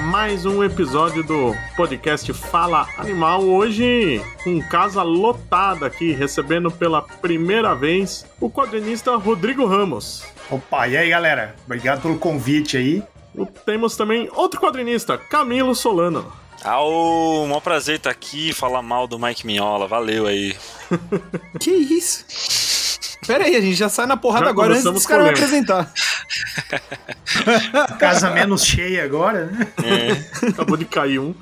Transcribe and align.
mais 0.00 0.46
um 0.46 0.62
episódio 0.62 1.22
do 1.22 1.54
podcast 1.76 2.32
Fala 2.32 2.86
Animal. 2.96 3.42
Hoje, 3.42 4.22
com 4.42 4.60
casa 4.62 5.02
lotada 5.02 5.86
aqui, 5.86 6.12
recebendo 6.12 6.70
pela 6.70 7.02
primeira 7.02 7.74
vez 7.74 8.26
o 8.40 8.50
quadrinista 8.50 9.16
Rodrigo 9.16 9.66
Ramos. 9.66 10.24
Opa, 10.50 10.88
e 10.88 10.96
aí 10.96 11.10
galera? 11.10 11.54
Obrigado 11.64 12.02
pelo 12.02 12.18
convite 12.18 12.76
aí. 12.76 13.02
Temos 13.64 13.96
também 13.96 14.28
outro 14.34 14.60
quadrinista, 14.60 15.16
Camilo 15.16 15.74
Solano. 15.74 16.32
Ao, 16.64 17.44
um 17.44 17.60
prazer 17.60 17.96
estar 17.96 18.10
aqui 18.10 18.50
e 18.50 18.52
falar 18.52 18.82
mal 18.82 19.06
do 19.06 19.18
Mike 19.18 19.46
Minhola. 19.46 19.88
Valeu 19.88 20.26
aí. 20.26 20.56
que 21.58 21.70
isso? 21.70 22.24
Pera 23.26 23.44
aí, 23.44 23.56
a 23.56 23.60
gente 23.60 23.76
já 23.76 23.88
sai 23.88 24.06
na 24.06 24.16
porrada 24.16 24.46
já 24.46 24.50
agora 24.50 24.72
antes 24.72 24.84
dos 24.84 25.06
caras 25.06 25.24
me 25.24 25.30
apresentar. 25.30 25.92
Casa 27.98 28.30
menos 28.30 28.64
cheia 28.64 29.04
agora, 29.04 29.46
né? 29.46 29.66
É. 29.82 30.48
Acabou 30.48 30.76
de 30.76 30.84
cair 30.84 31.18
um. 31.18 31.34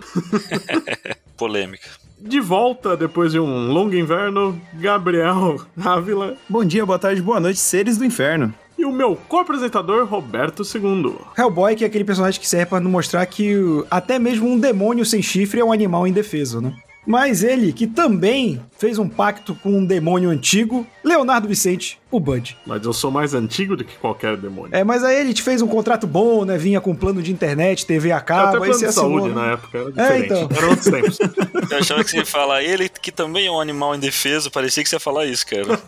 Polêmica. 1.36 1.88
De 2.18 2.38
volta 2.38 2.96
depois 2.96 3.32
de 3.32 3.40
um 3.40 3.72
longo 3.72 3.94
inverno, 3.94 4.60
Gabriel 4.74 5.64
Ávila. 5.82 6.36
Bom 6.48 6.64
dia, 6.64 6.84
boa 6.84 6.98
tarde, 6.98 7.22
boa 7.22 7.40
noite, 7.40 7.58
seres 7.58 7.96
do 7.96 8.04
inferno 8.04 8.54
e 8.80 8.84
o 8.84 8.90
meu 8.90 9.14
co-apresentador, 9.14 10.06
Roberto 10.06 10.62
II. 10.62 11.14
Hellboy, 11.36 11.77
que 11.77 11.84
é 11.84 11.86
aquele 11.86 12.04
personagem 12.04 12.41
que 12.41 12.48
serve 12.48 12.66
para 12.66 12.80
mostrar 12.80 13.27
que 13.27 13.54
até 13.91 14.19
mesmo 14.19 14.48
um 14.48 14.58
demônio 14.58 15.04
sem 15.04 15.20
chifre 15.20 15.60
é 15.60 15.64
um 15.64 15.70
animal 15.70 16.06
indefeso, 16.06 16.62
né? 16.62 16.75
Mas 17.06 17.43
ele, 17.43 17.73
que 17.73 17.87
também 17.87 18.61
fez 18.79 18.98
um 18.98 19.09
pacto 19.09 19.55
com 19.55 19.70
um 19.70 19.84
demônio 19.84 20.29
antigo, 20.31 20.87
Leonardo 21.03 21.48
Vicente, 21.48 21.98
o 22.11 22.20
Bud. 22.20 22.56
Mas 22.67 22.84
eu 22.84 22.93
sou 22.93 23.11
mais 23.11 23.33
antigo 23.34 23.77
do 23.77 23.84
que 23.84 23.97
qualquer 23.97 24.37
demônio. 24.37 24.75
É, 24.75 24.84
mas 24.84 25.03
aí 25.03 25.19
ele 25.21 25.33
te 25.33 25.43
fez 25.43 25.62
um 25.62 25.67
contrato 25.67 26.06
bom, 26.06 26.45
né? 26.45 26.59
Vinha 26.59 26.81
com 26.81 26.95
plano 26.95 27.23
de 27.23 27.33
internet, 27.33 27.87
TV 27.87 28.12
a 28.12 28.21
cabo, 28.21 28.56
Até 28.56 28.67
aí 28.67 28.73
você 28.73 28.87
de 28.89 28.93
saúde 28.93 29.28
né? 29.28 29.34
na 29.34 29.53
época, 29.53 29.78
era 29.78 29.91
diferente. 29.91 30.23
É, 30.23 30.27
então. 30.27 30.48
Era 30.56 30.67
outros 30.69 30.87
tempos. 30.87 31.19
Eu 31.71 31.78
achava 31.78 32.05
que 32.05 32.11
você 32.11 32.17
ia 32.19 32.27
falar, 32.27 32.62
ele 32.62 32.89
que 32.89 33.12
também 33.12 33.47
é 33.47 33.51
um 33.51 33.61
animal 33.61 33.95
indefeso, 33.95 34.51
parecia 34.51 34.83
que 34.83 34.89
você 34.89 34.97
ia 34.97 35.01
falar 35.01 35.25
isso, 35.27 35.47
cara. 35.47 35.78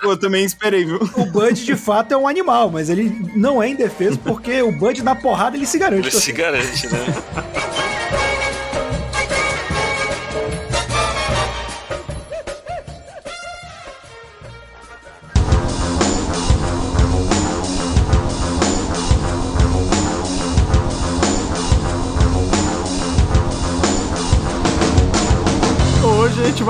Pô, 0.00 0.12
eu 0.12 0.16
também 0.16 0.44
esperei, 0.44 0.84
viu? 0.84 1.00
O 1.16 1.26
Bud, 1.26 1.64
de 1.64 1.76
fato, 1.76 2.12
é 2.12 2.16
um 2.16 2.28
animal, 2.28 2.70
mas 2.70 2.88
ele 2.88 3.10
não 3.34 3.62
é 3.62 3.68
indefeso 3.68 4.18
porque 4.20 4.62
o 4.62 4.70
Bud, 4.70 5.02
na 5.02 5.16
porrada, 5.16 5.56
ele 5.56 5.66
se 5.66 5.78
garante. 5.78 6.08
Ele 6.08 6.10
se 6.10 6.32
garante, 6.32 6.86
né? 6.86 7.06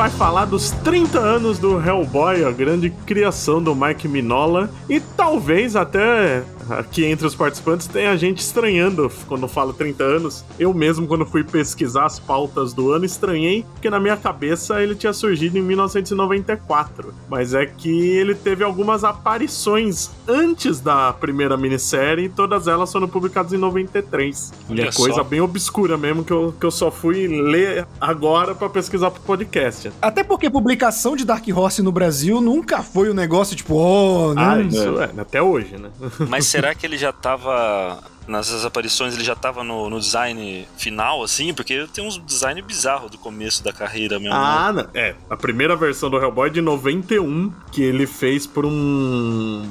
vai 0.02 0.10
falar 0.10 0.46
dos 0.46 0.72
30 0.82 1.16
anos 1.16 1.60
do 1.60 1.80
Hellboy, 1.80 2.44
a 2.44 2.50
grande 2.50 2.90
criação 3.06 3.62
do 3.62 3.72
Mike 3.72 4.08
Minola, 4.08 4.68
e 4.88 4.98
talvez 4.98 5.76
até 5.76 6.42
aqui 6.78 7.04
entre 7.04 7.26
os 7.26 7.34
participantes 7.34 7.86
tem 7.86 8.06
a 8.06 8.16
gente 8.16 8.38
estranhando 8.38 9.10
quando 9.26 9.46
falo 9.48 9.72
30 9.72 10.02
anos. 10.02 10.44
Eu 10.58 10.72
mesmo, 10.72 11.06
quando 11.06 11.26
fui 11.26 11.44
pesquisar 11.44 12.06
as 12.06 12.18
pautas 12.18 12.72
do 12.72 12.92
ano, 12.92 13.04
estranhei, 13.04 13.64
porque 13.72 13.90
na 13.90 14.00
minha 14.00 14.16
cabeça 14.16 14.82
ele 14.82 14.94
tinha 14.94 15.12
surgido 15.12 15.58
em 15.58 15.62
1994. 15.62 17.14
Mas 17.28 17.54
é 17.54 17.66
que 17.66 17.90
ele 17.90 18.34
teve 18.34 18.64
algumas 18.64 19.04
aparições 19.04 20.10
antes 20.26 20.80
da 20.80 21.12
primeira 21.12 21.56
minissérie 21.56 22.26
e 22.26 22.28
todas 22.28 22.68
elas 22.68 22.90
foram 22.90 23.08
publicadas 23.08 23.52
em 23.52 23.58
93. 23.58 24.52
E 24.70 24.80
é 24.80 24.92
coisa 24.92 25.16
só. 25.16 25.24
bem 25.24 25.40
obscura 25.40 25.96
mesmo 25.96 26.24
que 26.24 26.32
eu, 26.32 26.54
que 26.58 26.64
eu 26.64 26.70
só 26.70 26.90
fui 26.90 27.26
ler 27.26 27.86
agora 28.00 28.54
para 28.54 28.68
pesquisar 28.68 29.10
pro 29.10 29.20
podcast. 29.22 29.90
Até 30.00 30.22
porque 30.22 30.48
publicação 30.50 31.16
de 31.16 31.24
Dark 31.24 31.44
Horse 31.54 31.82
no 31.82 31.92
Brasil 31.92 32.40
nunca 32.40 32.82
foi 32.82 33.10
um 33.10 33.14
negócio 33.14 33.56
tipo, 33.56 33.74
oh, 33.74 34.34
não. 34.34 34.42
Ah, 34.42 34.60
isso 34.60 35.00
é, 35.00 35.10
até 35.20 35.42
hoje, 35.42 35.76
né? 35.76 35.90
Mas 36.28 36.46
será 36.46 36.61
que 36.74 36.86
ele 36.86 36.96
já 36.96 37.12
tava 37.12 38.02
nessas 38.26 38.64
aparições 38.64 39.14
ele 39.14 39.24
já 39.24 39.34
tava 39.34 39.64
no, 39.64 39.90
no, 39.90 39.98
design 39.98 40.66
final, 40.76 41.22
assim? 41.22 41.52
Porque 41.52 41.86
tem 41.92 42.06
uns 42.06 42.18
design 42.24 42.60
bizarro 42.62 43.08
do 43.08 43.18
começo 43.18 43.62
da 43.64 43.72
carreira 43.72 44.18
mesmo. 44.18 44.34
Ah, 44.34 44.72
né? 44.72 44.86
é. 44.94 45.14
A 45.28 45.36
primeira 45.36 45.74
versão 45.76 46.08
do 46.08 46.16
Hellboy 46.16 46.48
é 46.48 46.52
de 46.52 46.60
91, 46.60 47.50
que 47.70 47.82
ele 47.82 48.06
fez 48.06 48.46
por 48.46 48.64
um. 48.64 49.62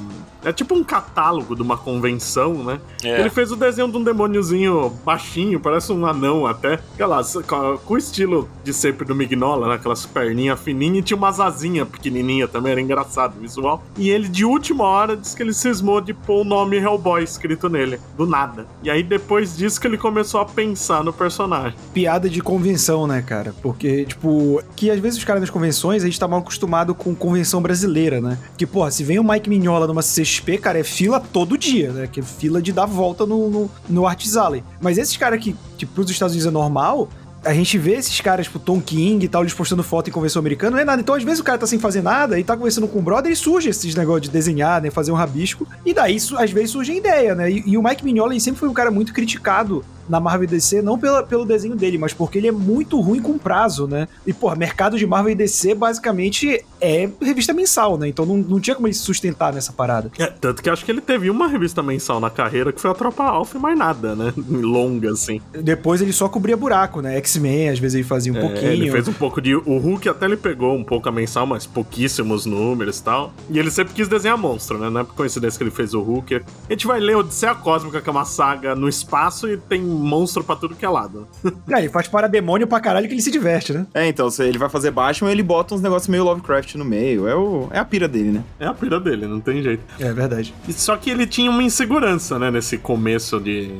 É 0.44 0.52
tipo 0.52 0.74
um 0.74 0.84
catálogo 0.84 1.54
de 1.54 1.62
uma 1.62 1.76
convenção, 1.76 2.54
né? 2.64 2.80
É. 3.02 3.20
Ele 3.20 3.30
fez 3.30 3.50
o 3.50 3.56
desenho 3.56 3.90
de 3.90 3.96
um 3.96 4.04
demôniozinho 4.04 4.90
baixinho, 5.04 5.58
parece 5.58 5.92
um 5.92 6.06
anão 6.06 6.46
até. 6.46 6.74
Aquelas, 6.94 7.36
com 7.84 7.94
o 7.94 7.98
estilo 7.98 8.48
de 8.62 8.72
sempre 8.72 9.06
do 9.06 9.14
Mignola, 9.14 9.68
né? 9.68 9.74
Aquelas 9.74 10.06
perninhas 10.06 10.60
fininhas 10.60 10.98
e 10.98 11.02
tinha 11.02 11.16
umas 11.16 11.40
asinhas 11.40 11.88
pequenininha 11.88 12.46
também, 12.46 12.72
era 12.72 12.80
engraçado 12.80 13.36
o 13.36 13.40
visual. 13.40 13.82
E 13.96 14.10
ele, 14.10 14.28
de 14.28 14.44
última 14.44 14.84
hora, 14.84 15.16
disse 15.16 15.34
que 15.34 15.42
ele 15.42 15.54
cismou 15.54 16.00
de 16.00 16.12
pôr 16.12 16.42
o 16.42 16.44
nome 16.44 16.76
Hellboy 16.76 17.22
escrito 17.22 17.68
nele. 17.68 17.98
Do 18.16 18.26
nada 18.26 18.42
nada. 18.42 18.66
E 18.82 18.90
aí 18.90 19.02
depois 19.02 19.56
disso 19.56 19.80
que 19.80 19.86
ele 19.86 19.98
começou 19.98 20.40
a 20.40 20.44
pensar 20.44 21.02
no 21.02 21.12
personagem. 21.12 21.76
Piada 21.94 22.28
de 22.28 22.40
convenção, 22.40 23.06
né, 23.06 23.22
cara? 23.22 23.54
Porque, 23.62 24.04
tipo, 24.04 24.62
que 24.76 24.90
às 24.90 24.98
vezes 24.98 25.18
os 25.18 25.24
caras 25.24 25.40
nas 25.40 25.50
convenções, 25.50 26.02
a 26.02 26.06
gente 26.06 26.18
tá 26.18 26.28
mal 26.28 26.40
acostumado 26.40 26.94
com 26.94 27.14
convenção 27.14 27.62
brasileira, 27.62 28.20
né? 28.20 28.38
Que, 28.56 28.66
porra, 28.66 28.90
se 28.90 29.04
vem 29.04 29.18
o 29.18 29.24
Mike 29.24 29.48
Mignola 29.48 29.86
numa 29.86 30.02
CXP, 30.32 30.58
cara, 30.58 30.78
é 30.78 30.84
fila 30.84 31.20
todo 31.20 31.58
dia, 31.58 31.92
né? 31.92 32.06
Que 32.06 32.20
é 32.20 32.22
fila 32.22 32.62
de 32.62 32.72
dar 32.72 32.86
volta 32.86 33.26
no, 33.26 33.50
no, 33.50 33.70
no 33.88 34.06
Arts 34.06 34.36
Alley. 34.36 34.64
Mas 34.80 34.98
esses 34.98 35.16
caras 35.16 35.42
que, 35.42 35.54
tipo, 35.76 35.92
pros 35.92 36.10
Estados 36.10 36.34
Unidos 36.34 36.48
é 36.48 36.50
normal, 36.50 37.08
a 37.44 37.52
gente 37.52 37.76
vê 37.76 37.94
esses 37.94 38.20
caras, 38.20 38.46
tipo, 38.46 38.58
Tom 38.58 38.80
King 38.80 39.24
e 39.24 39.28
tal, 39.28 39.42
eles 39.42 39.52
postando 39.52 39.82
foto 39.82 40.08
em 40.08 40.12
convenção 40.12 40.40
americana, 40.40 40.72
não 40.72 40.78
é 40.78 40.84
nada. 40.84 41.02
Então, 41.02 41.14
às 41.14 41.22
vezes, 41.22 41.40
o 41.40 41.44
cara 41.44 41.58
tá 41.58 41.66
sem 41.66 41.78
fazer 41.78 42.02
nada 42.02 42.38
e 42.38 42.44
tá 42.44 42.56
conversando 42.56 42.86
com 42.86 42.98
o 42.98 43.02
brother 43.02 43.30
e 43.32 43.36
surge 43.36 43.68
esses 43.68 43.94
negócios 43.94 44.22
de 44.22 44.30
desenhar, 44.30 44.80
né? 44.80 44.90
Fazer 44.90 45.10
um 45.10 45.16
rabisco. 45.16 45.66
E 45.84 45.92
daí, 45.92 46.16
às 46.16 46.50
vezes, 46.50 46.70
surge 46.70 46.92
a 46.92 46.94
ideia, 46.94 47.34
né? 47.34 47.50
E, 47.50 47.62
e 47.66 47.76
o 47.76 47.82
Mike 47.82 48.04
Mignola, 48.04 48.38
sempre 48.38 48.60
foi 48.60 48.68
um 48.68 48.74
cara 48.74 48.90
muito 48.90 49.12
criticado 49.12 49.84
na 50.08 50.20
Marvel 50.20 50.44
e 50.44 50.46
DC, 50.46 50.82
não 50.82 50.98
pela, 50.98 51.22
pelo 51.22 51.44
desenho 51.44 51.76
dele, 51.76 51.98
mas 51.98 52.12
porque 52.12 52.38
ele 52.38 52.48
é 52.48 52.52
muito 52.52 53.00
ruim 53.00 53.20
com 53.20 53.38
prazo, 53.38 53.86
né? 53.86 54.08
E, 54.26 54.32
pô, 54.32 54.54
mercado 54.54 54.98
de 54.98 55.06
Marvel 55.06 55.32
e 55.32 55.34
DC 55.34 55.74
basicamente 55.74 56.64
é 56.80 57.08
revista 57.20 57.52
mensal, 57.52 57.96
né? 57.96 58.08
Então 58.08 58.26
não, 58.26 58.36
não 58.36 58.60
tinha 58.60 58.74
como 58.74 58.86
ele 58.86 58.94
se 58.94 59.00
sustentar 59.00 59.52
nessa 59.52 59.72
parada. 59.72 60.10
É, 60.18 60.26
tanto 60.26 60.62
que 60.62 60.68
acho 60.68 60.84
que 60.84 60.90
ele 60.90 61.00
teve 61.00 61.30
uma 61.30 61.46
revista 61.46 61.82
mensal 61.82 62.20
na 62.20 62.30
carreira 62.30 62.72
que 62.72 62.80
foi 62.80 62.90
a 62.90 62.94
Tropa 62.94 63.24
Alpha 63.24 63.56
e 63.56 63.60
mais 63.60 63.78
nada, 63.78 64.14
né? 64.14 64.32
Longa, 64.48 65.12
assim. 65.12 65.40
Depois 65.52 66.00
ele 66.00 66.12
só 66.12 66.28
cobria 66.28 66.56
buraco, 66.56 67.00
né? 67.00 67.16
X-Men, 67.16 67.70
às 67.70 67.78
vezes 67.78 67.96
ele 67.96 68.04
fazia 68.04 68.32
um 68.32 68.36
é, 68.36 68.40
pouquinho. 68.40 68.72
Ele 68.72 68.90
fez 68.90 69.08
um 69.08 69.12
pouco 69.12 69.40
de. 69.40 69.54
O 69.54 69.78
Hulk 69.78 70.08
até 70.08 70.26
ele 70.26 70.36
pegou 70.36 70.74
um 70.76 70.84
pouco 70.84 71.08
a 71.08 71.12
mensal, 71.12 71.46
mas 71.46 71.66
pouquíssimos 71.66 72.46
números 72.46 72.98
e 72.98 73.02
tal. 73.02 73.32
E 73.50 73.58
ele 73.58 73.70
sempre 73.70 73.94
quis 73.94 74.08
desenhar 74.08 74.36
monstro, 74.36 74.78
né? 74.78 74.90
Não 74.90 75.00
é 75.00 75.04
por 75.04 75.14
coincidência 75.14 75.56
que 75.58 75.64
ele 75.64 75.70
fez 75.70 75.94
o 75.94 76.00
Hulk. 76.00 76.34
A 76.34 76.72
gente 76.72 76.86
vai 76.86 77.00
ler 77.00 77.16
Odisseia 77.16 77.54
Cósmica, 77.54 78.00
que 78.00 78.08
é 78.08 78.12
uma 78.12 78.24
saga 78.24 78.74
no 78.74 78.88
espaço 78.88 79.48
e 79.48 79.56
tem 79.56 79.82
monstro 79.92 80.42
pra 80.44 80.56
tudo 80.56 80.74
que 80.74 80.84
é 80.84 80.88
lado. 80.88 81.26
é, 81.70 81.78
ele 81.78 81.88
faz 81.88 82.08
para 82.08 82.26
demônio 82.28 82.66
pra 82.66 82.80
caralho 82.80 83.06
que 83.06 83.14
ele 83.14 83.22
se 83.22 83.30
diverte, 83.30 83.72
né? 83.72 83.86
É, 83.94 84.06
então, 84.06 84.30
se 84.30 84.42
ele 84.44 84.58
vai 84.58 84.68
fazer 84.68 84.90
Batman, 84.90 85.30
ele 85.30 85.42
bota 85.42 85.74
uns 85.74 85.82
negócios 85.82 86.08
meio 86.08 86.24
Lovecraft 86.24 86.74
no 86.76 86.84
meio. 86.84 87.28
É, 87.28 87.34
o, 87.34 87.68
é 87.70 87.78
a 87.78 87.84
pira 87.84 88.08
dele, 88.08 88.32
né? 88.32 88.44
É 88.58 88.66
a 88.66 88.74
pira 88.74 88.98
dele, 89.00 89.26
não 89.26 89.40
tem 89.40 89.62
jeito. 89.62 89.82
É 89.98 90.12
verdade. 90.12 90.54
Só 90.70 90.96
que 90.96 91.10
ele 91.10 91.26
tinha 91.26 91.50
uma 91.50 91.62
insegurança, 91.62 92.38
né, 92.38 92.50
nesse 92.50 92.78
começo 92.78 93.40
de. 93.40 93.70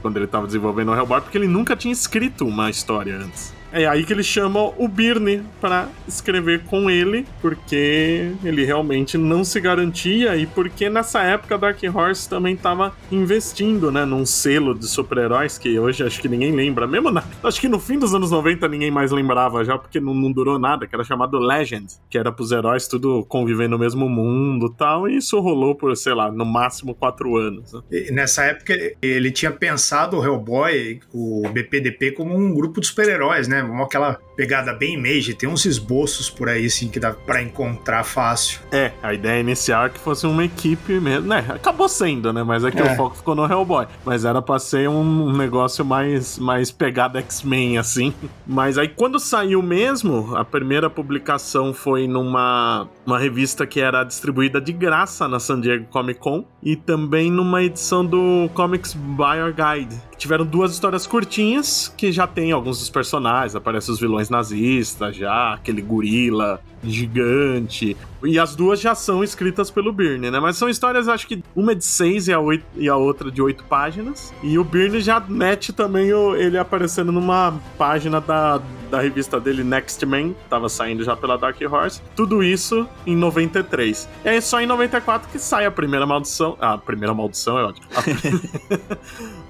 quando 0.00 0.16
ele 0.16 0.26
tava 0.26 0.46
desenvolvendo 0.46 0.90
o 0.90 0.94
Hellboy, 0.94 1.20
porque 1.20 1.38
ele 1.38 1.48
nunca 1.48 1.76
tinha 1.76 1.92
escrito 1.92 2.46
uma 2.46 2.70
história 2.70 3.16
antes. 3.16 3.52
É 3.72 3.86
aí 3.86 4.04
que 4.04 4.12
ele 4.12 4.22
chama 4.22 4.70
o 4.76 4.86
Birne 4.86 5.42
para 5.60 5.88
escrever 6.06 6.64
com 6.64 6.90
ele, 6.90 7.26
porque 7.40 8.32
ele 8.44 8.64
realmente 8.64 9.16
não 9.16 9.42
se 9.44 9.58
garantia 9.60 10.36
e 10.36 10.46
porque 10.46 10.90
nessa 10.90 11.22
época 11.22 11.56
Dark 11.56 11.78
Horse 11.82 12.28
também 12.28 12.54
estava 12.54 12.94
investindo, 13.10 13.90
né, 13.90 14.04
num 14.04 14.26
selo 14.26 14.78
de 14.78 14.86
super-heróis 14.86 15.56
que 15.56 15.78
hoje 15.78 16.04
acho 16.04 16.20
que 16.20 16.28
ninguém 16.28 16.52
lembra. 16.52 16.86
Mesmo 16.86 17.10
na, 17.10 17.24
acho 17.42 17.60
que 17.60 17.68
no 17.68 17.80
fim 17.80 17.98
dos 17.98 18.14
anos 18.14 18.30
90 18.30 18.68
ninguém 18.68 18.90
mais 18.90 19.10
lembrava 19.10 19.64
já, 19.64 19.78
porque 19.78 19.98
não, 19.98 20.14
não 20.14 20.30
durou 20.30 20.58
nada, 20.58 20.86
que 20.86 20.94
era 20.94 21.02
chamado 21.02 21.38
Legend, 21.38 21.86
que 22.10 22.18
era 22.18 22.30
pros 22.30 22.52
heróis 22.52 22.86
tudo 22.86 23.24
conviver 23.24 23.68
no 23.68 23.78
mesmo 23.78 24.08
mundo 24.08 24.68
tal, 24.68 25.08
e 25.08 25.16
isso 25.16 25.40
rolou 25.40 25.74
por, 25.74 25.96
sei 25.96 26.12
lá, 26.12 26.30
no 26.30 26.44
máximo 26.44 26.94
quatro 26.94 27.36
anos. 27.36 27.72
Né? 27.72 27.80
nessa 28.10 28.44
época 28.44 28.74
ele 29.00 29.30
tinha 29.30 29.50
pensado 29.50 30.18
o 30.18 30.24
Hellboy, 30.24 31.00
o 31.12 31.48
BPDP, 31.48 32.12
como 32.12 32.36
um 32.36 32.52
grupo 32.54 32.80
de 32.80 32.86
super-heróis, 32.86 33.48
né? 33.48 33.61
Uma 33.62 33.84
aquela 33.84 34.18
pegada 34.36 34.72
bem 34.72 34.96
Mage, 34.96 35.34
tem 35.34 35.48
uns 35.48 35.64
esboços 35.64 36.30
por 36.30 36.48
aí, 36.48 36.66
assim, 36.66 36.88
que 36.88 36.98
dá 36.98 37.12
para 37.12 37.42
encontrar 37.42 38.04
fácil. 38.04 38.60
É, 38.70 38.92
a 39.02 39.12
ideia 39.12 39.40
inicial 39.40 39.86
é 39.86 39.88
que 39.88 39.98
fosse 39.98 40.26
uma 40.26 40.44
equipe 40.44 40.98
mesmo, 41.00 41.28
né? 41.28 41.44
Acabou 41.48 41.88
sendo, 41.88 42.32
né? 42.32 42.42
Mas 42.42 42.64
é 42.64 42.70
que 42.70 42.80
é. 42.80 42.92
o 42.92 42.96
foco 42.96 43.16
ficou 43.16 43.34
no 43.34 43.44
Hellboy. 43.44 43.86
Mas 44.04 44.24
era 44.24 44.40
pra 44.40 44.58
ser 44.58 44.88
um 44.88 45.32
negócio 45.36 45.84
mais, 45.84 46.38
mais 46.38 46.70
pegada 46.70 47.18
X-Men, 47.20 47.78
assim. 47.78 48.14
Mas 48.46 48.78
aí 48.78 48.88
quando 48.88 49.18
saiu 49.18 49.62
mesmo, 49.62 50.34
a 50.36 50.44
primeira 50.44 50.88
publicação 50.88 51.74
foi 51.74 52.06
numa 52.06 52.88
uma 53.04 53.18
revista 53.18 53.66
que 53.66 53.80
era 53.80 54.04
distribuída 54.04 54.60
de 54.60 54.72
graça 54.72 55.26
na 55.26 55.40
San 55.40 55.60
Diego 55.60 55.86
Comic 55.86 56.20
Con 56.20 56.44
e 56.62 56.76
também 56.76 57.30
numa 57.30 57.62
edição 57.62 58.04
do 58.04 58.48
Comics 58.54 58.94
Buyer 58.94 59.52
Guide 59.52 60.00
tiveram 60.22 60.46
duas 60.46 60.72
histórias 60.72 61.04
curtinhas 61.04 61.92
que 61.96 62.12
já 62.12 62.28
tem 62.28 62.52
alguns 62.52 62.78
dos 62.78 62.88
personagens, 62.88 63.56
aparecem 63.56 63.92
os 63.92 64.00
vilões 64.00 64.30
nazistas 64.30 65.16
já, 65.16 65.54
aquele 65.54 65.82
gorila 65.82 66.62
gigante. 66.82 67.96
E 68.24 68.38
as 68.38 68.54
duas 68.54 68.80
já 68.80 68.94
são 68.94 69.24
escritas 69.24 69.70
pelo 69.70 69.92
Byrne, 69.92 70.30
né? 70.30 70.38
Mas 70.38 70.56
são 70.56 70.68
histórias, 70.68 71.08
acho 71.08 71.26
que 71.26 71.42
uma 71.56 71.72
é 71.72 71.74
de 71.74 71.84
seis 71.84 72.28
e 72.28 72.32
a, 72.32 72.38
oito, 72.38 72.64
e 72.76 72.88
a 72.88 72.96
outra 72.96 73.30
de 73.30 73.42
oito 73.42 73.64
páginas. 73.64 74.32
E 74.42 74.58
o 74.58 74.64
Byrne 74.64 75.00
já 75.00 75.18
mete 75.20 75.72
também 75.72 76.12
o, 76.12 76.36
ele 76.36 76.56
aparecendo 76.56 77.10
numa 77.10 77.54
página 77.76 78.20
da, 78.20 78.60
da 78.90 79.00
revista 79.00 79.40
dele, 79.40 79.64
Next 79.64 80.04
Man, 80.06 80.32
tava 80.48 80.68
saindo 80.68 81.02
já 81.02 81.16
pela 81.16 81.36
Dark 81.36 81.56
Horse. 81.60 82.00
Tudo 82.14 82.44
isso 82.44 82.86
em 83.06 83.16
93. 83.16 84.08
E 84.24 84.28
aí 84.28 84.40
só 84.40 84.60
em 84.60 84.66
94 84.66 85.28
que 85.28 85.38
sai 85.38 85.66
a 85.66 85.70
primeira 85.70 86.06
maldição. 86.06 86.56
Ah, 86.60 86.74
a 86.74 86.78
primeira 86.78 87.12
maldição 87.12 87.58
é 87.58 87.64
ótimo. 87.64 87.86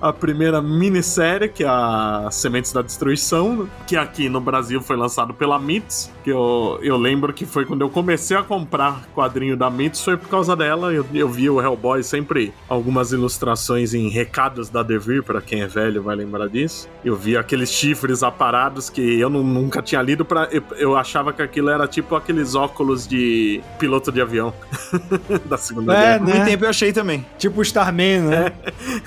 A, 0.00 0.08
a 0.08 0.12
primeira 0.12 0.62
minissérie, 0.62 1.49
que 1.49 1.64
é 1.64 1.69
a 1.69 2.29
Sementes 2.31 2.73
da 2.73 2.81
Destruição, 2.81 3.69
que 3.87 3.96
aqui 3.96 4.29
no 4.29 4.40
Brasil 4.40 4.81
foi 4.81 4.96
lançado 4.96 5.34
pela 5.34 5.58
Mythos, 5.58 6.11
que 6.25 6.31
eu, 6.31 6.79
eu 6.82 6.96
lembro 6.96 7.21
que 7.30 7.44
foi 7.44 7.66
quando 7.66 7.82
eu 7.82 7.90
comecei 7.90 8.34
a 8.34 8.42
comprar 8.42 9.02
quadrinho 9.14 9.54
da 9.54 9.70
foi 10.02 10.16
por 10.16 10.28
causa 10.30 10.56
dela. 10.56 10.90
Eu, 10.94 11.04
eu 11.12 11.28
vi 11.28 11.50
o 11.50 11.60
Hellboy 11.60 12.02
sempre 12.02 12.54
algumas 12.66 13.12
ilustrações 13.12 13.92
em 13.92 14.08
recados 14.08 14.70
da 14.70 14.82
Devir, 14.82 15.22
para 15.22 15.42
quem 15.42 15.60
é 15.60 15.66
velho 15.66 16.02
vai 16.02 16.16
lembrar 16.16 16.48
disso. 16.48 16.88
Eu 17.04 17.14
vi 17.16 17.36
aqueles 17.36 17.70
chifres 17.70 18.22
aparados 18.22 18.88
que 18.88 19.20
eu 19.20 19.28
não- 19.28 19.42
nunca 19.42 19.82
tinha 19.82 20.00
lido, 20.00 20.24
pra, 20.24 20.48
eu, 20.50 20.62
eu 20.78 20.96
achava 20.96 21.32
que 21.34 21.42
aquilo 21.42 21.69
era 21.69 21.86
tipo 21.86 22.14
aqueles 22.16 22.54
óculos 22.54 23.06
de 23.06 23.60
piloto 23.78 24.10
de 24.10 24.20
avião 24.22 24.54
da 25.44 25.58
Segunda 25.58 25.92
É, 25.92 25.96
Guerra. 25.96 26.19
Muito 26.20 26.38
né? 26.38 26.44
tempo 26.44 26.64
eu 26.64 26.70
achei 26.70 26.92
também. 26.92 27.26
Tipo 27.36 27.58
o 27.58 27.62
Starman, 27.62 28.20
né? 28.20 28.52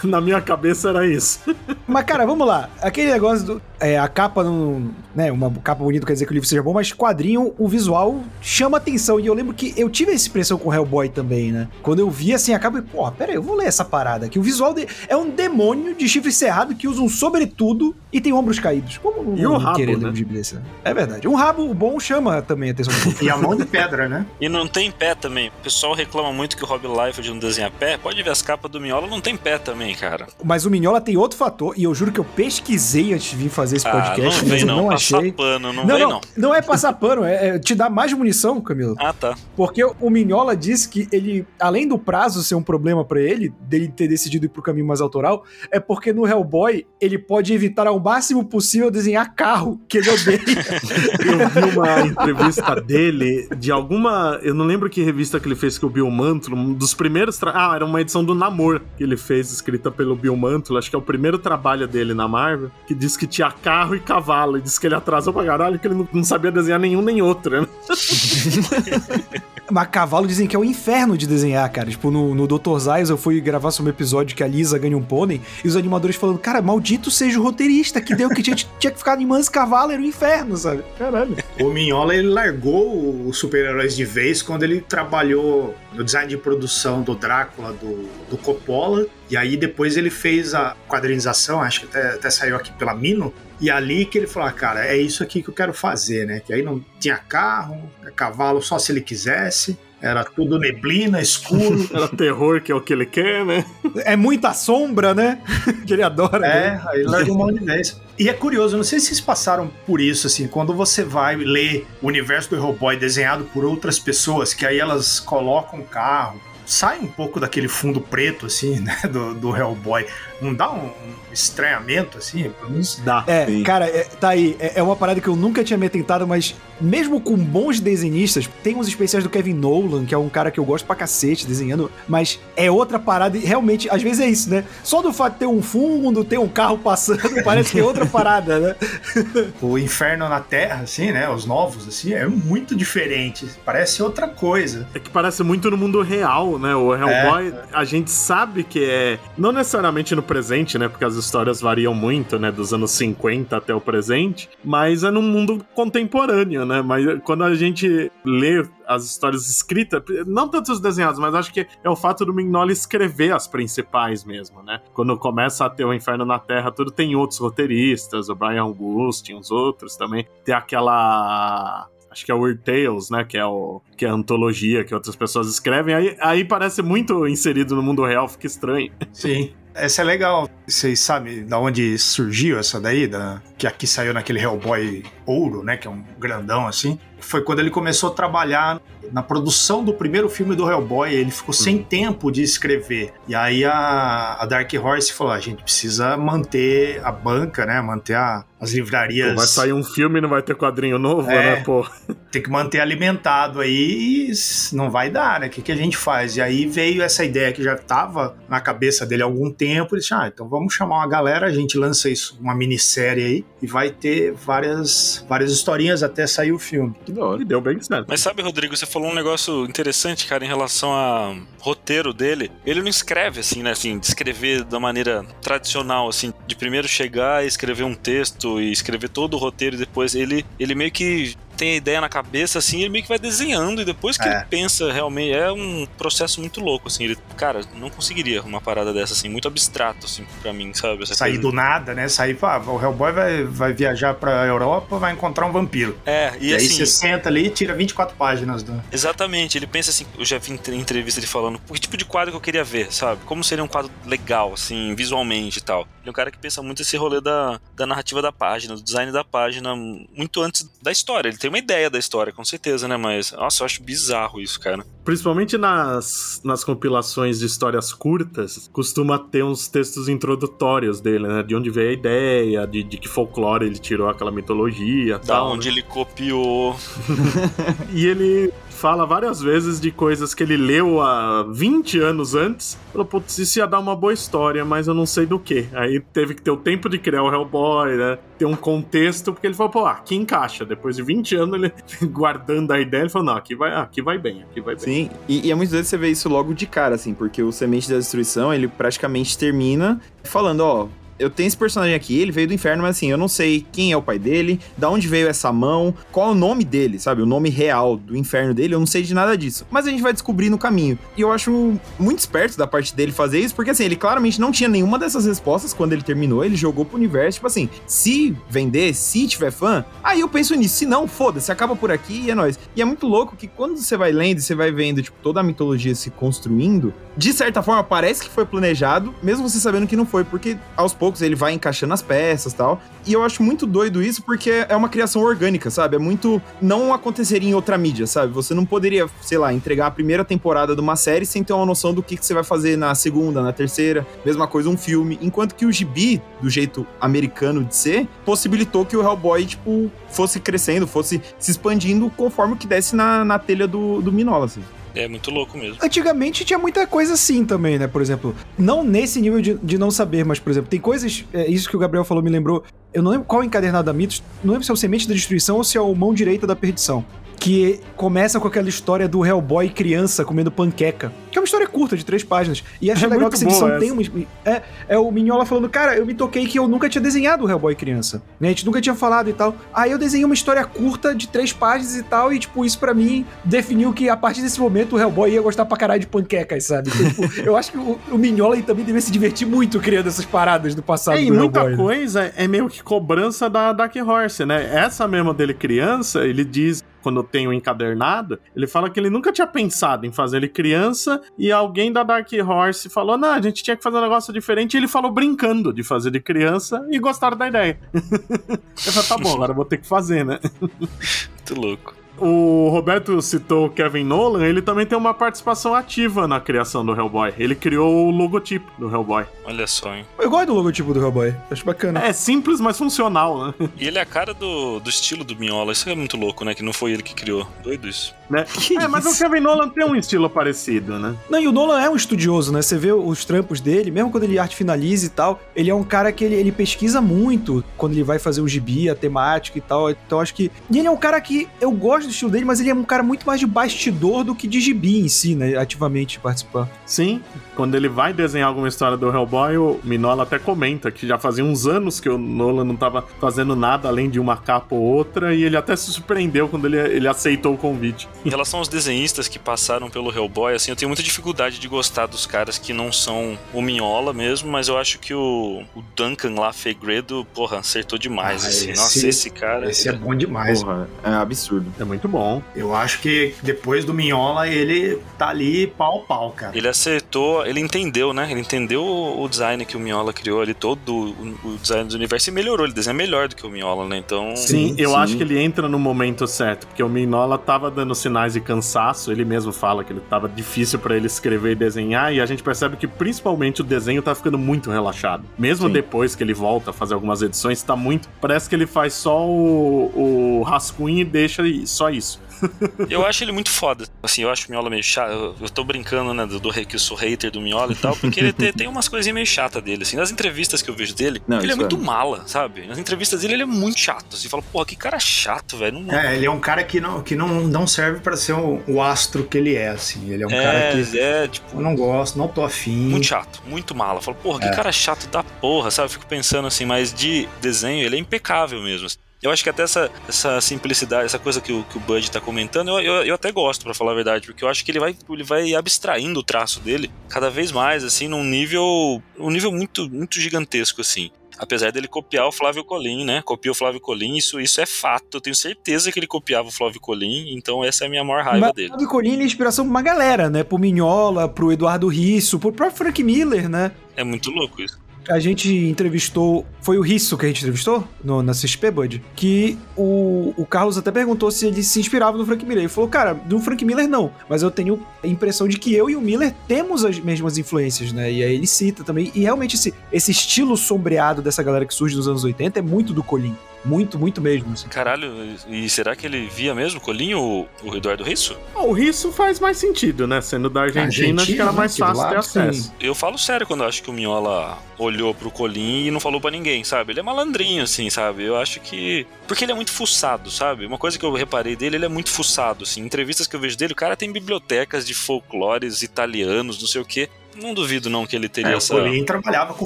Na 0.03 0.19
minha 0.21 0.41
cabeça 0.41 0.89
era 0.89 1.07
isso. 1.07 1.39
Mas, 1.87 2.03
cara, 2.05 2.25
vamos 2.25 2.45
lá. 2.45 2.69
Aquele 2.81 3.11
negócio 3.11 3.45
do. 3.45 3.61
É, 3.79 3.97
a 3.97 4.07
capa 4.07 4.43
não. 4.43 4.89
Né, 5.15 5.31
uma 5.31 5.49
capa 5.63 5.83
bonita 5.83 6.05
quer 6.05 6.13
dizer 6.13 6.25
que 6.25 6.31
o 6.31 6.33
livro 6.33 6.47
seja 6.47 6.61
bom, 6.61 6.73
mas 6.73 6.91
quadrinho, 6.91 7.53
o 7.57 7.67
visual 7.69 8.04
chama 8.41 8.77
atenção. 8.77 9.19
E 9.19 9.25
eu 9.27 9.33
lembro 9.33 9.53
que 9.53 9.73
eu 9.77 9.89
tive 9.89 10.11
essa 10.13 10.27
impressão 10.27 10.57
com 10.57 10.69
o 10.69 10.73
Hellboy 10.73 11.09
também, 11.09 11.51
né? 11.51 11.67
Quando 11.81 11.99
eu 11.99 12.09
vi 12.09 12.33
assim 12.33 12.53
a 12.53 12.59
capa, 12.59 12.77
eu, 12.77 12.83
porra, 12.83 13.11
pera 13.11 13.31
aí, 13.31 13.35
eu 13.37 13.41
vou 13.43 13.55
ler 13.55 13.67
essa 13.67 13.83
parada 13.85 14.25
aqui. 14.25 14.37
O 14.39 14.41
visual 14.43 14.73
de... 14.73 14.87
é 15.07 15.15
um 15.15 15.29
demônio 15.29 15.95
de 15.95 16.07
chifre 16.07 16.31
cerrado 16.31 16.75
que 16.75 16.87
usa 16.87 17.01
um 17.01 17.09
sobretudo 17.09 17.95
e 18.11 18.19
tem 18.21 18.33
ombros 18.33 18.59
caídos. 18.59 18.97
Como 18.97 19.23
não 19.23 19.37
E 19.37 19.45
o 19.45 19.51
não 19.51 19.57
rabo, 19.57 19.75
querer 19.77 19.97
né? 19.97 20.09
um 20.09 20.15
gibi 20.15 20.33
desse, 20.33 20.55
né? 20.55 20.61
É 20.83 20.93
verdade. 20.93 21.27
Um 21.27 21.35
rabo 21.35 21.73
bom 21.73 21.99
chama 21.99 22.41
também 22.41 22.69
a 22.69 22.71
atenção. 22.73 22.93
E 23.21 23.29
a 23.29 23.37
mão 23.37 23.55
de 23.55 23.65
pedra, 23.65 24.07
né? 24.09 24.25
E 24.39 24.47
não 24.49 24.67
tem 24.67 24.91
pé 24.91 25.15
também. 25.15 25.49
O 25.49 25.63
pessoal 25.63 25.93
reclama 25.93 26.31
muito 26.31 26.55
que 26.57 26.63
o 26.63 26.67
Rob 26.67 26.85
Liefeld 26.87 27.29
não 27.31 27.39
desenha 27.39 27.71
pé. 27.71 27.97
Pode 27.97 28.21
ver 28.21 28.29
as 28.29 28.41
capas 28.41 28.69
do 28.71 28.79
Miola, 28.79 29.07
não 29.07 29.19
tem 29.21 29.35
pé 29.35 29.57
também, 29.57 29.95
cara. 29.95 30.27
mas 30.43 30.65
o 30.65 30.69
Minhola 30.69 30.99
tem 31.01 31.17
outro 31.17 31.37
fator, 31.37 31.73
e 31.77 31.83
eu 31.83 31.93
juro 31.95 32.11
que 32.11 32.19
eu 32.19 32.23
pesquisei 32.25 33.13
antes 33.13 33.31
de 33.31 33.35
vir 33.37 33.49
fazer 33.49 33.77
esse 33.77 33.87
Ah, 33.87 33.91
podcast, 33.91 34.41
não 34.43 34.49
mas 34.49 34.49
vem 34.49 34.59
eu 34.61 34.67
não, 34.67 34.75
não 34.83 34.87
passar 34.89 35.17
achei. 35.17 35.31
pano, 35.31 35.73
não, 35.73 35.85
Não, 35.85 35.95
vem 35.95 36.03
não, 36.03 36.09
não. 36.11 36.21
não 36.37 36.55
é 36.55 36.61
passar 36.61 36.93
pano, 36.93 37.23
é, 37.23 37.47
é 37.49 37.59
te 37.59 37.73
dar 37.75 37.89
mais 37.95 38.13
munição, 38.13 38.59
Camilo. 38.61 38.95
Ah, 38.99 39.13
tá. 39.13 39.35
Porque 39.55 39.83
o 39.83 40.09
Mignola 40.09 40.55
disse 40.55 40.87
que 40.89 41.07
ele, 41.11 41.45
além 41.59 41.87
do 41.87 41.97
prazo 41.97 42.43
ser 42.43 42.55
um 42.55 42.61
problema 42.61 43.03
pra 43.05 43.19
ele, 43.21 43.53
dele 43.61 43.87
ter 43.87 44.07
decidido 44.07 44.45
ir 44.45 44.49
pro 44.49 44.61
caminho 44.61 44.85
mais 44.85 45.01
autoral, 45.01 45.43
é 45.71 45.79
porque 45.79 46.11
no 46.13 46.27
Hellboy 46.27 46.85
ele 47.01 47.17
pode 47.17 47.53
evitar 47.53 47.87
ao 47.87 47.99
máximo 47.99 48.43
possível 48.45 48.91
desenhar 48.91 49.33
carro, 49.33 49.79
que 49.87 49.97
ele 49.99 50.09
odeia. 50.09 50.39
Eu 51.25 51.49
vi 51.49 51.77
uma 51.77 52.01
entrevista 52.01 52.75
dele 52.81 53.47
de 53.57 53.71
alguma. 53.71 54.39
Eu 54.43 54.53
não 54.53 54.65
lembro 54.65 54.89
que 54.89 55.01
revista 55.01 55.39
que 55.39 55.47
ele 55.47 55.55
fez 55.55 55.77
com 55.77 55.87
o 55.87 55.89
Bill 55.89 56.09
Mantlo. 56.11 56.55
Um 56.55 56.73
dos 56.73 56.93
primeiros. 56.93 57.37
tra- 57.37 57.53
Ah, 57.55 57.75
era 57.75 57.85
uma 57.85 58.01
edição 58.01 58.23
do 58.23 58.35
Namor 58.35 58.81
que 58.97 59.03
ele 59.03 59.15
fez, 59.17 59.51
escrita 59.51 59.89
pelo 59.89 60.15
Bill 60.15 60.35
Mantlo. 60.35 60.77
Acho 60.77 60.89
que 60.89 60.95
é 60.95 60.99
o 60.99 61.01
primeiro 61.01 61.37
trabalho 61.37 61.87
dele 61.87 62.13
na 62.13 62.27
Marvel. 62.27 62.69
Que 62.87 62.93
diz 62.93 63.15
que 63.15 63.25
tinha 63.27 63.51
carro 63.51 63.95
e 63.95 63.99
cavalo. 63.99 64.57
E 64.57 64.61
disse 64.61 64.79
que 64.79 64.87
ele 64.87 64.95
atrasou 64.95 65.33
pra 65.33 65.45
caralho, 65.45 65.79
que 65.79 65.87
ele 65.87 65.95
não, 65.95 66.07
não 66.11 66.23
sabia 66.23 66.51
desenhar 66.51 66.79
nenhum 66.79 67.01
nem 67.01 67.21
outro, 67.21 67.61
né? 67.61 67.67
Mas 69.71 69.87
cavalo 69.87 70.27
dizem 70.27 70.47
que 70.47 70.55
é 70.55 70.59
o 70.59 70.63
inferno 70.63 71.17
de 71.17 71.25
desenhar, 71.25 71.67
cara. 71.71 71.89
Tipo, 71.89 72.11
no, 72.11 72.35
no 72.35 72.45
Dr. 72.45 72.77
Zayas 72.77 73.09
eu 73.09 73.17
fui 73.17 73.41
gravar 73.41 73.71
sobre 73.71 73.91
um 73.91 73.95
episódio 73.95 74.35
que 74.35 74.43
a 74.43 74.47
Lisa 74.47 74.77
ganha 74.77 74.97
um 74.97 75.01
pônei, 75.01 75.41
e 75.63 75.67
os 75.67 75.75
animadores 75.75 76.15
falando, 76.15 76.37
cara, 76.37 76.61
maldito 76.61 77.09
seja 77.09 77.39
o 77.39 77.43
roteirista, 77.43 77.99
que 77.99 78.15
deu 78.15 78.29
que 78.29 78.43
tinha, 78.43 78.55
tinha 78.79 78.91
que 78.91 78.97
ficar 78.97 79.13
animando 79.13 79.41
esse 79.41 79.51
cavalo, 79.51 79.91
era 79.91 80.01
o 80.01 80.05
inferno, 80.05 80.55
sabe? 80.55 80.83
Caralho. 80.97 81.35
O 81.59 81.69
Minhola 81.69 82.15
ele 82.15 82.27
largou 82.27 83.27
os 83.27 83.37
super-heróis 83.37 83.95
de 83.95 84.05
vez 84.05 84.41
quando 84.41 84.63
ele 84.63 84.81
trabalhou 84.81 85.73
no 85.95 86.03
design 86.03 86.29
de 86.29 86.37
produção 86.37 87.01
do 87.01 87.15
Drácula, 87.15 87.73
do, 87.73 88.07
do 88.29 88.37
Coppola. 88.37 89.07
E 89.29 89.37
aí 89.37 89.57
depois 89.57 89.97
ele 89.97 90.09
fez 90.09 90.53
a 90.53 90.75
quadrinização, 90.87 91.61
acho 91.61 91.81
que 91.81 91.85
até, 91.87 92.11
até 92.11 92.29
saiu 92.29 92.55
aqui 92.55 92.71
pela 92.73 92.93
Mino. 92.93 93.33
E 93.59 93.69
ali 93.69 94.05
que 94.05 94.17
ele 94.17 94.27
falou, 94.27 94.49
ah, 94.49 94.51
cara, 94.51 94.85
é 94.85 94.97
isso 94.97 95.23
aqui 95.23 95.41
que 95.41 95.49
eu 95.49 95.53
quero 95.53 95.73
fazer, 95.73 96.27
né? 96.27 96.41
Que 96.45 96.53
aí 96.53 96.61
não 96.61 96.83
tinha 96.99 97.17
carro, 97.17 97.89
cavalo 98.15 98.61
só 98.61 98.77
se 98.77 98.91
ele 98.91 99.01
quisesse. 99.01 99.77
Era 100.01 100.23
tudo 100.23 100.59
neblina, 100.59 101.21
escuro. 101.21 101.87
Era 101.91 102.07
terror, 102.09 102.61
que 102.61 102.71
é 102.71 102.75
o 102.75 102.81
que 102.81 102.93
ele 102.93 103.05
quer, 103.05 103.45
né? 103.45 103.65
É 104.03 104.15
muita 104.15 104.53
sombra, 104.53 105.13
né? 105.13 105.41
que 105.87 105.93
ele 105.93 106.03
adora. 106.03 106.39
né? 106.39 106.67
É, 106.83 106.89
aí 106.89 106.99
ele 106.99 107.09
largou 107.09 107.37
mão 107.37 107.51
de 107.51 107.63
vez. 107.63 107.99
E 108.17 108.29
é 108.29 108.33
curioso, 108.33 108.77
não 108.77 108.83
sei 108.83 108.99
se 108.99 109.07
vocês 109.07 109.19
passaram 109.19 109.69
por 109.85 109.99
isso, 109.99 110.27
assim, 110.27 110.47
quando 110.47 110.73
você 110.73 111.03
vai 111.03 111.35
ler 111.35 111.85
o 112.01 112.07
universo 112.07 112.49
do 112.49 112.55
Hellboy 112.55 112.95
desenhado 112.95 113.43
por 113.53 113.65
outras 113.65 113.99
pessoas, 113.99 114.53
que 114.53 114.65
aí 114.65 114.79
elas 114.79 115.19
colocam 115.19 115.81
carro, 115.81 116.39
sai 116.65 116.97
um 116.99 117.07
pouco 117.07 117.41
daquele 117.41 117.67
fundo 117.67 117.99
preto, 117.99 118.45
assim, 118.45 118.79
né, 118.81 119.01
do, 119.11 119.33
do 119.33 119.55
Hellboy. 119.55 120.05
Não 120.41 120.53
dá 120.53 120.71
um, 120.71 120.85
um 120.85 121.15
estranhamento, 121.31 122.17
assim? 122.17 122.49
Pelo 122.49 122.71
menos 122.71 123.01
Dá. 123.03 123.23
É, 123.27 123.45
Sim. 123.45 123.63
cara, 123.63 123.85
é, 123.87 124.03
tá 124.03 124.29
aí. 124.29 124.55
É, 124.59 124.79
é 124.79 124.83
uma 124.83 124.95
parada 124.95 125.19
que 125.21 125.27
eu 125.27 125.35
nunca 125.35 125.63
tinha 125.63 125.77
me 125.77 125.85
atentado, 125.85 126.27
mas 126.27 126.55
mesmo 126.79 127.21
com 127.21 127.35
bons 127.35 127.79
desenhistas, 127.79 128.49
tem 128.63 128.75
uns 128.75 128.87
especiais 128.87 129.23
do 129.23 129.29
Kevin 129.29 129.53
Nolan, 129.53 130.05
que 130.05 130.13
é 130.13 130.17
um 130.17 130.29
cara 130.29 130.51
que 130.51 130.59
eu 130.59 130.65
gosto 130.65 130.85
pra 130.85 130.95
cacete 130.95 131.47
desenhando, 131.47 131.91
mas 132.07 132.39
é 132.55 132.69
outra 132.69 132.99
parada 132.99 133.37
e 133.37 133.41
realmente, 133.41 133.89
às 133.89 134.01
vezes 134.01 134.19
é 134.19 134.27
isso, 134.27 134.49
né? 134.49 134.63
Só 134.83 135.01
do 135.01 135.13
fato 135.13 135.33
de 135.33 135.39
ter 135.39 135.45
um 135.45 135.61
fundo, 135.61 136.23
ter 136.23 136.37
um 136.37 136.47
carro 136.47 136.77
passando, 136.77 137.21
parece 137.43 137.71
que 137.71 137.79
é 137.79 137.83
outra 137.83 138.05
parada, 138.05 138.59
né? 138.59 138.75
o 139.61 139.77
Inferno 139.77 140.27
na 140.27 140.39
Terra, 140.39 140.83
assim, 140.83 141.11
né, 141.11 141.29
os 141.29 141.45
novos, 141.45 141.87
assim, 141.87 142.13
é 142.13 142.27
muito 142.27 142.75
diferente. 142.75 143.47
Parece 143.63 144.03
outra 144.03 144.27
coisa. 144.27 144.87
É 144.93 144.99
que 144.99 145.09
parece 145.09 145.43
muito 145.43 145.69
no 145.71 145.77
mundo 145.77 146.01
real, 146.01 146.59
né? 146.59 146.75
O 146.75 146.93
Hellboy, 146.93 147.53
a 147.71 147.83
gente 147.83 148.11
sabe 148.11 148.63
que 148.63 148.83
é. 148.83 149.19
Não 149.37 149.51
necessariamente 149.51 150.15
no 150.15 150.23
presente, 150.25 150.77
né? 150.77 150.87
Porque 150.89 151.05
as 151.05 151.15
histórias 151.15 151.61
variam 151.61 151.93
muito, 151.93 152.37
né? 152.37 152.51
Dos 152.51 152.73
anos 152.73 152.91
50 152.91 153.55
até 153.55 153.73
o 153.73 153.79
presente. 153.79 154.49
Mas 154.63 155.03
é 155.03 155.11
num 155.11 155.21
mundo 155.21 155.65
contemporâneo, 155.73 156.65
né? 156.65 156.81
Mas 156.81 157.05
quando 157.23 157.43
a 157.43 157.55
gente 157.55 158.11
lê 158.23 158.65
as 158.87 159.05
histórias 159.05 159.49
escritas, 159.49 160.01
não 160.27 160.47
tanto 160.47 160.71
os 160.71 160.79
desenhados, 160.79 161.19
mas 161.19 161.33
acho 161.33 161.53
que 161.53 161.67
é 161.83 161.89
o 161.89 161.95
fato 161.95 162.25
do 162.25 162.33
Mignola 162.33 162.71
escrever 162.71 163.33
as 163.33 163.47
principais 163.47 164.23
mesmo, 164.23 164.61
né? 164.61 164.81
Quando 164.93 165.17
começa 165.17 165.65
a 165.65 165.69
ter 165.69 165.85
o 165.85 165.93
Inferno 165.93 166.25
na 166.25 166.39
Terra, 166.39 166.71
tudo 166.71 166.91
tem 166.91 167.15
outros 167.15 167.39
roteiristas, 167.39 168.29
o 168.29 168.35
Brian 168.35 168.63
August, 168.63 169.29
uns 169.31 169.51
outros 169.51 169.95
também. 169.95 170.27
Tem 170.43 170.53
aquela 170.53 171.87
acho 172.15 172.25
que 172.25 172.31
é 172.31 172.35
o 172.35 172.39
Weird 172.39 172.61
Tales, 172.63 173.09
né? 173.09 173.25
Que 173.25 173.37
é, 173.37 173.45
o, 173.45 173.81
que 173.97 174.05
é 174.05 174.09
a 174.09 174.13
antologia 174.13 174.85
que 174.85 174.95
outras 174.95 175.15
pessoas 175.15 175.47
escrevem. 175.49 175.93
Aí, 175.93 176.17
aí 176.19 176.45
parece 176.45 176.81
muito 176.81 177.27
inserido 177.27 177.75
no 177.75 177.83
mundo 177.83 178.05
real, 178.05 178.27
fica 178.27 178.47
estranho. 178.47 178.91
Sim. 179.11 179.53
Essa 179.75 180.03
é 180.03 180.05
legal. 180.05 180.49
Vocês 180.65 181.01
sabem 181.01 181.45
da 181.45 181.59
onde 181.59 181.97
surgiu 181.97 182.57
essa 182.57 182.79
daí? 182.79 183.07
Da, 183.07 183.41
que 183.57 183.67
aqui 183.67 183.85
saiu 183.85 184.13
naquele 184.13 184.39
Hellboy 184.39 185.03
Ouro, 185.25 185.63
né? 185.63 185.75
Que 185.75 185.85
é 185.85 185.91
um 185.91 186.01
grandão 186.17 186.65
assim. 186.65 186.97
Foi 187.19 187.41
quando 187.43 187.59
ele 187.59 187.69
começou 187.69 188.09
a 188.09 188.13
trabalhar 188.13 188.81
na 189.11 189.21
produção 189.23 189.83
do 189.83 189.93
primeiro 189.93 190.29
filme 190.29 190.55
do 190.55 190.69
Hellboy. 190.69 191.13
Ele 191.13 191.31
ficou 191.31 191.53
sem 191.53 191.77
tempo 191.81 192.31
de 192.31 192.41
escrever. 192.41 193.13
E 193.27 193.35
aí 193.35 193.63
a, 193.65 194.37
a 194.39 194.45
Dark 194.45 194.71
Horse 194.73 195.11
falou: 195.13 195.33
a 195.33 195.39
gente 195.39 195.63
precisa 195.63 196.15
manter 196.17 197.01
a 197.03 197.11
banca, 197.11 197.65
né? 197.65 197.81
Manter 197.81 198.15
a- 198.15 198.43
as 198.59 198.71
livrarias. 198.73 199.31
Pô, 199.31 199.35
vai 199.37 199.45
sair 199.47 199.73
um 199.73 199.83
filme 199.83 200.17
e 200.17 200.21
não 200.21 200.29
vai 200.29 200.41
ter 200.41 200.55
quadrinho 200.55 200.97
novo, 200.97 201.29
É. 201.29 201.57
né, 201.57 201.63
pô? 201.63 201.85
tem 202.31 202.41
que 202.41 202.49
manter 202.49 202.79
alimentado 202.79 203.61
aí 203.61 204.29
e 204.29 204.75
não 204.75 204.89
vai 204.89 205.09
dar, 205.09 205.39
né? 205.39 205.47
O 205.47 205.49
que, 205.49 205.61
que 205.61 205.71
a 205.71 205.75
gente 205.75 205.95
faz? 205.95 206.35
E 206.37 206.41
aí 206.41 206.65
veio 206.65 207.01
essa 207.01 207.23
ideia 207.23 207.51
que 207.53 207.61
já 207.63 207.75
estava 207.75 208.35
na 208.49 208.59
cabeça 208.59 209.05
dele 209.05 209.21
há 209.21 209.25
algum 209.25 209.51
tempo. 209.51 209.93
Ele 209.95 210.01
disse: 210.01 210.13
Ah, 210.13 210.27
então 210.33 210.47
vamos 210.49 210.73
chamar 210.73 210.97
uma 210.97 211.07
galera, 211.07 211.47
a 211.47 211.51
gente 211.51 211.77
lança 211.77 212.09
isso, 212.09 212.37
uma 212.41 212.55
minissérie 212.55 213.23
aí, 213.23 213.45
e 213.61 213.67
vai 213.67 213.89
ter 213.89 214.33
várias, 214.33 215.25
várias 215.29 215.51
historinhas 215.51 216.01
até 216.03 216.25
sair 216.25 216.51
o 216.51 216.59
filme. 216.59 216.93
Que 217.05 217.11
da 217.11 217.23
hora. 217.25 217.41
E 217.41 217.45
deu 217.45 217.61
bem 217.61 217.79
certo. 217.81 218.05
Mas 218.07 218.21
sabe, 218.21 218.41
Rodrigo, 218.41 218.75
você 218.75 218.85
falou 218.95 219.11
um 219.11 219.13
negócio 219.13 219.65
interessante, 219.65 220.25
cara, 220.25 220.45
em 220.45 220.47
relação 220.47 220.93
a 220.93 221.35
roteiro 221.59 222.13
dele. 222.13 222.49
Ele 222.65 222.81
não 222.81 222.87
escreve 222.87 223.41
assim, 223.41 223.61
né? 223.61 223.71
Assim, 223.71 223.99
de 223.99 224.05
escrever 224.05 224.63
da 224.63 224.79
maneira 224.79 225.21
tradicional, 225.41 226.07
assim, 226.07 226.33
de 226.47 226.55
primeiro 226.55 226.87
chegar 226.87 227.43
e 227.43 227.47
escrever 227.47 227.83
um 227.83 227.93
texto 227.93 228.61
e 228.61 228.71
escrever 228.71 229.09
todo 229.09 229.33
o 229.33 229.37
roteiro 229.37 229.75
e 229.75 229.79
depois 229.79 230.15
ele, 230.15 230.45
ele 230.57 230.73
meio 230.73 230.91
que 230.91 231.35
tem 231.55 231.71
a 231.73 231.75
ideia 231.75 232.01
na 232.01 232.09
cabeça, 232.09 232.59
assim, 232.59 232.79
ele 232.81 232.89
meio 232.89 233.03
que 233.03 233.09
vai 233.09 233.19
desenhando 233.19 233.81
e 233.81 233.85
depois 233.85 234.17
que 234.17 234.27
É. 234.27 234.35
ele 234.37 234.45
pensa 234.49 234.91
realmente. 234.91 235.33
É 235.33 235.51
um 235.51 235.87
processo 235.97 236.39
muito 236.39 236.59
louco, 236.61 236.87
assim. 236.87 237.05
Ele, 237.05 237.17
cara, 237.37 237.61
não 237.75 237.89
conseguiria 237.89 238.41
uma 238.43 238.61
parada 238.61 238.93
dessa, 238.93 239.13
assim, 239.13 239.29
muito 239.29 239.47
abstrato, 239.47 240.05
assim, 240.05 240.25
pra 240.41 240.51
mim, 240.53 240.73
sabe? 240.73 241.03
Essa 241.03 241.15
Sair 241.15 241.33
coisa- 241.33 241.41
do 241.41 241.51
nada, 241.53 241.93
né? 241.93 242.07
Sair, 242.07 242.35
pá, 242.35 242.57
o 242.59 242.81
Hellboy 242.81 243.11
vai, 243.11 243.43
vai 243.43 243.73
viajar 243.73 244.13
pra 244.13 244.45
Europa, 244.45 244.97
vai 244.97 245.13
encontrar 245.13 245.45
um 245.45 245.51
vampiro. 245.51 245.97
É, 246.05 246.33
e, 246.39 246.49
E, 246.49 246.55
aí 246.55 246.65
assim. 246.65 246.75
você 246.75 246.85
senta 246.85 247.29
ali 247.29 247.45
e 247.47 247.49
tira 247.49 247.73
24 247.73 248.15
páginas 248.15 248.61
do. 248.63 248.81
Exatamente, 248.91 249.57
ele 249.57 249.67
pensa 249.67 249.89
assim, 249.91 250.05
eu 250.17 250.25
já 250.25 250.37
vi 250.37 250.51
em 250.51 250.79
entrevista 250.79 251.19
ele 251.19 251.27
falando, 251.27 251.59
que 251.59 251.79
tipo 251.79 251.95
de 251.97 252.05
quadro 252.05 252.31
que 252.31 252.37
eu 252.37 252.41
queria 252.41 252.63
ver, 252.63 252.91
sabe? 252.93 253.21
Como 253.25 253.43
seria 253.43 253.63
um 253.63 253.67
quadro 253.67 253.91
legal, 254.05 254.53
assim, 254.53 254.93
visualmente 254.95 255.59
e 255.59 255.61
tal. 255.61 255.81
Ele 256.01 256.07
é 256.07 256.09
um 256.09 256.13
cara 256.13 256.29
que 256.31 256.37
pensa 256.37 256.61
muito 256.61 256.81
esse 256.81 256.95
rolê 256.97 257.19
da, 257.21 257.59
da 257.75 257.85
narrativa 257.85 258.21
da 258.21 258.31
página, 258.31 258.75
do 258.75 258.81
design 258.81 259.11
da 259.11 259.23
página, 259.23 259.75
muito 259.75 260.41
antes 260.41 260.69
da 260.81 260.91
história. 260.91 261.29
Ele 261.29 261.37
tem 261.45 261.49
uma 261.49 261.59
ideia 261.59 261.91
da 261.91 261.99
história, 261.99 262.33
com 262.33 262.43
certeza, 262.43 262.87
né? 262.87 262.97
Mas, 262.97 263.31
nossa, 263.31 263.61
eu 263.61 263.65
acho 263.65 263.83
bizarro 263.83 264.41
isso, 264.41 264.59
cara. 264.59 264.83
Principalmente 265.03 265.59
nas, 265.59 266.41
nas 266.43 266.63
compilações 266.63 267.37
de 267.37 267.45
histórias 267.45 267.93
curtas, 267.93 268.67
costuma 268.73 269.19
ter 269.19 269.43
uns 269.43 269.67
textos 269.67 270.09
introdutórios 270.09 270.99
dele, 270.99 271.27
né? 271.27 271.43
De 271.43 271.55
onde 271.55 271.69
veio 271.69 271.91
a 271.91 271.93
ideia, 271.93 272.65
de, 272.65 272.81
de 272.83 272.97
que 272.97 273.07
folclore 273.07 273.67
ele 273.67 273.77
tirou 273.77 274.09
aquela 274.09 274.31
mitologia 274.31 275.19
Da 275.19 275.35
tal, 275.35 275.51
onde 275.51 275.67
né? 275.67 275.75
ele 275.75 275.83
copiou. 275.83 276.75
E 277.93 278.07
ele 278.07 278.51
fala 278.75 279.05
várias 279.05 279.41
vezes 279.41 279.79
de 279.79 279.89
coisas 279.91 280.33
que 280.33 280.43
ele 280.43 280.57
leu 280.57 281.01
há 281.01 281.43
20 281.43 281.99
anos 281.99 282.35
antes. 282.35 282.77
Falou, 282.91 283.05
putz, 283.05 283.37
isso 283.37 283.59
ia 283.59 283.65
dar 283.65 283.79
uma 283.79 283.95
boa 283.95 284.13
história, 284.13 284.63
mas 284.63 284.87
eu 284.87 284.93
não 284.93 285.05
sei 285.05 285.25
do 285.25 285.39
que. 285.39 285.67
Aí 285.73 285.99
teve 285.99 286.35
que 286.35 286.41
ter 286.41 286.51
o 286.51 286.57
tempo 286.57 286.89
de 286.89 286.99
criar 286.99 287.23
o 287.23 287.33
Hellboy, 287.33 287.95
né? 287.95 288.19
Ter 288.37 288.45
um 288.45 288.55
contexto, 288.55 289.31
porque 289.33 289.47
ele 289.47 289.53
falou, 289.53 289.71
pô, 289.71 289.85
aqui 289.85 290.15
encaixa. 290.15 290.65
Depois 290.65 290.95
de 290.95 291.03
20 291.03 291.35
anos, 291.35 291.55
ele 291.55 291.73
guardando 292.11 292.71
a 292.71 292.79
ideia, 292.79 293.03
ele 293.03 293.09
falou, 293.09 293.27
não, 293.27 293.35
aqui 293.35 293.55
vai, 293.55 293.73
aqui 293.73 294.01
vai 294.01 294.17
bem, 294.17 294.43
aqui 294.43 294.61
vai 294.61 294.75
bem. 294.75 294.83
Sim, 294.83 295.09
e, 295.27 295.47
e 295.47 295.51
é 295.51 295.55
muitas 295.55 295.73
vezes 295.73 295.87
você 295.87 295.97
vê 295.97 296.09
isso 296.09 296.27
logo 296.27 296.53
de 296.53 296.67
cara, 296.67 296.95
assim, 296.95 297.13
porque 297.13 297.41
o 297.41 297.51
Semente 297.51 297.89
da 297.89 297.97
Destruição, 297.97 298.53
ele 298.53 298.67
praticamente 298.67 299.37
termina 299.37 299.99
falando, 300.23 300.61
ó. 300.61 300.87
Eu 301.17 301.29
tenho 301.29 301.47
esse 301.47 301.55
personagem 301.55 301.95
aqui, 301.95 302.19
ele 302.19 302.31
veio 302.31 302.47
do 302.47 302.53
inferno, 302.53 302.83
mas 302.83 302.97
assim, 302.97 303.09
eu 303.09 303.17
não 303.17 303.27
sei 303.27 303.65
quem 303.71 303.91
é 303.91 303.97
o 303.97 304.01
pai 304.01 304.19
dele, 304.19 304.59
da 304.77 304.89
onde 304.89 305.07
veio 305.07 305.29
essa 305.29 305.51
mão, 305.51 305.93
qual 306.11 306.29
é 306.29 306.31
o 306.31 306.35
nome 306.35 306.65
dele, 306.65 306.99
sabe? 306.99 307.21
O 307.21 307.25
nome 307.25 307.49
real 307.49 307.95
do 307.95 308.17
inferno 308.17 308.53
dele, 308.53 308.75
eu 308.75 308.79
não 308.79 308.85
sei 308.85 309.01
de 309.01 309.13
nada 309.13 309.37
disso. 309.37 309.65
Mas 309.71 309.87
a 309.87 309.89
gente 309.89 310.03
vai 310.03 310.11
descobrir 310.11 310.49
no 310.49 310.57
caminho. 310.57 310.99
E 311.15 311.21
eu 311.21 311.31
acho 311.31 311.79
muito 311.97 312.19
esperto 312.19 312.57
da 312.57 312.67
parte 312.67 312.93
dele 312.93 313.13
fazer 313.13 313.39
isso, 313.39 313.55
porque 313.55 313.71
assim, 313.71 313.85
ele 313.85 313.95
claramente 313.95 314.41
não 314.41 314.51
tinha 314.51 314.67
nenhuma 314.67 314.99
dessas 314.99 315.25
respostas 315.25 315.73
quando 315.73 315.93
ele 315.93 316.03
terminou, 316.03 316.43
ele 316.43 316.57
jogou 316.57 316.83
pro 316.83 316.97
universo, 316.97 317.37
tipo 317.37 317.47
assim, 317.47 317.69
se 317.87 318.35
vender, 318.49 318.93
se 318.93 319.25
tiver 319.25 319.51
fã, 319.51 319.85
aí 320.03 320.19
eu 320.19 320.27
penso 320.27 320.53
nisso. 320.55 320.75
Se 320.75 320.85
não, 320.85 321.07
foda-se, 321.07 321.49
acaba 321.49 321.75
por 321.77 321.91
aqui 321.91 322.23
e 322.25 322.31
é 322.31 322.35
nóis. 322.35 322.59
E 322.75 322.81
é 322.81 322.85
muito 322.85 323.07
louco 323.07 323.37
que 323.37 323.47
quando 323.47 323.77
você 323.77 323.95
vai 323.95 324.11
lendo 324.11 324.39
e 324.39 324.41
você 324.41 324.53
vai 324.53 324.71
vendo, 324.71 325.01
tipo, 325.01 325.17
toda 325.23 325.39
a 325.39 325.43
mitologia 325.43 325.95
se 325.95 326.09
construindo, 326.09 326.93
de 327.15 327.31
certa 327.31 327.63
forma 327.63 327.83
parece 327.83 328.23
que 328.23 328.29
foi 328.29 328.45
planejado, 328.45 329.15
mesmo 329.23 329.47
você 329.47 329.59
sabendo 329.59 329.87
que 329.87 329.95
não 329.95 330.05
foi, 330.05 330.25
porque 330.25 330.57
aos 330.75 330.93
poucos 330.93 331.04
ele 331.21 331.35
vai 331.35 331.53
encaixando 331.53 331.93
as 331.93 332.01
peças 332.01 332.53
e 332.53 332.55
tal. 332.55 332.81
E 333.05 333.13
eu 333.13 333.23
acho 333.23 333.43
muito 333.43 333.65
doido 333.65 334.01
isso, 334.01 334.23
porque 334.23 334.65
é 334.67 334.75
uma 334.75 334.89
criação 334.89 335.21
orgânica, 335.21 335.69
sabe? 335.69 335.95
É 335.95 335.99
muito. 335.99 336.41
Não 336.61 336.93
aconteceria 336.93 337.49
em 337.49 337.53
outra 337.53 337.77
mídia, 337.77 338.07
sabe? 338.07 338.33
Você 338.33 338.53
não 338.53 338.65
poderia, 338.65 339.07
sei 339.21 339.37
lá, 339.37 339.53
entregar 339.53 339.87
a 339.87 339.91
primeira 339.91 340.25
temporada 340.25 340.75
de 340.75 340.81
uma 340.81 340.95
série 340.95 341.25
sem 341.25 341.43
ter 341.43 341.53
uma 341.53 341.65
noção 341.65 341.93
do 341.93 342.01
que, 342.01 342.17
que 342.17 342.25
você 342.25 342.33
vai 342.33 342.43
fazer 342.43 342.77
na 342.77 342.95
segunda, 342.95 343.41
na 343.41 343.53
terceira. 343.53 344.05
Mesma 344.25 344.47
coisa 344.47 344.69
um 344.69 344.77
filme. 344.77 345.19
Enquanto 345.21 345.55
que 345.55 345.65
o 345.65 345.71
gibi, 345.71 346.21
do 346.41 346.49
jeito 346.49 346.85
americano 346.99 347.63
de 347.63 347.75
ser, 347.75 348.07
possibilitou 348.25 348.85
que 348.85 348.97
o 348.97 349.01
Hellboy, 349.01 349.45
tipo, 349.45 349.91
fosse 350.09 350.39
crescendo, 350.39 350.87
fosse 350.87 351.21
se 351.37 351.51
expandindo 351.51 352.09
conforme 352.09 352.53
o 352.53 352.57
que 352.57 352.67
desse 352.67 352.95
na, 352.95 353.23
na 353.23 353.37
telha 353.37 353.67
do, 353.67 354.01
do 354.01 354.11
Minola, 354.11 354.45
assim. 354.45 354.61
É 354.95 355.07
muito 355.07 355.29
louco 355.29 355.57
mesmo. 355.57 355.77
Antigamente 355.81 356.45
tinha 356.45 356.57
muita 356.57 356.87
coisa 356.87 357.13
assim 357.13 357.45
também, 357.45 357.77
né? 357.77 357.87
Por 357.87 358.01
exemplo, 358.01 358.35
não 358.57 358.83
nesse 358.83 359.21
nível 359.21 359.41
de, 359.41 359.55
de 359.55 359.77
não 359.77 359.91
saber, 359.91 360.23
mas, 360.23 360.39
por 360.39 360.49
exemplo, 360.49 360.69
tem 360.69 360.79
coisas. 360.79 361.25
É, 361.33 361.47
isso 361.47 361.69
que 361.69 361.75
o 361.75 361.79
Gabriel 361.79 362.05
falou 362.05 362.23
me 362.23 362.29
lembrou. 362.29 362.63
Eu 362.93 363.03
não 363.03 363.11
lembro 363.11 363.27
qual 363.27 363.43
encadernado 363.43 363.85
da 363.85 363.93
Mitos, 363.93 364.23
não 364.43 364.53
lembro 364.53 364.65
se 364.65 364.71
é 364.71 364.73
o 364.73 364.77
Semente 364.77 365.07
da 365.07 365.13
Destruição 365.13 365.57
ou 365.57 365.63
se 365.63 365.77
é 365.77 365.81
o 365.81 365.93
Mão 365.93 366.13
Direita 366.13 366.47
da 366.47 366.55
Perdição. 366.55 367.05
Que 367.39 367.79
começa 367.95 368.39
com 368.39 368.47
aquela 368.47 368.67
história 368.69 369.07
do 369.07 369.25
Hellboy 369.25 369.69
criança 369.69 370.23
comendo 370.25 370.51
panqueca. 370.51 371.11
Que 371.31 371.37
é 371.37 371.41
uma 371.41 371.45
história 371.45 371.67
curta, 371.67 371.95
de 371.97 372.05
três 372.05 372.23
páginas. 372.23 372.63
E 372.81 372.89
acho 372.89 373.05
É 373.05 373.07
legal 373.07 373.29
que 373.29 373.35
essa 373.35 373.43
edição 373.45 373.67
boa 373.67 373.79
tem 373.79 373.91
uma. 373.91 374.01
É, 374.45 374.61
é 374.89 374.97
o 374.97 375.11
Mignola 375.11 375.45
falando, 375.45 375.69
cara, 375.69 375.95
eu 375.95 376.05
me 376.05 376.13
toquei 376.13 376.45
que 376.47 376.57
eu 376.57 376.67
nunca 376.67 376.87
tinha 376.89 377.01
desenhado 377.01 377.45
o 377.45 377.49
Hellboy 377.49 377.75
criança. 377.75 378.21
Né? 378.39 378.47
A 378.47 378.51
gente 378.51 378.65
nunca 378.65 378.81
tinha 378.81 378.95
falado 378.95 379.29
e 379.29 379.33
tal. 379.33 379.55
Aí 379.73 379.91
eu 379.91 379.97
desenhei 379.97 380.25
uma 380.25 380.33
história 380.33 380.63
curta 380.63 381.13
de 381.13 381.27
três 381.27 381.51
páginas 381.51 381.95
e 381.97 382.03
tal, 382.03 382.31
e, 382.33 382.39
tipo, 382.39 382.63
isso 382.65 382.79
pra 382.79 382.93
mim 382.93 383.25
definiu 383.43 383.91
que 383.93 384.09
a 384.09 384.17
partir 384.17 384.41
desse 384.41 384.59
momento 384.59 384.95
o 384.95 384.99
Hellboy 384.99 385.31
ia 385.31 385.41
gostar 385.41 385.65
pra 385.65 385.77
caralho 385.77 385.99
de 385.99 386.07
panquecas, 386.07 386.65
sabe? 386.65 386.89
Então, 386.89 387.27
tipo, 387.27 387.41
eu 387.45 387.55
acho 387.57 387.71
que 387.71 387.77
o, 387.77 387.99
o 388.11 388.17
Mignola 388.17 388.55
também 388.61 388.85
devia 388.85 389.01
se 389.01 389.11
divertir 389.11 389.45
muito 389.45 389.79
criando 389.79 390.07
essas 390.07 390.25
paradas 390.25 390.73
do 390.73 390.81
passado 390.81 391.17
É, 391.17 391.23
e 391.23 391.27
do 391.27 391.33
muita 391.33 391.59
Hellboy. 391.59 391.71
né? 391.71 391.77
coisa 391.77 392.33
é 392.35 392.47
meio 392.47 392.69
que 392.69 392.81
cobrança 392.81 393.49
da 393.49 393.73
Dark 393.73 393.93
Horse, 393.95 394.45
né? 394.45 394.69
Essa 394.73 395.07
mesmo 395.07 395.33
dele 395.33 395.53
criança, 395.53 396.25
ele 396.25 396.43
diz, 396.45 396.83
quando 397.05 397.21
tem 397.21 397.47
o 397.47 397.53
encadernado, 397.53 398.39
ele 398.55 398.65
fala 398.65 398.89
que 398.89 398.99
ele 398.99 399.11
nunca 399.11 399.31
tinha 399.31 399.45
pensado 399.45 400.07
em 400.07 400.11
fazer 400.11 400.37
ele 400.37 400.49
criança 400.49 401.21
e 401.37 401.51
alguém 401.51 401.91
da 401.93 402.01
Dark 402.01 402.27
Horse 402.33 402.89
falou: 402.89 403.15
não, 403.15 403.29
a 403.29 403.39
gente 403.39 403.61
tinha 403.61 403.77
que 403.77 403.83
fazer 403.83 403.97
um 403.97 404.01
negócio 404.01 404.33
diferente. 404.33 404.73
E 404.73 404.77
ele 404.77 404.87
falou 404.87 405.11
brincando 405.11 405.71
de 405.71 405.83
fazer 405.83 406.09
de 406.09 406.19
criança 406.19 406.83
e 406.89 406.97
gostaram 406.97 407.37
da 407.37 407.47
ideia. 407.47 407.79
eu 407.93 408.91
falei: 408.91 409.07
tá 409.07 409.17
bom, 409.19 409.35
agora 409.35 409.51
eu 409.51 409.55
vou 409.55 409.65
ter 409.65 409.77
que 409.77 409.85
fazer, 409.85 410.25
né? 410.25 410.39
Muito 410.59 411.61
louco. 411.61 412.04
O 412.17 412.69
Roberto 412.69 413.21
citou 413.21 413.65
o 413.65 413.69
Kevin 413.69 414.03
Nolan, 414.03 414.45
ele 414.45 414.61
também 414.61 414.85
tem 414.85 414.97
uma 414.97 415.13
participação 415.13 415.75
ativa 415.75 416.27
na 416.27 416.39
criação 416.39 416.85
do 416.85 416.93
Hellboy. 416.93 417.33
Ele 417.37 417.55
criou 417.55 418.07
o 418.07 418.11
logotipo 418.11 418.71
do 418.77 418.89
Hellboy. 418.89 419.25
Olha 419.43 419.67
só, 419.67 419.93
hein? 419.93 420.05
Eu 420.19 420.29
gosto 420.29 420.47
do 420.47 420.53
logotipo 420.53 420.93
do 420.93 421.01
Hellboy. 421.01 421.35
Acho 421.51 421.65
bacana. 421.65 422.01
É 422.01 422.13
simples, 422.13 422.59
mas 422.59 422.77
funcional, 422.77 423.47
né? 423.47 423.53
E 423.77 423.87
ele 423.87 423.97
é 423.97 424.01
a 424.01 424.05
cara 424.05 424.33
do, 424.33 424.79
do 424.79 424.89
estilo 424.89 425.23
do 425.23 425.35
Minhola. 425.35 425.71
Isso 425.71 425.89
é 425.89 425.95
muito 425.95 426.17
louco, 426.17 426.45
né? 426.45 426.53
Que 426.53 426.63
não 426.63 426.73
foi 426.73 426.91
ele 426.91 427.03
que 427.03 427.13
criou. 427.13 427.47
Doido 427.63 427.87
isso. 427.87 428.13
né? 428.29 428.45
é, 428.79 428.87
mas 428.87 429.05
o 429.05 429.17
Kevin 429.17 429.41
Nolan 429.41 429.69
tem 429.69 429.85
um 429.85 429.95
estilo 429.95 430.29
parecido, 430.29 430.97
né? 430.97 431.15
Não, 431.29 431.39
e 431.39 431.47
o 431.47 431.51
Nolan 431.51 431.81
é 431.81 431.89
um 431.89 431.95
estudioso, 431.95 432.51
né? 432.51 432.61
Você 432.61 432.77
vê 432.77 432.91
os 432.91 433.25
trampos 433.25 433.59
dele, 433.59 433.91
mesmo 433.91 434.11
quando 434.11 434.23
ele 434.23 434.39
arte 434.39 434.55
finaliza 434.55 435.05
e 435.05 435.09
tal, 435.09 435.39
ele 435.55 435.69
é 435.69 435.75
um 435.75 435.83
cara 435.83 436.11
que 436.11 436.23
ele, 436.23 436.35
ele 436.35 436.51
pesquisa 436.51 437.01
muito 437.01 437.63
quando 437.77 437.93
ele 437.93 438.03
vai 438.03 438.19
fazer 438.19 438.41
o 438.41 438.47
gibi, 438.47 438.89
a 438.89 438.95
temática 438.95 439.57
e 439.57 439.61
tal. 439.61 439.89
Então 439.89 440.19
acho 440.19 440.33
que. 440.33 440.51
E 440.69 440.79
ele 440.79 440.87
é 440.87 440.91
um 440.91 440.97
cara 440.97 441.19
que 441.19 441.47
eu 441.59 441.71
gosto 441.71 442.04
do 442.05 442.11
estilo 442.11 442.31
dele, 442.31 442.45
mas 442.45 442.59
ele 442.59 442.69
é 442.69 442.73
um 442.73 442.83
cara 442.83 443.03
muito 443.03 443.25
mais 443.25 443.39
de 443.39 443.45
bastidor 443.47 444.23
do 444.23 444.33
que 444.35 444.47
de 444.47 444.59
gibi 444.61 444.99
em 444.99 445.07
si, 445.07 445.35
né? 445.35 445.55
Ativamente 445.57 446.19
participar. 446.19 446.69
Sim, 446.85 447.21
quando 447.55 447.75
ele 447.75 447.87
vai 447.89 448.13
desenhar 448.13 448.47
alguma 448.47 448.67
história 448.67 448.97
do 448.97 449.09
Hellboy, 449.09 449.57
o 449.57 449.79
Minola 449.83 450.23
até 450.23 450.37
comenta 450.39 450.91
que 450.91 451.07
já 451.07 451.17
fazia 451.17 451.43
uns 451.43 451.65
anos 451.67 451.99
que 451.99 452.09
o 452.09 452.17
Nolan 452.17 452.63
não 452.63 452.75
tava 452.75 453.01
fazendo 453.19 453.55
nada 453.55 453.87
além 453.87 454.09
de 454.09 454.19
uma 454.19 454.37
capa 454.37 454.75
ou 454.75 454.81
outra, 454.81 455.33
e 455.33 455.43
ele 455.43 455.57
até 455.57 455.75
se 455.75 455.91
surpreendeu 455.91 456.47
quando 456.47 456.65
ele, 456.65 456.77
ele 456.77 457.07
aceitou 457.07 457.53
o 457.53 457.57
convite. 457.57 458.07
Em 458.25 458.29
relação 458.29 458.59
aos 458.59 458.67
desenhistas 458.67 459.27
que 459.27 459.39
passaram 459.39 459.89
pelo 459.89 460.11
Hellboy, 460.13 460.53
assim, 460.55 460.71
eu 460.71 460.75
tenho 460.75 460.89
muita 460.89 461.03
dificuldade 461.03 461.59
de 461.59 461.67
gostar 461.67 462.05
dos 462.07 462.25
caras 462.25 462.57
que 462.57 462.73
não 462.73 462.91
são 462.91 463.37
o 463.53 463.61
Minhola 463.61 464.13
mesmo, 464.13 464.51
mas 464.51 464.67
eu 464.67 464.77
acho 464.77 464.99
que 464.99 465.13
o, 465.13 465.63
o 465.75 465.81
Duncan 465.95 466.33
lá, 466.39 466.51
Fegredo, 466.51 467.25
porra, 467.33 467.59
acertou 467.59 467.97
demais, 467.97 468.43
Ah, 468.43 468.47
assim. 468.47 468.69
esse- 468.71 468.79
Nossa, 468.81 469.07
esse 469.07 469.29
cara. 469.29 469.69
Esse 469.69 469.89
é 469.89 469.93
bom 469.93 470.13
demais. 470.15 470.63
Porra, 470.63 470.87
é 471.03 471.09
absurdo. 471.11 471.71
É 471.79 471.83
muito 471.83 471.94
bom. 472.07 472.41
Eu 472.55 472.75
acho 472.75 472.99
que 472.99 473.33
depois 473.41 473.85
do 473.85 473.93
Minhola, 473.93 474.47
ele 474.47 474.99
tá 475.17 475.29
ali 475.29 475.67
pau 475.67 476.01
pau, 476.01 476.31
cara. 476.31 476.57
Ele 476.57 476.67
acertou, 476.67 477.45
ele 477.45 477.59
entendeu, 477.59 478.13
né? 478.13 478.27
Ele 478.29 478.39
entendeu 478.41 478.83
o 478.83 479.27
design 479.27 479.65
que 479.65 479.75
o 479.77 479.79
Minhola 479.79 480.13
criou 480.13 480.41
ali, 480.41 480.53
todo 480.53 481.15
o, 481.43 481.57
design 481.61 481.87
do 481.89 481.95
universo 481.95 482.29
e 482.29 482.33
melhorou. 482.33 482.65
Ele 482.65 482.73
desenha 482.73 482.93
melhor 482.93 483.27
do 483.27 483.35
que 483.35 483.45
o 483.45 483.49
Minhola, 483.49 483.87
né? 483.87 483.97
Então. 483.97 484.35
Sim, 484.35 484.75
eu 484.77 484.91
sim. 484.91 484.95
acho 484.95 485.17
que 485.17 485.23
ele 485.23 485.39
entra 485.41 485.67
no 485.67 485.79
momento 485.79 486.27
certo, 486.27 486.67
porque 486.67 486.81
o 486.83 486.89
Minola 486.89 487.37
tava 487.37 487.69
dando 487.71 487.93
sinais 487.95 488.33
de 488.33 488.41
cansaço, 488.41 489.11
ele 489.11 489.23
mesmo 489.25 489.51
fala 489.51 489.83
que 489.83 489.91
ele 489.93 490.01
tava 490.09 490.27
difícil 490.27 490.79
pra 490.79 490.95
ele 490.95 491.07
escrever 491.07 491.51
e 491.51 491.55
desenhar, 491.55 492.13
e 492.13 492.19
a 492.21 492.25
gente 492.25 492.43
percebe 492.43 492.77
que 492.77 492.87
principalmente 492.87 493.61
o 493.61 493.63
desenho 493.63 494.01
tá 494.01 494.13
ficando 494.15 494.37
muito 494.37 494.69
relaxado. 494.71 495.23
Mesmo 495.37 495.67
Sim. 495.67 495.73
depois 495.73 496.15
que 496.15 496.23
ele 496.23 496.33
volta 496.33 496.69
a 496.71 496.73
fazer 496.73 496.93
algumas 496.93 497.21
edições, 497.21 497.61
tá 497.63 497.75
muito. 497.75 498.09
Parece 498.21 498.49
que 498.49 498.55
ele 498.55 498.65
faz 498.65 498.93
só 498.93 499.25
o, 499.25 500.39
o 500.39 500.43
rascunho 500.43 500.99
e 500.99 501.03
deixa 501.05 501.47
i- 501.47 501.65
só 501.85 501.89
isso. 501.89 502.21
Eu 502.89 503.05
acho 503.05 503.23
ele 503.23 503.31
muito 503.31 503.49
foda. 503.49 503.87
Assim, 504.03 504.21
eu 504.23 504.29
acho 504.29 504.47
o 504.47 504.51
Miola 504.51 504.69
meio 504.69 504.83
chato. 504.83 505.09
Eu, 505.11 505.35
eu 505.41 505.49
tô 505.49 505.63
brincando, 505.63 506.13
né, 506.13 506.25
do, 506.25 506.37
do 506.39 506.49
rei 506.49 506.65
que 506.65 506.75
eu 506.75 506.79
sou 506.79 506.97
hater 506.97 507.31
do 507.31 507.39
Miola 507.39 507.71
e 507.71 507.75
tal, 507.75 507.95
porque 507.95 508.19
ele 508.19 508.33
tem, 508.33 508.51
tem 508.51 508.67
umas 508.67 508.89
coisinhas 508.89 509.13
meio 509.15 509.25
chatas 509.25 509.63
dele, 509.63 509.83
assim. 509.83 509.95
Nas 509.95 510.11
entrevistas 510.11 510.61
que 510.61 510.69
eu 510.69 510.75
vejo 510.75 510.93
dele, 510.93 511.21
Não, 511.27 511.39
ele 511.39 511.53
é 511.53 511.55
muito 511.55 511.75
é. 511.77 511.79
mala, 511.79 512.23
sabe? 512.27 512.67
Nas 512.67 512.77
entrevistas 512.77 513.21
dele, 513.21 513.35
ele 513.35 513.43
é 513.43 513.45
muito 513.45 513.79
chato. 513.79 514.15
Assim, 514.15 514.27
fala, 514.27 514.43
porra, 514.43 514.65
que 514.65 514.75
cara 514.75 514.99
chato, 514.99 515.55
velho. 515.57 515.79
Não... 515.79 515.93
É, 515.97 516.15
ele 516.15 516.25
é 516.25 516.29
um 516.31 516.39
cara 516.39 516.63
que 516.63 516.81
não, 516.81 517.01
que 517.01 517.15
não, 517.15 517.47
não 517.47 517.65
serve 517.65 518.01
pra 518.01 518.17
ser 518.17 518.33
o, 518.33 518.61
o 518.67 518.81
astro 518.81 519.23
que 519.23 519.37
ele 519.37 519.55
é, 519.55 519.69
assim. 519.69 520.11
Ele 520.11 520.23
é 520.23 520.27
um 520.27 520.29
cara 520.29 520.57
É, 520.59 520.83
que 520.83 520.99
é, 520.99 521.27
tipo, 521.29 521.55
eu 521.55 521.61
não 521.61 521.73
gosto, 521.75 522.17
não 522.17 522.27
tô 522.27 522.43
afim. 522.43 522.75
muito 522.75 523.05
chato, 523.07 523.41
muito 523.47 523.73
mala. 523.73 524.01
Fala, 524.01 524.17
porra, 524.17 524.39
que 524.41 524.47
É. 524.47 524.51
cara 524.51 524.71
chato 524.73 525.07
da 525.07 525.23
porra, 525.23 525.71
sabe? 525.71 525.85
Eu 525.87 525.91
fico 525.91 526.05
pensando 526.05 526.47
assim, 526.47 526.65
mas 526.65 526.93
de 526.93 527.27
desenho 527.41 527.83
ele 527.85 527.95
é 527.95 527.99
impecável 527.99 528.61
mesmo. 528.61 528.87
Eu 529.21 529.31
acho 529.31 529.43
que 529.43 529.49
até 529.49 529.63
essa, 529.63 529.91
essa 530.07 530.39
simplicidade, 530.41 531.05
essa 531.05 531.17
coisa 531.17 531.41
que 531.41 531.51
o, 531.51 531.63
que 531.63 531.77
o 531.77 531.81
Bud 531.81 532.11
tá 532.11 532.21
comentando, 532.21 532.69
eu, 532.69 532.79
eu, 532.79 532.93
eu 533.05 533.15
até 533.15 533.31
gosto, 533.31 533.63
para 533.63 533.73
falar 533.73 533.93
a 533.93 533.95
verdade, 533.95 534.27
porque 534.27 534.43
eu 534.43 534.47
acho 534.47 534.63
que 534.63 534.71
ele 534.71 534.79
vai, 534.79 534.95
ele 535.09 535.23
vai 535.23 535.53
abstraindo 535.55 536.19
o 536.19 536.23
traço 536.23 536.59
dele 536.59 536.91
cada 537.09 537.29
vez 537.29 537.51
mais, 537.51 537.83
assim, 537.83 538.07
num 538.07 538.23
nível, 538.23 539.01
um 539.17 539.29
nível 539.29 539.51
muito, 539.51 539.89
muito 539.89 540.19
gigantesco, 540.19 540.81
assim. 540.81 541.09
Apesar 541.37 541.71
dele 541.71 541.87
copiar 541.87 542.27
o 542.27 542.31
Flávio 542.31 542.63
Colim, 542.63 543.03
né? 543.03 543.21
Copia 543.21 543.51
o 543.51 543.55
Flávio 543.55 543.81
Colim, 543.81 544.15
isso, 544.15 544.39
isso 544.39 544.61
é 544.61 544.65
fato. 544.65 545.17
Eu 545.17 545.21
tenho 545.21 545.35
certeza 545.35 545.91
que 545.91 545.99
ele 545.99 546.07
copiava 546.07 546.47
o 546.47 546.51
Flávio 546.51 546.79
Colim, 546.79 547.35
então 547.35 547.63
essa 547.63 547.83
é 547.83 547.87
a 547.87 547.89
minha 547.89 548.03
maior 548.03 548.23
raiva 548.23 548.47
Mas 548.47 548.53
dele. 548.53 548.67
O 548.67 548.71
Flávio 548.71 548.87
Colim 548.87 549.19
é 549.19 549.23
inspiração 549.23 549.65
pra 549.65 549.71
uma 549.71 549.81
galera, 549.81 550.29
né? 550.29 550.43
Pro 550.43 550.57
Minhola, 550.57 551.27
pro 551.27 551.51
Eduardo 551.51 551.87
Risso, 551.87 552.39
pro 552.39 552.53
próprio 552.53 552.77
Frank 552.77 553.03
Miller, 553.03 553.49
né? 553.49 553.71
É 553.97 554.03
muito 554.03 554.31
louco 554.31 554.61
isso. 554.61 554.79
A 555.09 555.19
gente 555.19 555.53
entrevistou. 555.53 556.45
Foi 556.61 556.77
o 556.77 556.81
Risso 556.81 557.17
que 557.17 557.25
a 557.25 557.27
gente 557.27 557.39
entrevistou 557.39 557.87
no, 558.03 558.23
na 558.23 558.33
CXP, 558.33 558.71
Bud? 558.71 559.03
Que 559.15 559.57
o, 559.77 560.33
o 560.35 560.45
Carlos 560.45 560.77
até 560.77 560.91
perguntou 560.91 561.29
se 561.29 561.45
ele 561.45 561.61
se 561.61 561.79
inspirava 561.79 562.17
no 562.17 562.25
Frank 562.25 562.43
Miller. 562.43 562.63
Ele 562.63 562.69
falou, 562.69 562.89
cara, 562.89 563.13
do 563.13 563.39
Frank 563.39 563.63
Miller 563.63 563.87
não. 563.87 564.11
Mas 564.27 564.41
eu 564.41 564.49
tenho 564.49 564.81
a 565.03 565.07
impressão 565.07 565.47
de 565.47 565.57
que 565.57 565.73
eu 565.75 565.89
e 565.89 565.95
o 565.95 566.01
Miller 566.01 566.33
temos 566.47 566.83
as 566.83 566.99
mesmas 566.99 567.37
influências, 567.37 567.91
né? 567.91 568.11
E 568.11 568.23
aí 568.23 568.35
ele 568.35 568.47
cita 568.47 568.83
também. 568.83 569.11
E 569.13 569.21
realmente 569.21 569.55
esse, 569.55 569.73
esse 569.91 570.11
estilo 570.11 570.57
sombreado 570.57 571.21
dessa 571.21 571.43
galera 571.43 571.65
que 571.65 571.73
surge 571.73 571.95
nos 571.95 572.07
anos 572.07 572.23
80 572.23 572.59
é 572.59 572.61
muito 572.61 572.93
do 572.93 573.03
Colim. 573.03 573.35
Muito, 573.65 573.97
muito 573.97 574.21
mesmo. 574.21 574.53
Assim. 574.53 574.67
Caralho, 574.67 575.35
e 575.47 575.67
será 575.69 575.95
que 575.95 576.05
ele 576.05 576.27
via 576.27 576.53
mesmo 576.53 576.79
Colinho, 576.79 577.19
o, 577.19 577.47
o 577.63 577.75
Eduardo 577.75 578.03
Risso? 578.03 578.37
O 578.53 578.71
Risso 578.71 579.11
faz 579.11 579.39
mais 579.39 579.57
sentido, 579.57 580.05
né? 580.05 580.21
Sendo 580.21 580.49
da 580.49 580.61
Argentina, 580.61 580.85
Argentina, 580.85 581.21
acho 581.23 581.33
que 581.33 581.41
era 581.41 581.51
mais 581.51 581.77
fácil 581.77 581.95
ter 581.95 582.01
lado, 582.01 582.19
acesso. 582.19 582.73
Eu 582.79 582.93
falo 582.93 583.17
sério 583.17 583.47
quando 583.47 583.63
eu 583.63 583.67
acho 583.67 583.81
que 583.81 583.89
o 583.89 583.93
Minhola 583.93 584.57
olhou 584.77 585.13
pro 585.13 585.31
Colim 585.31 585.87
e 585.87 585.91
não 585.91 585.99
falou 585.99 586.21
pra 586.21 586.29
ninguém, 586.29 586.63
sabe? 586.63 586.91
Ele 586.91 586.99
é 586.99 587.03
malandrinho, 587.03 587.63
assim, 587.63 587.89
sabe? 587.89 588.23
Eu 588.23 588.37
acho 588.37 588.59
que. 588.59 589.07
Porque 589.27 589.43
ele 589.43 589.51
é 589.51 589.55
muito 589.55 589.71
fuçado, 589.71 590.29
sabe? 590.29 590.65
Uma 590.65 590.77
coisa 590.77 590.99
que 590.99 591.05
eu 591.05 591.13
reparei 591.13 591.55
dele, 591.55 591.77
ele 591.77 591.85
é 591.85 591.89
muito 591.89 592.11
fuçado, 592.11 592.63
assim. 592.63 592.81
Em 592.81 592.85
entrevistas 592.85 593.25
que 593.25 593.35
eu 593.35 593.39
vejo 593.39 593.57
dele, 593.57 593.73
o 593.73 593.75
cara 593.75 593.95
tem 593.95 594.11
bibliotecas 594.11 594.85
de 594.85 594.93
folclores 594.93 595.81
italianos, 595.81 596.59
não 596.59 596.67
sei 596.67 596.81
o 596.81 596.85
quê. 596.85 597.09
Não 597.35 597.53
duvido, 597.53 597.89
não, 597.89 598.05
que 598.05 598.15
ele 598.15 598.29
teria 598.29 598.51
É, 598.51 598.55
o 598.55 598.57
essa. 598.57 598.73
Colim 598.73 599.03
trabalhava 599.03 599.53
com 599.53 599.65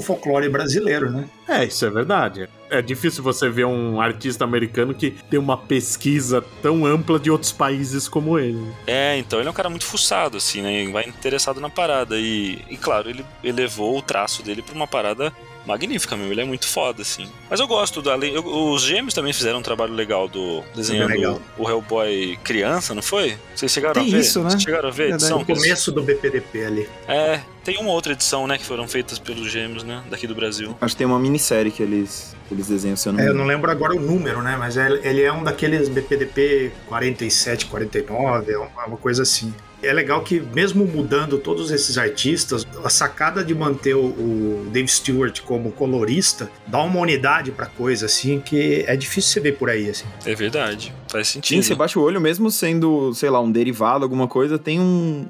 folclore 0.00 0.48
brasileiro, 0.48 1.10
né? 1.10 1.28
É, 1.48 1.64
isso 1.64 1.84
é 1.84 1.90
verdade. 1.90 2.48
É 2.68 2.80
difícil 2.80 3.22
você 3.22 3.48
ver 3.48 3.64
um 3.66 4.00
artista 4.00 4.44
americano 4.44 4.94
que 4.94 5.10
tem 5.28 5.38
uma 5.38 5.56
pesquisa 5.56 6.44
tão 6.62 6.84
ampla 6.86 7.18
de 7.18 7.30
outros 7.30 7.52
países 7.52 8.08
como 8.08 8.38
ele. 8.38 8.64
É, 8.86 9.16
então 9.18 9.38
ele 9.38 9.48
é 9.48 9.50
um 9.50 9.54
cara 9.54 9.68
muito 9.70 9.84
fuçado, 9.84 10.36
assim, 10.36 10.62
né? 10.62 10.88
Vai 10.90 11.04
interessado 11.08 11.60
na 11.60 11.68
parada. 11.68 12.16
E, 12.18 12.58
e 12.68 12.76
claro, 12.76 13.08
ele 13.10 13.24
elevou 13.42 13.98
o 13.98 14.02
traço 14.02 14.42
dele 14.42 14.62
pra 14.62 14.74
uma 14.74 14.86
parada 14.86 15.32
magnífica, 15.70 16.16
meu. 16.16 16.30
Ele 16.30 16.40
é 16.40 16.44
muito 16.44 16.66
foda, 16.66 17.02
assim. 17.02 17.26
Mas 17.48 17.60
eu 17.60 17.66
gosto 17.66 18.02
da. 18.02 18.16
eu- 18.18 18.44
os 18.72 18.82
gêmeos 18.82 19.14
também 19.14 19.32
fizeram 19.32 19.58
um 19.58 19.62
trabalho 19.62 19.92
legal 19.94 20.28
do 20.28 20.62
desenhando 20.74 21.08
Bem 21.08 21.18
legal. 21.18 21.40
o 21.58 21.68
Hellboy 21.68 22.38
criança, 22.44 22.94
não 22.94 23.02
foi? 23.02 23.36
Vocês 23.54 23.70
chegaram 23.72 23.94
Tem 24.02 24.08
a 24.12 24.16
ver? 24.16 24.20
isso, 24.20 24.42
né? 24.42 24.50
Vocês 24.50 24.62
chegaram 24.62 24.88
a 24.88 24.92
ver 24.92 25.02
a 25.04 25.06
Verdade. 25.16 25.22
edição? 25.24 25.38
No 25.40 25.46
começo 25.46 25.92
do 25.92 26.02
BPDP 26.02 26.64
ali. 26.64 26.88
É, 27.08 27.40
tem 27.64 27.78
uma 27.78 27.90
outra 27.90 28.12
edição, 28.12 28.46
né, 28.46 28.58
que 28.58 28.64
foram 28.64 28.86
feitas 28.88 29.18
pelos 29.18 29.50
gêmeos, 29.50 29.82
né, 29.84 30.02
daqui 30.10 30.26
do 30.26 30.34
Brasil. 30.34 30.76
Acho 30.80 30.94
que 30.94 30.98
tem 30.98 31.06
uma 31.06 31.18
minissérie 31.18 31.70
que 31.70 31.82
eles, 31.82 32.34
que 32.48 32.54
eles 32.54 32.66
desenham, 32.68 32.96
se 32.96 33.08
eu 33.08 33.12
não 33.12 33.20
É, 33.20 33.28
eu 33.28 33.34
não 33.34 33.44
lembro 33.44 33.70
agora 33.70 33.94
o 33.94 34.00
número, 34.00 34.42
né? 34.42 34.56
Mas 34.58 34.76
é- 34.76 35.00
ele 35.02 35.22
é 35.22 35.32
um 35.32 35.42
daqueles 35.44 35.88
BPDP 35.88 36.72
47, 36.86 37.66
49, 37.66 38.52
é 38.52 38.58
uma 38.58 38.70
uma 38.86 38.96
coisa 38.96 39.22
assim. 39.22 39.54
É 39.82 39.92
legal 39.94 40.22
que, 40.22 40.40
mesmo 40.40 40.84
mudando 40.84 41.38
todos 41.38 41.70
esses 41.70 41.96
artistas, 41.96 42.66
a 42.84 42.90
sacada 42.90 43.42
de 43.42 43.54
manter 43.54 43.94
o, 43.96 44.04
o 44.04 44.66
Dave 44.70 44.88
Stewart 44.88 45.40
como 45.40 45.72
colorista 45.72 46.50
dá 46.66 46.82
uma 46.82 47.00
unidade 47.00 47.50
pra 47.50 47.64
coisa, 47.64 48.04
assim, 48.06 48.40
que 48.40 48.84
é 48.86 48.94
difícil 48.94 49.32
você 49.32 49.40
ver 49.40 49.56
por 49.56 49.70
aí, 49.70 49.88
assim. 49.88 50.04
É 50.26 50.34
verdade, 50.34 50.92
faz 51.08 51.28
Sim, 51.28 51.32
sentido. 51.34 51.62
você 51.62 51.74
baixa 51.74 51.98
o 51.98 52.02
olho, 52.02 52.20
mesmo 52.20 52.50
sendo, 52.50 53.14
sei 53.14 53.30
lá, 53.30 53.40
um 53.40 53.50
derivado, 53.50 54.04
alguma 54.04 54.28
coisa, 54.28 54.58
tem 54.58 54.78
um. 54.78 55.24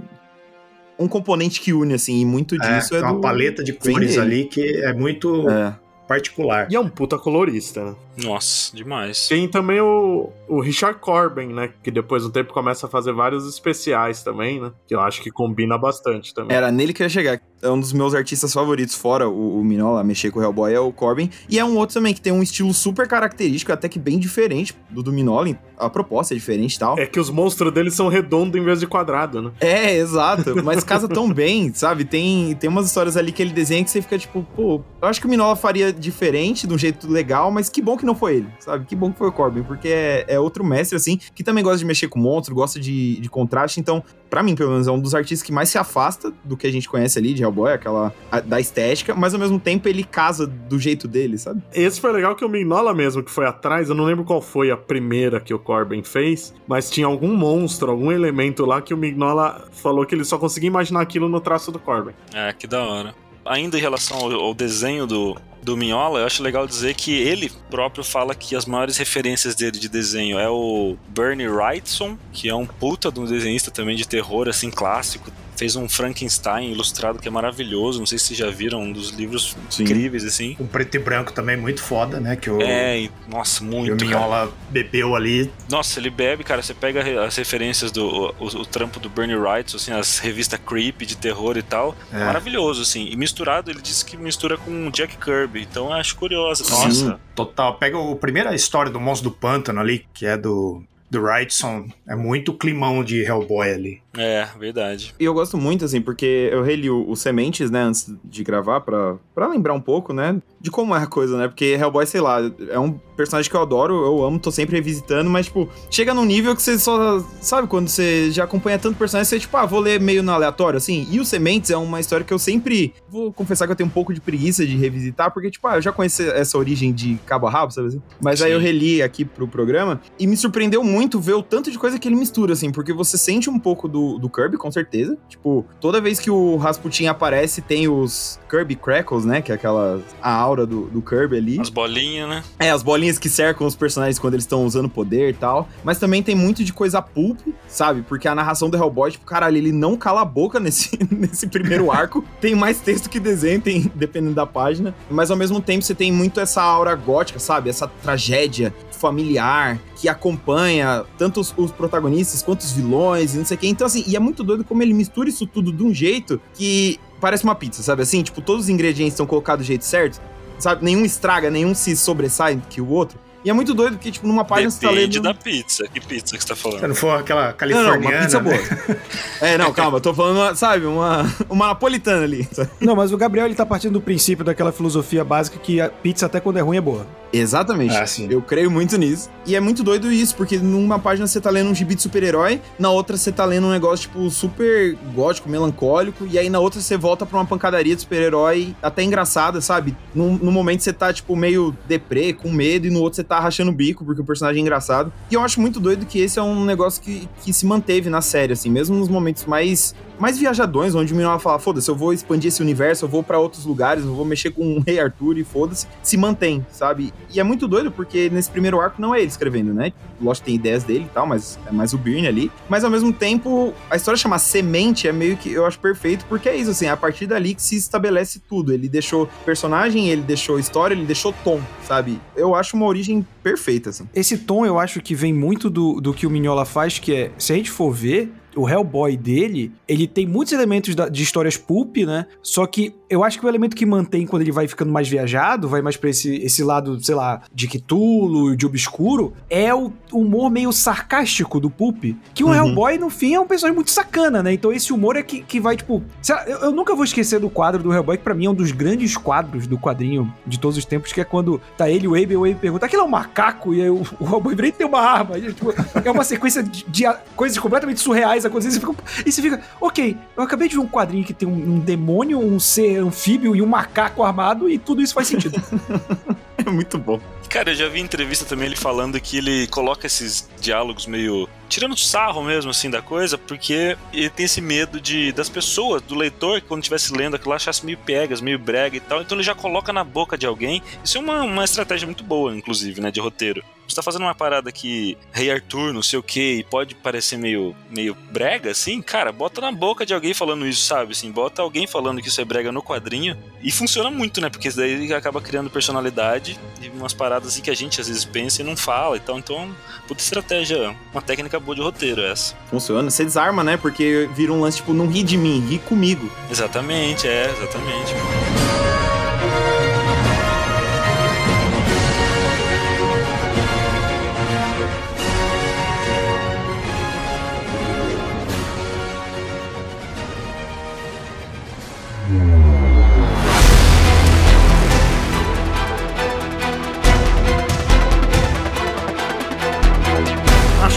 Um 0.99 1.09
componente 1.09 1.61
que 1.63 1.73
une, 1.73 1.95
assim, 1.95 2.21
e 2.21 2.27
muito 2.27 2.57
É, 2.57 2.59
disso 2.59 2.95
é, 2.95 2.99
tem 2.99 3.07
uma 3.09 3.15
do- 3.15 3.21
paleta 3.23 3.65
de 3.65 3.73
cores 3.73 4.19
ali 4.19 4.45
que 4.45 4.83
é 4.83 4.93
muito 4.93 5.49
É. 5.49 5.75
particular. 6.07 6.67
E 6.71 6.75
é 6.75 6.81
um 6.81 6.91
puta 6.91 7.17
colorista, 7.19 7.83
né? 7.85 7.95
Nossa, 8.25 8.75
demais. 8.75 9.29
Tem 9.29 9.47
também 9.49 9.81
o, 9.81 10.31
o 10.49 10.61
Richard 10.61 10.99
Corbin, 10.99 11.49
né? 11.49 11.71
Que 11.83 11.91
depois 11.91 12.23
do 12.23 12.31
tempo 12.31 12.53
começa 12.53 12.87
a 12.87 12.89
fazer 12.89 13.13
vários 13.13 13.47
especiais 13.47 14.23
também, 14.23 14.61
né? 14.61 14.73
Que 14.87 14.95
eu 14.95 15.01
acho 15.01 15.23
que 15.23 15.31
combina 15.31 15.77
bastante 15.77 16.33
também. 16.33 16.57
Era 16.57 16.73
nele 16.73 16.93
que 16.93 17.03
eu 17.03 17.05
ia 17.05 17.11
chegar. 17.11 17.41
É 17.63 17.69
um 17.69 17.79
dos 17.79 17.93
meus 17.93 18.15
artistas 18.15 18.55
favoritos, 18.55 18.95
fora 18.95 19.29
o, 19.29 19.61
o 19.61 19.65
Minola, 19.65 20.03
mexer 20.03 20.31
com 20.31 20.41
o 20.41 20.43
Hellboy, 20.43 20.73
é 20.73 20.81
o 20.81 20.91
Corbin. 20.91 21.29
E 21.49 21.59
é 21.59 21.65
um 21.65 21.77
outro 21.77 21.95
também 21.95 22.15
que 22.15 22.21
tem 22.21 22.33
um 22.33 22.43
estilo 22.43 22.73
super 22.73 23.07
característico, 23.07 23.71
até 23.71 23.87
que 23.87 23.99
bem 23.99 24.19
diferente 24.19 24.75
do 24.89 25.03
do 25.03 25.13
Minola. 25.13 25.41
A 25.79 25.89
proposta 25.89 26.35
é 26.35 26.37
diferente 26.37 26.75
e 26.75 26.79
tal. 26.79 26.99
É 26.99 27.07
que 27.07 27.19
os 27.19 27.31
monstros 27.31 27.73
deles 27.73 27.95
são 27.95 28.09
redondos 28.09 28.61
em 28.61 28.65
vez 28.65 28.81
de 28.81 28.87
quadrado, 28.87 29.41
né? 29.43 29.51
É, 29.61 29.97
exato. 29.97 30.63
Mas 30.63 30.85
casa 30.85 31.09
tão 31.09 31.29
bem, 31.33 31.73
sabe? 31.73 32.05
Tem, 32.05 32.55
tem 32.55 32.69
umas 32.69 32.87
histórias 32.87 33.17
ali 33.17 33.33
que 33.33 33.43
ele 33.43 33.53
desenha 33.53 33.83
que 33.83 33.91
você 33.91 34.03
fica 34.03 34.19
tipo, 34.19 34.47
pô, 34.55 34.83
eu 35.01 35.09
acho 35.09 35.21
que 35.21 35.27
o 35.27 35.31
Minola 35.31 35.57
faria 35.57 35.93
diferente, 35.93 36.67
de 36.67 36.75
um 36.75 36.79
jeito 36.79 37.11
legal, 37.11 37.51
mas 37.51 37.69
que 37.69 37.81
bom 37.81 37.97
que 37.97 38.05
não 38.05 38.10
foi 38.15 38.37
ele, 38.37 38.49
sabe? 38.59 38.85
Que 38.87 38.95
bom 38.97 39.11
que 39.13 39.19
foi 39.19 39.29
o 39.29 39.33
Corbin, 39.33 39.63
porque 39.63 39.89
é, 39.89 40.25
é 40.29 40.39
outro 40.41 40.65
mestre, 40.65 40.97
assim, 40.97 41.19
que 41.35 41.43
também 41.45 41.63
gosta 41.65 41.79
de 41.79 41.85
mexer 41.85 42.09
com 42.09 42.19
monstro, 42.19 42.55
gosta 42.55 42.79
de, 42.81 43.21
de 43.21 43.29
contraste. 43.29 43.81
Então, 43.81 44.03
pra 44.29 44.43
mim, 44.43 44.55
pelo 44.55 44.71
menos, 44.71 44.87
é 44.87 44.91
um 44.91 45.01
dos 45.01 45.15
artistas 45.15 45.43
que 45.45 45.53
mais 45.53 45.69
se 45.69 45.79
afasta 45.79 46.33
do 46.45 46.57
que 46.57 46.67
a 46.67 46.73
gente 46.73 46.89
conhece 46.89 47.19
ali 47.19 47.35
de 47.35 47.43
Hellboy, 47.43 47.73
aquela 47.73 48.13
a- 48.31 48.41
da 48.41 48.61
estética, 48.61 49.15
mas 49.15 49.35
ao 49.35 49.41
mesmo 49.41 49.59
tempo 49.59 49.89
ele 49.89 50.05
casa 50.05 50.47
do 50.47 50.79
jeito 50.79 51.07
dele, 51.09 51.39
sabe? 51.39 51.63
Esse 51.73 52.01
foi 52.01 52.13
legal 52.13 52.35
que 52.37 52.45
o 52.45 52.49
Mignola 52.49 52.95
mesmo, 52.95 53.23
que 53.23 53.31
foi 53.31 53.47
atrás, 53.47 53.89
eu 53.89 53.95
não 53.95 54.05
lembro 54.05 54.25
qual 54.25 54.41
foi 54.41 54.71
a 54.71 54.77
primeira 54.77 55.41
que 55.41 55.53
o 55.55 55.59
Corbin 55.59 56.03
fez, 56.03 56.55
mas 56.67 56.91
tinha 56.91 57.07
algum 57.07 57.35
monstro, 57.37 57.91
algum 57.91 58.13
elemento 58.13 58.65
lá 58.65 58.81
que 58.81 58.95
o 58.95 58.97
Mignola 58.97 59.69
falou 59.73 60.05
que 60.07 60.15
ele 60.15 60.25
só 60.25 60.39
conseguia 60.39 60.69
imaginar 60.69 61.01
aquilo 61.01 61.29
no 61.29 61.41
traço 61.41 61.71
do 61.73 61.79
Corbin. 61.79 62.13
É, 62.33 62.53
que 62.53 62.67
da 62.67 62.83
hora. 62.83 63.15
Ainda 63.45 63.79
em 63.79 63.81
relação 63.81 64.17
ao, 64.19 64.33
ao 64.33 64.55
desenho 64.55 65.07
do, 65.07 65.37
do 65.63 65.77
Minhola, 65.77 66.21
eu 66.21 66.27
acho 66.27 66.43
legal 66.43 66.67
dizer 66.67 66.95
que 66.95 67.13
ele 67.13 67.53
próprio 67.71 68.03
fala 68.03 68.35
que 68.35 68.57
as 68.57 68.65
maiores 68.65 68.97
referências 68.97 69.55
dele 69.55 69.79
de 69.79 69.89
desenho 69.89 70.39
é 70.39 70.49
o 70.49 70.97
Bernie 71.09 71.49
Wrightson, 71.49 72.17
que 72.33 72.49
é 72.49 72.55
um 72.55 72.67
puta 72.67 73.11
de 73.11 73.21
um 73.21 73.27
desenhista 73.27 73.71
também 73.71 73.97
de 73.97 74.07
terror, 74.07 74.49
assim, 74.49 74.71
clássico. 74.71 75.31
Fez 75.61 75.77
um 75.77 75.87
Frankenstein 75.87 76.71
ilustrado 76.73 77.19
que 77.19 77.29
é 77.29 77.31
maravilhoso, 77.31 77.99
não 77.99 78.07
sei 78.07 78.19
se 78.19 78.25
vocês 78.29 78.39
já 78.39 78.49
viram, 78.49 78.81
um 78.83 78.93
dos 78.93 79.11
livros 79.11 79.55
Sim. 79.69 79.83
incríveis, 79.83 80.25
assim. 80.25 80.57
Um 80.59 80.67
preto 80.67 80.95
e 80.95 80.99
branco 80.99 81.35
também 81.35 81.55
muito 81.55 81.83
foda, 81.83 82.19
né? 82.19 82.35
Que 82.35 82.49
o, 82.49 82.63
É, 82.63 82.99
e, 83.03 83.11
nossa, 83.29 83.61
que 83.61 83.67
o 83.67 83.69
muito, 83.69 84.05
cara. 84.07 84.07
Minhola 84.07 84.53
bebeu 84.71 85.15
ali. 85.15 85.53
Nossa, 85.71 86.01
ele 86.01 86.09
bebe, 86.09 86.45
cara. 86.45 86.63
Você 86.63 86.73
pega 86.73 87.25
as 87.27 87.37
referências 87.37 87.93
do 87.93 88.07
o, 88.07 88.35
o- 88.39 88.61
o 88.63 88.65
trampo 88.65 88.99
do 88.99 89.11
Bernie 89.11 89.37
Wright, 89.37 89.77
assim, 89.77 89.93
as 89.93 90.19
revistas 90.19 90.59
creepy 90.67 91.05
de 91.05 91.17
terror 91.19 91.59
e 91.59 91.63
tal. 91.63 91.95
É. 92.11 92.25
Maravilhoso, 92.25 92.81
assim. 92.81 93.09
E 93.13 93.15
misturado, 93.17 93.71
ele 93.71 93.83
disse 93.83 94.03
que 94.03 94.17
mistura 94.17 94.57
com 94.57 94.89
o 94.89 94.91
Jack 94.91 95.19
Kirby. 95.19 95.61
Então 95.71 95.89
eu 95.89 95.93
acho 95.93 96.17
curiosa. 96.17 96.65
Nossa, 96.65 96.87
Nossa. 96.87 97.21
total. 97.35 97.75
Pega 97.75 97.99
a 97.99 98.17
primeira 98.17 98.55
história 98.55 98.91
do 98.91 98.99
Monstro 98.99 99.29
do 99.29 99.37
Pântano 99.37 99.79
ali, 99.79 100.07
que 100.15 100.25
é 100.25 100.39
do, 100.39 100.83
do 101.11 101.21
Wrightson. 101.21 101.89
É 102.09 102.15
muito 102.17 102.55
climão 102.55 103.05
de 103.05 103.23
Hellboy 103.23 103.71
ali. 103.71 104.03
É, 104.17 104.47
verdade. 104.59 105.15
E 105.19 105.25
eu 105.25 105.33
gosto 105.33 105.57
muito, 105.57 105.85
assim, 105.85 106.01
porque 106.01 106.49
eu 106.53 106.63
reli 106.63 106.91
o, 106.91 107.09
o 107.09 107.17
Sementes, 107.17 107.71
né, 107.71 107.83
antes 107.83 108.13
de 108.25 108.43
gravar, 108.43 108.81
pra, 108.81 109.17
pra 109.35 109.47
lembrar 109.47 109.75
um 109.75 109.81
pouco, 109.81 110.13
né, 110.13 110.41
de 110.61 110.71
como 110.71 110.95
é 110.95 110.99
a 110.99 111.07
coisa, 111.07 111.39
né? 111.39 111.49
Porque 111.49 111.77
Hellboy, 111.81 112.07
sei 112.07 112.21
lá, 112.21 112.39
é 112.69 112.79
um 112.79 112.93
personagem 113.17 113.51
que 113.51 113.57
eu 113.57 113.63
adoro, 113.63 113.95
eu 114.05 114.25
amo, 114.25 114.39
tô 114.39 114.51
sempre 114.51 114.77
revisitando, 114.77 115.31
mas, 115.31 115.47
tipo, 115.47 115.69
chega 115.91 116.13
num 116.13 116.25
nível 116.25 116.55
que 116.55 116.63
você 116.63 116.79
só. 116.79 117.25
Sabe, 117.41 117.67
quando 117.67 117.89
você 117.89 118.31
já 118.31 118.45
acompanha 118.45 118.79
tanto 118.79 118.99
personagem, 118.99 119.29
você, 119.29 119.41
tipo, 119.41 119.57
ah, 119.57 119.65
vou 119.65 119.81
ler 119.81 120.01
meio 120.01 120.23
no 120.23 120.33
aleatório, 120.33 120.77
assim. 120.77 121.07
E 121.11 121.19
o 121.19 121.25
Sementes 121.25 121.71
é 121.71 121.77
uma 121.77 121.99
história 121.99 122.25
que 122.25 122.33
eu 122.33 122.39
sempre. 122.39 122.93
Vou 123.09 123.33
confessar 123.33 123.67
que 123.67 123.73
eu 123.73 123.77
tenho 123.77 123.89
um 123.89 123.93
pouco 123.93 124.13
de 124.13 124.21
preguiça 124.21 124.67
de 124.67 124.77
revisitar, 124.77 125.33
porque, 125.33 125.51
tipo, 125.51 125.67
ah, 125.67 125.77
eu 125.77 125.83
já 125.83 125.93
conheço 125.93 126.23
essa 126.23 126.59
origem 126.59 126.93
de 126.93 127.19
cabo 127.27 127.47
a 127.47 127.51
rabo, 127.51 127.73
sabe 127.73 127.89
assim? 127.89 128.03
Mas 128.21 128.43
aí 128.43 128.51
Sim. 128.51 128.57
eu 128.57 128.61
reli 128.61 129.03
aqui 129.03 129.25
pro 129.25 129.49
programa 129.49 130.01
e 130.19 130.27
me 130.27 130.37
surpreendeu 130.37 130.85
muito 130.85 131.19
ver 131.19 131.35
o 131.35 131.43
tanto 131.43 131.71
de 131.71 131.79
coisa 131.79 131.99
que 131.99 132.07
ele 132.07 132.17
mistura, 132.17 132.53
assim, 132.53 132.71
porque 132.71 132.93
você 132.93 133.17
sente 133.17 133.49
um 133.49 133.59
pouco 133.59 133.89
do, 133.89 134.00
do 134.19 134.29
Kirby, 134.29 134.57
com 134.57 134.71
certeza. 134.71 135.17
Tipo, 135.29 135.65
toda 135.81 136.01
vez 136.01 136.19
que 136.19 136.31
o 136.31 136.57
Rasputin 136.57 137.07
aparece, 137.07 137.61
tem 137.61 137.89
os 137.89 138.39
Kirby 138.49 138.77
Crackles, 138.77 139.25
né? 139.25 139.41
Que 139.41 139.53
é 139.53 139.55
aquela. 139.55 140.01
a 140.21 140.33
aura 140.33 140.67
do, 140.67 140.87
do 140.87 141.03
Kirby 141.03 141.37
ali. 141.37 141.61
As 141.61 141.71
bolinhas, 141.71 142.29
né? 142.29 142.45
É, 142.59 142.71
as 142.71 142.83
bolinhas 142.83 143.19
que 143.19 143.29
cercam 143.29 143.67
os 143.67 143.77
personagens 143.77 144.19
quando 144.19 144.35
eles 144.35 144.45
estão 144.45 144.65
usando 144.65 144.89
poder 144.89 145.31
e 145.31 145.35
tal. 145.35 145.69
Mas 145.85 145.99
também 145.99 146.23
tem 146.23 146.35
muito 146.35 146.65
de 146.65 146.73
coisa 146.73 147.01
pulp, 147.01 147.39
sabe? 147.69 148.03
Porque 148.03 148.29
a 148.29 148.35
narração 148.35 148.69
do 148.69 148.77
Hellboy, 148.77 149.13
tipo, 149.13 149.25
caralho, 149.25 149.57
ele 149.57 149.73
não 149.73 149.97
cala 149.97 150.23
a 150.23 150.25
boca 150.25 150.59
nesse, 150.59 150.99
nesse 151.11 151.47
primeiro 151.47 151.91
arco. 151.91 152.25
Tem 152.41 152.55
mais 152.55 152.81
texto 152.81 153.09
que 153.09 153.21
desenho, 153.21 153.61
tem, 153.61 153.91
dependendo 153.95 154.35
da 154.35 154.47
página. 154.47 154.95
Mas 155.11 155.31
ao 155.31 155.37
mesmo 155.37 155.61
tempo 155.61 155.83
você 155.83 155.95
tem 155.95 156.13
muito 156.13 156.41
essa 156.41 156.63
aura 156.63 156.95
gótica, 156.95 157.39
sabe? 157.39 157.71
Essa 157.71 157.87
tragédia 157.87 158.75
familiar 159.01 159.81
que 159.97 160.09
acompanha 160.09 161.05
tanto 161.17 161.41
os, 161.41 161.53
os 161.57 161.73
protagonistas 161.73 162.43
quanto 162.43 162.61
os 162.61 162.73
vilões 162.73 163.35
e 163.35 163.39
não 163.39 163.45
sei 163.45 163.57
o 163.57 163.61
quê. 163.61 163.67
Então, 163.67 163.87
assim, 163.87 164.05
e 164.07 164.15
é 164.15 164.21
muito 164.21 164.45
doido 164.45 164.63
como 164.63 164.83
ele 164.83 164.93
mistura 164.93 165.29
isso 165.29 165.47
tudo 165.47 165.73
de 165.73 165.83
um 165.83 165.93
jeito 165.93 166.41
que 166.55 167.01
parece 167.21 167.45
uma 167.45 167.55
pizza, 167.55 167.83
sabe? 167.83 168.03
Assim, 168.03 168.23
tipo, 168.23 168.41
todos 168.41 168.65
os 168.65 168.69
ingredientes 168.69 169.15
estão 169.15 169.27
colocados 169.27 169.65
do 169.65 169.67
jeito 169.67 169.85
certo 169.85 170.21
sabe? 170.61 170.85
Nenhum 170.85 171.05
estraga, 171.05 171.51
nenhum 171.51 171.75
se 171.75 171.97
sobressai 171.97 172.61
que 172.69 172.81
o 172.81 172.89
outro. 172.89 173.19
E 173.45 173.51
é 173.51 173.53
muito 173.53 173.73
doido 173.73 173.95
porque, 173.95 174.11
tipo, 174.11 174.27
numa 174.27 174.45
página 174.45 174.71
você 174.71 174.81
tá 174.81 174.93
Depende 174.93 175.19
lendo... 175.19 175.25
da 175.25 175.35
pizza. 175.35 175.89
Que 175.89 176.01
pizza 176.01 176.37
que 176.37 176.43
você 176.43 176.49
tá 176.49 176.55
Se 176.55 176.63
falando? 176.63 176.89
não 176.89 176.95
for 176.95 177.19
aquela 177.19 177.41
Não, 177.43 177.49
não, 177.49 177.57
californiana. 177.57 177.99
uma 177.99 178.23
pizza 178.23 178.41
né? 178.41 178.45
boa. 178.51 178.99
é, 179.41 179.59
não, 179.59 179.73
calma, 179.73 179.97
eu 179.97 180.01
tô 180.01 180.13
falando, 180.15 180.37
uma, 180.37 180.55
sabe, 180.55 180.85
uma, 180.87 181.35
uma 181.49 181.69
napolitana 181.69 182.25
ali. 182.25 182.47
Não, 182.81 182.95
mas 182.95 183.13
o 183.13 183.17
Gabriel 183.17 183.47
ele 183.47 183.55
tá 183.55 183.65
partindo 183.65 183.95
do 183.95 184.01
princípio 184.01 184.45
daquela 184.45 184.73
filosofia 184.73 185.25
básica 185.25 185.59
que 185.59 185.81
a 185.81 185.89
pizza 185.89 186.27
até 186.27 186.39
quando 186.41 186.59
é 186.59 186.61
ruim 186.61 186.77
é 186.77 186.81
boa. 186.81 187.07
Exatamente. 187.33 187.95
Ah, 187.97 188.07
sim. 188.07 188.27
Eu 188.29 188.43
creio 188.43 188.71
muito 188.71 188.99
nisso. 188.99 189.31
E 189.47 189.55
é 189.55 189.61
muito 189.61 189.83
doido 189.83 190.11
isso, 190.11 190.35
porque 190.35 190.59
numa 190.59 190.99
página 190.99 191.27
você 191.27 191.41
tá 191.41 191.49
lendo 191.49 191.71
um 191.71 191.75
gibi 191.75 191.95
de 191.95 192.03
super-herói, 192.03 192.61
na 192.79 192.91
outra 192.91 193.17
você 193.17 193.31
tá 193.31 193.45
lendo 193.45 193.69
um 193.69 193.71
negócio, 193.71 194.09
tipo, 194.09 194.29
super 194.31 194.97
gótico, 195.15 195.49
melancólico, 195.49 196.27
e 196.29 196.39
aí 196.39 196.51
na 196.51 196.59
outra 196.59 196.81
você 196.81 196.97
volta 196.97 197.25
pra 197.25 197.39
uma 197.39 197.47
pancadaria 197.47 197.95
de 197.95 198.03
super-herói 198.03 198.75
até 198.83 199.03
engraçada, 199.03 199.61
sabe? 199.61 199.97
Num, 200.15 200.37
num 200.43 200.51
momento 200.51 200.83
você 200.83 200.93
tá, 200.93 201.13
tipo, 201.13 201.37
meio 201.37 201.77
deprê, 201.87 202.33
com 202.33 202.51
medo, 202.51 202.87
e 202.87 202.91
no 202.91 203.01
outro 203.01 203.17
você 203.17 203.25
tá 203.31 203.41
rachando 203.41 203.71
o 203.71 203.75
bico, 203.75 204.05
porque 204.05 204.21
o 204.21 204.25
personagem 204.25 204.61
é 204.61 204.63
engraçado. 204.63 205.13
E 205.31 205.35
eu 205.35 205.41
acho 205.41 205.61
muito 205.61 205.79
doido 205.79 206.05
que 206.05 206.19
esse 206.21 206.39
é 206.39 206.43
um 206.43 206.65
negócio 206.65 207.01
que, 207.01 207.29
que 207.43 207.53
se 207.53 207.65
manteve 207.65 208.11
na 208.11 208.21
série, 208.21 208.53
assim, 208.53 208.71
mesmo 208.71 208.97
nos 208.97 209.09
momentos 209.09 209.45
mais 209.45 209.95
mais 210.21 210.39
viajadões, 210.39 210.95
onde 210.95 211.15
o 211.15 211.17
Minola 211.17 211.39
fala, 211.39 211.59
foda-se, 211.59 211.91
eu 211.91 211.97
vou 211.97 212.13
expandir 212.13 212.49
esse 212.49 212.61
universo, 212.61 213.07
eu 213.07 213.09
vou 213.09 213.23
pra 213.23 213.39
outros 213.39 213.65
lugares, 213.65 214.05
eu 214.05 214.15
vou 214.15 214.27
mexer 214.27 214.51
com 214.51 214.77
o 214.77 214.81
Rei 214.81 215.01
Arthur 215.01 215.39
e 215.39 215.45
foda-se, 215.45 215.87
se 216.03 216.17
mantém, 216.19 216.65
sabe? 216.71 217.11
E 217.35 217.41
é 217.41 217.43
muito 217.43 217.67
doido, 217.67 217.91
porque 217.91 218.29
nesse 218.29 218.51
primeiro 218.51 218.79
arco 218.79 219.01
não 219.01 219.15
é 219.15 219.21
ele 219.21 219.29
escrevendo, 219.29 219.73
né? 219.73 219.95
Lógico 220.21 220.45
tem 220.45 220.57
ideias 220.57 220.85
dele 220.85 221.07
e 221.07 221.15
tal, 221.15 221.27
mas 221.27 221.59
é 221.67 221.73
mais 221.73 221.95
o 221.95 221.99
Byrne 221.99 222.29
ali. 222.29 222.53
Mas 222.69 222.85
ao 222.85 222.91
mesmo 222.91 223.11
tempo, 223.15 223.73
a 223.91 223.97
história 223.97 224.19
chama 224.19 224.39
Semente 224.39 225.09
é 225.09 225.13
meio 225.13 225.39
que, 225.39 225.51
eu 225.51 225.65
acho 225.65 225.79
perfeito, 225.79 226.27
porque 226.29 226.51
é 226.51 226.55
isso, 226.57 226.71
assim, 226.71 226.85
é 226.85 226.91
a 226.91 226.97
partir 226.99 227.27
dali 227.27 227.55
que 227.55 227.63
se 227.63 227.77
estabelece 227.77 228.41
tudo. 228.41 228.75
Ele 228.75 228.91
deixou 228.91 229.27
personagem, 229.47 230.11
ele 230.11 230.21
deixou 230.21 230.59
história, 230.59 230.95
ele 230.95 231.07
deixou 231.07 231.33
tom, 231.43 231.63
sabe? 231.89 232.21
Eu 232.37 232.55
acho 232.55 232.77
uma 232.77 232.85
origem 232.85 233.20
perfeita, 233.43 233.91
assim. 233.91 234.09
Esse 234.15 234.39
tom 234.39 234.65
eu 234.65 234.79
acho 234.79 235.01
que 235.01 235.15
vem 235.15 235.33
muito 235.33 235.71
do, 235.71 236.01
do 236.01 236.13
que 236.13 236.27
o 236.27 236.31
Mignola 236.31 236.65
faz, 236.65 236.99
que 236.99 237.13
é, 237.13 237.31
se 237.39 237.53
a 237.53 237.57
gente 237.57 237.71
for 237.71 237.93
ver, 237.93 238.33
o 238.57 238.69
Hellboy 238.69 239.17
dele, 239.17 239.73
ele 239.87 240.07
tem 240.07 240.27
muitos 240.27 240.53
elementos 240.53 240.95
da- 240.95 241.09
de 241.09 241.23
histórias 241.23 241.57
pulp, 241.57 241.99
né? 241.99 242.27
Só 242.43 242.67
que 242.67 242.95
eu 243.09 243.25
acho 243.25 243.39
que 243.39 243.45
o 243.47 243.49
elemento 243.49 243.75
que 243.77 243.85
mantém 243.87 244.27
quando 244.27 244.43
ele 244.43 244.53
vai 244.53 244.69
ficando 244.69 244.93
mais 244.93 245.09
viajado, 245.09 245.69
vai 245.69 245.83
mais 245.83 245.97
pra 245.97 246.11
esse, 246.11 246.37
esse 246.37 246.63
lado, 246.63 247.03
sei 247.03 247.15
lá, 247.15 247.43
de 247.53 247.67
Cthulhu, 247.67 248.57
de 248.57 248.67
obscuro, 248.67 249.33
é 249.49 249.75
o 249.75 249.93
humor 250.13 250.51
meio 250.51 250.73
sarcástico 250.73 251.59
do 251.61 251.69
pulp. 251.71 252.05
Que 252.35 252.45
o 252.45 252.49
Uhum. 252.49 252.55
Hellboy, 252.55 252.99
no 252.99 253.11
fim, 253.11 253.35
é 253.35 253.41
um 253.41 253.47
personagem 253.47 253.75
muito 253.75 253.91
sacana, 253.91 254.43
né? 254.43 254.53
Então 254.53 254.73
esse 254.73 254.93
humor 254.93 255.17
é 255.17 255.23
que, 255.23 255.43
que 255.43 255.61
vai, 255.61 255.77
tipo... 255.77 256.03
lá, 256.29 256.45
eu, 256.47 256.59
eu 256.59 256.71
nunca 256.73 256.95
vou 256.95 257.05
esquecer 257.05 257.41
do 257.41 257.51
quadro 257.51 257.83
do 257.83 257.93
Hellboy, 257.93 258.17
que 258.19 258.25
pra 258.25 258.35
mim 258.35 258.47
é 258.47 258.51
um 258.51 258.55
dos 258.55 258.71
grandes 258.73 259.17
quadros 259.17 259.67
do 259.67 259.79
quadrinho 259.79 260.33
de 260.47 260.59
todos 260.59 260.77
os 260.77 260.85
tempos, 260.85 261.13
que 261.13 261.21
é 261.21 261.25
quando 261.25 261.61
tá 261.77 261.89
ele 261.91 262.05
e 262.05 262.09
o 262.09 262.15
Abe, 262.15 262.35
e 262.35 262.37
o 262.37 262.45
Abe 262.45 262.55
pergunta, 262.55 262.87
aquilo 262.87 263.03
é 263.03 263.05
um 263.05 263.09
macaco? 263.11 263.75
E 263.75 263.83
aí 263.83 263.91
o, 263.91 264.03
o 264.21 264.25
Hellboy 264.25 264.55
vem 264.55 264.69
e 264.69 264.73
tem 264.73 264.87
uma 264.87 265.01
arma. 265.01 265.39
E, 265.39 265.53
tipo, 265.53 265.73
é 266.05 266.11
uma 266.11 266.25
sequência 266.25 266.63
de, 266.63 266.85
de 266.89 267.07
a- 267.07 267.19
coisas 267.37 267.59
completamente 267.59 268.01
surreais 268.01 268.40
acontecendo. 268.45 268.73
E 268.73 268.81
você, 268.81 268.81
fica, 268.81 269.25
e 269.27 269.33
você 269.33 269.43
fica, 269.43 269.63
ok, 269.81 270.17
eu 270.37 270.43
acabei 270.43 270.69
de 270.69 270.77
ver 270.77 270.81
um 270.81 270.89
quadrinho 270.89 271.25
que 271.25 271.35
tem 271.35 271.49
um, 271.49 271.75
um 271.75 271.79
demônio, 271.79 272.39
um 272.39 272.59
ser 272.59 272.99
anfíbio 272.99 273.55
e 273.55 273.63
um 273.63 273.67
macaco 273.67 274.23
armado, 274.23 274.69
e 274.69 274.79
tudo 274.79 275.03
isso 275.03 275.15
faz 275.15 275.29
sentido. 275.29 275.61
É 276.67 276.71
muito 276.71 276.99
bom. 276.99 277.19
Cara, 277.49 277.71
eu 277.71 277.75
já 277.75 277.89
vi 277.89 278.01
entrevista 278.01 278.45
também 278.45 278.67
ele 278.67 278.77
falando 278.77 279.21
que 279.21 279.39
ele 279.39 279.67
coloca 279.69 280.07
esses 280.07 280.49
diálogos 280.61 281.07
meio 281.07 281.49
tirando 281.69 281.97
sarro 281.97 282.43
mesmo 282.43 282.71
assim 282.71 282.91
da 282.91 283.01
coisa, 283.01 283.39
porque 283.39 283.97
ele 284.13 284.29
tem 284.29 284.45
esse 284.45 284.61
medo 284.61 285.01
de 285.01 285.33
das 285.33 285.49
pessoas, 285.49 286.03
do 286.03 286.15
leitor, 286.15 286.61
que 286.61 286.69
quando 286.69 286.83
estivesse 286.83 287.13
lendo 287.13 287.37
aquilo 287.37 287.51
lá, 287.51 287.57
achasse 287.57 287.85
meio 287.85 287.99
pegas, 287.99 288.41
meio 288.41 288.59
brega 288.59 288.97
e 288.97 289.01
tal. 289.01 289.21
Então 289.21 289.37
ele 289.37 289.43
já 289.43 289.55
coloca 289.55 289.93
na 289.93 290.05
boca 290.05 290.37
de 290.37 290.47
alguém. 290.47 290.83
Isso 291.03 291.17
é 291.19 291.21
uma, 291.21 291.43
uma 291.43 291.65
estratégia 291.65 292.07
muito 292.07 292.23
boa, 292.23 292.55
inclusive, 292.55 293.01
né, 293.01 293.11
de 293.11 293.21
roteiro. 293.21 293.65
Você 293.91 293.97
tá 293.97 294.03
fazendo 294.03 294.23
uma 294.23 294.35
parada 294.35 294.71
que 294.71 295.19
Rei 295.33 295.51
Arthur, 295.51 295.93
não 295.93 296.03
sei 296.03 296.19
o 296.19 296.23
que, 296.23 296.59
e 296.59 296.65
pode 296.65 296.95
parecer 296.95 297.37
meio, 297.37 297.75
meio 297.91 298.17
brega, 298.31 298.71
assim, 298.71 299.03
cara, 299.03 299.33
bota 299.33 299.61
na 299.61 299.73
boca 299.73 300.07
de 300.07 300.15
alguém 300.15 300.33
falando 300.33 300.67
isso, 300.67 300.83
sabe? 300.83 301.13
Assim, 301.13 301.31
bota 301.31 301.61
alguém 301.61 301.87
falando 301.87 302.23
que 302.23 302.29
isso 302.29 302.41
é 302.41 302.45
brega 302.45 302.71
no 302.71 302.83
quadrinho. 302.83 303.37
E 303.63 303.71
funciona 303.71 304.11
muito, 304.11 304.41
né? 304.41 304.49
Porque 304.49 304.69
isso 304.69 304.77
daí 304.77 305.13
acaba 305.13 305.41
criando 305.41 305.69
personalidade 305.69 306.59
e 306.81 306.89
umas 306.89 307.13
paradas 307.13 307.49
assim 307.49 307.63
que 307.63 307.71
a 307.71 307.75
gente 307.75 308.01
às 308.01 308.09
vezes 308.09 308.25
pensa 308.25 308.63
e 308.63 308.65
não 308.65 308.77
fala 308.77 309.17
e 309.17 309.21
tal. 309.21 309.39
Então, 309.39 309.75
puta 310.07 310.23
estratégia, 310.23 310.97
uma 311.13 311.21
técnica 311.21 311.59
boa 311.59 311.75
de 311.75 311.83
roteiro 311.83 312.23
essa. 312.23 312.55
Funciona. 312.71 313.11
Você 313.11 313.25
desarma, 313.25 313.65
né? 313.65 313.77
Porque 313.77 314.29
vira 314.35 314.53
um 314.53 314.61
lance, 314.61 314.79
tipo, 314.79 314.93
não 314.93 315.09
ri 315.09 315.23
de 315.23 315.37
mim, 315.37 315.61
ri 315.69 315.79
comigo. 315.79 316.31
Exatamente, 316.51 317.27
é, 317.27 317.51
exatamente. 317.51 318.15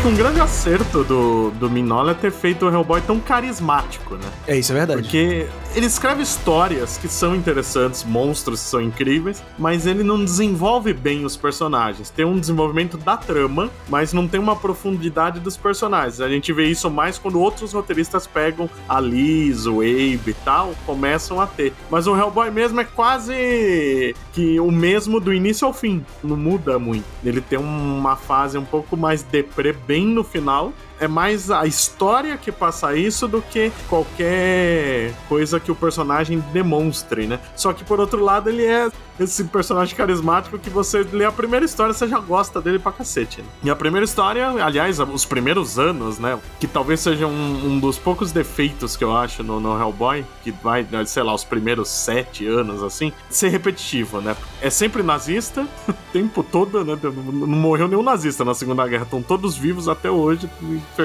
Que 0.04 0.10
um 0.10 0.16
grande 0.16 0.42
acerto 0.42 1.02
do, 1.06 1.52
do 1.52 1.70
Mignola 1.70 2.12
é 2.12 2.14
ter 2.14 2.30
feito 2.30 2.66
o 2.66 2.70
Hellboy 2.70 3.00
tão 3.00 3.22
carismático, 3.22 4.16
né? 4.16 4.30
É, 4.46 4.58
isso 4.58 4.74
é 4.74 4.76
verdade. 4.76 5.02
Porque 5.02 5.48
ele 5.76 5.88
escreve 5.88 6.22
histórias 6.22 6.98
que 6.98 7.08
são 7.08 7.36
interessantes, 7.36 8.04
monstros 8.04 8.62
que 8.62 8.70
são 8.70 8.82
incríveis, 8.82 9.44
mas 9.58 9.88
ele 9.88 10.04
não 10.04 10.24
desenvolve 10.24 10.94
bem 10.94 11.26
os 11.26 11.36
personagens. 11.36 12.12
Tem 12.12 12.26
um 12.26 12.40
desenvolvimento 12.40 12.96
da 12.96 13.18
trama, 13.18 13.72
mas 13.90 14.14
não 14.14 14.28
tem 14.28 14.40
uma 14.40 14.56
profundidade 14.56 15.40
dos 15.40 15.58
personagens. 15.58 16.22
A 16.22 16.30
gente 16.30 16.54
vê 16.54 16.66
isso 16.66 16.90
mais 16.92 17.18
quando 17.18 17.40
outros 17.40 17.74
roteiristas 17.74 18.28
pegam 18.28 18.70
a 18.88 19.00
Liz, 19.00 19.66
o 19.66 19.82
Abe 19.82 20.22
e 20.28 20.36
tal, 20.46 20.76
começam 20.86 21.42
a 21.42 21.48
ter. 21.48 21.74
Mas 21.90 22.06
o 22.06 22.16
Hellboy 22.16 22.52
mesmo 22.52 22.80
é 22.80 22.86
quase 22.86 24.16
que 24.32 24.60
o 24.60 24.72
mesmo 24.72 25.20
do 25.20 25.34
início 25.34 25.66
ao 25.66 25.74
fim, 25.74 26.06
não 26.24 26.38
muda 26.38 26.78
muito. 26.78 27.06
Ele 27.24 27.42
tem 27.42 27.58
uma 27.58 28.16
fase 28.16 28.58
um 28.58 28.66
pouco 28.66 28.96
mais 28.96 29.24
deprê 29.24 29.74
bem 29.74 30.06
no 30.06 30.24
final, 30.24 30.72
é 31.00 31.08
mais 31.08 31.52
a 31.52 31.66
história 31.66 32.38
que 32.38 32.52
passa 32.52 32.96
isso 32.96 33.28
do 33.28 33.42
que 33.42 33.72
qualquer 33.90 35.14
coisa 35.28 35.60
que 35.60 35.72
o 35.72 35.76
personagem 35.76 36.40
demonstre, 36.52 37.28
né? 37.28 37.40
Só 37.56 37.74
que 37.74 37.84
por 37.84 38.00
outro 38.00 38.24
lado, 38.24 38.50
ele 38.50 38.66
é 38.66 38.90
esse 39.20 39.44
personagem 39.46 39.96
carismático 39.96 40.58
que 40.58 40.70
você 40.70 41.04
lê 41.12 41.26
a 41.26 41.32
primeira 41.32 41.66
história, 41.66 41.94
você 41.94 42.08
já 42.08 42.20
gosta 42.20 42.60
dele 42.60 42.80
pra 42.80 42.92
cacete. 42.92 43.42
Né? 43.42 43.48
E 43.64 43.70
a 43.70 43.76
primeira 43.76 44.06
história, 44.06 44.50
aliás, 44.64 45.00
os 45.00 45.26
primeiros 45.26 45.78
anos, 45.78 46.18
né? 46.18 46.40
Que 46.60 46.68
talvez 46.68 47.00
seja 47.00 47.28
um, 47.28 47.66
um 47.66 47.80
dos 47.80 47.98
poucos 47.98 48.32
defeitos 48.32 48.98
que 48.98 49.04
eu 49.04 49.16
acho 49.16 49.44
no, 49.44 49.60
no 49.60 49.80
Hellboy, 49.80 50.26
que 50.44 50.52
vai, 50.52 50.86
né, 50.90 51.06
sei 51.06 51.24
lá, 51.24 51.34
os 51.34 51.44
primeiros 51.44 51.90
sete 51.90 52.48
anos, 52.48 52.82
assim, 52.82 53.12
ser 53.30 53.50
repetitivo, 53.50 54.20
né? 54.20 54.36
É 54.62 54.70
sempre 54.70 55.04
nazista, 55.04 55.68
o 55.88 55.94
tempo 56.12 56.44
todo, 56.44 56.84
né? 56.84 56.98
Não 57.04 57.48
morreu 57.48 57.88
nenhum 57.88 58.04
nazista 58.04 58.44
na 58.44 58.54
Segunda 58.54 58.88
Guerra, 58.88 59.04
estão 59.04 59.22
todos 59.22 59.56
vivos 59.56 59.88
até 59.88 60.10
hoje, 60.10 60.50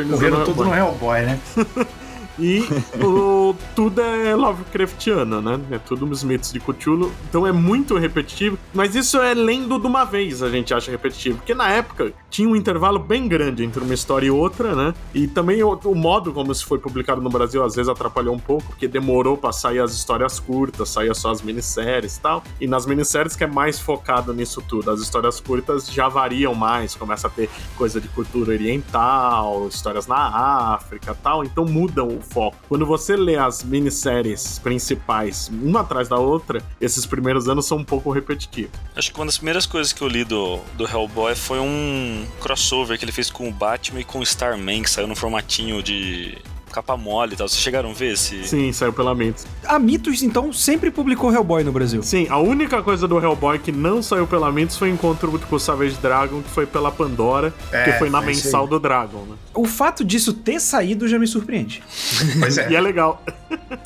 Morreram 0.07 0.45
tudo 0.45 0.65
no 0.65 0.75
Hellboy, 0.75 1.23
né? 1.23 1.41
E 2.41 2.63
o, 3.05 3.55
tudo 3.75 4.01
é 4.01 4.35
Lovecraftiano, 4.35 5.43
né? 5.43 5.61
É 5.73 5.79
tudo 5.79 6.09
os 6.09 6.23
mitos 6.23 6.53
de 6.53 6.61
Cthulhu. 6.61 7.13
Então 7.29 7.45
é 7.47 7.51
muito 7.51 7.99
repetitivo. 7.99 8.57
Mas 8.73 8.95
isso 8.95 9.21
é 9.21 9.35
lendo 9.35 9.79
de 9.79 9.87
uma 9.87 10.05
vez, 10.05 10.41
a 10.43 10.49
gente 10.49 10.73
acha 10.73 10.91
repetitivo. 10.91 11.39
Porque 11.39 11.55
na 11.55 11.69
época 11.69 12.13
tinha 12.31 12.49
um 12.49 12.57
intervalo 12.57 12.99
bem 12.99 13.27
grande 13.27 13.65
entre 13.65 13.83
uma 13.83 13.95
história 13.95 14.27
e 14.27 14.31
outra, 14.31 14.75
né? 14.75 14.95
E 15.15 15.27
também 15.27 15.63
o, 15.63 15.73
o 15.85 15.95
modo 15.95 16.33
como 16.33 16.53
isso 16.53 16.67
foi 16.67 16.79
publicado 16.79 17.21
no 17.21 17.31
Brasil 17.31 17.65
às 17.65 17.75
vezes 17.75 17.89
atrapalhou 17.89 18.35
um 18.35 18.39
pouco, 18.39 18.67
porque 18.69 18.87
demorou 18.87 19.37
pra 19.37 19.53
sair 19.53 19.81
as 19.81 19.93
histórias 19.93 20.39
curtas, 20.39 20.89
saía 20.89 21.15
só 21.15 21.31
as 21.31 21.43
minisséries 21.43 22.17
e 22.17 22.21
tal. 22.21 22.43
E 22.61 22.67
nas 22.67 22.87
minisséries 22.87 23.35
que 23.35 23.45
é 23.45 23.47
mais 23.47 23.79
focado 23.79 24.33
nisso 24.33 24.63
tudo. 24.63 24.91
As 24.91 25.01
histórias 25.01 25.41
curtas 25.41 25.91
já 25.91 26.09
variam 26.09 26.55
mais, 26.55 26.95
começa 26.95 27.27
a 27.27 27.31
ter 27.31 27.49
coisa 27.77 28.01
de 28.01 28.09
cultura 28.09 28.53
oriental, 28.53 29.69
histórias 29.69 30.07
na 30.07 30.75
África 30.75 31.17
tal. 31.23 31.45
Então 31.45 31.65
mudam 31.65 32.09
o 32.09 32.21
foco. 32.21 32.57
Quando 32.69 32.87
você 32.87 33.17
lê 33.17 33.37
as 33.37 33.63
minisséries 33.65 34.59
principais, 34.59 35.51
uma 35.51 35.81
atrás 35.81 36.09
da 36.09 36.17
outra, 36.17 36.63
esses 36.81 37.07
primeiros 37.07 37.49
anos 37.49 37.67
são 37.67 37.79
um 37.79 37.85
pouco 37.85 38.11
repetitivos. 38.11 38.79
Acho 38.95 39.13
que 39.13 39.19
uma 39.19 39.27
das 39.27 39.37
primeiras 39.37 39.67
coisas 39.67 39.93
que 39.93 40.03
eu 40.03 40.09
li 40.09 40.25
do, 40.25 40.59
do 40.77 40.85
Hellboy 40.85 41.35
foi 41.35 41.59
um 41.59 42.18
crossover 42.41 42.99
que 42.99 43.05
ele 43.05 43.13
fez 43.13 43.31
com 43.31 43.49
o 43.49 43.53
Batman 43.53 44.01
e 44.01 44.05
com 44.05 44.21
o 44.21 44.23
Starman, 44.23 44.83
que 44.83 44.91
saiu 44.91 45.07
no 45.07 45.17
formatinho 45.17 45.83
de 45.83 46.39
capa 46.69 46.97
mole 46.97 47.35
e 47.35 47.37
tal. 47.37 47.49
Vocês 47.49 47.61
chegaram 47.61 47.91
a 47.91 47.95
ver 47.95 48.13
esse? 48.13 48.45
Sim, 48.45 48.73
saiu 48.73 48.93
pela 48.93 49.15
Mitos. 49.15 49.47
A 49.65 49.79
Mitos, 49.79 50.23
então, 50.23 50.53
sempre 50.53 50.91
publicou 50.91 51.33
Hellboy 51.33 51.65
no 51.65 51.73
Brasil. 51.73 52.03
Sim, 52.03 52.27
a 52.29 52.39
única 52.39 52.83
coisa 52.83 53.07
do 53.07 53.19
Hellboy 53.19 53.59
que 53.59 53.73
não 53.73 54.03
saiu 54.03 54.27
pela 54.27 54.51
Mitos 54.53 54.77
foi 54.77 54.91
o 54.91 54.95
encontro 54.95 55.39
com 55.39 55.57
o 55.57 55.61
Savage 55.61 55.97
Dragon, 55.97 56.43
que 56.43 56.51
foi 56.51 56.67
pela 56.67 56.91
Pandora, 56.91 57.53
É, 57.73 57.85
que 57.85 57.93
foi 57.93 58.11
na 58.11 58.19
isso 58.19 58.27
mensal 58.27 58.67
do 58.67 58.79
Dragon, 58.79 59.23
né? 59.23 59.37
O 59.55 59.65
fato 59.67 60.05
disso 60.05 60.33
ter 60.33 60.61
saído 60.61 61.09
já 61.09 61.19
me 61.19 61.27
surpreende. 61.27 61.83
Pois 62.39 62.57
E 62.59 62.61
é. 62.61 62.75
é 62.75 62.81
legal. 62.81 63.23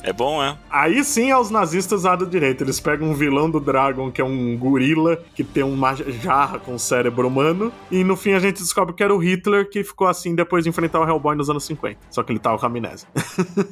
É 0.03 0.11
bom, 0.11 0.43
é? 0.43 0.57
Aí 0.69 1.03
sim 1.03 1.29
é 1.29 1.37
os 1.37 1.49
nazistas 1.49 2.03
lado 2.03 2.25
direito. 2.25 2.63
Eles 2.63 2.79
pegam 2.79 3.09
um 3.09 3.13
vilão 3.13 3.49
do 3.49 3.59
Dragon, 3.59 4.11
que 4.11 4.21
é 4.21 4.23
um 4.23 4.57
gorila, 4.57 5.17
que 5.35 5.43
tem 5.43 5.63
uma 5.63 5.95
jarra 5.95 6.59
com 6.59 6.77
cérebro 6.77 7.27
humano. 7.27 7.71
E 7.91 8.03
no 8.03 8.15
fim 8.15 8.33
a 8.33 8.39
gente 8.39 8.61
descobre 8.61 8.93
que 8.93 9.03
era 9.03 9.13
o 9.13 9.17
Hitler, 9.17 9.69
que 9.69 9.83
ficou 9.83 10.07
assim 10.07 10.35
depois 10.35 10.63
de 10.63 10.69
enfrentar 10.69 10.99
o 11.01 11.07
Hellboy 11.07 11.35
nos 11.35 11.49
anos 11.49 11.63
50. 11.65 11.97
Só 12.09 12.23
que 12.23 12.31
ele 12.31 12.39
tava 12.39 12.57
com 12.57 12.65
amnésia. 12.77 13.07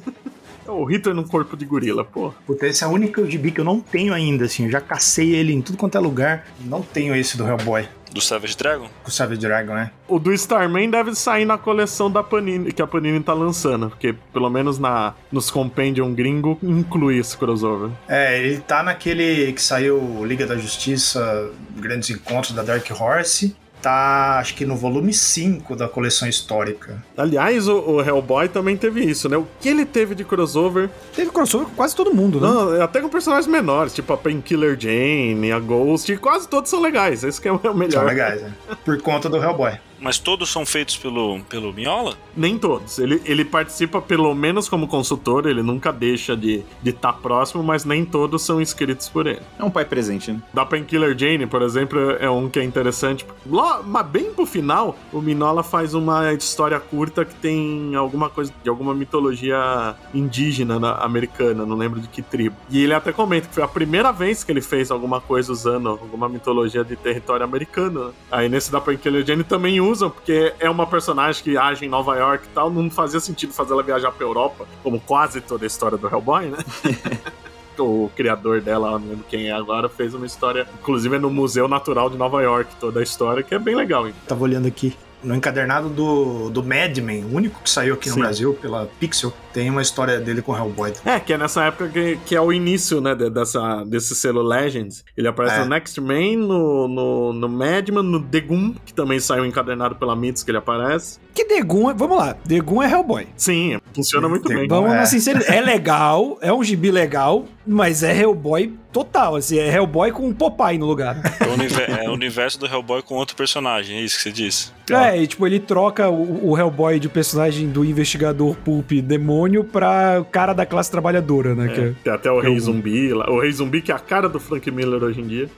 o 0.66 0.84
Hitler 0.84 1.14
num 1.14 1.24
corpo 1.24 1.56
de 1.56 1.64
gorila, 1.64 2.04
pô. 2.04 2.32
Puta, 2.46 2.66
esse 2.66 2.84
é 2.84 2.86
o 2.86 2.90
único 2.90 3.28
gibi 3.28 3.50
que 3.50 3.60
eu 3.60 3.64
não 3.64 3.80
tenho 3.80 4.14
ainda, 4.14 4.44
assim. 4.44 4.64
Eu 4.64 4.70
já 4.70 4.80
cacei 4.80 5.34
ele 5.34 5.52
em 5.52 5.60
tudo 5.60 5.78
quanto 5.78 5.96
é 5.96 6.00
lugar. 6.00 6.46
Não 6.60 6.82
tenho 6.82 7.14
esse 7.14 7.36
do 7.36 7.46
Hellboy. 7.46 7.88
Do 8.12 8.20
Savage 8.20 8.56
Dragon? 8.56 8.88
Com 9.02 9.08
o 9.08 9.12
Savage 9.12 9.40
Dragon, 9.40 9.74
né? 9.74 9.90
O 10.06 10.18
do 10.18 10.32
Starman 10.34 10.90
deve 10.90 11.14
sair 11.14 11.46
na 11.46 11.56
coleção 11.56 12.10
da 12.10 12.22
Panini, 12.22 12.70
que 12.70 12.82
a 12.82 12.86
Panini 12.86 13.20
tá 13.20 13.32
lançando, 13.32 13.88
porque 13.88 14.14
pelo 14.32 14.50
menos 14.50 14.78
na 14.78 15.14
nos 15.30 15.50
Compendium 15.50 16.14
gringo 16.14 16.58
inclui 16.62 17.18
esse 17.18 17.36
crossover. 17.36 17.90
É, 18.06 18.38
ele 18.38 18.60
tá 18.60 18.82
naquele 18.82 19.50
que 19.54 19.62
saiu 19.62 20.24
Liga 20.26 20.46
da 20.46 20.56
Justiça, 20.56 21.50
Grandes 21.76 22.10
Encontros 22.10 22.54
da 22.54 22.62
Dark 22.62 22.86
Horse. 22.90 23.56
Tá, 23.82 24.38
acho 24.38 24.54
que 24.54 24.64
no 24.64 24.76
volume 24.76 25.12
5 25.12 25.74
da 25.74 25.88
coleção 25.88 26.28
histórica. 26.28 27.02
Aliás, 27.16 27.66
o, 27.66 27.78
o 27.80 28.00
Hellboy 28.00 28.48
também 28.48 28.76
teve 28.76 29.04
isso, 29.04 29.28
né? 29.28 29.36
O 29.36 29.44
que 29.60 29.68
ele 29.68 29.84
teve 29.84 30.14
de 30.14 30.24
crossover? 30.24 30.88
Teve 31.14 31.32
crossover 31.32 31.66
com 31.66 31.74
quase 31.74 31.96
todo 31.96 32.14
mundo, 32.14 32.40
né? 32.40 32.46
Não, 32.46 32.80
até 32.80 33.00
com 33.00 33.08
personagens 33.08 33.48
menores, 33.48 33.92
tipo 33.92 34.12
a 34.12 34.16
Painkiller 34.16 34.78
Jane, 34.78 35.50
a 35.50 35.58
Ghost, 35.58 36.12
e 36.12 36.16
quase 36.16 36.46
todos 36.48 36.70
são 36.70 36.80
legais. 36.80 37.24
Esse 37.24 37.40
que 37.40 37.48
é 37.48 37.52
o 37.52 37.74
melhor. 37.74 37.90
São 37.90 38.04
legais, 38.04 38.40
né? 38.40 38.52
Por 38.84 39.00
conta 39.02 39.28
do 39.28 39.36
Hellboy. 39.36 39.72
Mas 40.02 40.18
todos 40.18 40.50
são 40.50 40.66
feitos 40.66 40.96
pelo, 40.96 41.40
pelo 41.48 41.72
Miola? 41.72 42.16
Nem 42.36 42.58
todos. 42.58 42.98
Ele, 42.98 43.22
ele 43.24 43.44
participa 43.44 44.02
pelo 44.02 44.34
menos 44.34 44.68
como 44.68 44.88
consultor, 44.88 45.46
ele 45.46 45.62
nunca 45.62 45.92
deixa 45.92 46.36
de 46.36 46.56
estar 46.56 46.66
de 46.82 46.92
tá 46.92 47.12
próximo, 47.12 47.62
mas 47.62 47.84
nem 47.84 48.04
todos 48.04 48.42
são 48.42 48.60
inscritos 48.60 49.08
por 49.08 49.26
ele. 49.26 49.40
É 49.58 49.64
um 49.64 49.70
pai 49.70 49.84
presente, 49.84 50.32
né? 50.32 50.42
Da 50.52 50.66
Painkiller 50.66 51.16
Jane, 51.16 51.46
por 51.46 51.62
exemplo, 51.62 51.98
é 52.18 52.28
um 52.28 52.48
que 52.48 52.58
é 52.58 52.64
interessante. 52.64 53.24
Lá, 53.46 53.80
mas 53.84 54.06
bem 54.06 54.32
pro 54.32 54.44
final, 54.44 54.98
o 55.12 55.20
Minola 55.20 55.62
faz 55.62 55.94
uma 55.94 56.32
história 56.32 56.80
curta 56.80 57.24
que 57.24 57.34
tem 57.36 57.94
alguma 57.94 58.28
coisa 58.28 58.52
de 58.62 58.68
alguma 58.68 58.94
mitologia 58.94 59.94
indígena 60.12 60.80
na, 60.80 60.94
americana, 60.96 61.64
não 61.64 61.76
lembro 61.76 62.00
de 62.00 62.08
que 62.08 62.22
tribo. 62.22 62.56
E 62.68 62.82
ele 62.82 62.94
até 62.94 63.12
comenta 63.12 63.46
que 63.46 63.54
foi 63.54 63.62
a 63.62 63.68
primeira 63.68 64.10
vez 64.10 64.42
que 64.42 64.50
ele 64.50 64.60
fez 64.60 64.90
alguma 64.90 65.20
coisa 65.20 65.52
usando 65.52 65.88
alguma 65.90 66.28
mitologia 66.28 66.82
de 66.82 66.96
território 66.96 67.44
americano. 67.44 68.08
Né? 68.08 68.12
Aí 68.30 68.48
nesse 68.48 68.72
da 68.72 68.80
Painkiller 68.80 69.24
Jane 69.24 69.44
também 69.44 69.80
usa 69.80 69.91
usam, 69.92 70.10
porque 70.10 70.54
é 70.58 70.68
uma 70.68 70.86
personagem 70.86 71.42
que 71.42 71.56
age 71.56 71.84
em 71.84 71.88
Nova 71.88 72.16
York 72.16 72.46
e 72.46 72.54
tal, 72.54 72.70
não 72.70 72.90
fazia 72.90 73.20
sentido 73.20 73.52
fazer 73.52 73.72
ela 73.72 73.82
viajar 73.82 74.10
pra 74.10 74.26
Europa, 74.26 74.66
como 74.82 74.98
quase 75.00 75.40
toda 75.40 75.64
a 75.64 75.66
história 75.66 75.98
do 75.98 76.08
Hellboy, 76.08 76.46
né? 76.46 76.58
o 77.78 78.10
criador 78.14 78.60
dela, 78.60 78.98
não 78.98 79.08
lembro 79.08 79.24
quem 79.28 79.48
é 79.48 79.52
agora, 79.52 79.88
fez 79.88 80.14
uma 80.14 80.26
história, 80.26 80.66
inclusive 80.80 81.16
é 81.16 81.18
no 81.18 81.30
Museu 81.30 81.66
Natural 81.68 82.08
de 82.10 82.16
Nova 82.16 82.42
York, 82.42 82.74
toda 82.78 83.00
a 83.00 83.02
história, 83.02 83.42
que 83.42 83.54
é 83.54 83.58
bem 83.58 83.74
legal. 83.74 84.06
Hein? 84.06 84.14
Tava 84.26 84.44
olhando 84.44 84.66
aqui 84.66 84.96
no 85.22 85.34
encadernado 85.34 85.88
do, 85.88 86.50
do 86.50 86.62
Mad 86.62 86.96
Men, 86.98 87.24
o 87.24 87.36
único 87.36 87.60
que 87.62 87.70
saiu 87.70 87.94
aqui 87.94 88.08
no 88.08 88.14
Sim. 88.16 88.20
Brasil 88.20 88.54
pela 88.54 88.88
Pixel, 88.98 89.32
tem 89.52 89.68
uma 89.70 89.82
história 89.82 90.18
dele 90.18 90.40
com 90.42 90.56
Hellboy. 90.56 90.92
É, 91.04 91.20
que 91.20 91.32
é 91.32 91.38
nessa 91.38 91.64
época 91.64 91.88
que, 91.88 92.18
que 92.24 92.34
é 92.34 92.40
o 92.40 92.52
início, 92.52 93.00
né, 93.00 93.14
de- 93.14 93.28
dessa, 93.30 93.84
desse 93.84 94.14
selo 94.14 94.42
Legends. 94.42 95.04
Ele 95.16 95.28
aparece 95.28 95.56
É. 95.56 95.58
no 95.60 95.66
Next 95.66 96.00
Man, 96.00 96.36
no, 96.38 96.88
no, 96.88 97.32
no 97.34 97.48
Madman, 97.48 98.02
no 98.02 98.18
Degum, 98.18 98.74
que 98.84 98.92
também 98.94 99.20
saiu 99.20 99.44
encadernado 99.44 99.94
pela 99.96 100.16
Mitos, 100.16 100.42
que 100.42 100.50
ele 100.50 100.58
aparece. 100.58 101.18
Que 101.34 101.44
Degum, 101.44 101.90
é- 101.90 101.94
vamos 101.94 102.16
lá, 102.16 102.36
Degum 102.44 102.82
é 102.82 102.90
Hellboy. 102.90 103.26
Sim, 103.36 103.78
funciona 103.94 104.28
muito 104.28 104.48
Degum 104.48 104.60
bem. 104.60 104.68
Vamos 104.68 104.92
é. 104.92 104.96
na 104.96 105.06
sinceridade. 105.06 105.52
É 105.54 105.60
legal, 105.64 106.38
é 106.40 106.52
um 106.52 106.62
gibi 106.64 106.90
legal, 106.90 107.44
mas 107.66 108.02
é 108.02 108.16
Hellboy 108.16 108.74
total, 108.92 109.36
assim, 109.36 109.58
é 109.58 109.74
Hellboy 109.74 110.12
com 110.12 110.26
um 110.28 110.32
Popeye 110.32 110.78
no 110.78 110.86
lugar. 110.86 111.16
É 111.40 111.44
o, 111.46 112.04
é 112.06 112.08
o 112.08 112.12
universo 112.12 112.58
do 112.60 112.66
Hellboy 112.66 113.02
com 113.02 113.14
outro 113.14 113.34
personagem, 113.36 113.98
é 113.98 114.02
isso 114.02 114.16
que 114.16 114.22
você 114.24 114.32
disse. 114.32 114.70
É, 114.90 115.16
e 115.22 115.26
tipo, 115.26 115.46
ele 115.46 115.58
troca 115.58 116.08
o, 116.10 116.50
o 116.50 116.58
Hellboy 116.58 117.00
de 117.00 117.08
personagem 117.08 117.68
do 117.68 117.84
investigador 117.84 118.54
Pulp 118.56 118.90
demônio 119.02 119.64
pra 119.64 120.24
cara 120.30 120.52
da 120.52 120.66
classe 120.66 120.90
trabalhadora, 120.90 121.54
né? 121.54 121.68
que 121.68 121.80
é- 121.80 121.92
Tem 122.04 122.12
até 122.12 122.30
o 122.30 122.40
que 122.40 122.46
é 122.46 122.48
Rei 122.50 122.58
um- 122.58 122.60
Zumbi 122.60 123.12
lá. 123.14 123.30
O 123.30 123.40
Rei 123.40 123.52
Zumbi, 123.52 123.80
que 123.80 123.90
é 123.90 123.94
a 123.94 123.98
cara 123.98 124.28
do 124.28 124.38
Frank 124.38 124.70
Miller 124.70 125.02
hoje 125.02 125.20
em 125.20 125.26
dia. 125.26 125.48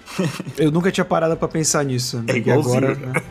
eu 0.57 0.71
nunca 0.71 0.93
tinha 0.93 1.05
parado 1.05 1.37
pra 1.37 1.49
pensar 1.49 1.85
nisso. 1.85 2.19
né, 2.19 2.25
É 2.29 2.37
igualzinho, 2.37 2.77
agora. 2.91 2.95
né? 2.95 3.23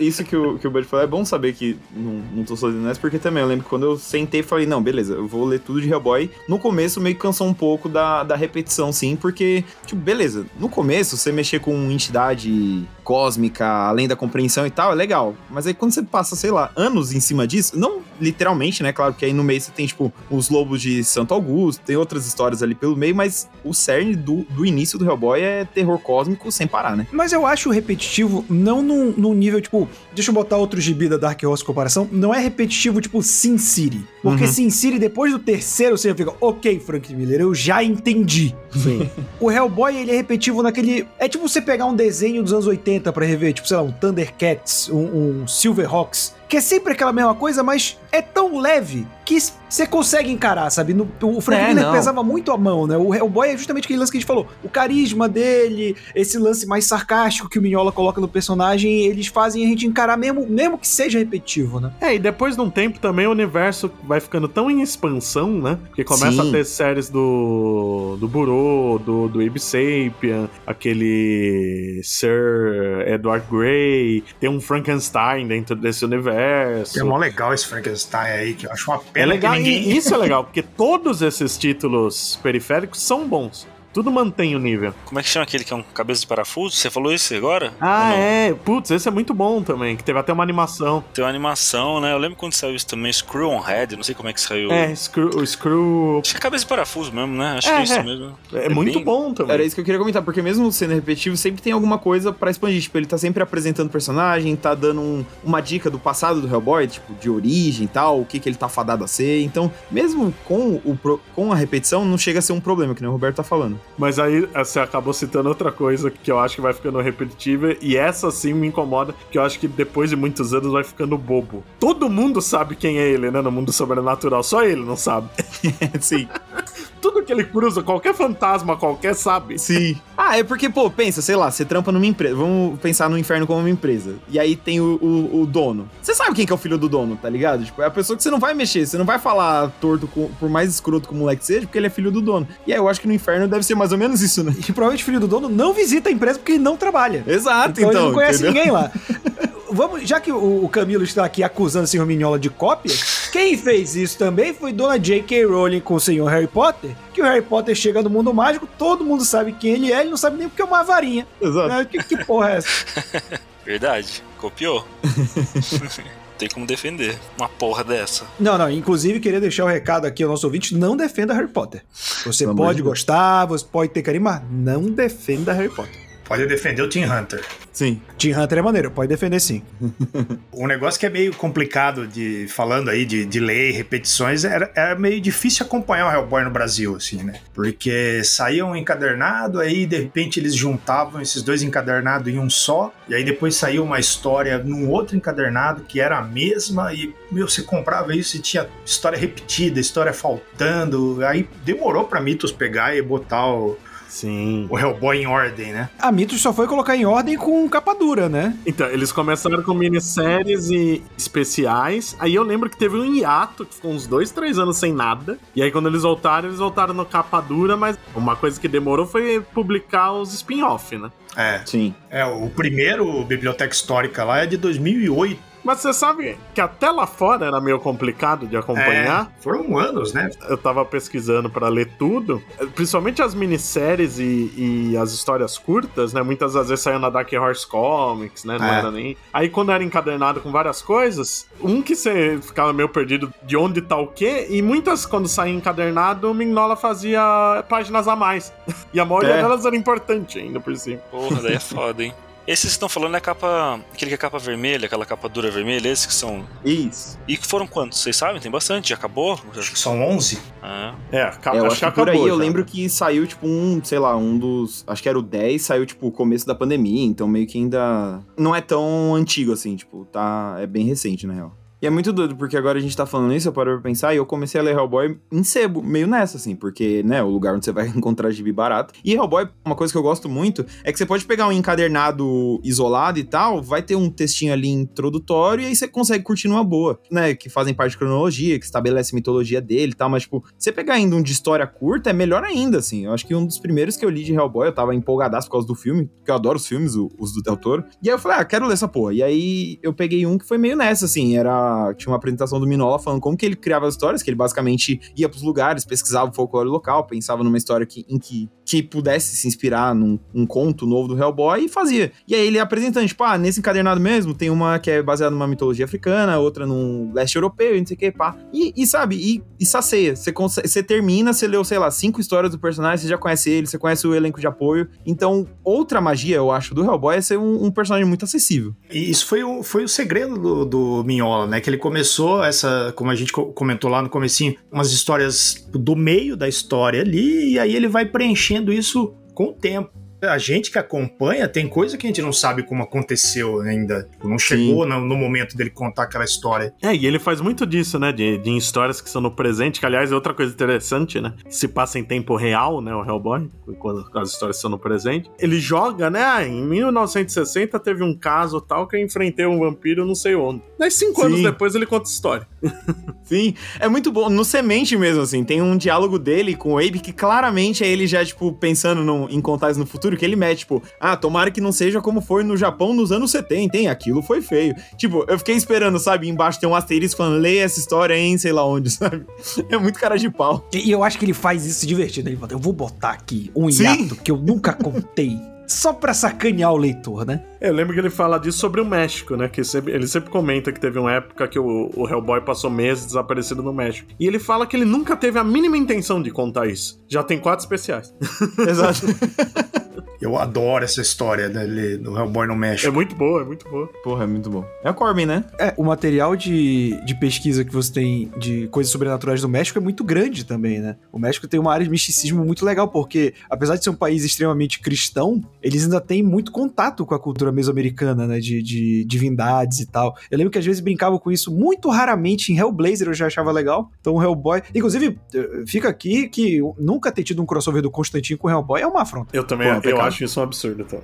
Isso 0.00 0.24
que 0.24 0.36
o, 0.36 0.58
que 0.58 0.66
o 0.66 0.70
Bud 0.70 0.86
falou, 0.86 1.04
é 1.04 1.06
bom 1.06 1.24
saber 1.24 1.52
que 1.52 1.76
não, 1.94 2.22
não 2.34 2.44
tô 2.44 2.56
sozinho 2.56 2.82
nessa, 2.82 3.00
porque 3.00 3.18
também 3.18 3.42
eu 3.42 3.48
lembro 3.48 3.64
que 3.64 3.70
quando 3.70 3.84
eu 3.84 3.98
sentei 3.98 4.42
falei, 4.42 4.66
não, 4.66 4.82
beleza, 4.82 5.14
eu 5.14 5.26
vou 5.26 5.44
ler 5.44 5.60
tudo 5.60 5.80
de 5.80 5.90
Hellboy. 5.90 6.30
No 6.48 6.58
começo 6.58 7.00
meio 7.00 7.14
que 7.14 7.20
cansou 7.20 7.46
um 7.46 7.54
pouco 7.54 7.88
da, 7.88 8.22
da 8.22 8.36
repetição, 8.36 8.92
sim, 8.92 9.16
porque, 9.16 9.64
tipo, 9.84 10.00
beleza, 10.00 10.46
no 10.58 10.68
começo 10.68 11.16
você 11.16 11.32
mexer 11.32 11.60
com 11.60 11.90
entidade 11.90 12.86
cósmica, 13.06 13.64
além 13.64 14.08
da 14.08 14.16
compreensão 14.16 14.66
e 14.66 14.70
tal, 14.70 14.90
é 14.90 14.94
legal. 14.96 15.36
Mas 15.48 15.64
aí 15.64 15.72
quando 15.72 15.92
você 15.92 16.02
passa, 16.02 16.34
sei 16.34 16.50
lá, 16.50 16.72
anos 16.74 17.12
em 17.12 17.20
cima 17.20 17.46
disso, 17.46 17.78
não 17.78 18.00
literalmente, 18.20 18.82
né, 18.82 18.92
claro, 18.92 19.14
que 19.14 19.24
aí 19.24 19.32
no 19.32 19.44
meio 19.44 19.60
você 19.60 19.70
tem, 19.70 19.86
tipo, 19.86 20.12
os 20.28 20.48
lobos 20.50 20.82
de 20.82 21.04
Santo 21.04 21.32
Augusto, 21.32 21.82
tem 21.84 21.96
outras 21.96 22.26
histórias 22.26 22.62
ali 22.62 22.74
pelo 22.74 22.96
meio, 22.96 23.14
mas 23.14 23.48
o 23.62 23.72
cerne 23.72 24.16
do, 24.16 24.44
do 24.50 24.66
início 24.66 24.98
do 24.98 25.04
Hellboy 25.04 25.40
é 25.40 25.64
terror 25.64 25.98
cósmico 25.98 26.50
sem 26.50 26.66
parar, 26.66 26.96
né? 26.96 27.06
Mas 27.12 27.32
eu 27.32 27.46
acho 27.46 27.70
repetitivo, 27.70 28.44
não 28.50 28.82
num, 28.82 29.12
num 29.16 29.34
nível, 29.34 29.60
tipo, 29.60 29.88
deixa 30.12 30.30
eu 30.30 30.34
botar 30.34 30.56
outro 30.56 30.80
gibi 30.80 31.08
da 31.08 31.16
Dark 31.16 31.40
Horse 31.44 31.64
comparação, 31.64 32.08
não 32.10 32.34
é 32.34 32.40
repetitivo 32.40 33.00
tipo 33.00 33.22
Sin 33.22 33.56
City. 33.58 34.04
Porque 34.22 34.44
Uhum. 34.44 34.52
Sin 34.52 34.70
City, 34.70 34.98
depois 34.98 35.30
do 35.30 35.38
terceiro, 35.38 35.96
você 35.96 36.12
fica, 36.14 36.34
ok, 36.40 36.80
Frank 36.80 37.14
Miller, 37.14 37.42
eu 37.42 37.54
já 37.54 37.84
entendi. 37.84 38.54
Sim. 38.72 39.08
O 39.38 39.50
Hellboy, 39.50 39.94
ele 39.94 40.10
é 40.10 40.16
repetitivo 40.16 40.62
naquele. 40.62 41.06
É 41.18 41.28
tipo 41.28 41.46
você 41.46 41.60
pegar 41.60 41.84
um 41.84 41.94
desenho 41.94 42.42
dos 42.42 42.52
anos 42.52 42.66
80 42.66 42.95
pra 43.12 43.24
rever, 43.24 43.52
tipo, 43.52 43.66
sei 43.66 43.76
lá, 43.76 43.82
um 43.82 43.92
Thundercats, 43.92 44.88
um, 44.88 45.42
um 45.42 45.48
Silverhawks, 45.48 46.34
que 46.48 46.56
é 46.56 46.60
sempre 46.60 46.92
aquela 46.92 47.12
mesma 47.12 47.34
coisa, 47.34 47.62
mas 47.62 47.98
é 48.12 48.22
tão 48.22 48.58
leve 48.58 49.06
que 49.24 49.36
você 49.68 49.86
consegue 49.86 50.30
encarar, 50.30 50.70
sabe? 50.70 50.94
No- 50.94 51.08
o 51.22 51.40
Frank 51.40 51.62
É, 51.62 51.68
Miller 51.68 51.84
não. 51.84 51.92
pesava 51.92 52.22
muito 52.22 52.52
a 52.52 52.56
mão, 52.58 52.86
né? 52.86 52.96
O 52.96 53.14
Hellboy 53.14 53.48
é 53.48 53.56
justamente 53.56 53.84
aquele 53.84 53.98
lance 53.98 54.10
que 54.12 54.18
a 54.18 54.20
gente 54.20 54.26
falou. 54.28 54.46
O 54.62 54.68
carisma 54.68 55.28
dele, 55.28 55.96
esse 56.14 56.38
lance 56.38 56.66
mais 56.66 56.86
sarcástico 56.86 57.48
que 57.48 57.58
o 57.58 57.62
Mignola 57.62 57.90
coloca 57.92 58.20
no 58.20 58.28
personagem, 58.28 59.04
eles 59.06 59.26
fazem 59.26 59.64
a 59.64 59.68
gente 59.68 59.86
encarar 59.86 60.16
mesmo, 60.16 60.46
mesmo 60.46 60.78
que 60.78 60.86
seja 60.86 61.18
repetitivo, 61.18 61.80
né? 61.80 61.90
É, 62.00 62.14
e 62.14 62.18
depois 62.18 62.54
de 62.54 62.60
um 62.62 62.70
tempo 62.70 62.98
também 62.98 63.26
o 63.26 63.30
universo 63.30 63.90
vai 64.04 64.20
ficando 64.20 64.48
tão 64.48 64.70
em 64.70 64.82
expansão, 64.82 65.50
né? 65.50 65.78
Porque 65.88 66.04
começa 66.04 66.42
Sim. 66.42 66.48
a 66.48 66.52
ter 66.52 66.64
séries 66.64 67.08
do, 67.08 68.16
do 68.20 68.28
Burô, 68.28 69.00
do, 69.04 69.28
do 69.28 69.40
Abe 69.40 69.58
Sapien, 69.60 70.48
aquele 70.66 72.00
Sir 72.02 73.04
Edward 73.06 73.44
Grey, 73.50 74.22
tem 74.40 74.48
um 74.48 74.60
Frankenstein 74.60 75.46
dentro 75.46 75.74
desse 75.76 76.04
universo. 76.04 76.98
É 76.98 77.02
mó 77.02 77.16
legal 77.16 77.52
esse 77.52 77.66
Frankenstein 77.66 78.26
aí, 78.30 78.54
que 78.54 78.66
eu 78.66 78.72
acho 78.72 78.90
uma 78.90 78.98
É 78.98 79.02
pena 79.12 79.26
legal, 79.32 79.52
que 79.54 79.55
ninguém... 79.62 79.96
isso 79.96 80.14
é 80.14 80.16
legal, 80.16 80.44
porque 80.44 80.62
todos 80.62 81.22
esses 81.22 81.56
títulos 81.56 82.38
periféricos 82.42 83.00
são 83.00 83.26
bons. 83.26 83.66
Tudo 83.96 84.12
mantém 84.12 84.54
o 84.54 84.58
nível. 84.58 84.92
Como 85.06 85.18
é 85.18 85.22
que 85.22 85.28
chama 85.30 85.44
aquele 85.44 85.64
que 85.64 85.72
é 85.72 85.76
um 85.76 85.82
cabeça 85.82 86.20
de 86.20 86.26
parafuso? 86.26 86.76
Você 86.76 86.90
falou 86.90 87.10
isso 87.10 87.34
agora? 87.34 87.72
Ah, 87.80 88.12
é. 88.12 88.52
Putz, 88.52 88.90
esse 88.90 89.08
é 89.08 89.10
muito 89.10 89.32
bom 89.32 89.62
também, 89.62 89.96
que 89.96 90.04
teve 90.04 90.18
até 90.18 90.34
uma 90.34 90.42
animação. 90.42 91.02
Tem 91.14 91.24
uma 91.24 91.30
animação, 91.30 91.98
né? 91.98 92.12
Eu 92.12 92.18
lembro 92.18 92.36
quando 92.36 92.52
saiu 92.52 92.74
isso 92.74 92.86
também, 92.86 93.10
Screw 93.10 93.48
on 93.48 93.58
Head, 93.58 93.96
não 93.96 94.02
sei 94.02 94.14
como 94.14 94.28
é 94.28 94.34
que 94.34 94.40
saiu. 94.42 94.70
É, 94.70 94.94
Screw, 94.94 95.30
o 95.30 95.46
Screw. 95.46 96.20
Acho 96.22 96.32
que 96.32 96.36
é 96.36 96.40
cabeça 96.40 96.64
de 96.64 96.68
parafuso 96.68 97.10
mesmo, 97.10 97.34
né? 97.38 97.54
Acho 97.56 97.68
É, 97.70 97.72
que 97.72 97.78
é 97.78 97.82
isso 97.84 97.94
é. 97.94 98.02
mesmo. 98.02 98.38
É, 98.52 98.68
muito 98.68 98.96
bem- 98.96 99.04
bom 99.04 99.32
também. 99.32 99.54
Era 99.54 99.64
isso 99.64 99.74
que 99.74 99.80
eu 99.80 99.84
queria 99.86 99.98
comentar, 99.98 100.22
porque 100.22 100.42
mesmo 100.42 100.70
sendo 100.70 100.92
repetitivo, 100.92 101.34
sempre 101.34 101.62
tem 101.62 101.72
alguma 101.72 101.96
coisa 101.96 102.30
pra 102.34 102.50
expandir. 102.50 102.82
Tipo, 102.82 102.98
ele 102.98 103.06
tá 103.06 103.16
sempre 103.16 103.42
apresentando 103.42 103.86
o 103.86 103.90
personagem, 103.90 104.54
tá 104.56 104.74
dando 104.74 105.00
um- 105.00 105.24
uma 105.42 105.62
dica 105.62 105.88
do 105.88 105.98
passado 105.98 106.42
do 106.42 106.46
Hellboy, 106.54 106.86
tipo, 106.86 107.14
de 107.14 107.30
origem 107.30 107.86
e 107.86 107.88
tal, 107.88 108.20
o 108.20 108.26
que, 108.26 108.38
que 108.38 108.46
ele 108.46 108.56
tá 108.56 108.68
fadado 108.68 109.02
a 109.04 109.08
ser. 109.08 109.40
Então, 109.42 109.72
mesmo 109.90 110.34
com, 110.44 110.74
o, 110.84 111.18
com 111.34 111.50
a 111.50 111.54
repetição, 111.56 112.04
não 112.04 112.18
chega 112.18 112.40
a 112.40 112.42
ser 112.42 112.52
um 112.52 112.60
problema, 112.60 112.94
que 112.94 113.00
nem 113.00 113.08
o 113.08 113.12
Roberto 113.12 113.36
tá 113.36 113.42
falando. 113.42 113.80
Mas 113.98 114.18
aí 114.18 114.46
você 114.46 114.78
acabou 114.78 115.12
citando 115.12 115.48
outra 115.48 115.72
coisa 115.72 116.10
que 116.10 116.30
eu 116.30 116.38
acho 116.38 116.56
que 116.56 116.60
vai 116.60 116.72
ficando 116.72 117.00
repetitiva, 117.00 117.74
e 117.80 117.96
essa 117.96 118.30
sim 118.30 118.52
me 118.52 118.66
incomoda, 118.66 119.14
que 119.30 119.38
eu 119.38 119.42
acho 119.42 119.58
que 119.58 119.66
depois 119.66 120.10
de 120.10 120.16
muitos 120.16 120.52
anos 120.52 120.72
vai 120.72 120.84
ficando 120.84 121.16
bobo. 121.16 121.64
Todo 121.80 122.08
mundo 122.08 122.42
sabe 122.42 122.76
quem 122.76 122.98
é 122.98 123.08
ele, 123.08 123.30
né, 123.30 123.40
no 123.40 123.50
mundo 123.50 123.72
sobrenatural, 123.72 124.42
só 124.42 124.62
ele 124.62 124.84
não 124.84 124.96
sabe. 124.96 125.28
Sim. 126.00 126.28
Tudo 127.12 127.22
que 127.22 127.32
ele 127.32 127.44
cruza, 127.44 127.82
qualquer 127.82 128.14
fantasma 128.14 128.76
qualquer 128.76 129.14
sabe. 129.14 129.58
Sim. 129.58 129.96
Ah, 130.18 130.38
é 130.38 130.42
porque, 130.42 130.70
pô, 130.70 130.90
pensa, 130.90 131.20
sei 131.20 131.36
lá, 131.36 131.50
você 131.50 131.62
trampa 131.62 131.92
numa 131.92 132.06
empresa. 132.06 132.34
Vamos 132.34 132.80
pensar 132.80 133.08
no 133.10 133.18
inferno 133.18 133.46
como 133.46 133.60
uma 133.60 133.68
empresa. 133.68 134.14
E 134.30 134.38
aí 134.40 134.56
tem 134.56 134.80
o, 134.80 134.98
o- 135.00 135.42
o 135.42 135.46
dono. 135.46 135.86
Você 136.00 136.14
sabe 136.14 136.34
quem 136.34 136.46
que 136.46 136.50
é 136.52 136.54
o 136.54 136.58
filho 136.58 136.78
do 136.78 136.88
dono, 136.88 137.16
tá 137.20 137.28
ligado? 137.28 137.62
Tipo, 137.66 137.82
é 137.82 137.86
a 137.86 137.90
pessoa 137.90 138.16
que 138.16 138.22
você 138.22 138.30
não 138.30 138.40
vai 138.40 138.54
mexer, 138.54 138.86
você 138.86 138.96
não 138.96 139.04
vai 139.04 139.18
falar 139.18 139.70
torto, 139.78 140.06
com- 140.08 140.28
por 140.40 140.48
mais 140.48 140.70
escroto 140.70 141.06
que 141.06 141.14
o 141.14 141.16
moleque 141.18 141.44
seja, 141.44 141.60
porque 141.66 141.76
ele 141.78 141.86
é 141.88 141.90
filho 141.90 142.10
do 142.10 142.22
dono. 142.22 142.48
E 142.66 142.72
aí 142.72 142.78
eu 142.78 142.88
acho 142.88 142.98
que 142.98 143.06
no 143.06 143.12
inferno 143.12 143.46
deve 143.46 143.62
ser 143.62 143.74
mais 143.74 143.92
ou 143.92 143.98
menos 143.98 144.22
isso, 144.22 144.42
né? 144.42 144.54
E 144.58 144.72
provavelmente 144.72 145.02
o 145.02 145.04
filho 145.04 145.20
do 145.20 145.28
dono 145.28 145.50
não 145.50 145.74
visita 145.74 146.08
a 146.08 146.12
empresa 146.12 146.38
porque 146.38 146.52
ele 146.52 146.64
não 146.64 146.78
trabalha. 146.78 147.22
Exato, 147.26 147.78
Então, 147.78 147.90
então. 147.90 148.00
ele 148.00 148.08
não 148.08 148.14
conhece 148.14 148.42
entendeu? 148.42 148.54
ninguém 148.54 148.72
lá. 148.72 148.90
vamos, 149.70 150.08
já 150.08 150.20
que 150.20 150.32
o, 150.32 150.64
o 150.64 150.68
Camilo 150.68 151.04
está 151.04 151.24
aqui 151.24 151.42
acusando 151.42 151.84
o 151.84 151.86
senhor 151.86 152.06
Mignola 152.06 152.38
de 152.38 152.50
cópia, 152.50 152.94
quem 153.32 153.56
fez 153.56 153.96
isso 153.96 154.18
também 154.18 154.54
foi 154.54 154.72
Dona 154.72 154.98
J.K. 154.98 155.44
Rowling 155.44 155.80
com 155.80 155.94
o 155.94 156.00
senhor 156.00 156.26
Harry 156.28 156.46
Potter, 156.46 156.90
que 157.12 157.20
o 157.20 157.24
Harry 157.24 157.42
Potter 157.42 157.74
chega 157.74 158.02
no 158.02 158.10
mundo 158.10 158.32
mágico, 158.32 158.68
todo 158.78 159.04
mundo 159.04 159.24
sabe 159.24 159.52
quem 159.52 159.72
ele 159.72 159.92
é, 159.92 160.00
ele 160.00 160.10
não 160.10 160.16
sabe 160.16 160.36
nem 160.36 160.48
porque 160.48 160.62
é 160.62 160.64
uma 160.64 160.82
varinha. 160.82 161.26
Exato. 161.40 161.68
Né? 161.68 161.84
Que, 161.84 162.02
que 162.02 162.24
porra 162.24 162.50
é 162.50 162.56
essa? 162.56 162.68
Verdade, 163.64 164.22
copiou. 164.38 164.86
Tem 166.38 166.48
como 166.50 166.66
defender 166.66 167.18
uma 167.38 167.48
porra 167.48 167.82
dessa. 167.82 168.26
Não, 168.38 168.58
não, 168.58 168.70
inclusive 168.70 169.20
queria 169.20 169.40
deixar 169.40 169.64
o 169.64 169.68
recado 169.68 170.04
aqui 170.04 170.22
ao 170.22 170.28
nosso 170.28 170.46
ouvinte, 170.46 170.74
não 170.74 170.94
defenda 170.94 171.32
Harry 171.32 171.48
Potter. 171.48 171.82
Você 172.26 172.44
amor 172.44 172.56
pode 172.56 172.76
de 172.76 172.82
Deus. 172.82 172.92
gostar, 172.92 173.46
você 173.46 173.64
pode 173.64 173.90
ter 173.90 174.02
carinho, 174.02 174.24
mas 174.24 174.42
não 174.50 174.82
defenda 174.82 175.52
Harry 175.54 175.70
Potter. 175.70 176.05
Pode 176.26 176.46
defender 176.46 176.82
o 176.82 176.88
Team 176.88 177.10
Hunter. 177.10 177.42
Sim. 177.72 178.00
Team 178.18 178.42
Hunter 178.42 178.58
é 178.58 178.62
maneiro, 178.62 178.90
pode 178.90 179.08
defender 179.08 179.38
sim. 179.40 179.62
Um 180.52 180.66
negócio 180.66 180.98
que 180.98 181.04
é 181.04 181.10
meio 181.10 181.34
complicado 181.34 182.06
de 182.06 182.46
falando 182.48 182.88
aí 182.88 183.04
de, 183.04 183.26
de 183.26 183.38
lei, 183.38 183.70
repetições, 183.70 184.44
era, 184.44 184.70
era 184.74 184.98
meio 184.98 185.20
difícil 185.20 185.66
acompanhar 185.66 186.08
o 186.08 186.12
Hellboy 186.12 186.42
no 186.44 186.50
Brasil, 186.50 186.96
assim, 186.96 187.22
né? 187.22 187.34
Porque 187.52 188.24
saía 188.24 188.64
um 188.64 188.74
encadernado, 188.74 189.60
aí 189.60 189.84
de 189.84 189.98
repente 189.98 190.40
eles 190.40 190.54
juntavam 190.54 191.20
esses 191.20 191.42
dois 191.42 191.62
encadernados 191.62 192.32
em 192.32 192.38
um 192.38 192.48
só, 192.48 192.92
e 193.08 193.14
aí 193.14 193.22
depois 193.22 193.54
saía 193.54 193.82
uma 193.82 194.00
história 194.00 194.56
num 194.58 194.88
outro 194.88 195.14
encadernado 195.14 195.82
que 195.82 196.00
era 196.00 196.18
a 196.18 196.22
mesma, 196.22 196.94
e 196.94 197.14
meu, 197.30 197.46
você 197.46 197.62
comprava 197.62 198.16
isso 198.16 198.36
e 198.36 198.40
tinha 198.40 198.66
história 198.84 199.18
repetida, 199.18 199.78
história 199.78 200.12
faltando, 200.12 201.18
aí 201.26 201.46
demorou 201.64 202.04
pra 202.04 202.20
Mitos 202.20 202.50
pegar 202.50 202.96
e 202.96 203.02
botar 203.02 203.46
o, 203.46 203.76
Sim. 204.08 204.66
o 204.70 204.78
Hellboy 204.78 205.18
em 205.18 205.26
ordem, 205.26 205.72
né? 205.72 205.90
A 205.98 206.10
Mitos 206.10 206.40
só 206.40 206.52
foi 206.52 206.66
colocar 206.66 206.96
em 206.96 207.04
ordem 207.04 207.36
com 207.36 207.68
capa 207.68 207.94
dura, 207.94 208.28
né? 208.28 208.56
Então, 208.66 208.86
eles 208.88 209.12
começaram 209.12 209.62
com 209.62 209.74
minisséries 209.74 210.70
e 210.70 211.02
especiais. 211.16 212.16
Aí 212.18 212.34
eu 212.34 212.42
lembro 212.42 212.70
que 212.70 212.76
teve 212.76 212.96
um 212.96 213.14
hiato, 213.14 213.64
que 213.64 213.74
ficou 213.74 213.92
uns 213.92 214.06
dois, 214.06 214.30
três 214.30 214.58
anos 214.58 214.76
sem 214.76 214.92
nada. 214.92 215.38
E 215.54 215.62
aí 215.62 215.70
quando 215.70 215.88
eles 215.88 216.02
voltaram, 216.02 216.48
eles 216.48 216.58
voltaram 216.58 216.94
no 216.94 217.04
capa 217.04 217.40
dura, 217.40 217.76
mas 217.76 217.98
uma 218.14 218.36
coisa 218.36 218.60
que 218.60 218.68
demorou 218.68 219.06
foi 219.06 219.40
publicar 219.54 220.12
os 220.12 220.32
spin-off, 220.32 220.96
né? 220.96 221.10
É. 221.36 221.60
Sim. 221.66 221.94
É, 222.10 222.24
o 222.24 222.48
primeiro 222.48 223.22
Biblioteca 223.24 223.72
Histórica 223.72 224.24
lá 224.24 224.38
é 224.38 224.46
de 224.46 224.56
2008. 224.56 225.55
Mas 225.66 225.80
você 225.80 225.92
sabe 225.92 226.38
que 226.54 226.60
até 226.60 226.88
lá 226.90 227.06
fora 227.06 227.44
era 227.46 227.60
meio 227.60 227.80
complicado 227.80 228.46
de 228.46 228.56
acompanhar. 228.56 229.32
É, 229.36 229.42
foram 229.42 229.76
anos, 229.76 230.12
né? 230.12 230.30
Eu 230.48 230.56
tava 230.56 230.84
pesquisando 230.84 231.50
pra 231.50 231.68
ler 231.68 231.90
tudo, 231.98 232.40
principalmente 232.74 233.20
as 233.20 233.34
minisséries 233.34 234.18
e, 234.20 234.52
e 234.56 234.96
as 234.96 235.12
histórias 235.12 235.58
curtas, 235.58 236.12
né? 236.12 236.22
Muitas 236.22 236.54
às 236.54 236.68
vezes 236.68 236.82
saiu 236.84 236.98
na 237.00 237.10
Dark 237.10 237.30
Horse 237.32 237.66
Comics, 237.66 238.44
né? 238.44 238.58
Não 238.58 238.66
É. 238.66 238.78
era 238.78 238.90
nem. 238.92 239.16
Aí 239.32 239.48
quando 239.48 239.72
era 239.72 239.82
encadernado 239.82 240.40
com 240.40 240.52
várias 240.52 240.80
coisas, 240.80 241.48
um 241.60 241.82
que 241.82 241.96
você 241.96 242.38
ficava 242.40 242.72
meio 242.72 242.88
perdido 242.88 243.32
de 243.42 243.56
onde 243.56 243.82
tá 243.82 243.96
o 243.96 244.06
quê, 244.06 244.46
e 244.48 244.62
muitas 244.62 245.04
quando 245.04 245.26
saía 245.26 245.52
encadernado, 245.52 246.30
o 246.30 246.34
Mignola 246.34 246.76
fazia 246.76 247.20
páginas 247.68 248.06
a 248.06 248.14
mais. 248.14 248.52
E 248.94 249.00
a 249.00 249.04
maioria 249.04 249.34
É. 249.34 249.42
delas 249.42 249.66
era 249.66 249.76
importante 249.76 250.38
ainda 250.38 250.60
por 250.60 250.74
cima. 250.76 250.98
Porra, 251.10 251.42
daí 251.42 251.54
é 251.54 251.60
foda, 251.60 252.04
hein? 252.04 252.14
Esses 252.46 252.66
que 252.66 252.70
estão 252.72 252.88
falando 252.88 253.14
é 253.14 253.18
a 253.18 253.20
capa. 253.20 253.80
Aquele 253.92 254.10
que 254.10 254.14
é 254.14 254.18
capa 254.18 254.38
vermelha, 254.38 254.86
aquela 254.86 255.04
capa 255.04 255.28
dura 255.28 255.50
vermelha, 255.50 255.88
esses 255.88 256.06
que 256.06 256.14
são. 256.14 256.46
Isso. 256.64 257.18
E 257.26 257.36
que 257.36 257.46
foram 257.46 257.66
quantos? 257.66 258.00
Vocês 258.00 258.14
sabem? 258.16 258.40
Tem 258.40 258.50
bastante, 258.50 258.90
já 258.90 258.94
acabou? 258.94 259.40
Acho 259.56 259.72
que 259.72 259.78
são 259.78 260.00
11. 260.00 260.38
Ah, 260.62 260.94
É, 261.10 261.22
acaba, 261.22 261.56
É, 261.56 261.60
eu 261.60 261.64
acho 261.66 261.72
acho 261.72 261.80
que 261.80 261.86
que 261.86 261.92
por 261.94 262.02
acabou. 262.08 262.22
aí 262.24 262.28
eu 262.28 262.36
já. 262.36 262.40
lembro 262.42 262.64
que 262.64 262.88
saiu, 262.88 263.26
tipo, 263.26 263.46
um, 263.48 263.80
sei 263.82 263.98
lá, 263.98 264.16
um 264.16 264.38
dos. 264.38 264.84
Acho 264.86 265.02
que 265.02 265.08
era 265.08 265.18
o 265.18 265.22
10, 265.22 265.60
saiu, 265.62 265.84
tipo, 265.84 266.10
começo 266.12 266.46
da 266.46 266.54
pandemia, 266.54 267.04
então 267.04 267.26
meio 267.26 267.46
que 267.48 267.58
ainda. 267.58 268.20
Não 268.38 268.54
é 268.54 268.60
tão 268.60 269.14
antigo 269.14 269.52
assim, 269.52 269.74
tipo, 269.74 270.04
tá. 270.12 270.56
É 270.60 270.66
bem 270.66 270.84
recente, 270.86 271.26
na 271.26 271.34
real. 271.34 271.56
É 271.86 271.90
muito 271.90 272.12
doido, 272.12 272.34
porque 272.34 272.56
agora 272.56 272.78
a 272.78 272.82
gente 272.82 272.96
tá 272.96 273.06
falando 273.06 273.32
isso, 273.32 273.46
eu 273.46 273.52
paro 273.52 273.74
pra 273.74 273.80
pensar, 273.80 274.12
e 274.12 274.16
eu 274.16 274.26
comecei 274.26 274.60
a 274.60 274.64
ler 274.64 274.74
Hellboy 274.74 275.16
em 275.30 275.44
sebo, 275.44 275.80
meio 275.80 276.08
nessa, 276.08 276.36
assim, 276.36 276.56
porque, 276.56 277.00
né, 277.04 277.22
o 277.22 277.28
lugar 277.28 277.54
onde 277.54 277.64
você 277.64 277.70
vai 277.70 277.86
encontrar 277.94 278.32
gibi 278.32 278.50
barato. 278.50 278.92
E 279.04 279.14
Hellboy, 279.14 279.48
uma 279.64 279.76
coisa 279.76 279.92
que 279.92 279.96
eu 279.96 280.02
gosto 280.02 280.28
muito, 280.28 280.66
é 280.82 280.90
que 280.90 280.98
você 280.98 281.06
pode 281.06 281.24
pegar 281.24 281.46
um 281.46 281.52
encadernado 281.52 282.60
isolado 282.64 283.20
e 283.20 283.24
tal, 283.24 283.62
vai 283.62 283.82
ter 283.82 283.94
um 283.94 284.10
textinho 284.10 284.52
ali 284.52 284.68
introdutório, 284.68 285.62
e 285.62 285.66
aí 285.66 285.76
você 285.76 285.86
consegue 285.86 286.24
curtir 286.24 286.48
numa 286.48 286.64
boa, 286.64 286.98
né, 287.08 287.36
que 287.36 287.48
fazem 287.48 287.72
parte 287.72 287.92
de 287.92 287.98
cronologia, 287.98 288.58
que 288.58 288.64
estabelece 288.64 289.14
a 289.14 289.16
mitologia 289.16 289.60
dele 289.60 289.92
e 289.92 289.96
tal, 289.96 290.10
mas, 290.10 290.22
tipo, 290.22 290.44
você 290.58 290.72
pegar 290.72 290.94
ainda 290.94 291.14
um 291.14 291.22
de 291.22 291.30
história 291.30 291.68
curta 291.68 292.10
é 292.10 292.12
melhor 292.12 292.42
ainda, 292.42 292.78
assim. 292.78 293.04
Eu 293.04 293.12
acho 293.12 293.24
que 293.24 293.34
um 293.34 293.46
dos 293.46 293.60
primeiros 293.60 293.96
que 293.96 294.04
eu 294.04 294.10
li 294.10 294.24
de 294.24 294.34
Hellboy, 294.34 294.66
eu 294.66 294.74
tava 294.74 294.92
empolgadaço 294.92 295.46
por 295.46 295.52
causa 295.52 295.68
do 295.68 295.76
filme, 295.76 296.06
porque 296.06 296.32
eu 296.32 296.34
adoro 296.34 296.56
os 296.56 296.66
filmes, 296.66 296.94
os 296.96 297.32
do 297.32 297.42
Del 297.42 297.56
Toro. 297.56 297.84
E 298.02 298.08
aí 298.08 298.14
eu 298.14 298.18
falei, 298.18 298.38
ah, 298.38 298.44
quero 298.44 298.66
ler 298.66 298.72
essa 298.72 298.88
porra. 298.88 299.14
E 299.14 299.22
aí 299.22 299.78
eu 299.84 299.92
peguei 299.92 300.26
um 300.26 300.36
que 300.36 300.44
foi 300.44 300.58
meio 300.58 300.76
nessa, 300.76 301.04
assim, 301.04 301.36
era... 301.36 301.75
Tinha 301.96 302.10
uma 302.10 302.16
apresentação 302.16 302.60
do 302.60 302.66
Minola 302.66 302.98
falando 302.98 303.20
como 303.20 303.36
que 303.36 303.46
ele 303.46 303.56
criava 303.56 303.86
as 303.86 303.94
histórias, 303.94 304.22
que 304.22 304.30
ele 304.30 304.36
basicamente 304.36 305.00
ia 305.16 305.28
pros 305.28 305.42
lugares, 305.42 305.84
pesquisava 305.84 306.30
o 306.30 306.34
folclore 306.34 306.68
local, 306.68 307.06
pensava 307.06 307.42
numa 307.42 307.56
história 307.56 307.86
que, 307.86 308.04
em 308.08 308.18
que, 308.18 308.48
que 308.66 308.82
pudesse 308.82 309.36
se 309.36 309.46
inspirar 309.46 309.94
num 309.94 310.18
um 310.34 310.44
conto 310.44 310.86
novo 310.86 311.06
do 311.08 311.16
Hellboy 311.16 311.64
e 311.64 311.68
fazia. 311.68 312.10
E 312.26 312.34
aí 312.34 312.46
ele 312.46 312.56
ia 312.56 312.62
apresentando, 312.64 313.06
tipo, 313.06 313.22
ah, 313.22 313.38
nesse 313.38 313.60
encadernado 313.60 314.00
mesmo, 314.00 314.34
tem 314.34 314.50
uma 314.50 314.78
que 314.80 314.90
é 314.90 315.00
baseada 315.00 315.30
numa 315.30 315.46
mitologia 315.46 315.84
africana, 315.84 316.38
outra 316.38 316.66
num 316.66 317.12
leste 317.14 317.36
europeu, 317.36 317.78
não 317.78 317.86
sei 317.86 317.96
o 317.96 317.98
que, 317.98 318.10
pá. 318.10 318.36
E, 318.52 318.72
e 318.76 318.86
sabe, 318.86 319.16
e, 319.16 319.42
e 319.60 319.64
saceia. 319.64 320.16
Você, 320.16 320.32
você 320.32 320.82
termina, 320.82 321.32
você 321.32 321.46
leu, 321.46 321.62
sei 321.64 321.78
lá, 321.78 321.90
cinco 321.90 322.20
histórias 322.20 322.50
do 322.50 322.58
personagem, 322.58 323.04
você 323.04 323.08
já 323.08 323.16
conhece 323.16 323.50
ele, 323.50 323.66
você 323.68 323.78
conhece 323.78 324.04
o 324.06 324.14
elenco 324.14 324.40
de 324.40 324.46
apoio. 324.48 324.88
Então, 325.06 325.46
outra 325.62 326.00
magia, 326.00 326.36
eu 326.36 326.50
acho, 326.50 326.74
do 326.74 326.84
Hellboy 326.84 327.16
é 327.16 327.20
ser 327.20 327.38
um, 327.38 327.64
um 327.66 327.70
personagem 327.70 328.06
muito 328.06 328.24
acessível. 328.24 328.74
E 328.90 329.08
isso 329.08 329.26
foi 329.26 329.44
o, 329.44 329.62
foi 329.62 329.84
o 329.84 329.88
segredo 329.88 330.36
do, 330.36 330.64
do 330.64 331.04
Minhola, 331.04 331.46
né? 331.46 331.60
Que 331.60 331.70
ele 331.70 331.78
começou 331.78 332.42
essa, 332.42 332.92
como 332.96 333.10
a 333.10 333.14
gente 333.14 333.32
co- 333.32 333.52
comentou 333.52 333.88
lá 333.88 334.02
no 334.02 334.08
comecinho, 334.08 334.56
umas 334.72 334.90
histórias 334.90 335.68
do 335.72 335.94
meio 335.94 336.36
da 336.36 336.48
história 336.48 337.02
ali, 337.02 337.52
e 337.52 337.58
aí 337.58 337.74
ele 337.76 337.86
vai 337.86 338.04
preenchendo 338.04 338.55
isso 338.72 339.14
com 339.34 339.48
o 339.48 339.52
tempo. 339.52 340.05
A 340.22 340.38
gente 340.38 340.70
que 340.70 340.78
acompanha 340.78 341.46
tem 341.48 341.68
coisa 341.68 341.96
que 341.96 342.06
a 342.06 342.08
gente 342.08 342.22
não 342.22 342.32
sabe 342.32 342.62
como 342.62 342.82
aconteceu 342.82 343.60
ainda. 343.60 344.08
Não 344.24 344.38
chegou 344.38 344.86
no, 344.86 345.00
no 345.00 345.16
momento 345.16 345.56
dele 345.56 345.70
contar 345.70 346.04
aquela 346.04 346.24
história. 346.24 346.72
É, 346.82 346.94
e 346.94 347.06
ele 347.06 347.18
faz 347.18 347.40
muito 347.40 347.66
disso, 347.66 347.98
né? 347.98 348.12
De, 348.12 348.38
de 348.38 348.56
histórias 348.56 349.00
que 349.00 349.10
são 349.10 349.20
no 349.20 349.30
presente, 349.30 349.78
que 349.80 349.86
aliás 349.86 350.10
é 350.10 350.14
outra 350.14 350.32
coisa 350.34 350.52
interessante, 350.52 351.20
né? 351.20 351.34
Se 351.50 351.68
passa 351.68 351.98
em 351.98 352.04
tempo 352.04 352.34
real, 352.36 352.80
né? 352.80 352.94
O 352.94 353.04
Hellboy, 353.04 353.50
quando 353.78 354.04
as 354.14 354.30
histórias 354.30 354.60
são 354.60 354.70
no 354.70 354.78
presente. 354.78 355.30
Ele 355.38 355.58
joga, 355.60 356.08
né? 356.10 356.22
Ah, 356.24 356.46
em 356.46 356.62
1960 356.66 357.78
teve 357.80 358.02
um 358.02 358.14
caso 358.16 358.60
tal 358.60 358.86
que 358.86 358.96
eu 358.96 359.00
enfrentei 359.00 359.46
um 359.46 359.58
vampiro 359.58 360.04
não 360.06 360.14
sei 360.14 360.34
onde. 360.34 360.62
Mas 360.78 360.94
cinco 360.94 361.20
Sim. 361.20 361.26
anos 361.26 361.42
depois 361.42 361.74
ele 361.74 361.86
conta 361.86 362.08
a 362.08 362.12
história. 362.12 362.46
Sim, 363.24 363.54
é 363.80 363.88
muito 363.88 364.12
bom. 364.12 364.28
No 364.30 364.44
Semente 364.44 364.96
mesmo, 364.96 365.22
assim, 365.22 365.42
tem 365.44 365.60
um 365.60 365.76
diálogo 365.76 366.18
dele 366.18 366.54
com 366.54 366.74
o 366.74 366.78
Abe 366.78 367.00
que 367.00 367.12
claramente 367.12 367.82
é 367.84 367.88
ele 367.88 368.06
já, 368.06 368.24
tipo, 368.24 368.52
pensando 368.52 369.02
no- 369.02 369.28
em 369.30 369.40
contar 369.40 369.70
isso 369.70 369.80
no 369.80 369.86
futuro, 369.86 370.05
que 370.14 370.24
ele 370.24 370.36
mete, 370.36 370.58
tipo, 370.58 370.82
ah, 371.00 371.16
tomara 371.16 371.50
que 371.50 371.60
não 371.60 371.72
seja 371.72 372.02
como 372.02 372.20
foi 372.20 372.44
no 372.44 372.54
Japão 372.56 372.92
nos 372.92 373.10
anos 373.10 373.30
70, 373.30 373.78
hein? 373.78 373.88
Aquilo 373.88 374.20
foi 374.20 374.42
feio. 374.42 374.74
Tipo, 374.98 375.24
eu 375.26 375.38
fiquei 375.38 375.54
esperando, 375.54 375.98
sabe? 375.98 376.28
Embaixo 376.28 376.60
tem 376.60 376.68
um 376.68 376.74
asterisco 376.74 377.16
falando, 377.16 377.40
leia 377.40 377.62
essa 377.62 377.80
história, 377.80 378.14
hein? 378.14 378.36
Sei 378.36 378.52
lá 378.52 378.66
onde, 378.66 378.90
sabe? 378.92 379.24
É 379.70 379.78
muito 379.78 379.98
cara 379.98 380.18
de 380.18 380.28
pau. 380.28 380.68
E 380.74 380.90
eu 380.90 381.02
acho 381.02 381.18
que 381.18 381.24
ele 381.24 381.32
faz 381.32 381.64
isso 381.64 381.86
divertido. 381.86 382.28
Ele 382.28 382.36
fala, 382.36 382.52
eu 382.52 382.58
vou 382.58 382.72
botar 382.72 383.12
aqui 383.12 383.50
um 383.56 383.70
Sim. 383.70 383.84
hiato 383.84 384.16
que 384.16 384.30
eu 384.30 384.36
nunca 384.36 384.74
contei. 384.74 385.38
Só 385.66 385.92
pra 385.92 386.14
sacanear 386.14 386.72
o 386.72 386.76
leitor, 386.76 387.26
né? 387.26 387.42
Eu 387.60 387.72
lembro 387.72 387.92
que 387.94 388.00
ele 388.00 388.10
fala 388.10 388.38
disso 388.38 388.58
sobre 388.58 388.80
o 388.80 388.84
México, 388.84 389.36
né? 389.36 389.48
Que 389.48 389.64
sempre- 389.64 389.92
ele 389.92 390.06
sempre 390.06 390.30
comenta 390.30 390.70
que 390.72 390.78
teve 390.80 390.98
uma 390.98 391.12
época 391.12 391.48
que 391.48 391.58
o, 391.58 391.90
o 391.94 392.08
Hellboy 392.08 392.40
passou 392.42 392.70
meses 392.70 393.06
desaparecido 393.06 393.62
no 393.62 393.72
México. 393.72 394.08
E 394.20 394.26
ele 394.26 394.38
fala 394.38 394.66
que 394.66 394.76
ele 394.76 394.84
nunca 394.84 395.16
teve 395.16 395.38
a 395.38 395.44
mínima 395.44 395.76
intenção 395.76 396.22
de 396.22 396.30
contar 396.30 396.66
isso. 396.66 397.02
Já 397.08 397.22
tem 397.22 397.38
quatro 397.38 397.64
especiais. 397.64 398.14
Exato. 398.68 399.00
Eu 400.18 400.38
adoro 400.38 400.82
essa 400.82 401.02
história 401.02 401.46
dele, 401.48 401.98
do 401.98 402.16
Hellboy 402.18 402.46
no 402.46 402.54
É 402.54 402.56
México. 402.56 402.90
muito 402.92 403.14
boa, 403.14 403.42
é 403.42 403.44
muito 403.44 403.68
boa. 403.68 403.86
Porra, 404.02 404.24
é 404.24 404.26
muito 404.26 404.48
bom. 404.48 404.64
É 404.82 404.90
o 404.90 404.94
Corbin, 404.94 405.26
né? 405.26 405.44
É, 405.58 405.74
o 405.76 405.84
material 405.84 406.34
de, 406.34 406.98
de 407.04 407.14
pesquisa 407.20 407.62
que 407.66 407.72
você 407.72 407.92
tem 407.92 408.32
de 408.38 408.66
coisas 408.68 408.90
sobrenaturais 408.90 409.42
do 409.42 409.48
México 409.48 409.78
é 409.78 409.82
muito 409.82 410.02
grande 410.02 410.44
também, 410.46 410.80
né? 410.80 410.96
O 411.12 411.18
México 411.18 411.46
tem 411.46 411.60
uma 411.60 411.70
área 411.70 411.84
de 411.84 411.90
misticismo 411.90 412.42
muito 412.46 412.64
legal, 412.64 412.88
porque 412.88 413.34
apesar 413.50 413.76
de 413.76 413.84
ser 413.84 413.90
um 413.90 413.94
país 413.94 414.24
extremamente 414.24 414.80
cristão, 414.80 415.42
eles 415.66 415.82
ainda 415.82 416.00
têm 416.00 416.22
muito 416.22 416.52
contato 416.52 417.04
com 417.04 417.12
a 417.12 417.18
cultura 417.18 417.50
mesoamericana, 417.50 418.24
né? 418.24 418.38
De, 418.38 418.62
de 418.62 419.04
divindades 419.04 419.80
e 419.80 419.86
tal. 419.86 420.16
Eu 420.30 420.38
lembro 420.38 420.52
que 420.52 420.58
às 420.58 420.64
vezes 420.64 420.80
brincavam 420.80 421.18
com 421.18 421.32
isso 421.32 421.52
muito 421.52 421.90
raramente 421.90 422.52
em 422.52 422.56
Hellblazer, 422.56 423.08
eu 423.08 423.14
já 423.14 423.26
achava 423.26 423.50
legal. 423.50 423.90
Então 424.00 424.14
o 424.14 424.22
Hellboy. 424.22 424.62
Inclusive, 424.72 425.18
eh, 425.34 425.64
fica 425.66 425.88
aqui 425.88 426.28
que 426.28 426.60
nunca 426.78 427.10
ter 427.10 427.24
tido 427.24 427.42
um 427.42 427.46
crossover 427.46 427.82
do 427.82 427.90
Constantino 427.90 428.38
com 428.38 428.46
o 428.46 428.50
Hellboy 428.50 428.80
é 428.80 428.86
uma 428.86 429.02
afronta. 429.02 429.36
Eu 429.36 429.42
também 429.42 429.68
Pô, 429.80 429.88
eu 429.88 430.00
acho 430.00 430.22
isso 430.22 430.38
um 430.38 430.44
absurdo, 430.44 430.84
tá? 430.84 430.98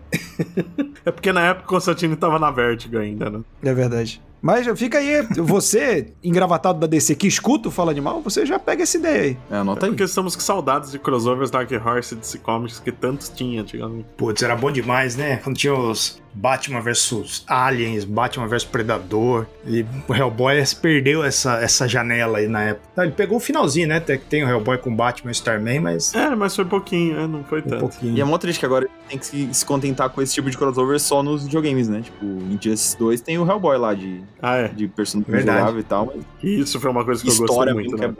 é 1.05 1.11
porque 1.11 1.33
na 1.33 1.49
época 1.49 1.67
o 1.67 1.69
Constantino 1.69 2.17
tava 2.17 2.39
na 2.39 2.53
Vertigo 2.53 2.99
ainda, 2.99 3.29
né? 3.29 3.41
É 3.65 3.75
verdade. 3.75 4.23
Mas 4.43 4.67
fica 4.79 4.99
aí, 4.99 5.23
você, 5.37 6.13
engravatado 6.23 6.81
da 6.81 6.87
DC, 6.89 7.15
que 7.15 7.29
escuta 7.29 7.69
o 7.69 7.71
Fala 7.71 7.93
Animal, 7.93 8.21
você 8.21 8.45
já 8.45 8.59
pega 8.59 8.83
essa 8.83 8.97
ideia 8.99 9.23
aí. 9.23 9.39
É, 9.51 9.57
anota 9.57 9.87
É 9.87 9.89
aí. 9.89 9.93
porque 9.93 10.03
estamos 10.05 10.35
com 10.35 10.43
saudades 10.43 10.91
de 10.91 10.99
crossovers 10.99 11.51
Dark 11.51 11.71
Horse 11.71 12.15
e 12.15 12.19
DC 12.19 12.39
Comics 12.39 12.81
que 12.81 12.91
tantos 12.91 13.29
tinha 13.29 13.63
antigamente. 13.63 14.07
Putz, 14.17 14.43
era 14.43 14.57
bom 14.57 14.71
demais, 14.73 15.17
né? 15.17 15.37
Quando 15.37 15.57
tinha 15.57 15.75
os, 15.75 16.21
Batman 16.35 16.81
vs 16.81 17.45
Aliens, 17.47 18.05
Batman 18.05 18.47
vs 18.47 18.65
Predador. 18.65 19.47
E 19.67 19.85
o 20.09 20.15
Hellboy 20.15 20.63
perdeu 20.81 21.23
essa, 21.25 21.55
essa 21.63 21.87
janela 21.89 22.39
aí 22.39 22.49
na 22.49 22.63
época. 22.63 23.03
Ele 23.03 23.13
pegou 23.13 23.37
o 23.39 23.41
finalzinho, 23.41 23.87
né? 23.89 24.01
Tem, 24.01 24.19
tem 24.19 24.45
o 24.45 24.49
Hellboy 24.49 24.79
com 24.79 24.95
Batman 24.95 25.31
e 25.31 25.33
Starman, 25.35 25.81
mas. 25.81 26.15
É, 26.15 26.35
mas 26.35 26.55
foi 26.57 26.65
pouquinho, 26.65 27.17
né? 27.17 27.27
Não 27.27 27.45
foi 27.45 27.61
Um 27.61 27.63
tanto. 27.63 27.81
pouquinho. 27.81 28.17
E 28.17 28.21
é 28.21 28.25
mó 28.25 28.39
triste 28.39 28.59
que 28.61 28.67
agora 28.67 28.89
tem 29.09 29.19
que 29.19 29.27
se, 29.55 29.65
contentar 29.67 30.09
com 30.11 30.21
esse 30.23 30.35
tipo 30.35 30.51
de 30.51 30.57
crossover 30.59 30.99
só 31.01 31.23
nos 31.23 31.45
videogames, 31.45 31.89
né? 31.89 32.01
Tipo, 32.03 32.25
em 32.25 32.55
Injustice 32.55 32.99
2 32.99 33.21
tem 33.21 33.39
o 33.39 33.47
Hellboy 33.49 33.77
lá 33.79 33.95
de, 33.95 34.23
Ah, 34.41 34.57
é. 34.57 34.69
de 34.69 34.89
personagem 34.89 35.33
Verdade. 35.33 35.59
jogável 35.61 35.81
e 35.81 35.85
tal, 35.85 36.07
mas 36.07 36.25
Isso 36.43 36.81
foi 36.81 36.91
uma 36.91 37.05
coisa 37.05 37.23
que 37.23 37.29
eu 37.29 37.33
história 37.33 37.73
gostei 37.73 37.91
muito, 37.91 38.01
né? 38.09 38.15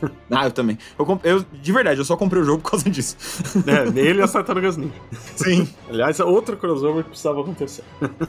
que 0.00 0.06
é... 0.06 0.10
Ah, 0.30 0.44
eu 0.46 0.50
também. 0.52 0.78
Eu, 0.98 1.04
comp- 1.04 1.24
eu, 1.26 1.44
de 1.52 1.72
verdade, 1.72 1.98
eu 2.00 2.04
só 2.04 2.16
comprei 2.16 2.40
o 2.42 2.44
jogo 2.44 2.62
por 2.62 2.70
causa 2.70 2.88
disso. 2.88 3.16
É, 3.66 4.00
ele 4.00 4.20
e 4.20 4.22
as 4.22 4.32
Tartarugas 4.32 4.76
Ninja. 4.76 4.92
Sim. 5.36 5.68
Aliás, 5.88 6.18
é 6.20 6.24
outro 6.24 6.56
crossover 6.56 7.02
que 7.02 7.10
precisava 7.10 7.39
acontecer. 7.42 7.82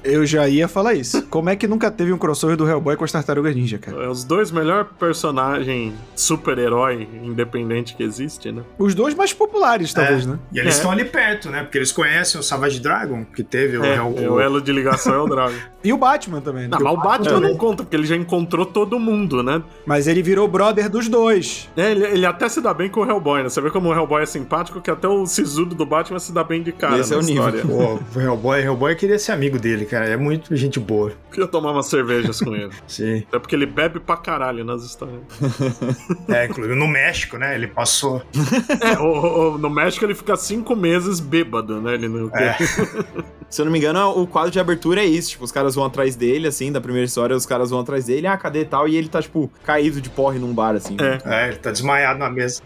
Eu 0.03 0.25
já 0.25 0.47
ia 0.47 0.67
falar 0.67 0.93
isso. 0.93 1.21
Como 1.27 1.49
é 1.49 1.55
que 1.55 1.67
nunca 1.67 1.89
teve 1.91 2.11
um 2.13 2.17
crossover 2.17 2.55
do 2.57 2.67
Hellboy 2.67 2.95
com 2.95 3.03
as 3.03 3.11
Tartarugas 3.11 3.55
Ninja, 3.55 3.77
cara? 3.77 4.03
É 4.03 4.07
os 4.07 4.23
dois 4.23 4.51
melhores 4.51 4.87
personagens 4.99 5.93
super-herói 6.15 7.07
independente 7.23 7.95
que 7.95 8.03
existe, 8.03 8.51
né? 8.51 8.63
Os 8.77 8.95
dois 8.95 9.13
mais 9.13 9.33
populares, 9.33 9.93
talvez, 9.93 10.25
É. 10.25 10.29
né? 10.29 10.39
E 10.53 10.59
eles 10.59 10.73
É. 10.75 10.77
estão 10.77 10.91
ali 10.91 11.05
perto, 11.05 11.49
né? 11.49 11.63
Porque 11.63 11.77
eles 11.77 11.91
conhecem 11.91 12.39
o 12.39 12.43
Savage 12.43 12.79
Dragon, 12.79 13.25
que 13.25 13.43
teve 13.43 13.77
o, 13.77 13.83
É, 13.85 13.95
Hell- 13.95 14.15
é, 14.17 14.29
o 14.29 14.39
elo 14.39 14.61
de 14.61 14.71
ligação 14.71 15.13
é 15.13 15.19
o 15.19 15.27
Drago. 15.27 15.53
E 15.83 15.91
o 15.91 15.97
Batman 15.97 16.41
também, 16.41 16.67
né? 16.67 16.69
Não, 16.69 16.79
mas 16.79 16.93
o 16.93 16.97
Batman 17.01 17.29
também. 17.37 17.49
não 17.49 17.57
conta, 17.57 17.81
porque 17.81 17.95
ele 17.95 18.05
já 18.05 18.15
encontrou 18.15 18.67
todo 18.67 18.99
mundo, 18.99 19.41
né? 19.41 19.63
Mas 19.83 20.05
ele 20.07 20.21
virou 20.21 20.47
brother 20.47 20.87
dos 20.87 21.09
dois. 21.09 21.67
É, 21.75 21.89
ele, 21.91 22.05
ele 22.05 22.25
até 22.27 22.47
se 22.47 22.61
dá 22.61 22.71
bem 22.71 22.87
com 22.87 22.99
o 23.01 23.03
Hellboy, 23.09 23.41
né? 23.41 23.49
Você 23.49 23.59
vê 23.59 23.71
como 23.71 23.89
o 23.89 23.91
Hellboy 23.91 24.21
é 24.21 24.25
simpático, 24.27 24.79
que 24.79 24.91
até 24.91 25.07
o 25.07 25.25
sisudo 25.25 25.73
do 25.73 25.83
Batman 25.83 26.19
se 26.19 26.31
dá 26.31 26.43
bem 26.43 26.61
de 26.61 26.71
cara 26.71 26.99
Esse 26.99 27.09
na 27.09 27.15
é 27.15 27.19
o 27.19 27.23
nível. 27.25 27.49
história. 27.49 27.65
Pô, 27.65 27.99
o 28.15 28.21
Hellboy, 28.21 28.61
Hellboy 28.61 28.95
queria 29.01 29.19
ser 29.19 29.31
amigo 29.31 29.57
dele, 29.59 29.85
cara. 29.85 30.05
É 30.07 30.15
muito 30.15 30.55
gente 30.55 30.79
boa. 30.79 31.11
Queria 31.31 31.47
tomar 31.47 31.71
umas 31.71 31.87
cervejas 31.87 32.39
com 32.39 32.55
ele. 32.55 32.69
Sim. 32.87 33.23
Até 33.27 33.39
porque 33.39 33.55
ele 33.55 33.65
bebe 33.65 33.99
pra 33.99 34.15
caralho 34.15 34.63
nas 34.63 34.83
histórias. 34.83 35.19
É, 36.29 36.45
inclusive 36.45 36.75
no 36.75 36.87
México, 36.87 37.37
né? 37.37 37.55
Ele 37.55 37.67
passou. 37.67 38.21
É, 38.81 38.97
o- 38.99 39.55
o- 39.55 39.57
no 39.57 39.69
México 39.69 40.05
ele 40.05 40.15
fica 40.15 40.35
cinco 40.35 40.75
meses 40.75 41.19
bêbado, 41.19 41.81
né? 41.81 41.93
Ele 41.95 42.07
não 42.07 42.29
É. 42.35 42.55
Se 43.49 43.61
eu 43.61 43.65
não 43.65 43.71
me 43.71 43.79
engano, 43.79 44.09
o 44.21 44.25
quadro 44.25 44.49
de 44.49 44.59
abertura 44.59 45.01
é 45.01 45.05
isso. 45.05 45.31
Tipo, 45.31 45.43
os 45.43 45.51
caras 45.51 45.75
vão 45.75 45.83
atrás 45.83 46.15
dele, 46.15 46.47
assim, 46.47 46.71
da 46.71 46.79
primeira 46.79 47.05
história, 47.05 47.35
os 47.35 47.45
caras 47.45 47.69
vão 47.69 47.81
atrás 47.81 48.05
dele, 48.05 48.25
ah, 48.27 48.37
cadê 48.37 48.63
tal? 48.63 48.87
E 48.87 48.95
ele 48.95 49.09
tá, 49.09 49.21
tipo, 49.21 49.51
caído 49.65 49.99
de 49.99 50.09
porre 50.09 50.39
num 50.39 50.53
bar, 50.53 50.75
assim. 50.75 50.95
É. 50.99 51.19
É, 51.25 51.47
ele 51.49 51.57
tá 51.57 51.69
desmaiado 51.69 52.17
na 52.17 52.29
mesa. 52.29 52.61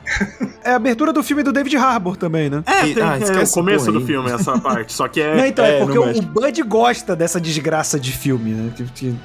É 0.64 0.72
a 0.72 0.76
abertura 0.76 1.12
do 1.12 1.24
filme 1.24 1.42
do 1.42 1.52
David 1.52 1.76
Harbour 1.78 2.16
também, 2.16 2.50
né? 2.52 2.64
É, 2.68 2.88
E- 2.88 2.94
tem, 2.94 3.02
ah, 3.04 3.18
é 3.18 3.44
o 3.44 3.50
começo 3.50 3.86
porra 3.86 4.00
do 4.00 4.06
filme, 4.06 4.32
essa 4.32 4.60
parte. 4.60 4.94
Só 4.94 5.08
que 5.08 5.24
Não, 5.24 5.44
é. 5.44 5.48
então, 5.48 5.66
é, 5.66 5.78
é, 5.78 5.80
porque 5.80 5.98
o, 5.98 6.04
o 6.04 6.06
México. 6.06 6.25
Bud 6.26 6.62
gosta 6.64 7.16
dessa 7.16 7.40
desgraça 7.40 8.00
de 8.00 8.12
filme, 8.12 8.52
né? 8.52 8.74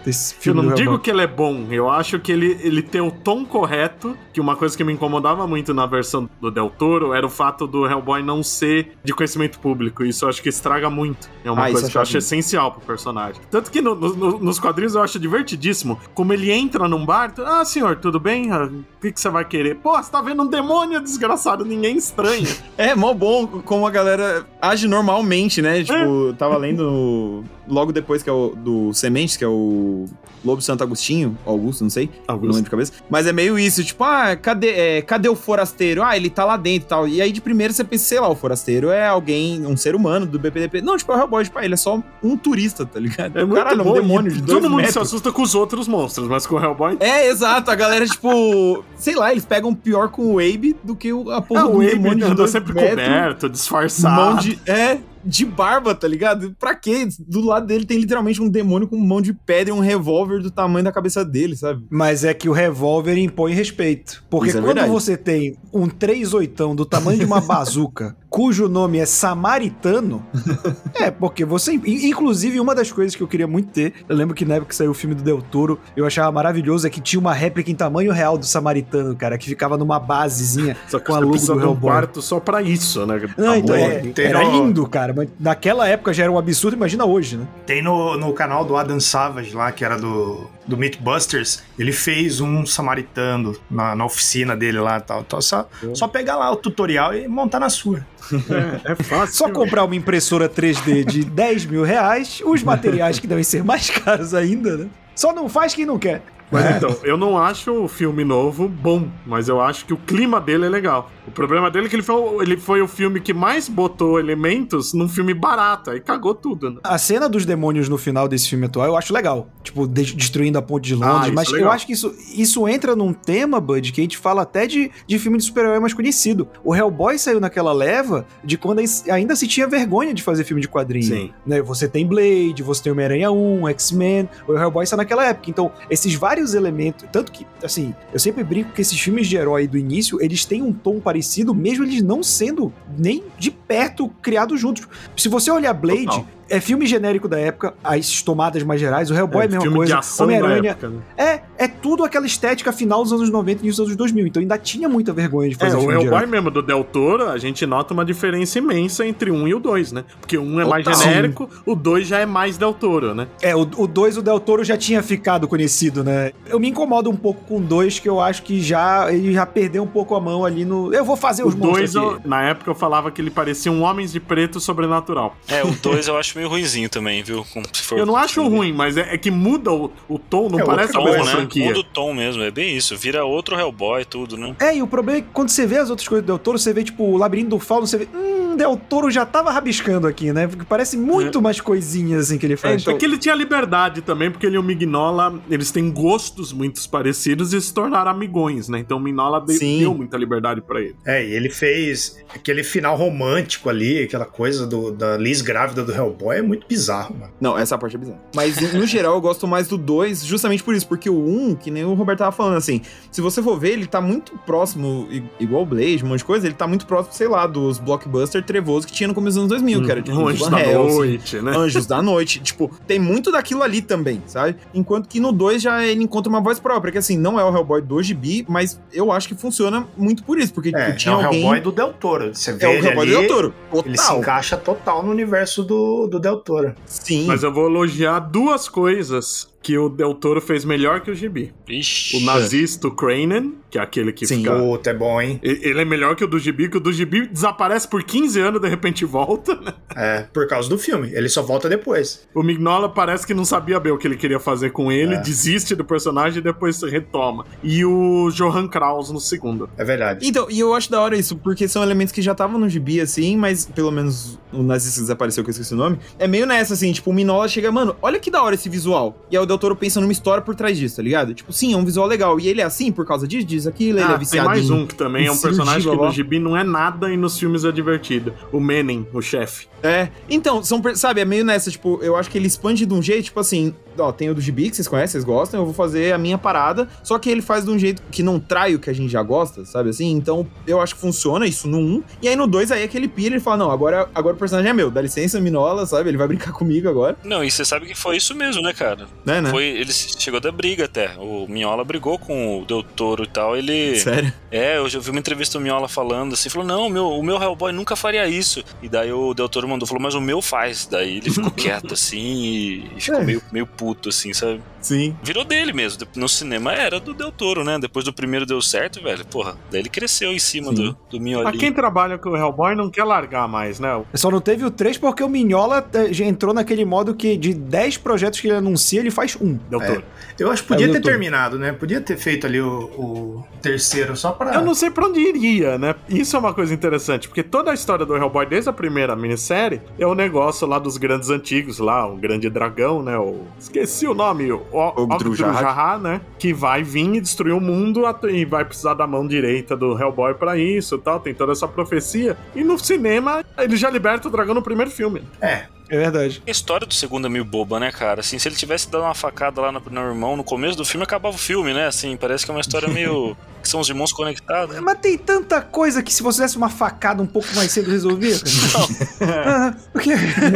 Desse 0.04 0.34
Eu 0.36 0.40
filme 0.40 0.62
não 0.62 0.68
do 0.70 0.74
digo 0.74 0.98
que 0.98 1.10
ele 1.10 1.22
é 1.22 1.26
bom, 1.26 1.66
eu 1.70 1.88
acho 1.90 2.18
que 2.20 2.30
ele, 2.30 2.58
ele 2.62 2.82
tem 2.82 3.00
o 3.00 3.10
tom 3.10 3.44
correto, 3.44 4.16
que 4.32 4.40
uma 4.40 4.54
coisa 4.56 4.76
que 4.76 4.84
me 4.84 4.92
incomodava 4.92 5.46
muito 5.46 5.74
na 5.74 5.86
versão 5.86 6.28
do 6.40 6.50
Del 6.50 6.70
Toro 6.70 7.12
era 7.12 7.26
o 7.26 7.30
fato 7.30 7.66
do 7.66 7.86
Hellboy 7.86 8.22
não 8.22 8.42
ser 8.42 8.92
de 9.02 9.12
conhecimento 9.12 9.58
público. 9.58 10.04
Isso 10.04 10.24
eu 10.24 10.28
acho 10.28 10.42
que 10.42 10.48
estraga 10.48 10.88
muito. 10.88 11.28
É 11.44 11.50
uma 11.50 11.66
Ah, 11.66 11.70
coisa 11.72 11.90
que 11.90 11.96
eu 11.96 12.00
é 12.00 12.02
acho 12.02 12.18
essencial 12.18 12.72
pro 12.72 12.80
personagem. 12.82 13.40
Tanto 13.50 13.70
que 13.70 13.80
no- 13.80 13.94
no- 13.94 14.14
no- 14.14 14.38
nos 14.38 14.58
quadrinhos 14.60 14.94
eu 14.94 15.02
acho 15.02 15.18
divertidíssimo. 15.18 15.98
Como 16.14 16.32
ele 16.32 16.50
entra 16.50 16.86
num 16.88 17.04
bar, 17.04 17.32
tu- 17.32 17.42
ah, 17.44 17.64
senhor, 17.64 17.96
tudo 17.96 18.20
bem? 18.20 18.50
Ah, 18.52 18.68
O 18.70 19.00
que, 19.00 19.12
que 19.12 19.20
você 19.20 19.30
vai 19.30 19.46
querer? 19.46 19.76
Pô, 19.76 19.96
você 19.96 20.10
tá 20.10 20.20
vendo 20.20 20.42
um 20.42 20.46
demônio 20.46 21.00
desgraçado, 21.00 21.64
ninguém 21.64 21.96
estranha. 21.96 22.46
É, 22.76 22.94
mó 22.94 23.12
bom 23.14 23.46
como 23.64 23.86
a 23.86 23.90
galera 23.90 24.46
age 24.60 24.86
normalmente, 24.88 25.60
né? 25.62 25.80
É. 25.80 25.84
Tipo, 25.84 26.34
tava 26.38 26.56
lendo 26.56 26.89
no- 26.90 27.44
logo 27.70 27.92
depois 27.92 28.22
que 28.22 28.28
é 28.28 28.32
o 28.32 28.54
do 28.56 28.92
Sementes, 28.92 29.36
que 29.36 29.44
é 29.44 29.48
o 29.48 30.06
Lobo 30.44 30.60
Santo 30.62 30.82
Agostinho, 30.82 31.36
Augusto, 31.46 31.82
não 31.82 31.90
sei, 31.90 32.10
não 32.28 32.36
lembro 32.36 32.62
de 32.62 32.70
cabeça. 32.70 32.92
Mas 33.08 33.26
é 33.26 33.32
meio 33.32 33.58
isso, 33.58 33.84
tipo, 33.84 34.02
ah, 34.04 34.34
cadê, 34.36 34.68
é, 34.70 35.02
cadê 35.02 35.28
o 35.28 35.36
forasteiro? 35.36 36.02
Ah, 36.02 36.16
ele 36.16 36.30
tá 36.30 36.44
lá 36.44 36.56
dentro 36.56 36.86
e 36.86 36.88
tal. 36.88 37.08
E 37.08 37.20
aí 37.22 37.30
de 37.32 37.40
primeiro 37.40 37.72
você 37.72 37.84
pensa, 37.84 38.04
sei 38.04 38.20
lá, 38.20 38.28
o 38.28 38.34
forasteiro 38.34 38.90
é 38.90 39.06
alguém, 39.06 39.64
um 39.66 39.76
ser 39.76 39.94
humano 39.94 40.26
do 40.26 40.38
BPDP. 40.38 40.80
Não, 40.82 40.96
tipo, 40.96 41.12
é 41.12 41.16
o 41.16 41.18
Hellboy, 41.20 41.44
tipo, 41.44 41.58
ah, 41.58 41.64
ele 41.64 41.74
é 41.74 41.76
só 41.76 42.02
um 42.22 42.36
turista, 42.36 42.84
tá 42.86 42.98
ligado? 42.98 43.38
É 43.38 43.44
muito 43.44 43.56
Caralho, 43.62 43.84
bom. 43.84 43.90
um 43.90 43.94
demônio 43.94 44.32
de 44.32 44.40
dois 44.40 44.58
Todo 44.60 44.70
mundo 44.70 44.80
se 44.80 44.86
metros. 44.86 45.06
assusta 45.06 45.30
com 45.32 45.42
os 45.42 45.54
outros 45.54 45.86
monstros, 45.86 46.26
mas 46.28 46.46
com 46.46 46.56
o 46.56 46.60
Hellboy 46.62 46.96
É, 47.00 47.28
exato, 47.28 47.70
a 47.70 47.74
galera, 47.74 48.06
tipo, 48.06 48.82
sei 48.96 49.14
lá, 49.14 49.30
eles 49.30 49.44
pegam 49.44 49.74
pior 49.74 50.08
com 50.08 50.34
o 50.34 50.38
Abe 50.38 50.74
do 50.82 50.96
que 50.96 51.12
o- 51.12 51.30
a 51.30 51.40
porra 51.42 51.60
Ah, 51.62 51.64
do 51.64 51.70
o 51.76 51.80
Abe 51.80 51.90
demônio 51.90 52.28
de 52.28 52.34
dois 52.34 52.50
sempre 52.50 52.72
metros. 52.72 52.90
coberto, 52.90 53.48
disfarçado. 53.48 54.14
mão 54.14 54.36
de. 54.36 54.58
É, 54.66 54.98
de 55.22 55.44
barba, 55.44 55.94
tá 55.94 56.08
ligado? 56.08 56.56
Pra 56.58 56.74
quê? 56.74 57.06
Do 57.18 57.42
lado 57.44 57.59
dele 57.60 57.84
tem 57.84 57.98
literalmente 57.98 58.40
um 58.42 58.48
demônio 58.48 58.88
com 58.88 58.96
mão 58.96 59.20
de 59.20 59.32
pedra 59.32 59.74
e 59.74 59.76
um 59.76 59.80
revólver 59.80 60.40
do 60.40 60.50
tamanho 60.50 60.84
da 60.84 60.92
cabeça 60.92 61.24
dele, 61.24 61.56
sabe? 61.56 61.84
Mas 61.90 62.24
é 62.24 62.34
que 62.34 62.48
o 62.48 62.52
revólver 62.52 63.16
impõe 63.16 63.52
respeito. 63.52 64.24
Porque 64.28 64.50
é 64.50 64.52
quando 64.54 64.66
verdade. 64.66 64.90
você 64.90 65.16
tem 65.16 65.56
um 65.72 65.88
38 65.88 66.74
do 66.74 66.84
tamanho 66.84 67.18
de 67.18 67.24
uma 67.24 67.40
bazuca, 67.42 68.16
cujo 68.30 68.68
nome 68.68 68.98
é 68.98 69.04
Samaritano, 69.04 70.24
é 70.94 71.10
porque 71.10 71.44
você. 71.44 71.72
in- 71.74 72.06
Inclusive, 72.08 72.60
uma 72.60 72.74
das 72.74 72.90
coisas 72.92 73.14
que 73.16 73.22
eu 73.22 73.26
queria 73.28 73.46
muito 73.48 73.70
ter, 73.70 73.92
eu 74.08 74.14
lembro 74.16 74.34
que 74.34 74.44
na 74.44 74.54
época 74.54 74.68
que 74.70 74.76
saiu 74.76 74.92
o 74.92 74.94
filme 74.94 75.14
do 75.16 75.22
Del 75.22 75.42
Toro, 75.42 75.78
eu 75.96 76.06
achava 76.06 76.30
maravilhoso 76.30 76.86
é 76.86 76.90
que 76.90 77.00
tinha 77.00 77.18
uma 77.18 77.32
réplica 77.34 77.70
em 77.70 77.74
tamanho 77.74 78.12
real 78.12 78.38
do 78.38 78.46
Samaritano, 78.46 79.14
cara, 79.16 79.36
que 79.36 79.46
ficava 79.46 79.76
numa 79.76 79.98
basezinha 79.98 80.76
Só 80.88 80.98
que 81.00 81.06
com 81.06 81.14
a 81.14 81.26
precisa 81.26 81.54
do 81.54 81.58
de 81.60 81.66
um 81.66 81.68
Hellboy. 81.70 81.90
quarto 81.90 82.22
só 82.22 82.38
pra 82.38 82.62
isso, 82.62 83.04
né? 83.04 83.20
Não, 83.36 83.56
então, 83.56 83.74
Tá 83.74 83.80
é, 83.82 84.12
era 84.18 84.44
no- 84.44 84.50
lindo, 84.52 84.86
cara, 84.86 85.12
mas 85.12 85.28
naquela 85.38 85.88
época 85.88 86.12
já 86.12 86.22
era 86.22 86.32
um 86.32 86.38
absurdo, 86.38 86.76
imagina 86.76 87.04
hoje, 87.04 87.36
né? 87.36 87.46
Tem 87.66 87.82
no, 87.82 88.16
no 88.16 88.32
canal 88.32 88.64
do 88.64 88.76
Adam 88.76 89.00
Savage 89.00 89.54
lá, 89.54 89.72
que 89.72 89.84
era 89.84 89.96
do, 89.98 90.46
do 90.70 90.76
Mythbusters, 90.76 91.62
ele 91.78 91.92
fez 91.92 92.40
um 92.40 92.64
samaritano 92.64 93.58
na, 93.70 93.94
na 93.94 94.04
oficina 94.04 94.56
dele 94.56 94.80
lá 94.80 94.98
e 94.98 95.02
tal. 95.02 95.20
Então 95.20 95.40
só, 95.42 95.68
só 95.94 96.08
pegar 96.08 96.36
lá 96.36 96.50
o 96.50 96.56
tutorial 96.56 97.14
e 97.14 97.28
montar 97.28 97.60
na 97.60 97.68
sua. 97.68 98.06
É, 98.32 98.92
é 98.92 98.94
fácil. 98.94 99.34
Só 99.34 99.50
comprar 99.50 99.84
uma 99.84 99.96
impressora 99.96 100.48
3D 100.48 101.04
de 101.04 101.24
10 101.24 101.66
mil 101.66 101.82
reais, 101.82 102.40
os 102.44 102.62
materiais 102.62 103.18
que 103.18 103.26
devem 103.26 103.44
ser 103.44 103.64
mais 103.64 103.90
caros 103.90 104.32
ainda, 104.34 104.76
né? 104.76 104.88
Só 105.14 105.32
não 105.32 105.48
faz 105.48 105.74
quem 105.74 105.84
não 105.84 105.98
quer. 105.98 106.22
Mas 106.50 106.76
então, 106.76 106.96
eu 107.04 107.16
não 107.16 107.38
acho 107.38 107.72
o 107.72 107.86
filme 107.88 108.24
novo 108.24 108.68
bom, 108.68 109.08
mas 109.26 109.48
eu 109.48 109.60
acho 109.60 109.84
que 109.86 109.92
o 109.94 109.96
clima 109.96 110.40
dele 110.40 110.66
é 110.66 110.68
legal. 110.68 111.10
O 111.26 111.30
problema 111.30 111.70
dele 111.70 111.86
é 111.86 111.88
que 111.88 111.94
ele 111.96 112.02
foi, 112.02 112.14
o- 112.16 112.42
ele 112.42 112.56
foi 112.56 112.82
o 112.82 112.88
filme 112.88 113.20
que 113.20 113.32
mais 113.32 113.68
botou 113.68 114.18
elementos 114.18 114.92
num 114.92 115.08
filme 115.08 115.32
barato, 115.32 115.90
aí 115.90 116.00
cagou 116.00 116.34
tudo, 116.34 116.70
né? 116.70 116.76
A 116.82 116.98
cena 116.98 117.28
dos 117.28 117.44
demônios 117.46 117.88
no 117.88 117.96
final 117.96 118.26
desse 118.26 118.48
filme 118.48 118.66
atual 118.66 118.86
eu 118.86 118.96
acho 118.96 119.12
legal. 119.12 119.48
Tipo, 119.62 119.86
de- 119.86 120.14
destruindo 120.16 120.58
a 120.58 120.62
ponte 120.62 120.94
de 120.94 121.02
Ah, 121.02 121.06
Londres. 121.06 121.26
isso 121.26 121.34
mas 121.34 121.52
é 121.52 121.62
eu 121.62 121.70
acho 121.70 121.86
que 121.86 121.92
isso, 121.92 122.14
isso 122.34 122.66
entra 122.66 122.96
num 122.96 123.12
tema, 123.12 123.60
Bud, 123.60 123.92
que 123.92 124.00
a 124.00 124.04
gente 124.04 124.18
fala 124.18 124.42
até 124.42 124.66
de, 124.66 124.90
de 125.06 125.18
filme 125.18 125.38
de 125.38 125.44
super-herói 125.44 125.78
mais 125.78 125.94
conhecido. 125.94 126.48
O 126.64 126.74
Hellboy 126.74 127.16
saiu 127.18 127.38
naquela 127.38 127.72
leva 127.72 128.26
de 128.42 128.56
quando 128.58 128.80
ainda 129.10 129.36
se 129.36 129.46
tinha 129.46 129.66
vergonha 129.68 130.12
de 130.12 130.22
fazer 130.22 130.42
filme 130.44 130.60
de 130.60 130.68
quadrinho. 130.68 131.04
Sim. 131.06 131.30
né? 131.46 131.62
Você 131.62 131.86
tem 131.88 132.06
Blade, 132.06 132.62
você 132.62 132.82
tem 132.82 132.92
Homem-Aranha 132.92 133.30
1, 133.30 133.68
X-Men, 133.68 134.28
o 134.48 134.54
Hellboy 134.54 134.82
está 134.82 134.96
naquela 134.96 135.24
época. 135.26 135.48
Então, 135.50 135.70
esses 135.88 136.14
vários 136.14 136.39
elementos, 136.54 137.06
tanto 137.12 137.30
que, 137.30 137.46
assim, 137.62 137.94
eu 138.12 138.18
sempre 138.18 138.42
brinco 138.42 138.72
que 138.72 138.80
esses 138.80 139.00
filmes 139.00 139.28
de 139.28 139.36
herói 139.36 139.66
do 139.66 139.78
início, 139.78 140.20
eles 140.22 140.44
têm 140.44 140.62
um 140.62 140.72
tom 140.72 141.00
parecido, 141.00 141.54
mesmo 141.54 141.84
eles 141.84 142.02
não 142.02 142.22
sendo 142.22 142.72
nem 142.98 143.22
de 143.38 143.50
perto 143.50 144.08
criados 144.22 144.60
juntos. 144.60 144.88
Se 145.16 145.28
você 145.28 145.50
olhar 145.50 145.72
Blade, 145.72 146.06
Total. 146.06 146.26
É 146.50 146.60
filme 146.60 146.86
genérico 146.86 147.28
da 147.28 147.38
época, 147.38 147.74
as 147.82 148.20
tomadas 148.22 148.62
mais 148.62 148.80
gerais, 148.80 149.10
o 149.10 149.14
Hellboy 149.14 149.42
é, 149.42 149.44
a 149.44 149.48
mesma 149.48 149.62
filme 149.62 149.76
coisa, 149.76 149.92
de 149.94 149.98
ação 149.98 150.26
da 150.26 150.32
Homem-Aranha, 150.34 150.70
época, 150.72 150.88
né? 150.88 151.00
é, 151.16 151.40
é 151.64 151.68
tudo 151.68 152.04
aquela 152.04 152.26
estética 152.26 152.72
final 152.72 153.02
dos 153.02 153.12
anos 153.12 153.30
90 153.30 153.64
e 153.64 153.68
dos 153.70 153.80
anos 153.80 153.96
2000, 153.96 154.26
então 154.26 154.40
ainda 154.42 154.58
tinha 154.58 154.88
muita 154.88 155.12
vergonha 155.12 155.48
de 155.48 155.54
É, 155.54 155.58
fazer 155.58 155.76
o 155.76 155.80
filme 155.80 155.98
de 155.98 156.04
Hellboy 156.04 156.26
mesmo 156.26 156.50
do 156.50 156.60
Del 156.62 156.84
Toro, 156.84 157.28
a 157.28 157.38
gente 157.38 157.64
nota 157.64 157.94
uma 157.94 158.04
diferença 158.04 158.58
imensa 158.58 159.06
entre 159.06 159.30
um 159.30 159.46
e 159.46 159.54
o 159.54 159.58
dois, 159.60 159.92
né? 159.92 160.04
Porque 160.20 160.36
um 160.36 160.60
é 160.60 160.64
mais 160.64 160.84
Total. 160.84 161.00
genérico, 161.00 161.48
o 161.64 161.74
dois 161.74 162.06
já 162.06 162.18
é 162.18 162.26
mais 162.26 162.58
Del 162.58 162.74
Toro, 162.74 163.14
né? 163.14 163.28
É, 163.40 163.54
o 163.54 163.64
2, 163.64 164.16
o 164.18 164.22
Del 164.22 164.40
Toro 164.40 164.64
já 164.64 164.76
tinha 164.76 165.02
ficado 165.02 165.46
conhecido, 165.46 166.02
né? 166.04 166.32
Eu 166.46 166.58
me 166.58 166.68
incomodo 166.68 167.08
um 167.10 167.16
pouco 167.16 167.42
com 167.44 167.56
o 167.58 167.60
2, 167.60 167.98
que 167.98 168.08
eu 168.08 168.20
acho 168.20 168.42
que 168.42 168.60
já 168.60 169.12
ele 169.12 169.32
já 169.32 169.46
perdeu 169.46 169.82
um 169.82 169.86
pouco 169.86 170.14
a 170.14 170.20
mão 170.20 170.44
ali 170.44 170.64
no. 170.64 170.92
Eu 170.92 171.04
vou 171.04 171.16
fazer 171.16 171.42
O 171.44 171.46
os 171.48 171.54
monstros. 171.54 171.92
dois, 171.92 171.96
aqui. 171.96 172.24
eu- 172.24 172.28
na 172.28 172.42
época 172.42 172.70
eu 172.70 172.74
falava 172.74 173.10
que 173.10 173.20
ele 173.20 173.30
parecia 173.30 173.70
um 173.70 173.82
Homens 173.82 174.12
de 174.12 174.20
Preto 174.20 174.58
sobrenatural. 174.60 175.36
É, 175.48 175.62
o 175.64 175.70
2 175.72 176.08
eu 176.08 176.16
acho 176.16 176.34
meio 176.40 176.48
ruinzinho 176.48 176.88
também, 176.88 177.22
viu? 177.22 177.44
Com- 177.52 177.62
Se 177.72 177.82
for 177.82 177.98
Eu 177.98 178.06
não 178.06 178.16
acho 178.16 178.46
ruim, 178.48 178.72
mas 178.72 178.96
é, 178.96 179.14
é 179.14 179.18
que 179.18 179.30
muda 179.30 179.70
o, 179.72 179.90
o 180.08 180.18
tom, 180.18 180.48
não 180.48 180.58
É 180.60 180.64
parece 180.64 180.96
a 180.96 181.00
outra 181.00 181.18
mesma 181.18 181.24
Tom, 181.26 181.30
né? 181.30 181.36
franquia. 181.42 181.66
Muda 181.66 181.78
o 181.80 181.84
tom 181.84 182.14
mesmo, 182.14 182.42
é 182.42 182.50
bem 182.50 182.76
isso. 182.76 182.96
Vira 182.96 183.24
outro 183.24 183.58
Hellboy, 183.58 184.04
tudo, 184.04 184.36
né? 184.36 184.54
É, 184.60 184.76
e 184.76 184.82
o 184.82 184.86
problema 184.86 185.18
é 185.18 185.22
que 185.22 185.28
quando 185.32 185.48
você 185.50 185.66
vê 185.66 185.78
as 185.78 185.90
outras 185.90 186.08
coisas 186.08 186.24
do 186.24 186.26
Del 186.28 186.38
Toro, 186.38 186.58
você 186.58 186.72
vê, 186.72 186.82
tipo, 186.84 187.04
o 187.04 187.16
Labirinto 187.16 187.50
do 187.50 187.58
Fauno, 187.58 187.86
você 187.86 187.98
vê. 187.98 188.08
Hum, 188.14 188.56
Del 188.56 188.76
Toro 188.76 189.10
já 189.10 189.24
tava 189.24 189.50
rabiscando 189.50 190.06
aqui, 190.06 190.32
né? 190.32 190.46
Porque 190.46 190.64
parece 190.68 190.96
muito 190.96 191.40
mais 191.40 191.60
coisinhas 191.60 192.26
assim 192.26 192.36
que 192.38 192.44
ele 192.46 192.56
faz. 192.56 192.86
É 192.86 192.94
que 192.94 193.04
ele 193.04 193.16
tinha 193.16 193.34
liberdade 193.34 194.02
também, 194.02 194.30
porque 194.30 194.44
ele 194.46 194.56
e 194.56 194.58
o 194.58 194.62
Mignola, 194.62 195.40
eles 195.48 195.70
têm 195.70 195.90
gostos 195.90 196.52
muito 196.52 196.80
parecidos 196.90 197.52
e 197.52 197.60
se 197.60 197.72
tornaram 197.72 198.10
amigões, 198.10 198.68
né? 198.68 198.78
Então 198.80 198.96
o 198.98 199.00
Mignola 199.00 199.40
de- 199.40 199.54
Sim. 199.54 199.78
deu 199.78 199.94
muita 199.94 200.16
liberdade 200.16 200.60
pra 200.60 200.80
ele. 200.80 200.96
É, 201.06 201.24
e 201.24 201.32
ele 201.32 201.48
fez 201.48 202.18
aquele 202.34 202.62
final 202.64 202.96
romântico 202.96 203.68
ali, 203.70 204.02
aquela 204.02 204.24
coisa 204.26 204.66
do, 204.66 204.90
da 204.90 205.16
Liz 205.16 205.40
grávida 205.42 205.84
do 205.84 205.92
Hellboy. 205.92 206.29
Hellboy 206.30 206.38
é 206.38 206.42
muito 206.42 206.66
bizarro, 206.66 207.16
mano. 207.18 207.32
Não, 207.40 207.58
essa 207.58 207.76
parte 207.76 207.96
é 207.96 207.98
bizarra. 207.98 208.20
Mas 208.34 208.72
no 208.72 208.86
geral 208.86 209.14
eu 209.14 209.20
gosto 209.20 209.46
mais 209.46 209.68
do 209.68 209.76
2, 209.76 210.24
justamente 210.24 210.62
por 210.62 210.74
isso, 210.74 210.86
porque 210.86 211.10
o 211.10 211.18
1, 211.18 211.50
um, 211.50 211.54
que 211.54 211.70
nem 211.70 211.84
o 211.84 211.94
Roberto 211.94 212.20
tava 212.20 212.32
falando, 212.32 212.56
assim, 212.56 212.80
se 213.10 213.20
você 213.20 213.42
for 213.42 213.58
ver, 213.58 213.72
ele 213.72 213.86
tá 213.86 214.00
muito 214.00 214.38
próximo, 214.46 215.08
igual 215.38 215.62
o 215.62 215.66
Blade, 215.66 216.04
um 216.04 216.08
monte 216.08 216.18
de 216.18 216.24
coisa, 216.24 216.46
ele 216.46 216.54
tá 216.54 216.66
muito 216.66 216.86
próximo, 216.86 217.14
sei 217.14 217.28
lá, 217.28 217.46
dos 217.46 217.78
blockbuster 217.78 218.42
trevoso 218.42 218.86
que 218.86 218.92
tinha 218.92 219.08
no 219.08 219.14
começo 219.14 219.34
dos 219.36 219.44
anos 219.44 219.50
2000, 219.50 219.78
hum, 219.78 219.84
que 219.84 219.90
era 219.90 220.02
tipo 220.02 220.28
Anjos 220.28 220.48
da 220.48 220.60
Hell, 220.60 220.88
Noite, 220.88 221.40
né? 221.40 221.52
Anjos 221.56 221.86
da 221.86 222.02
Noite. 222.02 222.40
Tipo, 222.40 222.70
tem 222.86 222.98
muito 222.98 223.32
daquilo 223.32 223.62
ali 223.62 223.82
também, 223.82 224.22
sabe? 224.26 224.56
Enquanto 224.72 225.08
que 225.08 225.20
no 225.20 225.32
2 225.32 225.62
já 225.62 225.84
ele 225.84 226.04
encontra 226.04 226.30
uma 226.30 226.40
voz 226.40 226.58
própria, 226.58 226.92
que 226.92 226.98
assim, 226.98 227.16
não 227.16 227.38
é 227.38 227.44
o 227.44 227.54
Hellboy 227.54 227.82
do 227.82 228.02
GB, 228.02 228.46
mas 228.48 228.80
eu 228.92 229.10
acho 229.10 229.28
que 229.28 229.34
funciona 229.34 229.86
muito 229.96 230.22
por 230.22 230.38
isso, 230.38 230.52
porque 230.52 230.70
é, 230.74 230.86
tipo, 230.86 230.98
tinha 230.98 231.14
é 231.14 231.16
o 231.16 231.24
alguém... 231.24 231.42
Hellboy 231.42 231.60
do 231.60 231.72
Del 231.72 231.92
Toro. 231.92 232.34
Você 232.34 232.52
vê 232.52 232.66
é 232.66 232.68
o 232.68 232.84
Hellboy 232.84 233.02
ali, 233.02 233.12
do 233.12 233.20
Del 233.20 233.28
Toro. 233.28 233.54
Total. 233.70 233.86
Ele 233.86 233.98
se 233.98 234.12
encaixa 234.14 234.56
total 234.56 235.02
no 235.02 235.10
universo 235.10 235.62
do, 235.62 236.06
do 236.06 236.19
Del 236.20 236.36
Toro. 236.38 236.74
Sim. 236.86 237.26
Mas 237.26 237.42
eu 237.42 237.52
vou 237.52 237.66
elogiar 237.66 238.20
duas 238.20 238.68
coisas 238.68 239.49
que 239.62 239.76
o 239.76 239.88
Del 239.90 240.14
Toro 240.14 240.40
fez 240.40 240.64
melhor 240.64 241.00
que 241.00 241.10
o 241.10 241.14
Gibi. 241.14 241.52
Ixi. 241.68 242.16
O 242.16 242.20
nazista 242.24 242.88
o 242.88 242.90
Cranen, 242.90 243.54
que 243.70 243.78
é 243.78 243.82
aquele 243.82 244.10
que 244.12 244.26
Sim, 244.26 244.38
fica... 244.38 244.56
Puta, 244.58 244.90
é 244.90 244.94
bom, 244.94 245.20
hein? 245.20 245.38
Ele 245.42 245.80
é 245.80 245.84
melhor 245.84 246.16
que 246.16 246.24
o 246.24 246.26
do 246.26 246.38
Gibi, 246.38 246.68
que 246.68 246.78
o 246.78 246.80
do 246.80 246.90
Gibi 246.92 247.26
desaparece 247.26 247.86
por 247.86 248.02
15 248.02 248.40
anos, 248.40 248.60
de 248.60 248.68
repente 248.68 249.04
volta, 249.04 249.54
né? 249.56 249.72
É, 249.94 250.22
por 250.32 250.46
causa 250.48 250.68
do 250.68 250.78
filme. 250.78 251.10
Ele 251.12 251.28
só 251.28 251.42
volta 251.42 251.68
depois. 251.68 252.26
O 252.34 252.42
Mignola 252.42 252.88
parece 252.88 253.26
que 253.26 253.34
não 253.34 253.44
sabia 253.44 253.78
bem 253.78 253.92
o 253.92 253.98
que 253.98 254.06
ele 254.08 254.16
queria 254.16 254.40
fazer 254.40 254.70
com 254.70 254.90
ele, 254.90 255.14
É. 255.14 255.20
desiste 255.20 255.74
do 255.74 255.84
personagem 255.84 256.38
e 256.38 256.42
depois 256.42 256.80
retoma. 256.82 257.44
E 257.62 257.84
o 257.84 258.30
Johan 258.32 258.66
Kraus 258.66 259.10
no 259.10 259.20
segundo. 259.20 259.68
É 259.76 259.84
verdade. 259.84 260.26
Então, 260.26 260.46
e 260.50 260.58
eu 260.58 260.74
acho 260.74 260.90
da 260.90 261.00
hora 261.00 261.16
isso, 261.16 261.36
porque 261.36 261.68
são 261.68 261.82
elementos 261.82 262.12
que 262.12 262.22
já 262.22 262.32
estavam 262.32 262.58
no 262.58 262.68
gibi, 262.68 262.98
assim, 263.00 263.36
mas 263.36 263.66
pelo 263.66 263.90
menos 263.90 264.38
o 264.52 264.62
nazista 264.62 265.00
desapareceu, 265.00 265.44
que 265.44 265.50
eu 265.50 265.52
esqueci 265.52 265.74
o 265.74 265.76
nome, 265.76 265.98
é 266.18 266.26
meio 266.26 266.46
nessa, 266.46 266.74
assim, 266.74 266.90
tipo, 266.92 267.10
o 267.10 267.12
Minola 267.14 267.46
chega, 267.46 267.70
mano, 267.70 267.94
olha 268.00 268.18
que 268.18 268.30
da 268.30 268.42
hora 268.42 268.54
esse 268.54 268.68
visual. 268.68 269.24
E 269.30 269.36
aí 269.36 269.42
o 269.42 269.49
Del 269.50 269.58
Toro 269.58 269.74
pensa 269.76 270.00
numa 270.00 270.12
história 270.12 270.42
por 270.42 270.54
trás 270.54 270.78
disso, 270.78 270.96
tá 270.96 271.02
ligado? 271.02 271.34
Tipo, 271.34 271.52
sim, 271.52 271.72
é 271.72 271.76
um 271.76 271.84
visual 271.84 272.06
legal. 272.06 272.38
E 272.38 272.48
ele 272.48 272.60
é 272.60 272.64
assim 272.64 272.90
por 272.92 273.04
causa 273.06 273.26
disso, 273.26 273.46
diz 273.46 273.66
aquilo, 273.66 273.98
ele 273.98 274.00
é 274.00 274.04
Ah, 274.04 274.08
tem 274.10 274.18
viciado 274.18 274.48
mais 274.48 274.68
em- 274.68 274.72
um 274.72 274.86
que 274.86 274.94
também 274.94 275.26
é 275.26 275.32
um 275.32 275.36
personagem 275.38 275.80
cirurgia, 275.82 276.00
que 276.00 276.06
no 276.06 276.12
Gibi 276.12 276.38
não 276.38 276.56
é 276.56 276.62
nada 276.64 277.12
e 277.12 277.16
nos 277.16 277.38
filmes 277.38 277.64
é 277.64 277.72
divertido. 277.72 278.32
O 278.52 278.60
Menem, 278.60 279.06
o 279.12 279.20
chefe. 279.20 279.68
É, 279.82 280.08
então, 280.28 280.62
são, 280.62 280.82
sabe, 280.94 281.20
é 281.22 281.24
meio 281.24 281.44
nessa, 281.44 281.70
tipo, 281.70 281.98
eu 282.02 282.14
acho 282.14 282.30
que 282.30 282.36
ele 282.36 282.46
expande 282.46 282.84
de 282.84 282.92
um 282.92 283.00
jeito, 283.02 283.24
tipo 283.24 283.40
assim, 283.40 283.74
ó, 283.98 284.12
tem 284.12 284.28
o 284.28 284.34
do 284.34 284.40
Gibi 284.40 284.68
que 284.68 284.76
vocês 284.76 284.86
conhecem, 284.86 285.12
vocês 285.12 285.24
gostam, 285.24 285.58
eu 285.60 285.64
vou 285.64 285.72
fazer 285.72 286.12
a 286.12 286.18
minha 286.18 286.36
parada, 286.36 286.86
só 287.02 287.18
que 287.18 287.30
ele 287.30 287.40
faz 287.40 287.64
de 287.64 287.70
um 287.70 287.78
jeito 287.78 288.02
que 288.10 288.22
não 288.22 288.38
trai 288.38 288.74
o 288.74 288.78
que 288.78 288.90
a 288.90 288.92
gente 288.92 289.10
já 289.10 289.22
gosta, 289.22 289.64
sabe 289.64 289.88
assim? 289.88 290.10
Então, 290.10 290.46
eu 290.66 290.82
acho 290.82 290.94
que 290.94 291.00
funciona 291.00 291.46
isso 291.46 291.66
no 291.66 291.78
1, 291.78 292.02
e 292.20 292.28
aí 292.28 292.36
no 292.36 292.46
2 292.46 292.70
aí 292.70 292.82
é 292.82 292.88
que 292.88 292.96
ele 292.96 293.08
pira, 293.08 293.34
ele 293.36 293.40
fala, 293.42 293.56
não, 293.56 293.70
agora, 293.70 294.06
agora 294.14 294.36
o 294.36 294.38
personagem 294.38 294.70
é 294.70 294.74
meu, 294.74 294.90
dá 294.90 295.00
licença, 295.00 295.40
Minola, 295.40 295.86
sabe, 295.86 296.10
ele 296.10 296.18
vai 296.18 296.28
brincar 296.28 296.52
comigo 296.52 296.86
agora, 296.86 297.16
Não, 297.24 297.42
e 297.42 297.50
você 297.50 297.64
sabe 297.64 297.86
que 297.86 297.94
foi 297.94 298.18
isso 298.18 298.34
mesmo, 298.34 298.60
né, 298.62 298.74
cara? 298.74 299.06
né, 299.24 299.39
né? 299.42 299.50
Foi, 299.50 299.64
ele 299.64 299.92
chegou 299.92 300.40
da 300.40 300.50
briga 300.52 300.84
até. 300.84 301.10
O 301.18 301.46
Minhola 301.48 301.84
brigou 301.84 302.18
com 302.18 302.60
o 302.60 302.64
Del 302.64 302.82
Toro 302.82 303.24
e 303.24 303.26
tal. 303.26 303.56
Ele. 303.56 303.98
Sério? 303.98 304.32
É, 304.50 304.76
eu 304.78 304.88
já 304.88 304.98
vi 304.98 305.10
uma 305.10 305.18
entrevista 305.20 305.58
do 305.58 305.62
Minhola 305.62 305.88
falando 305.88 306.32
assim, 306.34 306.48
falou, 306.48 306.66
não, 306.66 306.88
meu, 306.88 307.08
o 307.08 307.22
meu 307.22 307.40
Hellboy 307.40 307.72
nunca 307.72 307.94
faria 307.96 308.26
isso. 308.26 308.64
E 308.82 308.88
daí 308.88 309.12
o 309.12 309.34
Del 309.34 309.48
Toro 309.48 309.68
mandou, 309.68 309.86
falou, 309.86 310.02
mas 310.02 310.14
o 310.14 310.20
meu 310.20 310.40
faz. 310.42 310.86
Daí 310.86 311.18
ele 311.18 311.30
ficou 311.30 311.50
quieto, 311.52 311.94
assim, 311.94 312.18
e, 312.18 312.90
e 312.96 313.00
ficou 313.00 313.20
É. 313.20 313.24
meio, 313.24 313.42
meio 313.52 313.66
puto, 313.66 314.08
assim, 314.08 314.32
sabe? 314.32 314.60
Sim. 314.80 315.16
Virou 315.22 315.44
dele 315.44 315.72
mesmo. 315.72 316.06
No 316.16 316.28
cinema 316.28 316.72
era 316.72 316.98
do 317.00 317.12
Del 317.14 317.30
Toro, 317.32 317.64
né? 317.64 317.78
Depois 317.78 318.04
do 318.04 318.12
primeiro 318.12 318.46
deu 318.46 318.60
certo, 318.62 319.02
velho. 319.02 319.24
Porra, 319.26 319.56
daí 319.70 319.80
ele 319.80 319.88
cresceu 319.88 320.32
em 320.32 320.38
cima 320.38 320.68
Sim. 320.70 320.74
do, 320.74 320.82
do 320.92 320.96
Pra 321.10 321.20
Miolinho. 321.20 321.58
quem 321.58 321.72
trabalha 321.72 322.16
com 322.18 322.30
o 322.30 322.36
Hellboy 322.36 322.74
não 322.74 322.90
quer 322.90 323.04
largar 323.04 323.46
mais, 323.48 323.78
né? 323.78 324.02
Só 324.14 324.30
não 324.30 324.40
teve 324.40 324.64
o 324.64 324.70
3 324.70 324.98
porque 324.98 325.22
o 325.22 325.28
Mignola 325.28 325.86
eh, 325.92 326.12
já 326.12 326.24
entrou 326.24 326.54
naquele 326.54 326.84
modo 326.84 327.14
que 327.14 327.36
de 327.36 327.52
10 327.54 327.98
projetos 327.98 328.40
que 328.40 328.48
ele 328.48 328.56
anuncia, 328.56 329.00
ele 329.00 329.10
faz 329.10 329.36
um. 329.40 329.54
Del 329.68 329.82
É. 329.82 329.86
Toro. 329.86 330.04
Eu 330.38 330.50
acho 330.50 330.62
que 330.62 330.68
podia 330.68 330.86
É 330.86 330.92
ter 330.92 331.00
terminado, 331.02 331.58
né? 331.58 331.72
Podia 331.72 332.00
ter 332.00 332.16
feito 332.16 332.46
ali 332.46 332.60
o, 332.60 332.84
o 332.96 333.44
terceiro 333.60 334.16
só 334.16 334.32
pra. 334.32 334.54
Eu 334.54 334.62
não 334.62 334.74
sei 334.74 334.90
pra 334.90 335.06
onde 335.06 335.20
iria, 335.20 335.76
né? 335.78 335.94
Isso 336.08 336.34
é 336.34 336.38
uma 336.38 336.54
coisa 336.54 336.72
interessante, 336.72 337.28
porque 337.28 337.42
toda 337.42 337.70
a 337.70 337.74
história 337.74 338.06
do 338.06 338.16
Hellboy, 338.16 338.46
desde 338.46 338.70
a 338.70 338.72
primeira 338.72 339.14
minissérie, 339.14 339.82
é 339.98 340.06
o 340.06 340.14
negócio 340.14 340.66
lá 340.66 340.78
dos 340.78 340.96
grandes 340.96 341.28
antigos, 341.30 341.78
lá, 341.78 342.06
o 342.06 342.16
grande 342.16 342.48
dragão, 342.48 343.02
né? 343.02 343.18
O... 343.18 343.42
Esqueci 343.58 344.06
o 344.06 344.14
nome, 344.14 344.50
o 344.50 344.66
o- 344.72 345.02
Ogdru 345.02 345.30
Ogdru-Jahá, 345.32 345.98
né? 345.98 346.20
Que 346.38 346.52
vai 346.52 346.82
vir 346.82 347.14
e 347.16 347.20
destruir 347.20 347.52
o 347.54 347.60
mundo 347.60 348.02
e 348.30 348.44
vai 348.44 348.64
precisar 348.64 348.94
da 348.94 349.06
mão 349.06 349.26
direita 349.26 349.76
do 349.76 349.98
Hellboy 349.98 350.34
pra 350.34 350.56
isso 350.58 350.96
e 350.96 350.98
tal. 350.98 351.20
Tem 351.20 351.34
toda 351.34 351.52
essa 351.52 351.66
profecia. 351.68 352.36
E 352.54 352.62
no 352.64 352.78
cinema, 352.78 353.44
ele 353.58 353.76
já 353.76 353.90
liberta 353.90 354.28
o 354.28 354.30
dragão 354.30 354.54
no 354.54 354.62
primeiro 354.62 354.90
filme. 354.90 355.22
É. 355.40 355.64
É 355.92 355.96
verdade. 355.98 356.40
A 356.46 356.50
história 356.52 356.86
do 356.86 356.94
segundo 356.94 357.26
é 357.26 357.28
meio 357.28 357.44
boba, 357.44 357.80
né, 357.80 357.90
cara? 357.90 358.20
Assim, 358.20 358.38
se 358.38 358.46
ele 358.46 358.54
tivesse 358.54 358.88
dado 358.88 359.02
uma 359.02 359.12
facada 359.14 359.60
lá 359.60 359.72
no, 359.72 359.82
no 359.90 360.00
irmão 360.00 360.36
no 360.36 360.44
começo 360.44 360.76
do 360.76 360.84
filme, 360.84 361.02
acabava 361.02 361.34
o 361.34 361.38
filme, 361.38 361.74
né? 361.74 361.88
Assim, 361.88 362.16
parece 362.16 362.44
que 362.44 362.50
é 362.52 362.54
uma 362.54 362.60
história 362.60 362.86
meio. 362.94 363.36
que 363.60 363.68
são 363.68 363.80
os 363.80 363.88
irmãos 363.88 364.12
conectados. 364.12 364.78
Mas 364.78 364.98
tem 365.00 365.18
tanta 365.18 365.60
coisa 365.60 366.00
que 366.00 366.14
se 366.14 366.22
você 366.22 366.42
desse 366.42 366.56
uma 366.56 366.68
facada 366.70 367.20
um 367.20 367.26
pouco 367.26 367.48
mais 367.56 367.72
cedo 367.72 367.90
resolvia. 367.90 368.36
Ah, 369.20 369.74
porque... 369.92 370.10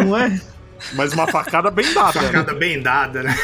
Não 0.04 0.16
é? 0.16 0.40
Mas 0.92 1.12
uma 1.12 1.26
facada 1.26 1.70
bem 1.70 1.92
dada, 1.92 2.20
né? 2.20 2.26
Facada 2.26 2.54
bem 2.54 2.82
dada, 2.82 3.22
né? 3.22 3.34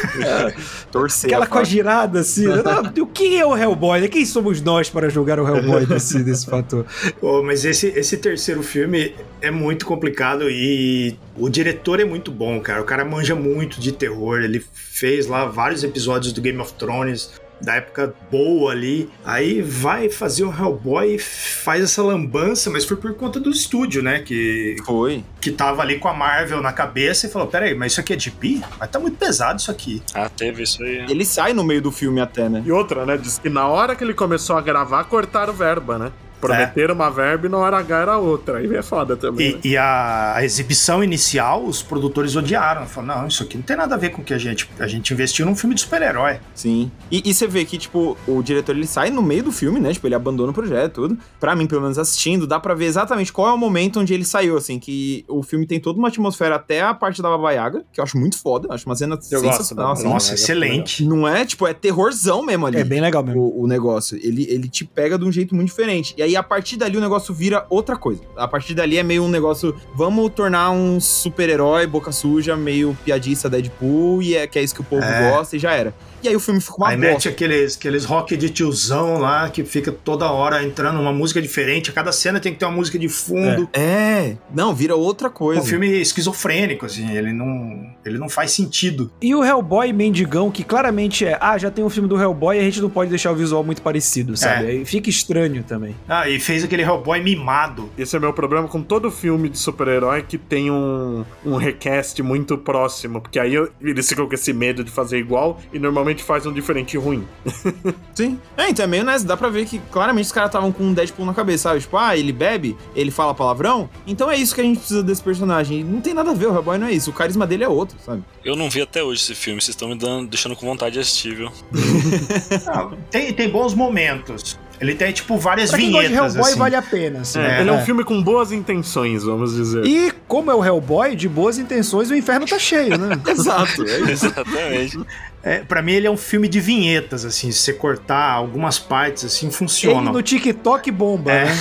Torcer. 0.92 1.30
Aquela 1.30 1.44
a 1.44 1.48
com 1.48 1.58
a 1.58 1.64
girada 1.64 2.20
assim. 2.20 2.46
né? 2.46 2.62
O 3.00 3.06
que 3.06 3.36
é 3.36 3.46
o 3.46 3.56
Hellboy? 3.56 4.00
né? 4.00 4.08
Quem 4.08 4.24
somos 4.24 4.60
nós 4.60 4.88
para 4.88 5.08
julgar 5.08 5.40
o 5.40 5.46
Hellboy 5.46 5.86
desse, 5.86 6.22
desse 6.22 6.46
fator? 6.46 6.84
Pô, 7.20 7.42
mas 7.42 7.64
esse, 7.64 7.88
esse 7.88 8.16
terceiro 8.16 8.62
filme 8.62 9.14
é 9.40 9.50
muito 9.50 9.86
complicado 9.86 10.50
e 10.50 11.16
o 11.36 11.48
diretor 11.48 12.00
é 12.00 12.04
muito 12.04 12.30
bom, 12.30 12.60
cara. 12.60 12.80
O 12.80 12.84
cara 12.84 13.04
manja 13.04 13.34
muito 13.34 13.80
de 13.80 13.92
terror. 13.92 14.40
Ele 14.40 14.64
fez 14.72 15.26
lá 15.26 15.46
vários 15.46 15.82
episódios 15.82 16.32
do 16.32 16.40
Game 16.40 16.58
of 16.60 16.74
Thrones. 16.74 17.30
Da 17.60 17.76
época 17.76 18.14
boa 18.30 18.72
ali. 18.72 19.10
Aí 19.24 19.60
vai 19.60 20.08
fazer 20.08 20.44
o 20.44 20.50
Hellboy 20.50 21.14
e 21.14 21.18
faz 21.18 21.82
essa 21.82 22.02
lambança, 22.02 22.70
mas 22.70 22.84
foi 22.84 22.96
por 22.96 23.14
conta 23.14 23.38
do 23.38 23.50
estúdio, 23.50 24.02
né? 24.02 24.20
Que, 24.20 24.76
Foi. 24.84 25.24
que 25.40 25.50
tava 25.50 25.82
ali 25.82 25.98
com 25.98 26.08
a 26.08 26.14
Marvel 26.14 26.62
na 26.62 26.72
cabeça 26.72 27.26
e 27.26 27.30
falou: 27.30 27.48
Peraí, 27.48 27.74
mas 27.74 27.92
isso 27.92 28.00
aqui 28.00 28.12
é 28.12 28.16
de 28.16 28.30
pi? 28.30 28.62
Mas 28.78 28.90
tá 28.90 28.98
muito 28.98 29.16
pesado 29.16 29.58
isso 29.60 29.70
aqui. 29.70 30.02
Ah, 30.14 30.28
teve 30.28 30.62
isso 30.62 30.82
aí. 30.82 31.06
Ele 31.08 31.24
sai 31.24 31.52
no 31.52 31.64
meio 31.64 31.82
do 31.82 31.92
filme 31.92 32.20
até, 32.20 32.48
né? 32.48 32.62
E 32.64 32.72
outra, 32.72 33.04
né? 33.04 33.16
Diz 33.16 33.38
que 33.38 33.48
na 33.48 33.66
hora 33.66 33.94
que 33.94 34.02
ele 34.04 34.14
começou 34.14 34.56
a 34.56 34.60
gravar, 34.60 35.04
cortaram 35.04 35.52
verba, 35.52 35.98
né? 35.98 36.12
Prometeram 36.40 36.94
uma 36.94 37.10
verba 37.10 37.46
e 37.46 37.50
na 37.50 37.58
hora 37.58 37.78
H 37.78 37.98
era 38.02 38.18
outra. 38.18 38.58
Aí 38.58 38.74
é 38.74 38.82
foda 38.82 39.16
também. 39.16 39.52
né? 39.54 39.60
E, 39.64 39.68
e 39.70 39.76
a, 39.76 40.34
a 40.36 40.44
exibição 40.44 41.02
inicial, 41.04 41.64
os 41.64 41.82
produtores 41.82 42.36
odiaram. 42.36 42.86
Falaram, 42.86 43.22
não, 43.22 43.28
isso 43.28 43.42
aqui 43.42 43.56
não 43.56 43.62
tem 43.64 43.76
nada 43.76 43.94
a 43.94 43.98
ver 43.98 44.10
com 44.10 44.22
o 44.22 44.24
que 44.24 44.32
a 44.34 44.38
gente. 44.38 44.68
A 44.78 44.86
gente 44.86 45.12
investiu 45.12 45.44
num 45.46 45.54
filme 45.54 45.74
de 45.74 45.82
super-herói. 45.82 46.38
Sim. 46.54 46.90
E, 47.10 47.22
e 47.24 47.34
você 47.34 47.46
vê 47.46 47.64
que, 47.64 47.76
tipo, 47.78 48.16
o 48.26 48.42
diretor 48.42 48.74
ele 48.76 48.86
sai 48.86 49.10
no 49.10 49.22
meio 49.22 49.42
do 49.44 49.52
filme, 49.52 49.80
né? 49.80 49.92
Tipo, 49.92 50.06
ele 50.06 50.14
abandona 50.14 50.50
o 50.50 50.54
projeto, 50.54 50.94
tudo. 50.94 51.18
Pra 51.38 51.54
mim, 51.54 51.66
pelo 51.66 51.82
menos 51.82 51.98
assistindo, 51.98 52.46
dá 52.46 52.58
pra 52.58 52.74
ver 52.74 52.86
exatamente 52.86 53.32
qual 53.32 53.48
é 53.48 53.52
o 53.52 53.58
momento 53.58 54.00
onde 54.00 54.12
ele 54.14 54.24
saiu, 54.24 54.56
assim. 54.56 54.78
Que 54.78 55.24
o 55.28 55.42
filme 55.42 55.66
tem 55.66 55.78
toda 55.80 55.98
uma 55.98 56.08
atmosfera 56.08 56.56
até 56.56 56.82
a 56.82 56.94
parte 56.94 57.20
da 57.22 57.28
Baba 57.28 57.52
Yaga, 57.52 57.84
que 57.92 58.00
eu 58.00 58.04
acho 58.04 58.18
muito 58.18 58.38
foda. 58.38 58.68
Acho 58.72 58.86
uma 58.86 58.96
cena 58.96 59.18
Eu 59.30 59.40
gosto 59.42 59.56
sensacional, 59.58 59.86
da 59.88 59.92
assim. 59.92 60.04
Nossa, 60.04 60.26
Yaga, 60.32 60.34
excelente. 60.40 61.04
Não 61.04 61.26
é? 61.28 61.44
Tipo, 61.44 61.66
é 61.66 61.74
terrorzão 61.74 62.44
mesmo 62.44 62.66
ali. 62.66 62.78
É 62.78 62.84
bem 62.84 63.00
legal 63.00 63.22
mesmo. 63.22 63.40
o, 63.40 63.62
o 63.64 63.66
negócio. 63.66 64.18
Ele, 64.22 64.46
ele 64.48 64.68
te 64.68 64.84
pega 64.84 65.18
de 65.18 65.24
um 65.24 65.32
jeito 65.32 65.54
muito 65.54 65.68
diferente. 65.68 66.14
E 66.16 66.22
aí, 66.22 66.29
a 66.36 66.42
partir 66.42 66.76
dali, 66.76 66.96
o 66.96 67.00
negócio 67.00 67.32
vira 67.34 67.66
outra 67.70 67.96
coisa. 67.96 68.22
A 68.36 68.46
partir 68.48 68.74
dali 68.74 68.98
é 68.98 69.02
meio 69.02 69.22
um 69.24 69.28
negócio. 69.28 69.74
Vamos 69.94 70.30
tornar 70.32 70.70
um 70.70 71.00
super-herói, 71.00 71.86
boca 71.86 72.12
suja, 72.12 72.56
meio 72.56 72.96
piadista 73.04 73.48
Deadpool, 73.48 74.22
e 74.22 74.36
é 74.36 74.46
que 74.46 74.58
é 74.58 74.62
isso 74.62 74.74
que 74.74 74.80
o 74.80 74.84
povo 74.84 75.02
É. 75.04 75.30
gosta, 75.30 75.56
e 75.56 75.58
já 75.58 75.72
era. 75.72 75.94
E 76.22 76.28
aí 76.28 76.36
o 76.36 76.40
filme 76.40 76.60
fica 76.60 76.74
uma 76.76 76.88
Aí 76.88 76.96
bosta. 76.96 77.12
mete 77.12 77.28
aqueles, 77.28 77.76
aqueles 77.76 78.04
rock 78.04 78.36
de 78.36 78.50
tiozão 78.50 79.18
lá 79.18 79.48
que 79.48 79.64
fica 79.64 79.90
toda 79.92 80.30
hora 80.30 80.62
entrando 80.62 81.00
uma 81.00 81.12
música 81.12 81.40
diferente. 81.40 81.90
A 81.90 81.92
cada 81.92 82.12
cena 82.12 82.38
tem 82.40 82.52
que 82.52 82.58
ter 82.58 82.64
uma 82.66 82.74
música 82.76 82.98
de 82.98 83.08
fundo. 83.08 83.68
É, 83.72 84.36
não, 84.54 84.74
vira 84.74 84.94
outra 84.96 85.28
É 85.28 85.30
coisa. 85.30 85.60
um 85.62 85.64
filme 85.64 85.88
esquizofrênico, 86.00 86.86
assim, 86.86 87.10
ele 87.16 87.32
não, 87.32 87.86
ele 88.04 88.18
não 88.18 88.28
faz 88.28 88.52
sentido. 88.52 89.10
E 89.20 89.34
o 89.34 89.44
Hellboy 89.44 89.92
mendigão, 89.92 90.50
que 90.50 90.62
claramente 90.64 91.24
é, 91.24 91.38
ah, 91.40 91.56
já 91.56 91.70
tem 91.70 91.84
um 91.84 91.90
filme 91.90 92.08
do 92.08 92.20
Hellboy 92.20 92.56
e 92.56 92.60
a 92.60 92.62
gente 92.64 92.80
não 92.80 92.90
pode 92.90 93.10
deixar 93.10 93.32
o 93.32 93.34
visual 93.36 93.64
muito 93.64 93.82
parecido, 93.82 94.36
sabe? 94.36 94.66
Aí 94.66 94.84
fica 94.84 95.08
estranho 95.08 95.62
também. 95.62 95.94
Ah, 96.08 96.28
e 96.28 96.38
fez 96.38 96.64
aquele 96.64 96.82
Hellboy 96.82 97.20
mimado. 97.22 97.90
Esse 97.96 98.16
é 98.16 98.18
meu 98.20 98.32
problema 98.32 98.68
com 98.68 98.82
todo 98.82 99.10
filme 99.10 99.48
de 99.48 99.58
super-herói 99.58 100.22
que 100.22 100.36
tem 100.38 100.70
um, 100.70 101.24
um 101.44 101.56
recast 101.56 102.22
muito 102.22 102.58
próximo. 102.58 103.20
Porque 103.20 103.38
aí 103.38 103.54
eu- 103.54 103.70
eles 103.80 104.08
ficam 104.08 104.26
com 104.26 104.34
esse 104.34 104.52
medo 104.52 104.82
de 104.84 104.90
fazer 104.90 105.18
igual 105.18 105.58
e 105.72 105.78
normalmente 105.78 106.09
faz 106.18 106.46
um 106.46 106.52
diferente 106.52 106.96
ruim. 106.96 107.26
Sim. 108.14 108.38
É, 108.56 108.68
então 108.70 108.84
é 108.84 108.88
meio 108.88 109.04
nessa. 109.04 109.24
Dá 109.26 109.36
pra 109.36 109.48
ver 109.48 109.66
que 109.66 109.78
claramente 109.90 110.26
os 110.26 110.32
caras 110.32 110.48
estavam 110.48 110.72
com 110.72 110.84
um 110.84 110.92
Deadpool 110.92 111.24
na 111.26 111.34
cabeça, 111.34 111.64
sabe? 111.64 111.80
Tipo, 111.80 111.96
ah, 111.96 112.16
ele 112.16 112.32
bebe, 112.32 112.76
ele 112.94 113.10
fala 113.10 113.34
palavrão. 113.34 113.88
Então 114.06 114.30
é 114.30 114.36
isso 114.36 114.54
que 114.54 114.60
a 114.60 114.64
gente 114.64 114.78
precisa 114.78 115.02
desse 115.02 115.22
personagem. 115.22 115.84
Não 115.84 116.00
tem 116.00 116.12
nada 116.14 116.30
a 116.30 116.34
ver, 116.34 116.46
o 116.46 116.54
Hellboy 116.54 116.78
não 116.78 116.86
é 116.86 116.92
isso. 116.92 117.10
O 117.10 117.12
carisma 117.12 117.46
dele 117.46 117.64
é 117.64 117.68
outro, 117.68 117.96
sabe? 118.04 118.22
Eu 118.44 118.56
não 118.56 118.68
vi 118.70 118.80
até 118.82 119.02
hoje 119.02 119.20
esse 119.22 119.34
filme, 119.34 119.60
vocês 119.60 119.74
estão 119.74 119.88
me 119.88 119.94
dando, 119.94 120.28
deixando 120.28 120.56
com 120.56 120.66
vontade 120.66 120.94
de 120.94 121.00
assistir, 121.00 121.34
viu? 121.34 121.50
Ah, 122.66 122.90
tem, 123.10 123.32
tem 123.32 123.48
bons 123.48 123.74
momentos. 123.74 124.58
Ele 124.80 124.94
tem, 124.94 125.12
tipo, 125.12 125.36
várias 125.36 125.68
Pra 125.70 125.78
quem 125.78 125.90
gosta 125.90 126.08
vinhetas, 126.08 126.32
de 126.32 126.38
Hellboy, 126.38 126.50
assim. 126.52 126.58
vale 126.58 126.76
a 126.76 126.82
pena. 126.82 127.20
assim. 127.20 127.38
É, 127.38 127.60
ele 127.60 127.68
é 127.68 127.72
um 127.72 127.84
filme 127.84 128.02
com 128.02 128.22
boas 128.22 128.50
intenções, 128.50 129.22
vamos 129.24 129.54
dizer. 129.54 129.84
E 129.84 130.10
como 130.26 130.50
é 130.50 130.54
o 130.54 130.64
Hellboy, 130.64 131.14
de 131.14 131.28
boas 131.28 131.58
intenções, 131.58 132.10
o 132.10 132.14
inferno 132.14 132.46
tá 132.46 132.58
cheio, 132.58 132.96
né? 132.96 133.20
Exato. 133.28 133.82
É. 133.86 134.10
Exatamente. 134.10 134.98
É, 135.42 135.58
pra 135.60 135.80
mim, 135.80 135.92
ele 135.92 136.06
é 136.06 136.10
um 136.10 136.16
filme 136.16 136.46
de 136.48 136.60
vinhetas, 136.60 137.24
assim. 137.24 137.50
Se 137.50 137.58
você 137.60 137.72
cortar 137.72 138.30
algumas 138.32 138.78
partes, 138.78 139.24
assim, 139.24 139.46
Ele 139.46 139.54
funciona. 139.54 140.12
no 140.12 140.22
TikTok 140.22 140.90
bomba, 140.90 141.32
É. 141.32 141.44
né? 141.46 141.52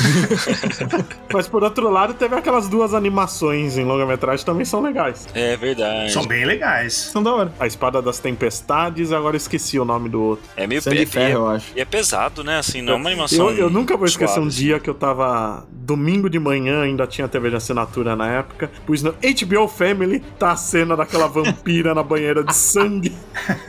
Mas 1.34 1.48
por 1.48 1.64
outro 1.64 1.90
lado, 1.90 2.14
teve 2.14 2.36
aquelas 2.36 2.68
duas 2.68 2.94
animações 2.94 3.78
em 3.78 3.84
longa-metragem 3.86 4.40
que 4.40 4.46
também 4.46 4.66
são 4.66 4.82
legais. 4.82 5.28
É 5.34 5.56
verdade. 5.56 6.12
São 6.12 6.26
bem 6.26 6.44
legais. 6.46 6.94
São 6.94 7.24
da 7.24 7.34
hora. 7.34 7.54
A 7.60 7.68
Espada 7.68 8.02
das 8.02 8.20
Tempestades, 8.20 9.12
agora 9.12 9.38
esqueci 9.38 9.80
o 9.80 9.86
nome 9.86 10.10
do 10.10 10.22
outro. 10.22 10.46
É 10.58 10.68
meio 10.68 10.82
Sangue 10.82 10.98
de 11.00 11.06
pe- 11.06 11.12
ferro, 11.12 11.40
eu 11.40 11.48
acho. 11.48 11.68
e 11.76 11.80
é 11.80 11.86
pesado, 11.86 12.44
né? 12.44 12.58
Assim, 12.60 12.82
não 12.82 12.94
é 12.94 12.96
uma 12.98 13.10
animação. 13.10 13.50
Eu, 13.52 13.58
eu 13.58 13.70
nunca 13.70 13.96
vou 13.96 14.06
esquecer 14.06 14.34
suave, 14.34 14.46
um 14.46 14.48
assim. 14.50 14.58
dia 14.58 14.80
que 14.80 14.90
eu 14.90 14.94
tava 14.94 15.66
domingo 15.72 16.30
de 16.30 16.38
manhã, 16.40 16.84
ainda 16.84 17.08
tinha 17.08 17.28
TV 17.28 17.50
de 17.50 17.56
assinatura 17.56 18.16
na 18.16 18.28
época, 18.30 18.70
pus 18.86 19.02
no 19.02 19.12
HBO 19.14 19.68
Family, 19.68 20.20
tá 20.38 20.52
a 20.52 20.56
cena 20.56 20.96
daquela 20.96 21.28
vampira 21.28 21.96
na 21.96 22.04
banheira 22.04 22.44
de 22.44 22.56
sangue. 22.56 23.12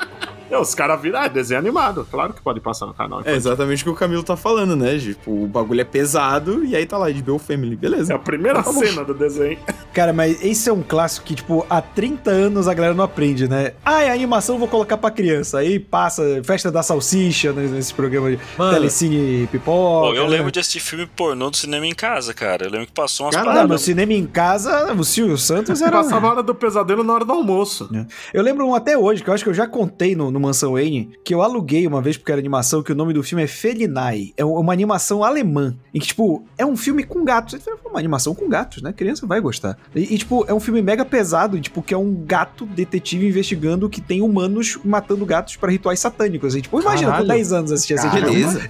os 0.57 0.73
caras 0.75 1.01
viram, 1.01 1.19
ah, 1.19 1.25
é 1.25 1.29
desenho 1.29 1.59
animado, 1.59 2.07
claro 2.09 2.33
que 2.33 2.41
pode 2.41 2.59
passar 2.59 2.85
no 2.85 2.93
canal. 2.93 3.21
É 3.25 3.35
exatamente 3.35 3.81
o 3.81 3.85
que 3.85 3.89
o 3.91 3.95
Camilo 3.95 4.23
tá 4.23 4.35
falando, 4.35 4.75
né? 4.75 4.97
Tipo, 4.97 5.43
o 5.43 5.47
bagulho 5.47 5.81
é 5.81 5.83
pesado 5.85 6.63
e 6.65 6.75
aí 6.75 6.85
tá 6.85 6.97
lá, 6.97 7.11
de 7.11 7.21
Bill 7.21 7.39
Family, 7.39 7.73
É 7.73 7.77
beleza. 7.77 8.15
a 8.15 8.19
primeira 8.19 8.61
cena 8.63 9.03
do 9.03 9.13
desenho. 9.13 9.57
Cara, 9.93 10.13
mas 10.13 10.43
esse 10.43 10.69
é 10.69 10.73
um 10.73 10.81
clássico 10.81 11.25
que, 11.25 11.35
tipo, 11.35 11.65
há 11.69 11.81
30 11.81 12.29
anos 12.31 12.67
a 12.67 12.73
galera 12.73 12.93
não 12.93 13.03
aprende, 13.03 13.47
né? 13.47 13.73
Ah, 13.85 14.01
é 14.03 14.11
animação, 14.11 14.57
vou 14.57 14.67
colocar 14.67 14.97
pra 14.97 15.11
criança. 15.11 15.59
Aí 15.59 15.79
passa 15.79 16.41
Festa 16.43 16.71
da 16.71 16.81
Salsicha 16.81 17.51
né, 17.51 17.67
nesse 17.67 17.93
programa 17.93 18.31
de 18.31 18.39
Mano. 18.57 18.73
Telecine 18.73 19.47
Pipoca. 19.51 19.71
Pô, 19.71 20.13
eu 20.15 20.23
né? 20.23 20.37
lembro 20.37 20.51
de 20.51 20.59
assistir 20.59 20.79
filme 20.79 21.05
pornô 21.05 21.49
do 21.49 21.57
cinema 21.57 21.85
em 21.85 21.93
casa, 21.93 22.33
cara. 22.33 22.65
Eu 22.65 22.71
lembro 22.71 22.87
que 22.87 22.93
passou 22.93 23.25
umas 23.25 23.35
Caralho, 23.35 23.53
paradas. 23.53 23.81
cinema 23.81 24.13
em 24.13 24.25
casa, 24.25 24.93
o 24.93 25.03
Silvio 25.03 25.37
Santos 25.37 25.81
era... 25.81 25.91
Passava 25.91 26.27
a 26.27 26.29
hora 26.31 26.43
do 26.43 26.55
pesadelo 26.55 27.03
na 27.03 27.13
hora 27.13 27.25
do 27.25 27.31
almoço. 27.33 27.89
Eu 28.33 28.41
lembro 28.43 28.65
um 28.65 28.73
até 28.73 28.97
hoje, 28.97 29.23
que 29.23 29.29
eu 29.29 29.33
acho 29.33 29.43
que 29.43 29.49
eu 29.49 29.53
já 29.53 29.67
contei 29.67 30.15
no, 30.15 30.31
no 30.31 30.39
Mansão 30.41 30.73
Wayne, 30.73 31.11
que 31.23 31.33
eu 31.33 31.41
aluguei 31.41 31.85
uma 31.87 32.01
vez 32.01 32.17
porque 32.17 32.31
era 32.31 32.39
animação, 32.39 32.83
que 32.83 32.91
o 32.91 32.95
nome 32.95 33.13
do 33.13 33.23
filme 33.23 33.43
é 33.43 33.47
Felinai. 33.47 34.33
É 34.35 34.43
uma 34.43 34.73
animação 34.73 35.23
alemã. 35.23 35.75
Em 35.93 35.99
que, 35.99 36.07
tipo, 36.07 36.43
é 36.57 36.65
um 36.65 36.75
filme 36.75 37.03
com 37.03 37.23
gatos. 37.23 37.61
Fala, 37.63 37.77
Uma 37.85 37.99
animação 37.99 38.33
com 38.33 38.47
gatos, 38.49 38.81
né? 38.81 38.93
Criança 38.93 39.25
vai 39.25 39.39
gostar. 39.39 39.77
E, 39.95 40.13
e, 40.13 40.17
tipo, 40.17 40.45
é 40.47 40.53
um 40.53 40.59
filme 40.59 40.81
mega 40.81 41.05
pesado, 41.05 41.57
e, 41.57 41.61
tipo, 41.61 41.81
que 41.81 41.93
é 41.93 41.97
um 41.97 42.13
gato 42.25 42.65
detetive 42.65 43.27
investigando 43.27 43.89
que 43.89 44.01
tem 44.01 44.21
humanos 44.21 44.79
matando 44.83 45.25
gatos 45.25 45.55
pra 45.55 45.71
rituais 45.71 45.99
satânicos. 45.99 46.55
E, 46.55 46.61
tipo, 46.61 46.79
imagina, 46.79 47.11
Caralho. 47.11 47.27
com 47.27 47.33
10 47.33 47.53
anos 47.53 47.71
assistir 47.71 47.95
Caramba. 47.95 48.31
Beleza. 48.31 48.69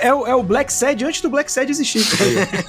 É, 0.00 0.12
o- 0.12 0.26
é 0.26 0.34
o 0.34 0.42
Black 0.42 0.72
Sad 0.72 1.04
antes 1.04 1.20
do 1.20 1.28
Black 1.30 1.50
Sad 1.50 1.70
existir. 1.70 2.02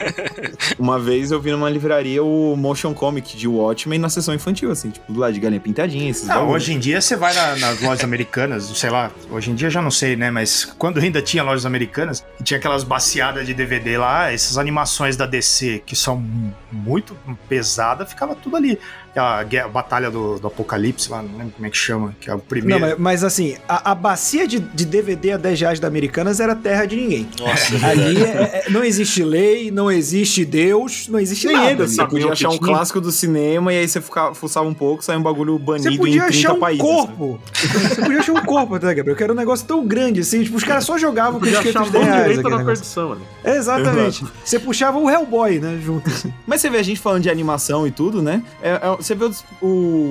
Uma 0.79 0.99
vez 0.99 1.31
eu 1.31 1.39
vi 1.41 1.51
numa 1.51 1.69
livraria 1.69 2.23
o 2.23 2.55
motion 2.55 2.93
comic 2.93 3.35
de 3.35 3.47
Watchmen 3.47 3.99
na 3.99 4.09
sessão 4.09 4.33
infantil, 4.33 4.71
assim, 4.71 4.89
tipo, 4.91 5.11
do 5.11 5.19
lado 5.19 5.33
de 5.33 5.39
galinha 5.39 5.59
pintadinha, 5.59 6.09
esses 6.09 6.29
Ah, 6.29 6.35
bagulho. 6.35 6.53
hoje 6.53 6.73
em 6.73 6.79
dia 6.79 7.01
você 7.01 7.15
vai 7.15 7.33
na- 7.33 7.55
nas 7.57 7.81
lojas 7.81 8.03
americanas, 8.03 8.65
sei 8.75 8.89
lá, 8.89 9.11
hoje 9.29 9.51
em 9.51 9.55
dia 9.55 9.69
já 9.69 9.81
não 9.81 9.91
sei, 9.91 10.15
né? 10.15 10.31
Mas 10.31 10.65
quando 10.77 10.99
ainda 10.99 11.21
tinha 11.21 11.43
lojas 11.43 11.65
americanas, 11.65 12.23
e 12.39 12.43
tinha 12.43 12.57
aquelas 12.57 12.83
baciadas 12.83 13.45
de 13.45 13.53
DVD 13.53 13.97
lá, 13.97 14.25
ah, 14.25 14.33
essas 14.33 14.57
animações 14.57 15.15
da 15.17 15.25
DC 15.25 15.81
que 15.85 15.95
são 15.95 16.23
muito 16.71 17.15
pesadas, 17.49 18.09
ficava 18.09 18.35
tudo 18.35 18.55
ali. 18.55 18.79
Aquela 19.17 19.43
guerra- 19.43 19.67
batalha 19.67 20.11
do, 20.11 20.37
do 20.37 20.45
Apocalipse 20.45 21.09
lá, 21.09 21.23
não 21.23 21.37
lembro 21.39 21.53
como 21.55 21.65
é 21.65 21.69
que 21.71 21.77
chama, 21.77 22.15
que 22.21 22.29
é 22.29 22.33
o 22.33 22.37
Não, 22.37 22.43
primeiro. 22.43 22.79
mas, 22.81 22.95
mas 22.99 23.23
assim, 23.23 23.55
a, 23.67 23.91
a 23.91 23.95
bacia 23.95 24.47
de, 24.47 24.59
de 24.59 24.85
DVD 24.85 25.31
a 25.31 25.37
10 25.37 25.59
reais 25.61 25.79
da 25.79 25.87
Americanas 25.87 26.39
era 26.39 26.55
terra 26.55 26.85
de 26.85 26.95
ninguém. 26.97 27.27
Nossa, 27.39 27.73
Ali 27.87 28.21
é- 28.23 28.63
é- 28.67 28.69
não 28.69 28.83
existe 28.83 29.23
lei, 29.23 29.71
não 29.71 29.89
existe 29.91 30.45
Deus, 30.45 31.07
não 31.07 31.19
existe 31.19 31.47
nada. 31.51 31.71
eles 31.71 31.95
Você 31.95 32.05
podia 32.05 32.31
achar 32.31 32.49
um 32.49 32.59
clássico 32.59 33.01
do 33.01 33.11
cinema 33.11 33.73
e 33.73 33.79
aí 33.79 33.87
você 33.87 33.99
ficava, 33.99 34.35
fuçava 34.35 34.67
um 34.67 34.73
pouco, 34.73 35.03
saia 35.03 35.17
um 35.17 35.23
bagulho 35.23 35.57
banido 35.57 35.89
Você 35.89 35.97
podia 35.97 36.15
em 36.17 36.27
30 36.27 36.29
achar 36.29 36.53
um 36.53 36.59
países. 36.59 36.83
né? 36.83 36.89
corpo. 36.91 37.39
Você 37.55 38.01
podia 38.01 38.19
achar 38.19 38.33
um 38.33 38.45
corpo, 38.45 38.79
tá, 38.79 38.93
Gabriel? 38.93 39.17
Que 39.17 39.23
era 39.23 39.33
um 39.33 39.35
negócio 39.35 39.65
tão 39.65 39.83
grande 39.83 40.19
assim. 40.19 40.43
Tipo, 40.43 40.57
os 40.57 40.63
caras 40.63 40.83
só 40.85 40.95
jogavam 40.95 41.39
com 41.39 41.45
mão 41.47 41.61
10 41.63 41.73
reais. 41.73 42.43
da 42.43 42.63
perdição 42.63 43.13
ali. 43.13 43.21
Exatamente. 43.43 44.23
Você 44.45 44.59
puxava 44.59 44.99
o 44.99 45.09
Hellboy, 45.09 45.57
né? 45.59 45.79
Junto. 45.83 46.07
assim. 46.07 46.31
Mas 46.45 46.61
você 46.61 46.69
vê 46.69 46.77
a 46.77 46.83
gente 46.83 46.99
falando 46.99 47.23
de 47.23 47.29
animação 47.31 47.87
e 47.87 47.91
tudo, 47.91 48.21
né? 48.21 48.43
É- 48.61 48.69
é- 48.73 48.97
você 49.07 49.15
vê 49.15 49.25
o, 49.25 49.31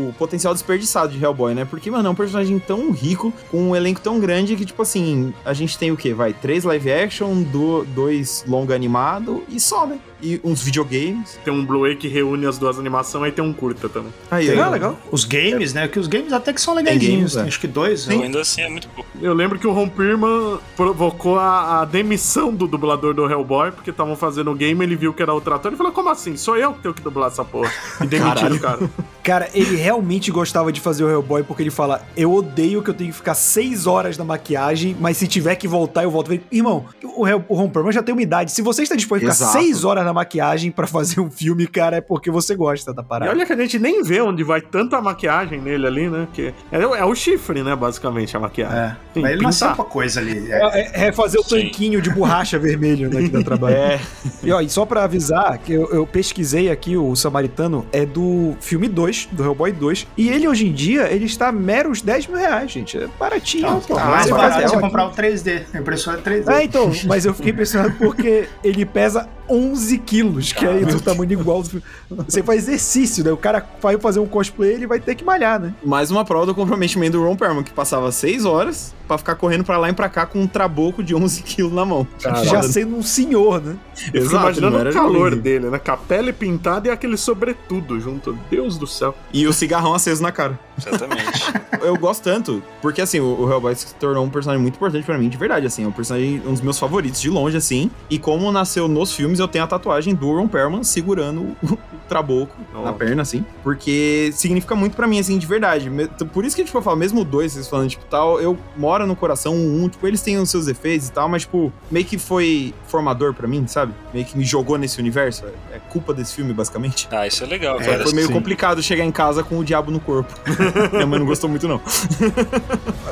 o 0.09 0.15
potencial 0.19 0.53
desperdiçado 0.55 1.13
de 1.13 1.23
Hellboy, 1.23 1.55
né? 1.55 1.65
Porque, 1.65 1.91
mano, 1.91 2.09
é 2.09 2.11
um 2.11 2.15
personagem 2.15 2.59
tão 2.59 2.91
rico, 2.91 3.33
com 3.51 3.71
um 3.71 3.77
elenco 3.77 4.01
tão 4.01 4.19
grande 4.19 4.57
que, 4.57 4.65
tipo 4.65 4.83
assim, 4.83 5.33
a 5.45 5.53
gente 5.53 5.77
tem 5.79 5.91
o 5.93 5.97
quê? 5.97 6.13
Vai, 6.15 6.33
três 6.33 6.65
live 6.65 6.91
action, 6.93 7.43
do- 7.43 7.85
dois 7.85 8.45
longa 8.47 8.75
animado 8.75 9.43
e 9.49 9.61
só, 9.61 9.87
né? 9.87 9.99
E 10.23 10.41
uns 10.43 10.63
videogames. 10.63 11.39
Tem 11.45 11.53
um 11.53 11.63
Blu-ray 11.65 11.95
que 11.95 12.09
reúne 12.09 12.47
as 12.47 12.57
duas 12.57 12.79
animações, 12.79 13.25
aí 13.25 13.33
tem 13.33 13.45
um 13.45 13.53
curta 13.53 13.87
também. 13.87 14.11
Aí, 14.31 14.47
Tem 14.49 14.59
ó. 14.59 14.71
legal. 14.71 14.99
Os 15.13 15.25
games, 15.25 15.75
né? 15.75 15.87
Que 15.89 15.99
os 15.99 16.07
games 16.07 16.33
até 16.33 16.55
que 16.55 16.61
são 16.61 16.75
legaisinhos. 16.75 17.13
games, 17.17 17.33
tem 17.35 17.43
é. 17.45 17.47
acho 17.49 17.61
que 17.61 17.67
dois. 17.67 18.07
Então, 18.07 18.19
né? 18.19 18.25
ainda 18.25 18.41
assim 18.41 18.63
é 18.63 18.69
muito 18.71 18.89
pouco. 18.89 19.11
Eu 19.21 19.35
lembro 19.35 19.59
que 19.59 19.67
o 19.67 19.73
Ron 19.73 19.91
Perlman 19.91 20.59
provocou 20.75 21.39
a, 21.39 21.83
a 21.83 21.85
demissão 21.85 22.53
do 22.55 22.67
dublador 22.67 23.13
do 23.13 23.31
Hellboy, 23.31 23.73
porque 23.73 23.91
estavam 23.91 24.17
fazendo 24.17 24.51
o 24.51 24.55
game, 24.55 24.83
ele 24.83 24.97
viu 24.97 25.13
que 25.13 25.23
era 25.23 25.35
outro 25.35 25.55
ator, 25.55 25.71
ele 25.71 25.77
falou, 25.77 25.93
como 25.93 26.09
assim? 26.09 26.35
Sou 26.37 26.57
eu 26.57 26.73
que 26.73 26.81
tenho 26.81 26.95
que 26.95 27.03
dublar 27.03 27.29
essa 27.29 27.45
porra. 27.45 27.71
E 28.01 28.07
demitiram 28.07 28.57
o 28.57 28.61
cara. 28.61 28.86
Cara, 29.23 29.49
ele 29.53 29.75
realmente 29.75 30.31
gostava 30.31 30.71
de 30.71 30.81
fazer 30.81 31.03
o 31.03 31.11
Hellboy 31.11 31.43
porque 31.43 31.61
ele 31.63 31.71
fala: 31.71 32.01
Eu 32.17 32.33
odeio 32.33 32.81
que 32.81 32.91
eu 32.91 32.95
tenho 32.95 33.11
que 33.11 33.17
ficar 33.17 33.35
seis 33.35 33.85
horas 33.87 34.17
na 34.17 34.25
maquiagem, 34.25 34.97
mas 35.01 35.17
se 35.17 35.27
tiver 35.27 35.57
que 35.57 35.67
voltar, 35.67 36.05
eu 36.05 36.11
volto. 36.13 36.31
Irmão, 36.53 36.85
o, 37.03 37.27
Hell, 37.27 37.45
o 37.49 37.57
Ron 37.57 37.69
Perlman 37.69 37.93
já 37.93 38.05
tem 38.05 38.13
uma 38.15 38.23
idade. 38.23 38.53
Se 38.53 38.63
você 38.63 38.83
está 38.85 38.95
disposto 38.95 39.27
a 39.27 39.33
ficar 39.33 39.45
Exato. 39.47 39.53
seis 39.59 39.83
horas 39.85 40.05
na 40.05 40.13
maquiagem 40.13 40.71
pra 40.71 40.87
fazer 40.87 41.19
um 41.21 41.29
filme, 41.29 41.67
cara, 41.67 41.97
é 41.97 42.01
porque 42.01 42.31
você 42.31 42.55
gosta 42.55 42.95
da 42.95 43.03
E 43.03 43.05
parada. 43.05 43.33
olha 43.33 43.45
que 43.45 43.53
a 43.53 43.57
gente 43.57 43.79
nem 43.81 44.01
vê 44.05 44.21
onde 44.21 44.45
vai 44.45 44.61
tanta 44.61 45.01
maquiagem 45.01 45.61
nele 45.61 45.87
ali, 45.89 46.09
né? 46.09 46.29
Que 46.33 46.55
é, 46.71 46.81
é 46.81 47.05
o 47.05 47.15
chifre, 47.15 47.65
né, 47.65 47.75
basicamente, 47.75 48.37
a 48.37 48.41
maquiagem. 48.41 48.79
É. 48.79 48.97
Sim, 49.13 49.23
Mas 49.23 49.33
ele 49.33 49.43
nasceu 49.43 49.67
pintar. 49.69 49.77
com 49.77 49.83
a 49.83 49.93
coisa 49.93 50.21
ali. 50.21 50.53
É. 50.53 50.81
É, 51.03 51.07
é 51.09 51.13
fazer 51.13 51.39
o 51.39 51.43
Sim. 51.43 51.63
tanquinho 51.63 52.01
de 52.01 52.11
borracha 52.11 52.59
vermelho, 52.61 53.11
né, 53.11 53.23
que 53.23 53.29
dá 53.31 53.43
trabalho. 53.43 53.75
É, 53.75 54.01
E, 54.45 54.53
ó, 54.53 54.61
e 54.61 54.69
só 54.69 54.87
pra 54.87 55.03
avisar, 55.03 55.59
que 55.59 55.73
eu, 55.73 55.89
eu 55.91 56.07
pesquisei 56.07 56.71
aqui, 56.71 56.97
o 56.97 57.17
Samaritano 57.17 57.85
é 57.93 58.07
do 58.07 58.55
filme 58.61 58.76
2, 58.77 59.29
do 59.33 59.43
Hellboy 59.45 59.73
2, 59.73 60.07
e 60.17 60.29
ele 60.29 60.47
hoje 60.47 60.67
em 60.67 60.73
dia, 60.73 61.11
ele 61.13 61.25
está 61.25 61.51
meros 61.51 62.03
10 62.03 62.27
mil 62.27 62.39
reais, 62.39 62.71
gente. 62.71 62.99
É 62.99 63.07
baratinho. 63.19 63.63
Não, 63.71 63.81
pô. 63.81 63.95
mais 63.95 64.29
barato 64.29 64.67
aqui- 64.67 64.79
comprar 64.81 65.07
o 65.07 65.13
3D. 65.13 65.63
A 65.73 65.79
impressora 65.79 66.19
é 66.19 66.21
3D. 66.23 66.53
É, 66.53 66.65
então, 66.65 66.93
mas 67.07 67.25
eu 67.25 67.33
fiquei 67.35 67.53
impressionado 67.53 67.95
porque 67.99 68.49
ele 68.63 68.85
pesa 68.85 69.29
11 69.49 69.99
quilos, 69.99 70.53
que 70.53 70.65
é 70.65 70.81
do 70.85 71.01
tamanho 71.01 71.33
igual 71.33 71.63
do 71.63 71.69
filme. 71.69 71.85
Você 72.27 72.43
faz 72.43 72.69
exercício, 72.69 73.25
né? 73.25 73.31
O 73.31 73.37
cara 73.37 73.65
vai 73.81 73.99
fazer 73.99 74.21
um 74.21 74.27
cosplay, 74.27 74.73
ele 74.73 74.87
vai 74.87 75.01
ter 75.01 75.15
que 75.15 75.25
malhar, 75.25 75.61
né? 75.61 75.75
mais 75.85 76.11
uma 76.11 76.25
prova 76.25 76.47
do 76.47 76.55
comprometimento 76.55 77.17
do 77.17 77.25
Ron 77.25 77.37
Perlman, 77.37 77.63
que 77.63 77.73
passava 77.73 78.11
seis 78.13 78.45
horas 78.45 78.95
pra 79.07 79.17
ficar 79.17 79.37
correndo 79.37 79.65
pra 79.65 79.79
lá 79.79 79.89
e 79.89 79.93
pra 79.93 80.09
cá 80.09 80.27
com 80.27 80.41
um 80.41 80.47
trabuco 80.47 81.03
de 81.03 81.15
11 81.15 81.43
quilos 81.43 81.73
na 81.73 81.85
mão. 81.85 82.07
Já 82.19 82.63
sendo 82.63 82.97
um 82.97 83.03
senhor, 83.03 83.61
né? 83.63 83.77
Eu 84.13 84.23
fico 84.23 84.35
imaginando 84.35 84.89
o 84.89 84.93
calor 84.93 85.37
dele, 85.37 85.71
né? 85.71 85.79
Com 85.79 85.93
a 85.93 85.97
pele 85.97 86.33
pintada 86.33 86.89
e 86.89 86.91
aquele 86.91 87.17
sobretudo 87.17 88.01
junto. 88.01 88.37
Deus 88.51 88.77
do 88.77 88.87
céu. 88.87 89.15
E 89.33 89.47
o 89.47 89.53
cigarrão 89.53 89.95
aceso 89.95 90.23
na 90.23 90.33
cara. 90.33 90.59
Exatamente. 90.79 91.53
eu 91.83 91.97
gosto 91.97 92.23
tanto, 92.23 92.63
porque 92.83 93.01
assim, 93.01 93.21
o, 93.21 93.41
o 93.41 93.51
Hellboy 93.51 93.75
se 93.75 93.95
tornou 93.95 94.25
um 94.25 94.31
personagem 94.31 94.61
muito 94.63 94.77
importante 94.77 95.05
pra 95.05 95.17
mim, 95.19 95.29
de 95.29 95.37
verdade, 95.37 95.67
assim, 95.67 95.85
é 95.85 95.87
um 95.89 95.93
personagem, 95.93 96.43
um 96.47 96.53
dos 96.53 96.61
meus 96.61 96.79
favoritos 96.79 97.21
de 97.21 97.31
longe, 97.31 97.57
assim, 97.57 97.91
e 98.11 98.19
como 98.19 98.51
nasceu 98.53 98.89
nos 98.89 99.13
filmes, 99.13 99.39
eu 99.39 99.49
tenho 99.49 99.65
a 99.65 99.67
tatuagem 99.67 100.15
do 100.15 100.31
Ron 100.33 100.49
Perlman 100.49 100.83
segurando 100.85 101.57
o, 101.63 101.79
trabuco 102.09 102.55
na 102.73 102.91
Oh. 102.91 102.95
perna, 102.95 103.23
assim, 103.23 103.45
porque 103.63 104.31
significa 104.33 104.75
muito 104.75 104.95
pra 104.97 105.07
mim, 105.07 105.19
assim, 105.19 105.39
de 105.39 105.47
verdade. 105.47 105.91
Por 106.33 106.45
isso 106.45 106.55
que, 106.55 106.65
tipo, 106.65 106.79
eu 106.79 106.83
falo, 106.83 106.97
mesmo 106.97 107.21
o 107.23 107.25
dois, 107.25 107.53
vocês 107.53 107.67
falando, 107.69 107.89
tipo, 107.91 108.05
tal, 108.05 108.41
eu 108.41 108.57
moro 108.77 109.07
no 109.07 109.17
coração, 109.17 109.55
um, 109.55 109.89
tipo, 109.89 110.07
eles 110.07 110.21
têm 110.23 110.39
os 110.39 110.49
seus 110.51 110.69
efeitos 110.69 111.09
e 111.09 111.13
tal, 111.13 111.29
mas, 111.29 111.43
tipo, 111.43 111.73
meio 111.91 112.05
que 112.07 112.17
foi 112.19 112.73
formador 112.87 113.35
pra 113.35 113.49
mim, 113.49 113.67
sabe? 113.67 113.93
Meio 114.15 114.25
que 114.25 114.37
me 114.39 114.45
jogou 114.45 114.79
nesse 114.79 115.01
universo, 115.01 115.45
é, 115.73 115.77
é 115.77 115.79
culpa 115.91 116.15
desse 116.15 116.35
filme, 116.35 116.53
basicamente. 116.53 117.09
Ah, 117.11 117.27
isso 117.27 117.43
é 117.43 117.47
legal, 117.47 117.81
É, 117.81 117.85
cara. 117.85 118.03
Foi 118.05 118.13
meio 118.13 118.29
sim. 118.29 118.33
complicado 118.33 118.83
chegar 118.83 119.05
em 119.05 119.11
casa 119.13 119.43
com 119.43 119.59
o 119.59 119.65
diabo 119.65 119.91
no 119.91 119.99
corpo. 120.01 120.33
Minha 120.93 121.07
mãe 121.07 121.19
não 121.19 121.27
gostou 121.27 121.49
muito, 121.49 121.67
não. 121.69 121.81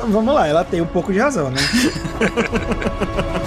Vamos 0.07 0.33
lá, 0.33 0.47
ela 0.47 0.63
tem 0.63 0.81
um 0.81 0.87
pouco 0.87 1.11
de 1.11 1.19
razão, 1.19 1.49
né? 1.49 1.61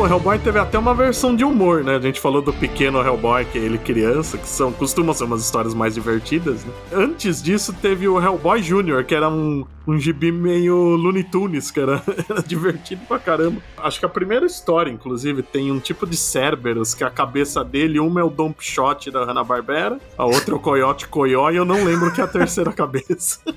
o 0.00 0.06
Hellboy 0.06 0.38
teve 0.38 0.58
até 0.58 0.78
uma 0.78 0.94
versão 0.94 1.36
de 1.36 1.44
humor, 1.44 1.84
né? 1.84 1.96
A 1.96 2.00
gente 2.00 2.18
falou 2.20 2.40
do 2.40 2.52
pequeno 2.54 3.00
Hellboy, 3.00 3.44
que 3.44 3.58
é 3.58 3.60
ele 3.62 3.76
criança, 3.76 4.38
que 4.38 4.48
são 4.48 4.72
costumam 4.72 5.12
ser 5.12 5.24
umas 5.24 5.42
histórias 5.42 5.74
mais 5.74 5.94
divertidas, 5.94 6.64
né? 6.64 6.72
Antes 6.92 7.42
disso, 7.42 7.72
teve 7.72 8.08
o 8.08 8.18
Hellboy 8.20 8.62
Jr., 8.62 9.04
que 9.04 9.14
era 9.14 9.28
um, 9.28 9.64
um 9.86 9.98
gibi 9.98 10.32
meio 10.32 10.74
Looney 10.96 11.24
Tunes, 11.24 11.70
que 11.70 11.80
era, 11.80 12.02
era 12.28 12.42
divertido 12.42 13.02
pra 13.06 13.18
caramba. 13.18 13.60
Acho 13.76 14.00
que 14.00 14.06
a 14.06 14.08
primeira 14.08 14.46
história, 14.46 14.90
inclusive, 14.90 15.42
tem 15.42 15.70
um 15.70 15.78
tipo 15.78 16.06
de 16.06 16.16
Cerberus, 16.16 16.94
que 16.94 17.04
a 17.04 17.10
cabeça 17.10 17.62
dele, 17.62 18.00
uma 18.00 18.20
é 18.20 18.24
o 18.24 18.30
Dump 18.30 18.56
Shot 18.60 19.10
da 19.10 19.24
Hanna-Barbera, 19.24 19.98
a 20.16 20.24
outra 20.24 20.54
é 20.54 20.56
o 20.56 20.60
Coyote 20.60 21.08
Coyó, 21.08 21.50
e 21.50 21.56
eu 21.56 21.64
não 21.66 21.84
lembro 21.84 22.10
que 22.12 22.20
é 22.22 22.24
a 22.24 22.28
terceira 22.28 22.72
cabeça. 22.74 23.40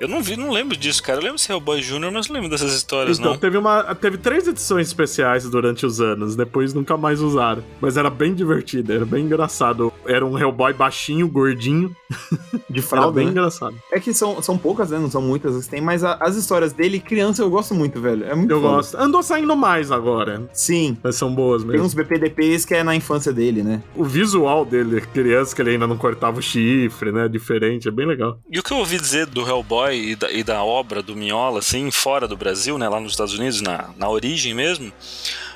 Eu 0.00 0.08
não 0.08 0.20
vi, 0.22 0.36
não 0.36 0.50
lembro 0.50 0.76
disso, 0.76 1.02
cara. 1.02 1.18
Eu 1.18 1.22
lembro 1.22 1.36
desse 1.36 1.50
Hellboy 1.50 1.80
Jr., 1.80 2.10
mas 2.12 2.26
não 2.28 2.34
lembro 2.34 2.50
dessas 2.50 2.74
histórias, 2.74 3.18
Então, 3.18 3.32
não. 3.32 3.38
teve, 3.38 3.56
uma, 3.56 3.94
teve 3.94 4.18
três 4.18 4.46
edições 4.46 4.88
especiais 4.88 5.13
durante 5.50 5.84
os 5.86 6.00
anos, 6.00 6.36
depois 6.36 6.72
nunca 6.74 6.96
mais 6.96 7.20
usaram. 7.20 7.62
Mas 7.80 7.96
era 7.96 8.10
bem 8.10 8.34
divertido, 8.34 8.92
era 8.92 9.04
bem 9.04 9.24
engraçado. 9.24 9.92
Era 10.06 10.24
um 10.24 10.38
Hellboy 10.38 10.72
baixinho, 10.72 11.28
gordinho. 11.28 11.94
De 12.70 12.78
Era 12.80 12.82
fralda, 12.88 13.12
bem 13.16 13.26
né? 13.26 13.30
engraçado. 13.32 13.74
É 13.92 14.00
que 14.00 14.12
são, 14.14 14.40
são 14.42 14.56
poucas, 14.58 14.90
né? 14.90 14.98
Não 14.98 15.10
são 15.10 15.22
muitas 15.22 15.54
as 15.54 15.64
que 15.64 15.70
tem, 15.70 15.80
mas 15.80 16.02
a- 16.02 16.16
as 16.20 16.36
histórias 16.36 16.72
dele, 16.72 16.98
criança, 16.98 17.42
eu 17.42 17.50
gosto 17.50 17.74
muito, 17.74 18.00
velho. 18.00 18.24
É 18.24 18.34
muito 18.34 18.50
Eu 18.50 18.60
foda. 18.60 18.74
gosto. 18.76 18.96
Andou 18.96 19.22
saindo 19.22 19.54
mais 19.56 19.90
agora. 19.90 20.48
Sim. 20.52 20.96
Mas 21.02 21.16
são 21.16 21.32
boas 21.34 21.62
Tem 21.62 21.72
mesmo. 21.72 21.86
uns 21.86 21.94
BPDPs 21.94 22.64
que 22.64 22.74
é 22.74 22.82
na 22.82 22.94
infância 22.96 23.32
dele, 23.32 23.62
né? 23.62 23.82
O 23.94 24.04
visual 24.04 24.64
dele, 24.64 25.00
criança, 25.00 25.54
que 25.54 25.62
ele 25.62 25.70
ainda 25.70 25.86
não 25.86 25.96
cortava 25.96 26.38
o 26.38 26.42
chifre, 26.42 27.12
né? 27.12 27.28
Diferente, 27.28 27.88
é 27.88 27.90
bem 27.90 28.06
legal. 28.06 28.38
E 28.50 28.58
o 28.58 28.62
que 28.62 28.72
eu 28.72 28.78
ouvi 28.78 28.98
dizer 28.98 29.26
do 29.26 29.46
Hellboy 29.46 30.10
e 30.12 30.16
da, 30.16 30.32
e 30.32 30.42
da 30.42 30.62
obra 30.64 31.02
do 31.02 31.14
Mignola, 31.14 31.58
assim, 31.60 31.90
fora 31.90 32.26
do 32.26 32.36
Brasil, 32.36 32.78
né, 32.78 32.88
lá 32.88 32.98
nos 33.00 33.12
Estados 33.12 33.34
Unidos, 33.34 33.60
na, 33.60 33.90
na 33.96 34.08
origem 34.08 34.54
mesmo, 34.54 34.92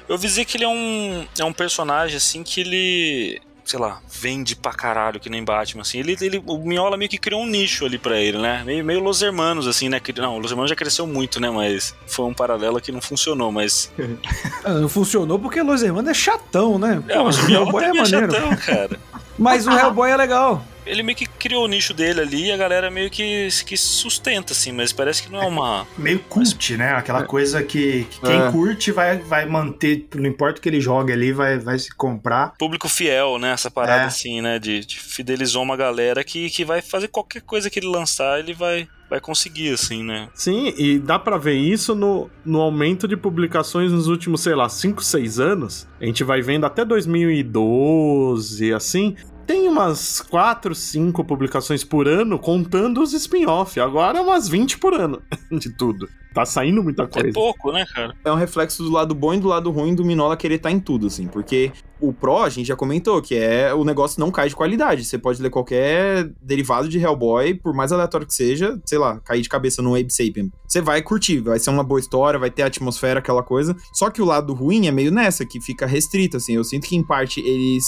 eu 0.08 0.14
ouvi 0.14 0.26
dizer 0.26 0.44
que 0.44 0.56
ele 0.56 0.64
é 0.64 0.68
um, 0.68 1.26
é 1.38 1.44
um 1.44 1.52
personagem, 1.52 2.16
assim, 2.16 2.42
que 2.42 2.60
ele, 2.62 3.40
sei 3.64 3.78
lá, 3.78 4.00
vende 4.10 4.56
pra 4.56 4.72
caralho, 4.72 5.20
que 5.20 5.28
nem 5.28 5.44
Batman, 5.44 5.82
assim. 5.82 5.98
Ele, 5.98 6.16
ele, 6.20 6.42
o 6.46 6.56
Mignola 6.58 6.96
meio 6.96 7.10
que 7.10 7.18
criou 7.18 7.42
um 7.42 7.46
nicho 7.46 7.84
ali 7.84 7.98
pra 7.98 8.18
ele, 8.18 8.38
né? 8.38 8.62
Meio, 8.64 8.84
meio 8.84 9.00
Los 9.00 9.20
Hermanos, 9.20 9.66
assim, 9.66 9.88
né? 9.90 10.00
que- 10.00 10.12
Não, 10.18 10.36
o 10.36 10.38
Los 10.38 10.50
Hermanos 10.50 10.70
já 10.70 10.76
cresceu 10.76 11.06
muito, 11.06 11.38
né? 11.40 11.50
Mas 11.50 11.94
foi 12.06 12.24
um 12.24 12.32
paralelo 12.34 12.80
que 12.80 12.90
não 12.90 13.00
funcionou, 13.02 13.52
mas... 13.52 13.92
Ah, 14.64 14.72
Não 14.74 14.88
funcionou 14.88 15.38
porque 15.38 15.60
Los 15.62 15.82
Hermanos 15.82 16.10
é 16.10 16.14
chatão, 16.14 16.78
né? 16.78 17.02
É, 17.08 17.18
mas 17.22 17.36
Pô, 17.38 17.46
o 17.46 17.50
Hellboy 17.50 17.84
é 17.84 17.88
é 17.88 17.92
maneiro. 17.92 18.32
chatão, 18.32 18.56
cara. 18.56 19.00
Mas 19.38 19.66
o 19.66 19.70
Hellboy 19.70 20.10
é 20.10 20.16
legal. 20.16 20.64
Ele 20.88 21.02
meio 21.02 21.16
que 21.16 21.26
criou 21.26 21.64
o 21.64 21.68
nicho 21.68 21.92
dele 21.94 22.20
ali 22.20 22.46
e 22.46 22.52
a 22.52 22.56
galera 22.56 22.90
meio 22.90 23.10
que, 23.10 23.48
que 23.66 23.76
sustenta, 23.76 24.52
assim, 24.52 24.72
mas 24.72 24.92
parece 24.92 25.22
que 25.22 25.30
não 25.30 25.42
é 25.42 25.46
uma... 25.46 25.86
Meio 25.96 26.18
cult, 26.20 26.76
né? 26.76 26.92
Aquela 26.92 27.24
coisa 27.24 27.62
que, 27.62 28.04
que 28.10 28.20
quem 28.20 28.40
É. 28.40 28.50
curte 28.50 28.90
vai, 28.90 29.18
vai 29.18 29.44
manter, 29.46 30.06
não 30.14 30.26
importa 30.28 30.58
o 30.58 30.62
que 30.62 30.68
ele 30.68 30.80
joga 30.80 31.12
ali, 31.12 31.32
vai, 31.32 31.58
vai 31.58 31.78
se 31.78 31.94
comprar. 31.94 32.54
público 32.58 32.88
fiel, 32.88 33.38
né? 33.38 33.52
Essa 33.52 33.70
parada 33.70 34.02
É. 34.02 34.06
assim, 34.06 34.40
né? 34.40 34.58
De, 34.58 34.84
de 34.84 34.98
fidelizou 34.98 35.62
uma 35.62 35.76
galera 35.76 36.24
que, 36.24 36.48
que 36.50 36.64
vai 36.64 36.80
fazer 36.80 37.08
qualquer 37.08 37.42
coisa 37.42 37.68
que 37.68 37.78
ele 37.78 37.86
lançar, 37.88 38.38
ele 38.38 38.54
vai, 38.54 38.88
vai 39.10 39.20
conseguir, 39.20 39.74
assim, 39.74 40.02
né? 40.02 40.28
Sim, 40.34 40.72
e 40.76 40.98
dá 40.98 41.18
pra 41.18 41.36
ver 41.36 41.54
isso 41.54 41.94
no, 41.94 42.30
no 42.44 42.60
aumento 42.60 43.06
de 43.06 43.16
publicações 43.16 43.92
nos 43.92 44.06
últimos, 44.08 44.40
sei 44.42 44.54
lá, 44.54 44.68
5, 44.68 45.02
6 45.02 45.38
anos. 45.40 45.86
A 46.00 46.04
gente 46.06 46.24
vai 46.24 46.40
vendo 46.40 46.64
até 46.66 46.84
2012, 46.84 48.72
assim. 48.72 49.14
Tem 49.48 49.66
umas 49.66 50.20
4, 50.20 50.74
5 50.74 51.24
publicações 51.24 51.82
por 51.82 52.06
ano, 52.06 52.38
contando 52.38 53.02
os 53.02 53.14
spin-off. 53.14 53.80
Agora 53.80 54.20
umas 54.20 54.46
20 54.46 54.76
por 54.76 54.92
ano 54.92 55.22
de 55.50 55.70
tudo. 55.70 56.06
Tá 56.38 56.46
saindo 56.46 56.82
muita 56.82 57.02
É 57.04 57.06
coisa. 57.06 57.32
pouco, 57.32 57.72
né, 57.72 57.84
cara? 57.94 58.14
É 58.24 58.30
um 58.32 58.36
reflexo 58.36 58.82
do 58.82 58.90
lado 58.90 59.14
bom 59.14 59.34
e 59.34 59.38
do 59.40 59.48
lado 59.48 59.70
ruim 59.70 59.94
do 59.94 60.04
Minola 60.04 60.36
querer 60.36 60.56
estar 60.56 60.70
em 60.70 60.78
tudo, 60.80 61.06
assim. 61.08 61.26
Porque 61.26 61.72
o 62.00 62.12
Pro, 62.12 62.38
a 62.38 62.48
gente 62.48 62.66
já 62.66 62.76
comentou, 62.76 63.20
que 63.20 63.34
é 63.34 63.74
o 63.74 63.84
negócio 63.84 64.20
não 64.20 64.30
cai 64.30 64.48
de 64.48 64.54
qualidade. 64.54 65.04
Você 65.04 65.18
pode 65.18 65.42
ler 65.42 65.50
qualquer 65.50 66.30
derivado 66.40 66.88
de 66.88 66.98
Hellboy, 66.98 67.54
por 67.54 67.74
mais 67.74 67.90
aleatório 67.92 68.26
que 68.26 68.34
seja, 68.34 68.80
sei 68.86 68.98
lá, 68.98 69.18
cair 69.20 69.42
de 69.42 69.48
cabeça 69.48 69.82
no 69.82 69.94
Abe 69.96 70.12
Sapien. 70.12 70.50
Você 70.66 70.80
vai 70.80 71.02
curtir, 71.02 71.40
vai 71.40 71.58
ser 71.58 71.70
uma 71.70 71.82
boa 71.82 71.98
história, 71.98 72.38
vai 72.38 72.50
ter 72.50 72.62
atmosfera, 72.62 73.18
aquela 73.18 73.42
coisa. 73.42 73.74
Só 73.92 74.10
que 74.10 74.22
o 74.22 74.24
lado 74.24 74.52
ruim 74.54 74.86
é 74.86 74.92
meio 74.92 75.10
nessa, 75.10 75.44
que 75.44 75.60
fica 75.60 75.86
restrito, 75.86 76.36
assim. 76.36 76.54
Eu 76.54 76.62
sinto 76.64 76.86
que, 76.86 76.94
em 76.96 77.02
parte, 77.02 77.40
ele 77.40 77.78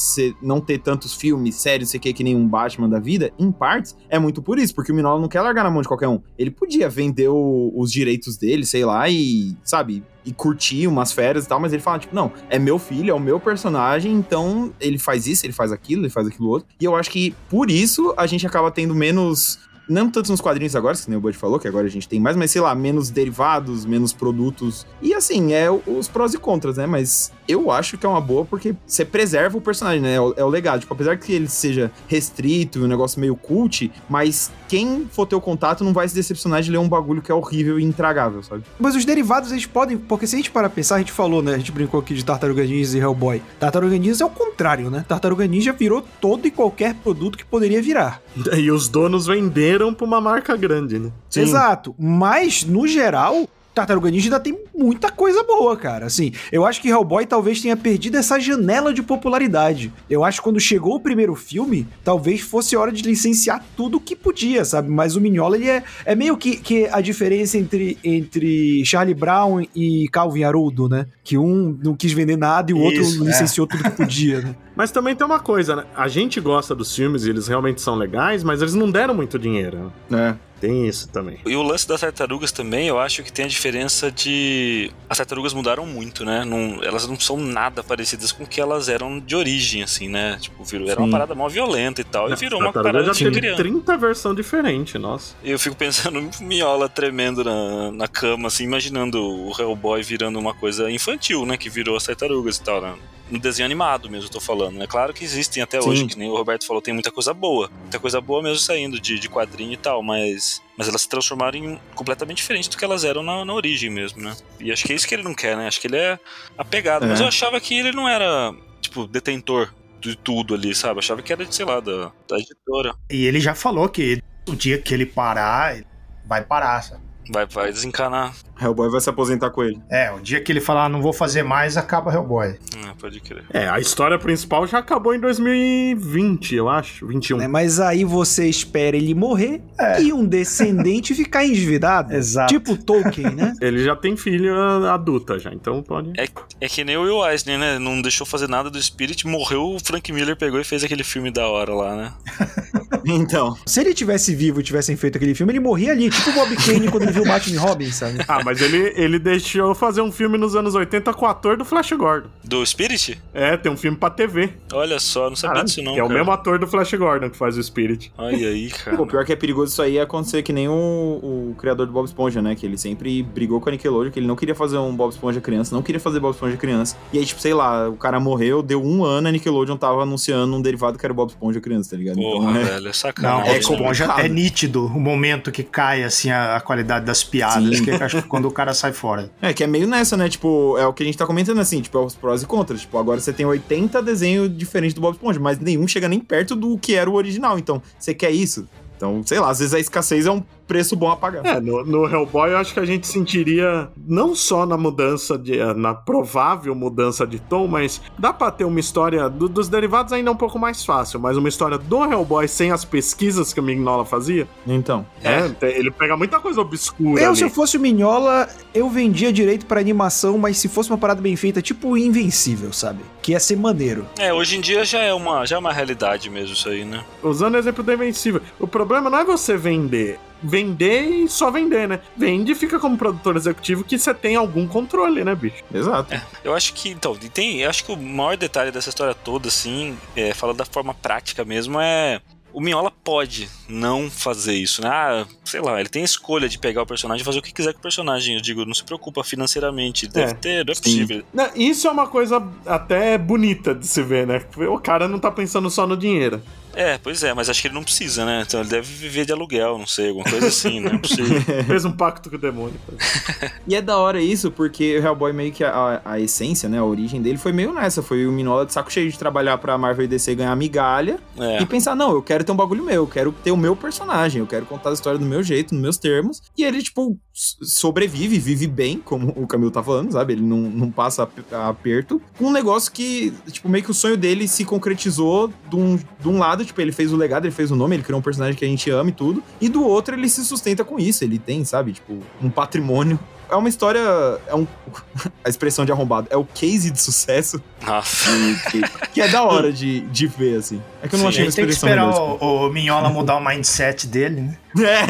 não 0.42 0.60
ter 0.60 0.78
tantos 0.78 1.14
filmes, 1.14 1.54
séries, 1.56 1.90
sei 1.90 2.00
que, 2.00 2.12
que 2.12 2.24
nem 2.24 2.34
um 2.34 2.48
Batman 2.48 2.88
da 2.88 2.98
vida, 2.98 3.32
em 3.38 3.52
partes, 3.52 3.96
é 4.08 4.18
muito 4.18 4.42
por 4.42 4.58
isso, 4.58 4.74
porque 4.74 4.90
o 4.90 4.94
Minola 4.94 5.20
não 5.20 5.28
quer 5.28 5.40
largar 5.40 5.62
na 5.62 5.70
mão 5.70 5.82
de 5.82 5.88
qualquer 5.88 6.08
um. 6.08 6.20
Ele 6.38 6.50
podia 6.50 6.88
vender 6.88 7.28
o- 7.28 7.72
os 7.76 7.92
direitos 7.92 8.36
dele, 8.40 8.64
sei 8.64 8.84
lá, 8.84 9.08
e, 9.08 9.54
sabe, 9.62 10.02
e 10.24 10.32
curtir 10.32 10.86
umas 10.86 11.12
férias 11.12 11.44
e 11.44 11.48
tal, 11.48 11.60
mas 11.60 11.72
ele 11.72 11.82
fala, 11.82 11.98
tipo, 11.98 12.14
não, 12.14 12.32
é 12.48 12.58
meu 12.58 12.78
filho, 12.78 13.10
é 13.10 13.14
o 13.14 13.20
meu 13.20 13.38
personagem, 13.38 14.12
então 14.12 14.72
ele 14.80 14.98
faz 14.98 15.26
isso, 15.26 15.46
ele 15.46 15.52
faz 15.52 15.72
aquilo, 15.72 16.02
ele 16.02 16.10
faz 16.10 16.26
aquilo 16.26 16.48
outro. 16.48 16.68
E 16.80 16.84
eu 16.84 16.96
acho 16.96 17.10
que 17.10 17.34
por 17.48 17.70
isso 17.70 18.14
a 18.16 18.26
gente 18.26 18.46
acaba 18.46 18.70
tendo 18.70 18.94
menos. 18.94 19.58
Não 19.90 20.08
tanto 20.08 20.30
nos 20.30 20.40
quadrinhos 20.40 20.76
agora, 20.76 20.96
que 20.96 21.10
nem 21.10 21.18
o 21.18 21.20
Bud 21.20 21.36
falou, 21.36 21.58
que 21.58 21.66
agora 21.66 21.84
a 21.84 21.90
gente 21.90 22.08
tem 22.08 22.20
mais, 22.20 22.36
mas 22.36 22.52
sei 22.52 22.60
lá, 22.60 22.72
menos 22.76 23.10
derivados, 23.10 23.84
menos 23.84 24.12
produtos. 24.12 24.86
E 25.02 25.12
assim, 25.12 25.52
é 25.52 25.68
os 25.68 26.06
prós 26.06 26.32
e 26.32 26.38
contras, 26.38 26.76
né? 26.76 26.86
Mas 26.86 27.32
eu 27.48 27.72
acho 27.72 27.98
que 27.98 28.06
é 28.06 28.08
uma 28.08 28.20
boa 28.20 28.44
porque 28.44 28.72
você 28.86 29.04
preserva 29.04 29.58
o 29.58 29.60
personagem, 29.60 30.00
né? 30.00 30.14
É 30.14 30.20
o, 30.20 30.32
é 30.36 30.44
o 30.44 30.48
legado. 30.48 30.78
Tipo, 30.78 30.94
apesar 30.94 31.16
que 31.16 31.32
ele 31.32 31.48
seja 31.48 31.90
restrito 32.06 32.78
e 32.78 32.82
um 32.82 32.86
negócio 32.86 33.20
meio 33.20 33.34
cult, 33.34 33.90
mas 34.08 34.52
quem 34.68 35.08
for 35.10 35.26
ter 35.26 35.34
o 35.34 35.40
contato 35.40 35.82
não 35.82 35.92
vai 35.92 36.08
se 36.08 36.14
decepcionar 36.14 36.62
de 36.62 36.70
ler 36.70 36.78
um 36.78 36.88
bagulho 36.88 37.20
que 37.20 37.32
é 37.32 37.34
horrível 37.34 37.80
e 37.80 37.82
intragável, 37.82 38.44
sabe? 38.44 38.62
Mas 38.78 38.94
os 38.94 39.04
derivados, 39.04 39.50
eles 39.50 39.66
podem. 39.66 39.98
Porque 39.98 40.24
se 40.24 40.36
a 40.36 40.38
gente 40.38 40.52
parar 40.52 40.68
pra 40.68 40.76
pensar, 40.76 40.94
a 40.94 40.98
gente 40.98 41.10
falou, 41.10 41.42
né? 41.42 41.54
A 41.54 41.58
gente 41.58 41.72
brincou 41.72 41.98
aqui 41.98 42.14
de 42.14 42.24
Tartaruga 42.24 42.62
Ninja 42.62 42.96
e 42.96 43.00
Hellboy. 43.00 43.42
Tartaruga 43.58 43.98
Ninja 43.98 44.22
é 44.22 44.26
o 44.26 44.30
contrário, 44.30 44.88
né? 44.88 45.04
Tartaruga 45.08 45.44
Ninja 45.48 45.72
virou 45.72 46.04
todo 46.20 46.46
e 46.46 46.50
qualquer 46.52 46.94
produto 46.94 47.36
que 47.36 47.44
poderia 47.44 47.82
virar. 47.82 48.22
E 48.56 48.70
os 48.70 48.88
donos 48.88 49.26
venderam 49.26 49.79
pra 49.94 50.04
uma 50.04 50.20
marca 50.20 50.54
grande, 50.56 50.98
né? 50.98 51.10
Exato. 51.34 51.94
Mas, 51.98 52.62
no 52.64 52.86
geral. 52.86 53.48
Tartaruga 53.80 54.10
Ninja 54.10 54.26
ainda 54.26 54.40
tem 54.40 54.58
muita 54.76 55.10
coisa 55.10 55.42
boa, 55.42 55.76
cara. 55.76 56.06
Assim, 56.06 56.32
eu 56.52 56.66
acho 56.66 56.80
que 56.80 56.88
Hellboy 56.88 57.26
talvez 57.26 57.60
tenha 57.60 57.76
perdido 57.76 58.16
essa 58.16 58.38
janela 58.38 58.92
de 58.92 59.02
popularidade. 59.02 59.92
Eu 60.08 60.24
acho 60.24 60.38
que 60.38 60.44
quando 60.44 60.60
chegou 60.60 60.96
o 60.96 61.00
primeiro 61.00 61.34
filme, 61.34 61.86
talvez 62.04 62.40
fosse 62.40 62.76
hora 62.76 62.92
de 62.92 63.02
licenciar 63.02 63.64
tudo 63.76 64.00
que 64.00 64.14
podia, 64.14 64.64
sabe? 64.64 64.90
Mas 64.90 65.16
o 65.16 65.20
Mignola, 65.20 65.56
ele 65.56 65.68
é, 65.68 65.82
é 66.04 66.14
meio 66.14 66.36
que, 66.36 66.56
que 66.56 66.86
a 66.90 67.00
diferença 67.00 67.58
entre, 67.58 67.98
entre 68.04 68.84
Charlie 68.84 69.14
Brown 69.14 69.64
e 69.74 70.08
Calvin 70.10 70.44
Haroldo, 70.44 70.88
né? 70.88 71.06
Que 71.24 71.38
um 71.38 71.78
não 71.82 71.94
quis 71.94 72.12
vender 72.12 72.36
nada 72.36 72.70
e 72.70 72.74
o 72.74 72.78
outro 72.78 73.00
Isso, 73.00 73.22
é. 73.22 73.26
licenciou 73.26 73.66
tudo 73.66 73.82
que 73.82 73.90
podia, 73.90 74.40
né? 74.40 74.54
Mas 74.76 74.90
também 74.90 75.14
tem 75.14 75.26
uma 75.26 75.40
coisa, 75.40 75.76
né? 75.76 75.84
A 75.94 76.08
gente 76.08 76.40
gosta 76.40 76.74
dos 76.74 76.94
filmes 76.94 77.24
e 77.24 77.30
eles 77.30 77.46
realmente 77.48 77.82
são 77.82 77.96
legais, 77.96 78.42
mas 78.42 78.62
eles 78.62 78.72
não 78.72 78.90
deram 78.90 79.12
muito 79.12 79.38
dinheiro. 79.38 79.92
É. 80.10 80.34
Tem 80.60 80.86
isso 80.86 81.08
também. 81.08 81.38
E 81.46 81.56
o 81.56 81.62
lance 81.62 81.88
das 81.88 82.00
tartarugas 82.00 82.52
também, 82.52 82.86
eu 82.88 82.98
acho 82.98 83.22
que 83.22 83.32
tem 83.32 83.44
a 83.44 83.48
diferença 83.48 84.10
de. 84.10 84.90
As 85.08 85.16
tartarugas 85.16 85.52
mudaram 85.54 85.86
muito, 85.86 86.24
né? 86.24 86.44
Não- 86.44 86.82
elas 86.82 87.06
não 87.06 87.18
são 87.18 87.36
nada 87.38 87.82
parecidas 87.82 88.30
com 88.32 88.44
o 88.44 88.46
que 88.46 88.60
elas 88.60 88.88
eram 88.88 89.18
de 89.18 89.34
origem, 89.34 89.82
assim, 89.82 90.08
né? 90.08 90.36
Tipo, 90.40 90.62
virou, 90.64 90.88
era 90.90 91.00
uma 91.00 91.10
parada 91.10 91.34
mó 91.34 91.48
violenta 91.48 92.00
e 92.00 92.04
tal. 92.04 92.30
E 92.30 92.36
virou 92.36 92.60
uma 92.60 92.72
parada 92.72 93.02
já 93.04 93.12
de 93.12 93.18
teve 93.24 93.40
criança. 93.40 93.56
30 93.62 93.96
versões 93.96 94.36
diferentes, 94.36 95.00
nossa. 95.00 95.34
Eu 95.42 95.58
fico 95.58 95.74
pensando 95.76 96.20
no 96.20 96.30
Miola 96.40 96.88
tremendo 96.88 97.42
na, 97.42 97.90
na 97.92 98.08
cama, 98.08 98.48
assim, 98.48 98.64
imaginando 98.64 99.18
o 99.22 99.52
Hellboy 99.58 100.02
virando 100.02 100.38
uma 100.38 100.52
coisa 100.54 100.90
infantil, 100.90 101.46
né? 101.46 101.56
Que 101.56 101.70
virou 101.70 101.96
as 101.96 102.04
tartarugas 102.04 102.56
e 102.58 102.62
tal, 102.62 102.80
né? 102.80 102.94
No 103.30 103.38
desenho 103.38 103.64
animado 103.66 104.10
mesmo, 104.10 104.26
eu 104.26 104.32
tô 104.32 104.40
falando, 104.40 104.76
né? 104.76 104.86
Claro 104.86 105.14
que 105.14 105.22
existem 105.24 105.62
até 105.62 105.80
Sim. 105.80 105.88
hoje, 105.88 106.06
que 106.06 106.18
nem 106.18 106.28
o 106.28 106.36
Roberto 106.36 106.66
falou, 106.66 106.82
tem 106.82 106.92
muita 106.92 107.10
coisa 107.12 107.32
boa. 107.32 107.70
Muita 107.80 107.98
coisa 108.00 108.20
boa 108.20 108.42
mesmo 108.42 108.58
saindo 108.58 109.00
de, 109.00 109.18
de 109.18 109.28
quadrinho 109.28 109.72
e 109.72 109.76
tal, 109.76 110.02
mas. 110.02 110.60
Mas 110.76 110.88
elas 110.88 111.02
se 111.02 111.08
transformaram 111.08 111.58
em 111.58 111.80
completamente 111.94 112.38
diferente 112.38 112.68
do 112.70 112.76
que 112.76 112.84
elas 112.84 113.04
eram 113.04 113.22
na, 113.22 113.44
na 113.44 113.52
origem 113.54 113.90
mesmo, 113.90 114.20
né? 114.22 114.34
E 114.58 114.72
acho 114.72 114.84
que 114.84 114.92
é 114.92 114.96
isso 114.96 115.06
que 115.06 115.14
ele 115.14 115.22
não 115.22 115.34
quer, 115.34 115.56
né? 115.56 115.68
Acho 115.68 115.80
que 115.80 115.86
ele 115.86 115.96
é 115.96 116.18
apegado. 116.56 117.06
Mas 117.06 117.20
É. 117.20 117.22
eu 117.22 117.28
achava 117.28 117.60
que 117.60 117.78
ele 117.78 117.92
não 117.92 118.08
era, 118.08 118.54
tipo, 118.80 119.06
detentor 119.06 119.72
de 120.00 120.16
tudo 120.16 120.54
ali, 120.54 120.74
sabe? 120.74 120.94
Eu 120.94 120.98
achava 121.00 121.22
que 121.22 121.32
era, 121.32 121.50
sei 121.52 121.66
lá, 121.66 121.78
da, 121.80 122.10
da 122.26 122.38
editora. 122.38 122.94
E 123.10 123.26
ele 123.26 123.38
já 123.40 123.54
falou 123.54 123.88
que 123.88 124.22
o 124.48 124.56
dia 124.56 124.78
que 124.78 124.92
ele 124.94 125.04
parar, 125.06 125.76
ele 125.76 125.86
vai 126.24 126.42
parar, 126.42 126.82
sabe? 126.82 127.02
Vai, 127.32 127.46
vai 127.46 127.72
desencanar. 127.72 128.34
Hellboy 128.60 128.90
vai 128.90 129.00
se 129.00 129.08
aposentar 129.08 129.50
com 129.50 129.62
ele. 129.62 129.80
É, 129.90 130.12
o 130.12 130.20
dia 130.20 130.40
que 130.40 130.52
ele 130.52 130.60
falar, 130.60 130.88
não 130.88 131.00
vou 131.00 131.12
fazer 131.12 131.42
mais, 131.42 131.76
acaba 131.76 132.12
Hellboy. 132.12 132.56
Ah, 132.84 132.92
pode 132.98 133.18
crer. 133.20 133.44
É, 133.52 133.68
a 133.68 133.78
história 133.78 134.18
principal 134.18 134.66
já 134.66 134.78
acabou 134.78 135.14
em 135.14 135.20
2020, 135.20 136.54
eu 136.56 136.68
acho. 136.68 137.06
21. 137.06 137.38
Né? 137.38 137.48
Mas 137.48 137.80
aí 137.80 138.04
você 138.04 138.46
espera 138.48 138.96
ele 138.96 139.14
morrer 139.14 139.62
É. 139.78 140.02
e 140.02 140.12
um 140.12 140.26
descendente 140.26 141.14
ficar 141.14 141.44
endividado. 141.46 142.12
Exato. 142.20 142.52
Tipo 142.52 142.76
Tolkien, 142.76 143.30
né? 143.34 143.54
Ele 143.62 143.82
já 143.84 143.94
tem 143.96 144.16
filha 144.16 144.52
adulta 144.92 145.38
já, 145.38 145.52
então 145.52 145.82
pode. 145.82 146.12
É 146.60 146.68
que 146.68 146.84
nem 146.84 146.96
o 146.96 147.02
Will 147.02 147.26
Eisner, 147.30 147.58
né? 147.58 147.78
Não 147.78 148.02
deixou 148.02 148.26
fazer 148.26 148.48
nada 148.48 148.68
do 148.70 148.82
Spirit, 148.82 149.26
morreu, 149.26 149.74
o 149.74 149.78
Frank 149.80 150.12
Miller 150.12 150.36
pegou 150.36 150.60
e 150.60 150.64
fez 150.64 150.82
aquele 150.84 151.04
filme 151.04 151.30
da 151.30 151.46
hora 151.46 151.74
lá, 151.74 151.96
né? 151.96 152.12
Então. 153.04 153.56
Se 153.64 153.80
ele 153.80 153.94
tivesse 153.94 154.34
vivo 154.34 154.60
e 154.60 154.62
tivessem 154.62 154.94
feito 154.94 155.16
aquele 155.16 155.34
filme, 155.34 155.52
ele 155.52 155.60
morria 155.60 155.92
ali, 155.92 156.10
tipo 156.10 156.30
o 156.30 156.32
Bob 156.34 156.54
Kane 156.56 156.88
quando 156.90 157.04
ele 157.04 157.12
viu 157.22 157.30
o 157.30 157.34
Batman 157.34 157.54
e 157.54 157.58
Robin, 157.58 157.90
sabe? 157.90 158.18
Ah, 158.28 158.42
mas 158.44 158.60
ele, 158.60 158.92
ele 158.96 159.18
deixou 159.18 159.74
fazer 159.74 160.00
um 160.00 160.10
filme 160.12 160.36
nos 160.38 160.54
anos 160.56 160.74
80 160.74 161.12
com 161.14 161.24
o 161.24 161.28
ator 161.28 161.56
do 161.56 161.64
Flash 161.64 161.92
Gordon. 161.92 162.28
Do 162.44 162.64
Spirit? 162.64 163.20
É, 163.34 163.56
tem 163.56 163.70
um 163.70 163.76
filme 163.76 163.96
pra 163.96 164.10
TV. 164.10 164.50
Olha 164.72 164.98
só, 164.98 165.28
não 165.28 165.36
sabia 165.36 165.50
Caralho, 165.54 165.66
disso 165.66 165.82
não, 165.82 165.94
que 165.94 166.00
é 166.00 166.02
o 166.04 166.06
cara. 166.08 166.18
mesmo 166.18 166.32
ator 166.32 166.58
do 166.58 166.66
Flash 166.66 166.94
Gordon 166.94 167.30
que 167.30 167.36
faz 167.36 167.56
o 167.56 167.62
Spirit. 167.62 168.12
Olha 168.18 168.48
aí, 168.48 168.70
cara. 168.70 168.96
Pô, 168.96 169.06
pior 169.06 169.24
que 169.24 169.32
é 169.32 169.36
perigoso 169.36 169.72
isso 169.72 169.82
aí 169.82 169.98
acontecer 169.98 170.42
que 170.42 170.52
nem 170.52 170.68
o, 170.68 170.72
o 170.72 171.54
criador 171.58 171.86
do 171.86 171.92
Bob 171.92 172.06
Esponja, 172.06 172.40
né? 172.42 172.54
Que 172.54 172.66
ele 172.66 172.78
sempre 172.78 173.22
brigou 173.22 173.60
com 173.60 173.68
a 173.68 173.72
Nickelodeon, 173.72 174.10
que 174.10 174.18
ele 174.18 174.26
não 174.26 174.36
queria 174.36 174.54
fazer 174.54 174.78
um 174.78 174.94
Bob 174.94 175.10
Esponja 175.10 175.40
criança, 175.40 175.74
não 175.74 175.82
queria 175.82 176.00
fazer 176.00 176.20
Bob 176.20 176.32
Esponja 176.32 176.56
criança. 176.56 176.96
E 177.12 177.18
aí, 177.18 177.24
tipo, 177.26 177.40
sei 177.40 177.54
lá, 177.54 177.88
o 177.88 177.96
cara 177.96 178.18
morreu, 178.20 178.62
deu 178.62 178.82
um 178.82 179.04
ano, 179.04 179.28
a 179.28 179.30
Nickelodeon 179.32 179.76
tava 179.76 180.02
anunciando 180.02 180.54
um 180.56 180.60
derivado 180.62 180.98
que 180.98 181.04
era 181.06 181.12
o 181.12 181.16
Bob 181.16 181.28
Esponja 181.30 181.60
criança, 181.60 181.90
tá 181.90 181.96
ligado? 181.96 182.16
Porra, 182.16 182.50
então, 182.50 182.60
é... 182.60 182.64
velho, 182.64 182.78
é 182.78 182.80
Não, 182.86 182.92
sacanagem. 182.92 183.50
é, 183.50 183.54
É 183.54 183.58
Esponja 183.58 184.06
complicado. 184.06 184.26
é 184.26 184.28
nítido 184.28 184.86
o 184.86 185.00
momento 185.00 185.50
que 185.52 185.62
cai 185.62 186.02
assim 186.02 186.30
a, 186.30 186.56
a 186.56 186.60
qualidade 186.60 187.04
das 187.10 187.24
piadas, 187.24 187.78
Sim. 187.78 187.84
que 187.84 187.90
eu 187.90 187.96
acho 187.96 188.22
que 188.22 188.28
quando 188.28 188.46
o 188.46 188.50
cara 188.50 188.72
sai 188.72 188.92
fora. 188.92 189.30
É, 189.42 189.52
que 189.54 189.64
é 189.64 189.66
meio 189.66 189.86
nessa, 189.86 190.16
né? 190.16 190.28
Tipo, 190.28 190.76
é 190.78 190.86
o 190.86 190.92
que 190.92 191.02
a 191.02 191.06
gente 191.06 191.16
tá 191.16 191.26
comentando 191.26 191.58
assim, 191.60 191.80
tipo, 191.80 191.96
é 191.98 192.04
os 192.04 192.14
prós 192.14 192.42
e 192.42 192.46
contras. 192.46 192.82
Tipo, 192.82 192.98
agora 192.98 193.20
você 193.20 193.32
tem 193.32 193.46
80 193.46 194.02
desenhos 194.02 194.54
diferentes 194.54 194.94
do 194.94 195.00
Bob 195.00 195.14
Esponja, 195.14 195.40
mas 195.40 195.58
nenhum 195.58 195.88
chega 195.88 196.08
nem 196.08 196.20
perto 196.20 196.54
do 196.54 196.76
que 196.78 196.94
era 196.94 197.08
o 197.08 197.14
original. 197.14 197.58
Então, 197.58 197.82
você 197.98 198.14
quer 198.14 198.30
isso? 198.30 198.68
Então, 198.96 199.22
sei 199.24 199.40
lá, 199.40 199.48
às 199.48 199.60
vezes 199.60 199.72
a 199.72 199.80
escassez 199.80 200.26
é 200.26 200.30
um 200.30 200.42
preço 200.70 200.94
bom 200.94 201.10
a 201.10 201.16
pagar. 201.16 201.44
É, 201.44 201.58
no, 201.60 201.84
no 201.84 202.06
Hellboy 202.08 202.52
eu 202.52 202.58
acho 202.58 202.72
que 202.72 202.78
a 202.78 202.84
gente 202.84 203.04
sentiria 203.04 203.88
não 204.06 204.36
só 204.36 204.64
na 204.64 204.76
mudança 204.76 205.36
de. 205.36 205.56
na 205.74 205.92
provável 205.94 206.72
mudança 206.76 207.26
de 207.26 207.40
tom, 207.40 207.66
mas 207.66 208.00
dá 208.16 208.32
pra 208.32 208.52
ter 208.52 208.64
uma 208.64 208.78
história 208.78 209.28
do- 209.28 209.48
dos 209.48 209.68
derivados 209.68 210.12
ainda 210.12 210.30
é 210.30 210.32
um 210.32 210.36
pouco 210.36 210.60
mais 210.60 210.84
fácil, 210.84 211.18
mas 211.18 211.36
uma 211.36 211.48
história 211.48 211.76
do 211.76 212.04
Hellboy 212.04 212.46
sem 212.46 212.70
as 212.70 212.84
pesquisas 212.84 213.52
que 213.52 213.58
o 213.58 213.62
Mignola 213.64 214.04
fazia. 214.04 214.46
Então. 214.64 215.04
É, 215.24 215.48
tem- 215.48 215.70
ele 215.74 215.90
pega 215.90 216.16
muita 216.16 216.38
coisa 216.38 216.60
obscura. 216.60 217.20
Eu, 217.20 217.28
ali. 217.30 217.36
se 217.36 217.42
eu 217.42 217.50
fosse 217.50 217.76
o 217.76 217.80
Minhola, 217.80 218.48
eu 218.72 218.88
vendia 218.88 219.32
direito 219.32 219.66
pra 219.66 219.80
animação, 219.80 220.38
mas 220.38 220.56
se 220.58 220.68
fosse 220.68 220.88
uma 220.88 220.98
parada 220.98 221.20
bem 221.20 221.34
feita, 221.34 221.60
tipo 221.60 221.88
o 221.88 221.98
Invencível, 221.98 222.72
sabe? 222.72 223.00
Que 223.20 223.32
ia 223.32 223.40
ser 223.40 223.56
maneiro. 223.56 224.06
É, 224.18 224.32
hoje 224.32 224.56
em 224.56 224.60
dia 224.60 224.84
já 224.84 225.00
é 225.00 225.12
uma, 225.12 225.44
já 225.44 225.56
é 225.56 225.58
uma 225.58 225.72
realidade 225.72 226.30
mesmo 226.30 226.54
isso 226.54 226.68
aí, 226.68 226.84
né? 226.84 227.02
Usando 227.24 227.54
o 227.54 227.58
exemplo 227.58 227.82
do 227.82 227.92
Invencível. 227.92 228.40
O 228.60 228.68
problema 228.68 229.10
não 229.10 229.18
é 229.18 229.24
você 229.24 229.56
vender. 229.56 230.18
Vender 230.42 231.02
e 231.02 231.28
só 231.28 231.50
vender, 231.50 231.88
né? 231.88 232.00
Vende 232.16 232.52
e 232.52 232.54
fica 232.54 232.78
como 232.78 232.96
produtor 232.96 233.36
executivo 233.36 233.84
que 233.84 233.98
você 233.98 234.14
tem 234.14 234.36
algum 234.36 234.66
controle, 234.66 235.24
né, 235.24 235.34
bicho? 235.34 235.62
Exato. 235.72 236.14
Eu 236.42 236.54
acho 236.54 236.72
que, 236.74 236.88
então, 236.90 237.14
tem, 237.16 237.60
eu 237.60 237.70
acho 237.70 237.84
que 237.84 237.92
o 237.92 237.96
maior 237.96 238.36
detalhe 238.36 238.70
dessa 238.70 238.88
história 238.88 239.14
toda, 239.14 239.48
assim, 239.48 239.96
é, 240.16 240.32
falando 240.34 240.56
da 240.58 240.64
forma 240.64 240.94
prática 240.94 241.44
mesmo, 241.44 241.80
é 241.80 242.20
o 242.52 242.60
Minhola 242.60 242.90
pode 242.90 243.48
não 243.68 244.10
fazer 244.10 244.54
isso, 244.54 244.82
né? 244.82 244.88
Ah, 244.88 245.26
sei 245.44 245.60
lá, 245.60 245.78
ele 245.78 245.88
tem 245.88 246.02
a 246.02 246.04
escolha 246.04 246.48
de 246.48 246.58
pegar 246.58 246.82
o 246.82 246.86
personagem 246.86 247.22
e 247.22 247.24
fazer 247.24 247.38
o 247.38 247.42
que 247.42 247.52
quiser 247.52 247.72
com 247.72 247.78
o 247.78 247.82
personagem. 247.82 248.34
Eu 248.34 248.40
digo, 248.40 248.64
não 248.64 248.74
se 248.74 248.82
preocupa 248.82 249.22
financeiramente. 249.22 250.08
Deve 250.08 250.32
É. 250.32 250.34
ter, 250.34 250.64
não 250.66 250.72
é 250.72 250.74
Sim. 250.74 250.82
possível. 250.82 251.22
Não, 251.32 251.48
Isso 251.54 251.86
é 251.86 251.90
uma 251.90 252.08
coisa 252.08 252.42
até 252.66 253.16
bonita 253.16 253.74
de 253.74 253.86
se 253.86 254.02
ver, 254.02 254.26
né? 254.26 254.42
O 254.68 254.78
cara 254.78 255.06
não 255.06 255.18
tá 255.18 255.30
pensando 255.30 255.70
só 255.70 255.86
no 255.86 255.96
dinheiro. 255.96 256.42
É, 256.74 256.98
pois 256.98 257.22
é, 257.24 257.34
mas 257.34 257.48
acho 257.50 257.60
que 257.60 257.68
ele 257.68 257.74
não 257.74 257.82
precisa, 257.82 258.24
né? 258.24 258.44
Então 258.46 258.60
ele 258.60 258.68
deve 258.68 258.86
viver 258.92 259.24
de 259.26 259.32
aluguel, 259.32 259.76
não 259.78 259.86
sei, 259.86 260.08
alguma 260.08 260.24
coisa 260.28 260.46
assim, 260.46 260.80
né? 260.80 260.90
Não 260.90 260.96
é 260.96 261.00
possível. 261.00 261.40
Fez 261.66 261.84
um 261.84 261.92
pacto 261.92 262.30
com 262.30 262.36
o 262.36 262.38
demônio. 262.38 262.74
E 263.66 263.74
é 263.74 263.82
da 263.82 263.96
hora 263.98 264.20
isso, 264.20 264.50
porque 264.50 264.98
o 264.98 265.02
Hellboy 265.04 265.32
meio 265.32 265.52
que 265.52 265.62
a, 265.62 266.00
a 266.04 266.18
essência, 266.18 266.68
né, 266.68 266.78
a 266.78 266.84
origem 266.84 267.22
dele 267.22 267.38
foi 267.38 267.52
meio 267.52 267.72
nessa. 267.72 268.02
Foi 268.02 268.26
o 268.26 268.32
Minola 268.32 268.66
de 268.66 268.72
saco 268.72 268.90
cheio 268.90 269.10
de 269.10 269.16
trabalhar 269.18 269.58
pra 269.58 269.78
Marvel 269.78 270.04
e 270.04 270.08
DC 270.08 270.34
ganhar 270.34 270.56
migalha 270.56 271.20
É. 271.38 271.62
e 271.62 271.66
pensar, 271.66 271.94
não, 271.94 272.10
eu 272.12 272.22
quero 272.22 272.42
ter 272.42 272.50
um 272.50 272.56
bagulho 272.56 272.82
meu, 272.84 272.94
eu 272.96 273.06
quero 273.06 273.30
ter 273.32 273.52
o 273.52 273.56
meu 273.56 273.76
personagem, 273.76 274.40
eu 274.40 274.46
quero 274.46 274.66
contar 274.66 274.90
a 274.90 274.92
história 274.92 275.18
do 275.18 275.24
meu 275.24 275.42
jeito, 275.42 275.72
nos 275.74 275.82
meus 275.82 275.98
termos. 275.98 276.40
E 276.58 276.64
ele, 276.64 276.82
tipo, 276.82 277.16
sobrevive, 277.62 278.38
vive 278.38 278.66
bem, 278.66 278.98
como 278.98 279.28
o 279.36 279.46
Camilo 279.46 279.70
tá 279.70 279.82
falando, 279.82 280.12
sabe? 280.12 280.32
Ele 280.32 280.42
não, 280.42 280.58
não 280.58 280.90
passa 280.90 281.22
ap- 281.22 281.52
aperto. 281.52 282.20
Com 282.38 282.46
um 282.46 282.52
negócio 282.52 282.90
que, 282.90 283.32
tipo, 283.52 283.68
meio 283.68 283.84
que 283.84 283.90
o 283.90 283.94
sonho 283.94 284.16
dele 284.16 284.48
se 284.48 284.64
concretizou 284.64 285.52
de 285.68 285.76
um, 285.76 285.96
de 285.96 286.28
um 286.28 286.38
lado, 286.38 286.59
tipo, 286.64 286.80
ele 286.80 286.92
fez 286.92 287.12
o 287.12 287.16
legado, 287.16 287.44
ele 287.44 287.54
fez 287.54 287.70
o 287.70 287.76
nome, 287.76 287.96
ele 287.96 288.02
criou 288.02 288.18
um 288.18 288.22
personagem 288.22 288.56
que 288.56 288.64
a 288.64 288.68
gente 288.68 288.90
ama 288.90 289.10
e 289.10 289.12
tudo. 289.12 289.42
E 289.60 289.68
do 289.68 289.84
outro, 289.84 290.14
ele 290.14 290.28
se 290.28 290.44
sustenta 290.44 290.84
com 290.84 290.98
isso. 290.98 291.24
Ele 291.24 291.38
tem, 291.38 291.64
sabe, 291.64 291.92
tipo, 291.92 292.18
um 292.42 292.50
patrimônio 292.50 293.18
é 293.50 293.56
uma 293.56 293.68
história. 293.68 294.00
É 294.46 294.54
um. 294.54 294.66
A 295.44 295.48
expressão 295.48 295.84
de 295.84 295.92
arrombado. 295.92 296.28
É 296.30 296.36
o 296.36 296.44
case 296.44 296.90
de 296.90 297.00
sucesso 297.00 297.62
Nossa. 297.84 298.30
que, 298.70 298.82
que 299.08 299.20
é 299.22 299.28
da 299.28 299.42
hora 299.42 299.72
de, 299.72 300.00
de 300.02 300.26
ver, 300.26 300.58
assim. 300.58 300.82
É 301.02 301.08
que 301.08 301.14
eu 301.14 301.18
não 301.18 301.26
Sim, 301.26 301.28
achei 301.28 301.42
A 301.42 301.44
uma 301.44 301.50
gente 301.50 301.56
tem 301.56 301.64
que 301.64 301.72
expressão 301.72 301.88
esperar 301.88 302.06
melhor, 302.06 302.38
o, 302.42 302.66
o 302.66 302.72
Minhola 302.72 303.08
mudar 303.08 303.36
o 303.36 303.44
mindset 303.44 304.06
dele, 304.06 304.42
né? 304.42 304.58
É. 304.78 305.00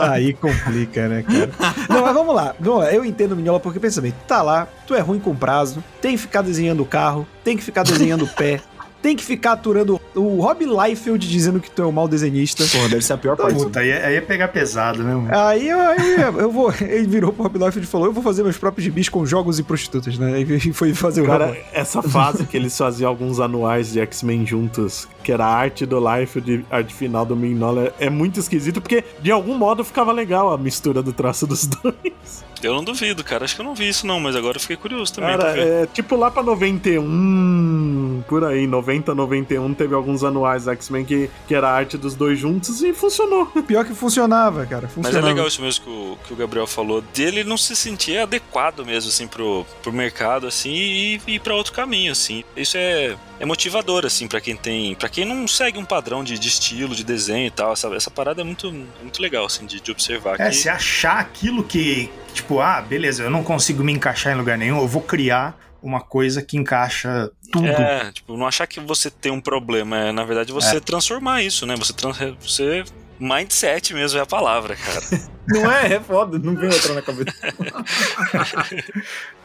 Aí 0.10 0.32
complica, 0.32 1.08
né, 1.08 1.22
cara? 1.22 1.50
Não, 1.88 2.02
mas 2.02 2.14
vamos 2.14 2.34
lá. 2.34 2.54
Vamos 2.58 2.80
lá. 2.80 2.92
Eu 2.92 3.04
entendo 3.04 3.32
o 3.32 3.36
Minhola 3.36 3.60
porque 3.60 3.78
pensa 3.78 4.00
bem, 4.00 4.12
tu 4.12 4.24
tá 4.26 4.42
lá, 4.42 4.66
tu 4.86 4.94
é 4.94 5.00
ruim 5.00 5.18
com 5.18 5.34
prazo, 5.34 5.84
tem 6.00 6.12
que 6.16 6.22
ficar 6.22 6.42
desenhando 6.42 6.82
o 6.82 6.86
carro, 6.86 7.26
tem 7.44 7.56
que 7.56 7.62
ficar 7.62 7.82
desenhando 7.82 8.24
o 8.24 8.28
pé, 8.28 8.60
tem 9.06 9.14
que 9.14 9.22
ficar 9.22 9.52
aturando 9.52 10.00
o 10.16 10.40
Rob 10.40 10.64
Liefeld 10.64 11.28
dizendo 11.28 11.60
que 11.60 11.70
tu 11.70 11.80
é 11.80 11.86
um 11.86 11.92
mau 11.92 12.08
desenhista. 12.08 12.64
Porra, 12.66 12.88
deve 12.88 13.02
ser 13.02 13.12
a 13.12 13.16
pior 13.16 13.36
parte. 13.36 13.54
Puta, 13.54 13.78
aí, 13.78 13.92
aí 13.92 14.14
ia 14.14 14.22
pegar 14.22 14.48
pesado, 14.48 15.04
né? 15.04 15.14
mano? 15.14 15.28
Aí 15.30 15.68
eu, 15.68 15.78
eu, 16.40 16.50
vou. 16.50 16.74
Ele 16.80 17.06
virou 17.06 17.32
pro 17.32 17.44
Rob 17.44 17.56
Liefeld 17.56 17.86
e 17.86 17.88
falou: 17.88 18.08
Eu 18.08 18.12
vou 18.12 18.20
fazer 18.20 18.42
meus 18.42 18.58
próprios 18.58 18.84
gibis 18.84 19.08
com 19.08 19.24
jogos 19.24 19.60
e 19.60 19.62
prostitutas, 19.62 20.18
né? 20.18 20.40
E 20.40 20.72
foi 20.72 20.92
fazer 20.92 21.22
o 21.22 21.26
Cara, 21.26 21.56
essa 21.72 22.02
fase 22.02 22.46
que 22.46 22.56
eles 22.56 22.76
faziam 22.76 23.08
alguns 23.08 23.38
anuais 23.38 23.92
de 23.92 24.00
X-Men 24.00 24.44
juntos, 24.44 25.06
que 25.22 25.30
era 25.30 25.46
a 25.46 25.54
arte 25.54 25.86
do 25.86 26.00
Life 26.00 26.42
e 26.44 26.64
a 26.68 26.78
arte 26.78 26.92
final 26.92 27.24
do 27.24 27.36
Mignola, 27.36 27.94
é 28.00 28.10
muito 28.10 28.40
esquisito, 28.40 28.80
porque 28.80 29.04
de 29.22 29.30
algum 29.30 29.56
modo 29.56 29.84
ficava 29.84 30.10
legal 30.10 30.52
a 30.52 30.58
mistura 30.58 31.00
do 31.00 31.12
traço 31.12 31.46
dos 31.46 31.64
dois. 31.82 32.44
Eu 32.66 32.74
não 32.74 32.84
duvido, 32.84 33.22
cara. 33.22 33.44
Acho 33.44 33.54
que 33.54 33.60
eu 33.60 33.64
não 33.64 33.74
vi 33.74 33.88
isso, 33.88 34.06
não, 34.06 34.18
mas 34.18 34.34
agora 34.34 34.56
eu 34.56 34.60
fiquei 34.60 34.76
curioso 34.76 35.14
também. 35.14 35.36
Cara, 35.36 35.58
é 35.58 35.86
tipo 35.86 36.16
lá 36.16 36.30
pra 36.30 36.42
91, 36.42 38.24
por 38.28 38.44
aí, 38.44 38.66
90, 38.66 39.14
91, 39.14 39.74
teve 39.74 39.94
alguns 39.94 40.24
anuais 40.24 40.66
X-Men 40.66 41.04
que, 41.04 41.30
que 41.46 41.54
era 41.54 41.68
a 41.68 41.72
arte 41.72 41.96
dos 41.96 42.14
dois 42.14 42.38
juntos 42.38 42.82
e 42.82 42.92
funcionou. 42.92 43.46
Pior 43.66 43.84
que 43.84 43.94
funcionava, 43.94 44.66
cara. 44.66 44.82
Mas 44.82 44.92
Funcionava. 44.94 45.26
é 45.26 45.30
legal 45.30 45.46
isso 45.46 45.62
mesmo 45.62 45.84
que 45.84 45.90
o, 45.90 46.18
que 46.26 46.32
o 46.32 46.36
Gabriel 46.36 46.66
falou, 46.66 47.00
dele 47.14 47.44
não 47.44 47.56
se 47.56 47.76
sentir 47.76 48.18
adequado 48.18 48.84
mesmo, 48.84 49.10
assim, 49.10 49.26
pro, 49.26 49.64
pro 49.82 49.92
mercado, 49.92 50.46
assim, 50.46 50.70
e 50.72 51.20
ir 51.26 51.40
pra 51.40 51.54
outro 51.54 51.72
caminho, 51.72 52.12
assim. 52.12 52.44
Isso 52.56 52.76
é, 52.76 53.14
é 53.38 53.44
motivador, 53.44 54.06
assim, 54.06 54.26
pra 54.26 54.40
quem 54.40 54.56
tem. 54.56 54.94
para 54.94 55.08
quem 55.08 55.24
não 55.24 55.46
segue 55.46 55.78
um 55.78 55.84
padrão 55.84 56.24
de, 56.24 56.38
de 56.38 56.48
estilo, 56.48 56.94
de 56.94 57.04
desenho 57.04 57.46
e 57.46 57.50
tal. 57.50 57.72
Essa, 57.72 57.88
essa 57.94 58.10
parada 58.10 58.40
é 58.40 58.44
muito, 58.44 58.72
muito 58.72 59.20
legal, 59.20 59.46
assim, 59.46 59.66
de, 59.66 59.80
de 59.80 59.90
observar. 59.90 60.40
É, 60.40 60.48
que, 60.48 60.56
se 60.56 60.68
achar 60.68 61.18
aquilo 61.18 61.62
que, 61.62 62.10
tipo, 62.32 62.60
ah, 62.60 62.80
beleza, 62.80 63.24
eu 63.24 63.30
não 63.30 63.44
consigo 63.44 63.84
me 63.84 63.92
encaixar 63.92 64.32
em 64.32 64.36
lugar 64.36 64.56
nenhum, 64.56 64.78
eu 64.78 64.88
vou 64.88 65.02
criar 65.02 65.58
uma 65.82 66.00
coisa 66.00 66.42
que 66.42 66.56
encaixa 66.56 67.30
tudo. 67.52 67.66
É, 67.66 68.10
tipo, 68.12 68.36
não 68.36 68.46
achar 68.46 68.66
que 68.66 68.80
você 68.80 69.10
tem 69.10 69.30
um 69.30 69.40
problema, 69.40 69.98
é, 69.98 70.12
na 70.12 70.24
verdade, 70.24 70.52
você 70.52 70.80
transformar 70.80 71.42
isso, 71.42 71.66
né? 71.66 71.76
Você, 71.76 71.92
trans, 71.92 72.18
você. 72.40 72.84
Mindset 73.18 73.94
mesmo 73.94 74.18
é 74.18 74.22
a 74.22 74.26
palavra, 74.26 74.76
cara. 74.76 75.00
Não 75.48 75.70
é? 75.70 75.94
É 75.94 76.00
foda, 76.00 76.38
não 76.38 76.54
vem 76.54 76.70
outra 76.70 76.94
na 76.94 77.02
cabeça. 77.02 77.32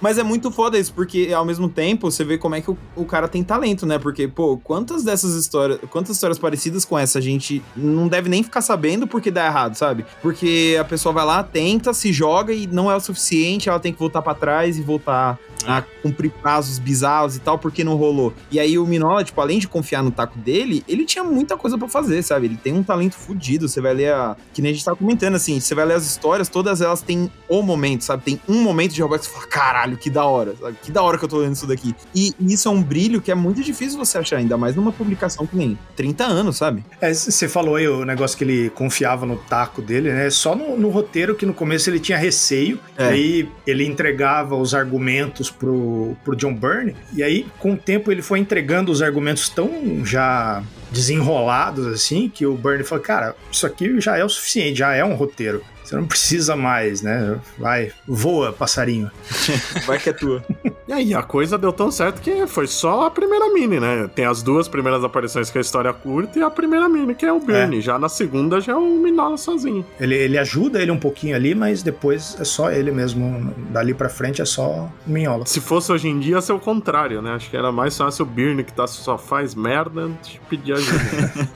Mas 0.01 0.17
é 0.17 0.23
muito 0.23 0.51
foda 0.51 0.77
isso, 0.77 0.93
porque 0.93 1.31
ao 1.33 1.45
mesmo 1.45 1.69
tempo 1.69 2.09
você 2.09 2.23
vê 2.23 2.37
como 2.37 2.55
é 2.55 2.61
que 2.61 2.71
o, 2.71 2.77
o 2.95 3.05
cara 3.05 3.27
tem 3.27 3.43
talento, 3.43 3.85
né? 3.85 3.99
Porque, 3.99 4.27
pô, 4.27 4.57
quantas 4.57 5.03
dessas 5.03 5.35
histórias, 5.35 5.79
quantas 5.89 6.15
histórias 6.15 6.39
parecidas 6.39 6.83
com 6.83 6.97
essa 6.97 7.19
a 7.19 7.21
gente 7.21 7.61
não 7.75 8.07
deve 8.07 8.29
nem 8.29 8.43
ficar 8.43 8.61
sabendo 8.61 9.05
porque 9.05 9.29
dá 9.29 9.45
errado, 9.45 9.75
sabe? 9.75 10.05
Porque 10.21 10.77
a 10.79 10.83
pessoa 10.83 11.13
vai 11.13 11.25
lá, 11.25 11.43
tenta, 11.43 11.93
se 11.93 12.11
joga 12.11 12.53
e 12.53 12.65
não 12.65 12.89
é 12.89 12.95
o 12.95 12.99
suficiente, 12.99 13.69
ela 13.69 13.79
tem 13.79 13.93
que 13.93 13.99
voltar 13.99 14.21
pra 14.21 14.33
trás 14.33 14.77
e 14.77 14.81
voltar 14.81 15.37
a 15.65 15.83
cumprir 16.01 16.31
prazos 16.31 16.79
bizarros 16.79 17.35
e 17.35 17.39
tal, 17.39 17.57
porque 17.57 17.83
não 17.83 17.95
rolou. 17.95 18.33
E 18.51 18.59
aí 18.59 18.77
o 18.77 18.85
Minola, 18.85 19.23
tipo, 19.23 19.39
além 19.39 19.59
de 19.59 19.67
confiar 19.67 20.03
no 20.03 20.11
taco 20.11 20.37
dele, 20.39 20.83
ele 20.87 21.05
tinha 21.05 21.23
muita 21.23 21.57
coisa 21.57 21.77
pra 21.77 21.87
fazer, 21.87 22.21
sabe? 22.23 22.47
Ele 22.47 22.57
tem 22.57 22.73
um 22.73 22.83
talento 22.83 23.15
fudido. 23.15 23.67
Você 23.67 23.81
vai 23.81 23.93
ler 23.93 24.13
a. 24.13 24.35
Que 24.53 24.61
nem 24.61 24.71
a 24.71 24.73
gente 24.73 24.85
tava 24.85 24.97
comentando, 24.97 25.35
assim, 25.35 25.59
você 25.59 25.75
vai 25.75 25.85
ler 25.91 25.97
as 25.97 26.05
histórias, 26.05 26.47
todas 26.49 26.81
elas 26.81 27.01
têm 27.01 27.29
o 27.47 27.61
momento, 27.61 28.03
sabe? 28.03 28.23
Tem 28.23 28.41
um 28.47 28.61
momento 28.61 28.93
de 28.93 29.01
Roberto 29.01 29.21
que 29.23 29.27
você 29.27 29.33
fala, 29.33 29.47
caralho, 29.47 29.97
que 29.97 30.09
da 30.09 30.25
hora, 30.25 30.55
sabe? 30.59 30.77
Que 30.81 30.91
da 30.91 31.01
hora 31.01 31.17
que 31.17 31.25
eu 31.25 31.29
tô 31.29 31.37
lendo 31.37 31.53
isso 31.55 31.67
daqui. 31.67 31.93
E 32.15 32.33
isso 32.39 32.67
é 32.67 32.71
um 32.71 32.81
brilho 32.81 33.21
que 33.21 33.31
é 33.31 33.35
muito 33.35 33.61
difícil 33.61 33.97
você 33.97 34.17
achar, 34.17 34.37
ainda 34.37 34.57
mais 34.57 34.75
numa 34.75 34.91
publicação 34.91 35.45
que 35.45 35.55
nem 35.55 35.77
30 35.95 36.23
anos, 36.23 36.57
sabe? 36.57 36.83
É, 36.99 37.13
você 37.13 37.47
falou 37.47 37.75
aí 37.75 37.87
o 37.87 38.05
negócio 38.05 38.37
que 38.37 38.43
ele 38.43 38.69
confiava 38.71 39.25
no 39.25 39.35
taco 39.37 39.81
dele, 39.81 40.11
né? 40.11 40.29
Só 40.29 40.55
no, 40.55 40.77
no 40.77 40.89
roteiro 40.89 41.35
que 41.35 41.45
no 41.45 41.53
começo 41.53 41.89
ele 41.89 41.99
tinha 41.99 42.17
receio, 42.17 42.79
É. 42.97 43.05
e 43.05 43.09
aí 43.09 43.49
ele 43.67 43.85
entregava 43.85 44.55
os 44.55 44.73
argumentos 44.73 45.49
pro, 45.49 46.15
pro 46.23 46.35
John 46.35 46.53
Byrne, 46.53 46.95
e 47.13 47.21
aí 47.23 47.45
com 47.59 47.73
o 47.73 47.77
tempo 47.77 48.11
ele 48.11 48.21
foi 48.21 48.39
entregando 48.39 48.91
os 48.91 49.01
argumentos 49.01 49.49
tão 49.49 50.05
já 50.05 50.63
desenrolados 50.91 51.87
assim, 51.87 52.29
que 52.29 52.45
o 52.45 52.55
Byrne 52.55 52.83
falou, 52.83 53.03
cara, 53.03 53.35
isso 53.51 53.65
aqui 53.65 53.99
já 53.99 54.17
é 54.17 54.23
o 54.23 54.29
suficiente, 54.29 54.79
já 54.79 54.93
é 54.93 55.03
um 55.03 55.15
roteiro. 55.15 55.63
Você 55.91 55.97
não 55.97 56.07
precisa 56.07 56.55
mais, 56.55 57.01
né? 57.01 57.37
Vai, 57.57 57.91
voa, 58.07 58.53
passarinho. 58.53 59.11
Vai 59.85 59.99
que 59.99 60.09
é 60.09 60.13
tua. 60.13 60.41
E 60.87 60.93
aí, 60.93 61.13
a 61.13 61.21
coisa 61.21 61.57
deu 61.57 61.73
tão 61.73 61.91
certo 61.91 62.21
que 62.21 62.47
foi 62.47 62.65
só 62.65 63.07
a 63.07 63.11
primeira 63.11 63.51
mini, 63.51 63.77
né? 63.77 64.09
Tem 64.15 64.23
as 64.25 64.41
duas 64.41 64.69
primeiras 64.69 65.03
aparições 65.03 65.49
que 65.49 65.57
é 65.57 65.59
a 65.59 65.61
história 65.61 65.91
curta 65.91 66.39
e 66.39 66.41
a 66.41 66.49
primeira 66.49 66.87
mini, 66.87 67.13
que 67.13 67.25
é 67.25 67.33
o 67.33 67.41
Bernie. 67.41 67.81
Já 67.81 67.99
na 67.99 68.07
segunda 68.07 68.61
já 68.61 68.71
é 68.71 68.75
o 68.75 68.99
Minola 68.99 69.35
sozinho. 69.35 69.85
Ele, 69.99 70.15
ele 70.15 70.37
ajuda 70.37 70.81
ele 70.81 70.91
um 70.91 70.97
pouquinho 70.97 71.35
ali, 71.35 71.53
mas 71.53 71.83
depois 71.83 72.37
é 72.39 72.45
só 72.45 72.71
ele 72.71 72.91
mesmo. 72.91 73.53
Dali 73.69 73.93
pra 73.93 74.07
frente 74.07 74.41
é 74.41 74.45
só 74.45 74.89
o 75.05 75.09
Minhola. 75.09 75.45
Se 75.45 75.59
fosse 75.59 75.91
hoje 75.91 76.07
em 76.07 76.19
dia, 76.19 76.35
ia 76.35 76.41
ser 76.41 76.53
o 76.53 76.59
contrário, 76.59 77.21
né? 77.21 77.33
Acho 77.33 77.49
que 77.49 77.57
era 77.57 77.69
mais 77.69 77.97
fácil 77.97 78.23
o 78.23 78.27
Birne, 78.29 78.63
que 78.63 78.71
tá, 78.71 78.87
só 78.87 79.17
faz 79.17 79.53
merda, 79.53 80.09
de 80.23 80.39
pedir 80.49 80.73
ajuda. 80.73 81.49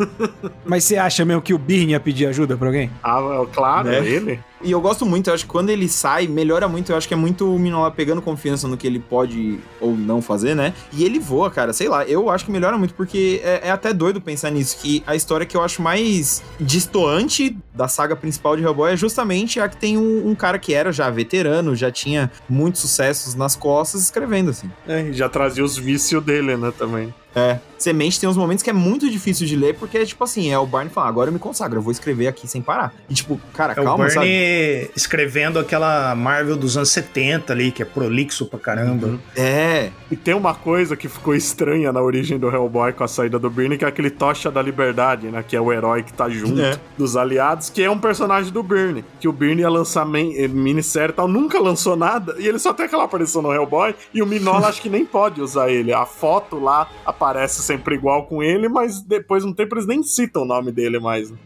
Mas 0.64 0.84
você 0.84 0.96
acha 0.96 1.26
mesmo 1.26 1.42
que 1.42 1.52
o 1.52 1.58
Birne 1.58 1.92
ia 1.92 2.00
pedir 2.00 2.26
ajuda 2.26 2.56
pra 2.56 2.68
alguém? 2.68 2.90
ah, 3.02 3.44
claro, 3.52 3.81
Né? 3.90 4.06
ele. 4.06 4.40
E 4.62 4.70
eu 4.70 4.80
gosto 4.80 5.04
muito, 5.04 5.28
eu 5.28 5.34
acho 5.34 5.44
que 5.44 5.50
quando 5.50 5.70
ele 5.70 5.88
sai, 5.88 6.26
melhora 6.26 6.68
muito. 6.68 6.92
Eu 6.92 6.96
acho 6.96 7.08
que 7.08 7.14
é 7.14 7.16
muito 7.16 7.54
o 7.54 7.58
Minola 7.58 7.90
pegando 7.90 8.22
confiança 8.22 8.68
no 8.68 8.76
que 8.76 8.86
ele 8.86 9.00
pode 9.00 9.58
ou 9.80 9.96
não 9.96 10.22
fazer, 10.22 10.54
né? 10.54 10.72
E 10.92 11.04
ele 11.04 11.18
voa, 11.18 11.50
cara. 11.50 11.72
Sei 11.72 11.88
lá, 11.88 12.04
eu 12.04 12.30
acho 12.30 12.44
que 12.44 12.50
melhora 12.50 12.78
muito, 12.78 12.94
porque 12.94 13.40
é, 13.42 13.68
é 13.68 13.70
até 13.70 13.92
doido 13.92 14.20
pensar 14.20 14.50
nisso. 14.50 14.76
Que 14.80 15.02
a 15.06 15.16
história 15.16 15.44
que 15.44 15.56
eu 15.56 15.62
acho 15.62 15.82
mais 15.82 16.42
distoante 16.60 17.56
da 17.74 17.88
saga 17.88 18.14
principal 18.14 18.56
de 18.56 18.62
Hellboy 18.62 18.92
é 18.92 18.96
justamente 18.96 19.60
a 19.60 19.68
que 19.68 19.76
tem 19.76 19.96
um, 19.96 20.28
um 20.28 20.34
cara 20.34 20.58
que 20.58 20.74
era 20.74 20.92
já 20.92 21.08
veterano, 21.10 21.74
já 21.74 21.90
tinha 21.90 22.30
muitos 22.48 22.80
sucessos 22.80 23.34
nas 23.34 23.56
costas 23.56 24.02
escrevendo, 24.02 24.50
assim. 24.50 24.70
É, 24.86 25.02
e 25.02 25.12
já 25.12 25.28
trazia 25.28 25.64
os 25.64 25.76
vícios 25.76 26.22
dele, 26.22 26.56
né, 26.56 26.72
também. 26.76 27.12
É. 27.34 27.58
Semente 27.78 28.20
tem 28.20 28.28
uns 28.28 28.36
momentos 28.36 28.62
que 28.62 28.70
é 28.70 28.72
muito 28.72 29.10
difícil 29.10 29.46
de 29.46 29.56
ler, 29.56 29.74
porque 29.74 29.98
é 29.98 30.04
tipo 30.04 30.22
assim, 30.22 30.52
é 30.52 30.58
o 30.58 30.66
Barney 30.66 30.92
falando, 30.92 31.08
agora 31.08 31.28
eu 31.30 31.32
me 31.32 31.38
consagro, 31.38 31.78
eu 31.78 31.82
vou 31.82 31.90
escrever 31.90 32.26
aqui 32.28 32.46
sem 32.46 32.60
parar. 32.62 32.94
E 33.08 33.14
tipo, 33.14 33.40
cara, 33.54 33.72
É 33.72 33.80
o 33.80 33.84
calma, 33.84 34.04
Bernie 34.04 34.22
escrevendo 34.96 35.58
aquela 35.58 36.14
Marvel 36.14 36.56
dos 36.56 36.76
anos 36.76 36.90
70 36.90 37.52
ali, 37.52 37.70
que 37.72 37.82
é 37.82 37.84
prolixo 37.84 38.46
pra 38.46 38.58
caramba. 38.58 39.06
Uhum. 39.08 39.18
É. 39.36 39.90
E 40.10 40.16
tem 40.16 40.34
uma 40.34 40.54
coisa 40.54 40.96
que 40.96 41.08
ficou 41.08 41.34
estranha 41.34 41.92
na 41.92 42.00
origem 42.02 42.38
do 42.38 42.48
Hellboy 42.48 42.92
com 42.92 43.04
a 43.04 43.08
saída 43.08 43.38
do 43.38 43.48
Birne, 43.50 43.78
que 43.78 43.84
é 43.84 43.88
aquele 43.88 44.10
Tocha 44.10 44.50
da 44.50 44.60
Liberdade, 44.62 45.28
né? 45.28 45.42
Que 45.46 45.56
é 45.56 45.60
o 45.60 45.72
herói 45.72 46.02
que 46.02 46.12
tá 46.12 46.28
junto 46.28 46.60
É. 46.60 46.78
dos 46.98 47.16
aliados, 47.16 47.70
que 47.70 47.82
é 47.82 47.90
um 47.90 47.98
personagem 47.98 48.52
do 48.52 48.62
Birne. 48.62 49.04
Que 49.20 49.28
o 49.28 49.32
Birne 49.32 49.62
ia 49.62 49.70
lançar 49.70 50.06
eh, 50.06 50.48
minissérie 50.48 51.12
e 51.12 51.16
tal, 51.16 51.26
nunca 51.28 51.58
lançou 51.58 51.96
nada, 51.96 52.34
e 52.38 52.46
ele 52.46 52.58
só 52.58 52.72
tem 52.72 52.86
aquela 52.86 53.04
aparição 53.04 53.42
no 53.42 53.52
Hellboy, 53.52 53.94
e 54.12 54.22
o 54.22 54.26
Minola 54.26 54.66
acho 54.68 54.82
que 54.82 54.88
nem 54.90 55.04
pode 55.04 55.40
usar 55.40 55.70
ele. 55.70 55.92
A 55.92 56.04
foto 56.06 56.58
lá 56.58 56.88
aparece 57.06 57.62
sempre 57.62 57.94
igual 57.94 58.26
com 58.26 58.42
ele, 58.42 58.68
mas 58.68 59.00
depois 59.00 59.42
de 59.42 59.48
um 59.48 59.52
tempo 59.54 59.74
eles 59.74 59.86
nem 59.86 60.02
citam 60.02 60.42
o 60.42 60.44
nome 60.46 60.70
dele 60.72 60.98
mais. 60.98 61.30
né? 61.30 61.36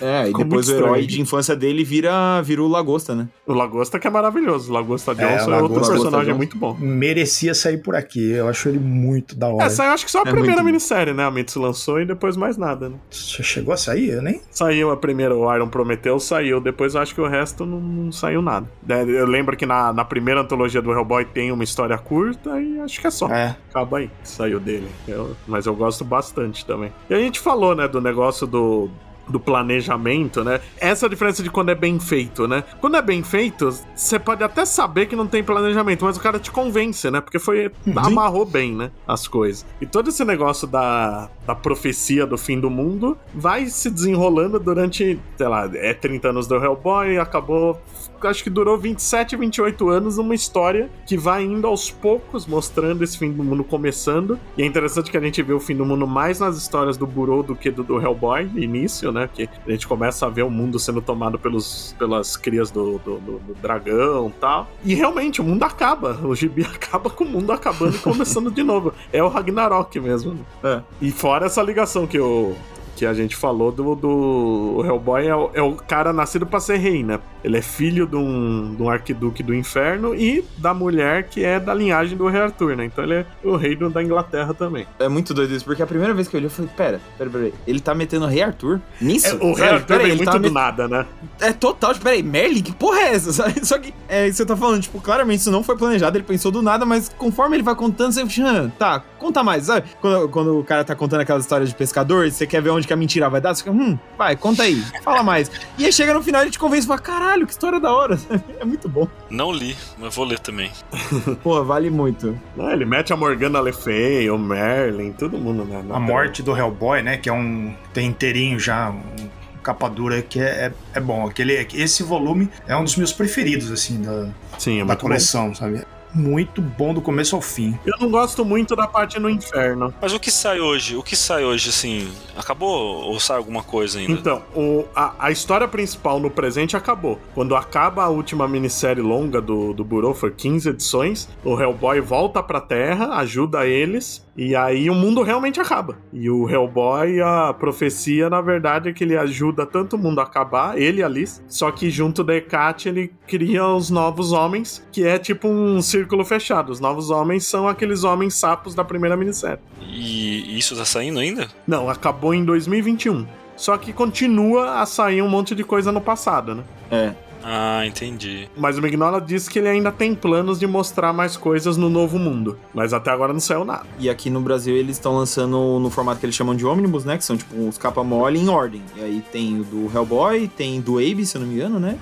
É, 0.00 0.24
e 0.24 0.26
Ficou 0.26 0.44
depois 0.44 0.68
o 0.68 0.72
herói 0.74 1.06
de 1.06 1.20
infância 1.20 1.56
dele 1.56 1.82
vira, 1.82 2.40
vira 2.42 2.62
o 2.62 2.68
Lagosta, 2.68 3.14
né? 3.14 3.28
O 3.46 3.52
Lagosta 3.52 3.98
que 3.98 4.06
é 4.06 4.10
maravilhoso. 4.10 4.70
O 4.70 4.74
Lagosta 4.74 5.14
Johnson 5.14 5.26
é, 5.28 5.36
Lagosta- 5.36 5.62
outro 5.62 5.74
personagem 5.80 6.10
Lagosta 6.32 6.34
muito 6.36 6.58
bom. 6.58 6.76
Merecia 6.78 7.54
sair 7.54 7.78
por 7.78 7.94
aqui. 7.96 8.30
Eu 8.32 8.48
acho 8.48 8.68
ele 8.68 8.78
muito 8.78 9.34
da 9.34 9.48
hora. 9.48 9.64
Essa 9.66 9.84
eu 9.84 9.90
acho 9.92 10.04
que 10.04 10.10
só 10.10 10.18
a 10.22 10.28
É 10.28 10.30
primeira 10.30 10.62
minissérie, 10.62 11.12
né? 11.14 11.24
A 11.24 11.30
Mitsu 11.30 11.60
lançou 11.60 12.00
e 12.00 12.04
depois 12.06 12.36
mais 12.36 12.56
nada, 12.56 12.88
né? 12.88 12.96
Você 13.10 13.42
chegou 13.42 13.72
a 13.72 13.76
sair? 13.76 14.10
Eu 14.10 14.22
nem. 14.22 14.40
Saiu 14.50 14.90
a 14.90 14.96
primeira, 14.96 15.34
o 15.34 15.54
Iron 15.54 15.68
Prometeu 15.68 16.18
saiu, 16.20 16.60
depois 16.60 16.94
eu 16.94 17.00
acho 17.00 17.14
que 17.14 17.20
o 17.20 17.28
resto 17.28 17.64
não, 17.64 17.80
não 17.80 18.12
saiu 18.12 18.42
nada. 18.42 18.66
É, 18.88 19.02
Eu 19.02 19.26
lembro 19.26 19.56
que 19.56 19.64
na, 19.66 19.92
na 19.92 20.04
primeira 20.04 20.40
antologia 20.42 20.82
do 20.82 20.92
Hellboy 20.92 21.24
tem 21.24 21.50
uma 21.52 21.64
história 21.64 21.96
curta 21.96 22.60
e 22.60 22.78
acho 22.80 23.00
que 23.00 23.06
é 23.06 23.10
só. 23.10 23.28
É. 23.30 23.56
Acaba 23.70 23.98
aí, 23.98 24.08
que 24.22 24.28
saiu 24.28 24.60
dele. 24.60 24.88
Eu- 25.08 25.34
mas 25.46 25.66
eu 25.66 25.74
gosto 25.74 26.04
bastante 26.04 26.64
também. 26.66 26.92
E 27.08 27.14
a 27.14 27.18
gente 27.18 27.40
falou, 27.40 27.74
né, 27.74 27.86
do 27.88 28.00
negócio 28.00 28.46
do. 28.46 28.90
Do 29.28 29.40
planejamento, 29.40 30.44
né? 30.44 30.60
Essa 30.78 31.06
é 31.06 31.08
a 31.08 31.10
diferença 31.10 31.42
de 31.42 31.50
quando 31.50 31.70
é 31.70 31.74
bem 31.74 31.98
feito, 31.98 32.46
né? 32.46 32.62
Quando 32.80 32.96
é 32.96 33.02
bem 33.02 33.22
feito, 33.22 33.70
você 33.94 34.18
pode 34.18 34.42
até 34.42 34.64
saber 34.64 35.06
que 35.06 35.16
não 35.16 35.26
tem 35.26 35.42
planejamento, 35.42 36.04
mas 36.04 36.16
o 36.16 36.20
cara 36.20 36.38
te 36.38 36.50
convence, 36.50 37.10
né? 37.10 37.20
Porque 37.20 37.38
foi. 37.38 37.70
amarrou 37.96 38.44
bem, 38.44 38.74
né? 38.74 38.90
As 39.06 39.26
coisas. 39.26 39.66
E 39.80 39.86
todo 39.86 40.10
esse 40.10 40.24
negócio 40.24 40.66
da, 40.66 41.28
da 41.46 41.54
profecia 41.54 42.26
do 42.26 42.38
fim 42.38 42.60
do 42.60 42.70
mundo 42.70 43.16
vai 43.34 43.66
se 43.66 43.90
desenrolando 43.90 44.58
durante, 44.60 45.18
sei 45.36 45.48
lá, 45.48 45.68
é 45.74 45.92
30 45.92 46.28
anos 46.28 46.46
do 46.46 46.56
Hellboy, 46.56 47.18
acabou. 47.18 47.80
Acho 48.22 48.42
que 48.44 48.50
durou 48.50 48.76
27, 48.78 49.36
28 49.36 49.88
anos 49.88 50.16
numa 50.18 50.34
história 50.34 50.90
que 51.06 51.16
vai 51.16 51.44
indo 51.44 51.66
aos 51.66 51.90
poucos 51.90 52.46
mostrando 52.46 53.02
esse 53.04 53.18
fim 53.18 53.30
do 53.32 53.42
mundo 53.42 53.64
começando. 53.64 54.38
E 54.56 54.62
é 54.62 54.66
interessante 54.66 55.10
que 55.10 55.16
a 55.16 55.20
gente 55.20 55.42
vê 55.42 55.52
o 55.52 55.60
fim 55.60 55.74
do 55.76 55.84
mundo 55.84 56.06
mais 56.06 56.40
nas 56.40 56.56
histórias 56.56 56.96
do 56.96 57.06
Burou 57.06 57.42
do 57.42 57.54
que 57.54 57.70
do, 57.70 57.82
do 57.82 58.00
Hellboy, 58.00 58.44
no 58.44 58.58
início, 58.58 59.10
né? 59.12 59.28
Que 59.32 59.48
a 59.66 59.70
gente 59.70 59.86
começa 59.86 60.26
a 60.26 60.28
ver 60.28 60.42
o 60.42 60.50
mundo 60.50 60.78
sendo 60.78 61.00
tomado 61.00 61.38
pelos, 61.38 61.94
pelas 61.98 62.36
crias 62.36 62.70
do, 62.70 62.98
do, 62.98 63.18
do- 63.18 63.38
do 63.38 63.54
dragão 63.60 64.28
e 64.28 64.40
tal. 64.40 64.68
E 64.84 64.94
realmente, 64.94 65.40
o 65.40 65.44
mundo 65.44 65.62
acaba. 65.64 66.18
O 66.24 66.34
gibi 66.34 66.62
acaba 66.66 67.10
com 67.10 67.24
o 67.24 67.28
mundo 67.28 67.52
acabando 67.52 67.96
e 67.96 67.98
começando 67.98 68.50
de 68.50 68.62
novo. 68.62 68.92
É 69.12 69.22
o 69.22 69.28
Ragnarok 69.28 69.98
mesmo. 70.00 70.38
É. 70.62 70.80
E 71.00 71.10
fora 71.10 71.46
essa 71.46 71.62
ligação 71.62 72.06
que 72.06 72.18
o. 72.18 72.54
Que 72.96 73.04
a 73.06 73.12
gente 73.14 73.36
falou 73.36 73.70
do, 73.70 73.94
do 73.94 74.82
Hellboy 74.84 75.26
é 75.26 75.36
o, 75.36 75.50
é 75.54 75.62
o 75.62 75.74
cara 75.74 76.12
nascido 76.12 76.46
pra 76.46 76.58
ser 76.58 76.78
rei, 76.78 77.02
né? 77.02 77.20
Ele 77.44 77.58
é 77.58 77.62
filho 77.62 78.06
de 78.06 78.16
um, 78.16 78.74
de 78.74 78.82
um 78.82 78.88
arquiduque 78.90 79.42
do 79.42 79.54
inferno 79.54 80.14
e 80.14 80.42
da 80.56 80.72
mulher 80.74 81.24
que 81.28 81.44
é 81.44 81.60
da 81.60 81.72
linhagem 81.74 82.16
do 82.16 82.26
rei 82.26 82.40
Arthur, 82.40 82.74
né? 82.76 82.86
Então 82.86 83.04
ele 83.04 83.14
é 83.14 83.26
o 83.44 83.54
rei 83.54 83.76
do- 83.76 83.90
da 83.90 84.02
Inglaterra 84.02 84.54
também. 84.54 84.86
É 84.98 85.08
muito 85.08 85.32
doido 85.34 85.54
isso, 85.54 85.64
porque 85.64 85.82
a 85.82 85.86
primeira 85.86 86.12
vez 86.14 86.26
que 86.26 86.34
eu 86.34 86.38
olhei, 86.38 86.46
eu 86.46 86.50
falei, 86.50 86.70
pera, 86.76 87.00
pera, 87.18 87.30
pera, 87.30 87.52
ele 87.66 87.80
tá 87.80 87.94
metendo 87.94 88.24
o 88.24 88.28
Rei 88.28 88.42
Arthur 88.42 88.80
nisso? 89.00 89.26
É, 89.28 89.34
o 89.34 89.52
rei? 89.52 89.68
Arthur 89.68 89.86
Pera 89.86 89.98
vem 90.00 90.08
ele 90.08 90.16
muito 90.16 90.30
tá 90.32 90.38
do 90.38 90.42
met- 90.42 90.52
nada, 90.54 90.88
né? 90.88 91.06
É 91.40 91.52
total, 91.52 91.92
tipo, 91.92 92.04
peraí, 92.04 92.22
Merlin, 92.22 92.62
que 92.62 92.72
porra 92.72 92.98
é 93.00 93.14
essa? 93.14 93.32
Só 93.62 93.78
que 93.78 93.92
é 94.08 94.22
isso 94.26 94.32
que 94.32 94.36
você 94.38 94.46
tá 94.46 94.56
falando, 94.56 94.80
tipo, 94.82 95.00
claramente 95.00 95.40
isso 95.40 95.50
não 95.52 95.62
foi 95.62 95.76
planejado, 95.76 96.16
ele 96.16 96.24
pensou 96.24 96.50
do 96.50 96.62
nada, 96.62 96.84
mas 96.86 97.08
conforme 97.16 97.56
ele 97.56 97.62
vai 97.62 97.74
contando, 97.74 98.12
você 98.12 98.22
"Ah, 98.42 98.70
tá, 98.78 99.02
conta 99.18 99.44
mais, 99.44 99.64
sabe? 99.64 99.86
Quando, 100.00 100.28
quando 100.30 100.58
o 100.58 100.64
cara 100.64 100.82
tá 100.84 100.94
contando 100.94 101.20
aquelas 101.20 101.44
histórias 101.44 101.68
de 101.68 101.74
pescador, 101.74 102.28
você 102.30 102.46
quer 102.46 102.60
ver 102.62 102.70
onde 102.70 102.85
que 102.86 102.92
a 102.92 102.96
mentira 102.96 103.28
vai 103.28 103.40
dar, 103.40 103.54
você 103.54 103.62
fica, 103.62 103.74
hum, 103.74 103.98
vai, 104.16 104.36
conta 104.36 104.62
aí, 104.62 104.82
fala 105.02 105.22
mais. 105.22 105.50
E 105.76 105.84
aí 105.84 105.92
chega 105.92 106.14
no 106.14 106.22
final 106.22 106.40
e 106.42 106.44
ele 106.44 106.50
te 106.50 106.58
convence 106.58 106.84
e 106.84 106.88
fala, 106.88 107.00
caralho, 107.00 107.46
que 107.46 107.52
história 107.52 107.78
da 107.80 107.92
hora, 107.92 108.18
é 108.60 108.64
muito 108.64 108.88
bom. 108.88 109.06
Não 109.28 109.52
li, 109.52 109.76
mas 109.98 110.14
vou 110.14 110.24
ler 110.24 110.38
também. 110.38 110.70
Pô, 111.42 111.62
vale 111.64 111.90
muito. 111.90 112.38
Ah, 112.58 112.72
Ele 112.72 112.84
mete 112.84 113.12
a 113.12 113.16
Morgana 113.16 113.60
Le 113.60 113.72
Fay, 113.72 114.30
o 114.30 114.38
Merlin, 114.38 115.12
todo 115.12 115.36
mundo, 115.36 115.64
né? 115.64 115.82
na 115.86 115.96
A 115.96 116.00
morte 116.00 116.42
do 116.42 116.56
Hellboy, 116.56 117.02
né? 117.02 117.16
Que 117.16 117.28
é 117.28 117.32
um. 117.32 117.74
Tem 117.92 118.06
inteirinho 118.08 118.58
já, 118.58 118.90
um 118.90 119.28
capa 119.62 119.88
dura 119.88 120.22
que 120.22 120.38
é, 120.40 120.66
é, 120.66 120.72
é 120.94 121.00
bom. 121.00 121.26
Aquele, 121.26 121.66
esse 121.74 122.02
volume 122.04 122.48
é 122.68 122.76
um 122.76 122.84
dos 122.84 122.96
meus 122.96 123.12
preferidos, 123.12 123.72
assim, 123.72 124.00
da, 124.00 124.28
Sim, 124.58 124.76
é 124.76 124.78
da 124.80 124.84
muito 124.86 124.98
bom. 124.98 125.02
coleção, 125.08 125.54
sabe? 125.54 125.82
Muito 126.14 126.60
bom 126.62 126.94
do 126.94 127.00
começo 127.00 127.36
ao 127.36 127.42
fim. 127.42 127.78
Eu 127.84 127.94
não 128.00 128.10
gosto 128.10 128.44
muito 128.44 128.74
da 128.74 128.86
parte 128.86 129.18
no 129.18 129.28
inferno. 129.30 129.92
Mas 130.00 130.12
o 130.12 130.20
que 130.20 130.30
sai 130.30 130.60
hoje? 130.60 130.96
O 130.96 131.02
que 131.02 131.14
sai 131.14 131.44
hoje, 131.44 131.68
assim? 131.68 132.08
Acabou 132.36 133.04
ou 133.04 133.20
sai 133.20 133.36
alguma 133.36 133.62
coisa 133.62 133.98
ainda? 133.98 134.12
Então, 134.12 134.42
o- 134.54 134.84
a, 134.94 135.14
a 135.18 135.30
história 135.30 135.68
principal 135.68 136.18
no 136.18 136.30
presente 136.30 136.76
acabou. 136.76 137.18
Quando 137.34 137.54
acaba 137.54 138.04
a 138.04 138.08
última 138.08 138.48
minissérie 138.48 139.02
longa 139.02 139.40
do, 139.40 139.72
do 139.72 139.84
Burô, 139.84 140.14
foi 140.14 140.30
15 140.30 140.70
edições, 140.70 141.28
o 141.44 141.60
Hellboy 141.60 142.00
volta 142.00 142.42
pra 142.42 142.60
Terra, 142.60 143.16
ajuda 143.18 143.66
eles, 143.66 144.25
e 144.36 144.54
aí 144.54 144.90
o 144.90 144.94
mundo 144.94 145.22
realmente 145.22 145.60
acaba. 145.60 145.96
E 146.12 146.28
o 146.28 146.48
Hellboy, 146.48 147.20
a 147.20 147.54
profecia, 147.54 148.28
na 148.28 148.40
verdade, 148.40 148.88
é 148.88 148.92
que 148.92 149.02
ele 149.02 149.16
ajuda 149.16 149.64
tanto 149.64 149.96
o 149.96 149.98
mundo 149.98 150.20
a 150.20 150.24
acabar, 150.24 150.78
ele 150.78 151.00
e 151.00 151.02
a 151.02 151.08
Liz, 151.08 151.42
só 151.48 151.70
que 151.70 151.90
junto 151.90 152.22
da 152.22 152.34
Hecate 152.34 152.88
ele 152.88 153.12
cria 153.26 153.66
os 153.66 153.88
novos 153.90 154.32
homens, 154.32 154.86
que 154.92 155.06
é 155.06 155.18
tipo 155.18 155.48
um 155.48 155.80
círculo 155.80 156.24
fechado. 156.24 156.70
Os 156.70 156.80
novos 156.80 157.10
homens 157.10 157.46
são 157.46 157.66
aqueles 157.66 158.04
homens 158.04 158.34
sapos 158.34 158.74
da 158.74 158.84
primeira 158.84 159.16
minissérie. 159.16 159.60
E 159.80 160.58
isso 160.58 160.76
tá 160.76 160.84
saindo 160.84 161.18
ainda? 161.18 161.48
Não, 161.66 161.88
acabou 161.88 162.34
em 162.34 162.44
2021. 162.44 163.26
Só 163.56 163.78
que 163.78 163.92
continua 163.92 164.80
a 164.80 164.86
sair 164.86 165.22
um 165.22 165.28
monte 165.28 165.54
de 165.54 165.64
coisa 165.64 165.90
no 165.90 166.00
passado, 166.00 166.54
né? 166.54 166.64
É. 166.90 167.14
Ah, 167.48 167.86
entendi. 167.86 168.48
Mas 168.56 168.76
o 168.76 168.82
Mignola 168.82 169.20
disse 169.20 169.48
que 169.48 169.60
ele 169.60 169.68
ainda 169.68 169.92
tem 169.92 170.16
planos 170.16 170.58
de 170.58 170.66
mostrar 170.66 171.12
mais 171.12 171.36
coisas 171.36 171.76
no 171.76 171.88
novo 171.88 172.18
mundo. 172.18 172.58
Mas 172.74 172.92
até 172.92 173.08
agora 173.10 173.32
não 173.32 173.38
saiu 173.38 173.64
nada. 173.64 173.86
E 174.00 174.10
aqui 174.10 174.28
no 174.28 174.40
Brasil 174.40 174.74
eles 174.74 174.96
estão 174.96 175.14
lançando 175.16 175.78
no 175.78 175.88
formato 175.88 176.18
que 176.18 176.26
eles 176.26 176.34
chamam 176.34 176.56
de 176.56 176.66
ônibus, 176.66 177.04
né? 177.04 177.16
Que 177.16 177.24
são 177.24 177.36
tipo 177.36 177.54
uns 177.56 177.78
capa 177.78 178.02
mole 178.02 178.40
em 178.40 178.48
ordem. 178.48 178.82
E 178.96 179.00
aí 179.00 179.22
tem 179.30 179.60
o 179.60 179.64
do 179.64 179.88
Hellboy, 179.96 180.48
tem 180.48 180.80
do 180.80 180.98
Abe, 180.98 181.24
se 181.24 181.36
eu 181.36 181.40
não 181.42 181.46
me 181.48 181.54
engano, 181.54 181.78
né? 181.78 181.96